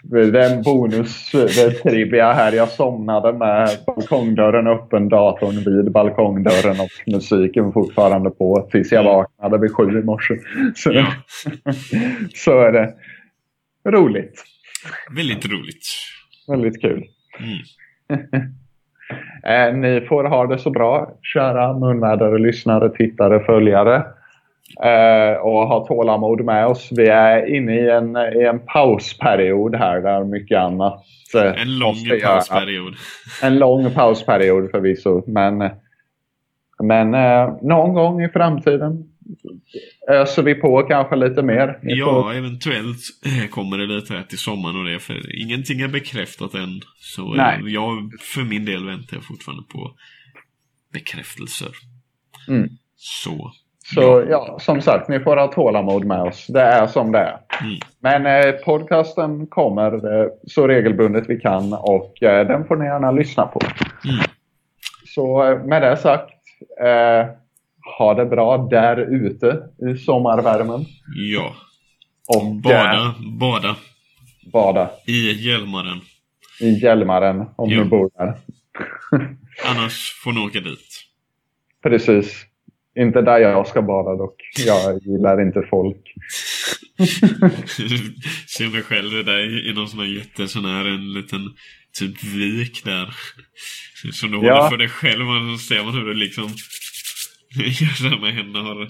Det 0.04 0.20
är 0.20 0.56
en 0.56 0.64
bonus, 0.64 1.32
trivia 1.84 2.34
här. 2.34 2.52
Jag 2.52 2.70
somnade 2.70 3.34
med 3.34 3.70
balkongdörren 3.86 4.68
öppen, 4.68 5.10
datorn 5.10 5.56
vid 5.56 5.92
balkongdörren 5.92 6.80
och 6.80 7.14
musiken 7.14 7.74
fortfarande 7.74 8.30
på 8.30 8.70
tills 8.72 8.92
jag 8.92 9.02
mm. 9.02 9.14
vaknade 9.14 9.58
vid 9.58 9.76
sju 9.76 10.00
i 10.00 10.04
morse. 10.04 10.34
Så, 10.76 10.92
ja. 10.94 11.14
så 12.34 12.60
är 12.60 12.72
det 12.72 12.94
roligt. 13.92 14.44
Väldigt 15.16 15.46
roligt. 15.46 15.86
Väldigt 16.48 16.82
kul. 16.82 17.06
Mm. 17.40 18.52
Eh, 19.44 19.74
ni 19.74 20.02
får 20.02 20.24
ha 20.24 20.48
det 20.48 20.60
så 20.60 20.70
bra, 20.70 21.12
kära 21.22 21.74
munvädare, 21.74 22.38
lyssnare, 22.40 22.90
tittare, 22.90 23.40
följare. 23.46 23.96
Eh, 24.84 25.38
och 25.38 25.68
ha 25.68 25.88
tålamod 25.88 26.46
med 26.46 26.68
oss. 26.68 26.90
Vi 26.92 27.08
är 27.08 27.56
inne 27.56 27.76
i 27.76 27.90
en, 27.90 28.18
i 28.18 28.44
en 28.44 28.60
pausperiod 28.60 29.76
här 29.76 30.02
där 30.02 30.24
mycket 30.24 30.58
annat 30.58 31.04
eh, 31.36 31.62
En 31.62 31.80
lång 31.80 31.96
pausperiod. 32.24 32.94
En 33.44 33.60
lång 33.60 33.94
pausperiod 33.94 34.72
förvisso. 34.72 35.24
Men, 35.28 35.70
men 36.84 37.12
någon 37.62 37.94
gång 37.94 38.24
i 38.24 38.30
framtiden 38.30 39.04
öser 40.10 40.44
vi 40.44 40.56
på 40.56 40.84
kanske 40.84 41.16
lite 41.16 41.42
mer. 41.42 41.80
Ja, 41.82 42.34
eventuellt 42.34 43.00
kommer 43.52 43.78
det 43.78 43.86
lite 43.86 44.14
här 44.14 44.24
till 44.24 44.38
sommaren 44.38 44.80
och 44.80 44.86
det. 44.86 45.00
För 45.00 45.42
ingenting 45.42 45.82
är 45.82 45.88
bekräftat 45.88 46.54
än. 46.54 46.82
Så 47.00 47.34
Nej. 47.34 47.60
jag 47.66 48.12
för 48.20 48.42
min 48.42 48.66
del 48.66 48.86
väntar 48.86 49.18
jag 49.18 49.24
fortfarande 49.24 49.64
på 49.64 49.92
bekräftelser. 50.94 51.70
Mm. 52.48 52.70
Så. 52.96 53.52
Så 53.94 54.02
ja. 54.02 54.24
ja. 54.30 54.60
som 54.60 54.82
sagt, 54.82 55.10
ni 55.10 55.20
får 55.20 55.38
ha 55.38 55.48
tålamod 55.48 56.06
med 56.06 56.22
oss. 56.22 56.48
Det 56.48 56.62
är 56.62 56.88
som 56.88 57.12
det 57.12 57.20
är. 57.20 57.38
Mm. 57.62 57.80
Men 58.00 58.26
eh, 58.26 58.52
podcasten 58.52 59.48
kommer 59.48 60.22
eh, 60.22 60.28
så 60.48 60.68
regelbundet 60.68 61.24
vi 61.28 61.40
kan 61.40 61.74
och 61.74 62.24
eh, 62.24 62.48
den 62.48 62.66
får 62.68 62.76
ni 62.76 62.86
gärna 62.86 63.12
lyssna 63.12 63.46
på. 63.46 63.60
Mm. 64.06 64.26
Så 65.06 65.52
eh, 65.52 65.64
med 65.64 65.82
det 65.82 65.98
sagt 65.98 66.32
eh, 66.82 67.30
ha 67.98 68.14
det 68.14 68.26
bra 68.26 68.58
där 68.58 68.98
ute 68.98 69.60
i 69.92 69.98
sommarvärmen. 69.98 70.86
Ja. 71.16 71.56
Och 72.28 72.56
bada, 72.56 73.16
bada. 73.40 73.76
Bada. 74.54 74.90
I 75.08 75.32
Hjälmaren. 75.32 76.02
I 76.60 76.70
Hjälmaren, 76.70 77.46
om 77.56 77.70
jo. 77.70 77.84
ni 77.84 77.90
bor 77.90 78.10
där. 78.18 78.34
Annars 79.66 80.14
får 80.24 80.32
ni 80.32 80.40
åka 80.40 80.60
dit. 80.60 81.04
Precis. 81.84 82.46
Inte 83.00 83.22
där 83.22 83.40
jag 83.40 83.68
ska 83.68 83.82
bada 83.82 84.16
dock. 84.16 84.36
Jag 84.66 85.02
gillar 85.02 85.42
inte 85.42 85.62
folk. 85.70 86.14
Ser 88.48 88.74
du 88.76 88.82
själv 88.82 89.26
där 89.26 89.70
i 89.70 89.74
någon 89.74 89.88
sån 89.88 90.00
här 90.00 90.08
jätte, 90.08 90.48
sån 90.48 90.66
här 90.66 90.86
en 90.86 91.14
liten 91.14 91.40
typ 92.00 92.24
vik 92.24 92.84
där. 92.86 93.14
Så 94.14 94.28
du 94.28 94.38
håller 94.38 94.70
för 94.70 94.78
dig 94.78 94.90
själv 94.90 95.30
och 95.30 95.60
så 95.60 95.66
ser 95.66 95.84
man 95.84 95.94
hur 95.94 96.06
det 96.06 96.14
liksom 96.14 96.50
Göra 98.02 98.20
med 98.22 98.34
henne 98.34 98.60
har 98.60 98.88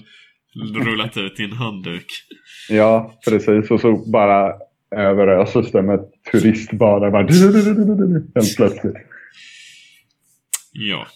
rullat 0.84 1.16
ut 1.16 1.40
i 1.40 1.44
en 1.44 1.52
handduk. 1.52 2.06
Ja, 2.68 3.14
precis. 3.28 3.70
Och 3.70 3.80
så 3.80 3.96
bara 4.12 4.54
överöses 4.96 5.72
det 5.72 5.82
med 5.82 6.00
turistbana. 6.32 7.10
Bara, 7.10 7.22
helt 8.34 8.56
plötsligt. 8.56 8.94
Ja, 10.72 11.06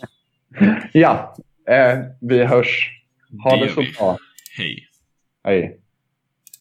Ja, 0.92 1.36
eh, 1.68 1.98
vi 2.20 2.44
hörs. 2.44 2.90
Ha 3.44 3.56
Det 3.56 3.64
det, 3.66 3.72
så 3.72 3.80
vi. 3.80 3.92
bra. 3.98 4.18
hej. 4.56 4.86
Hej. 5.44 5.78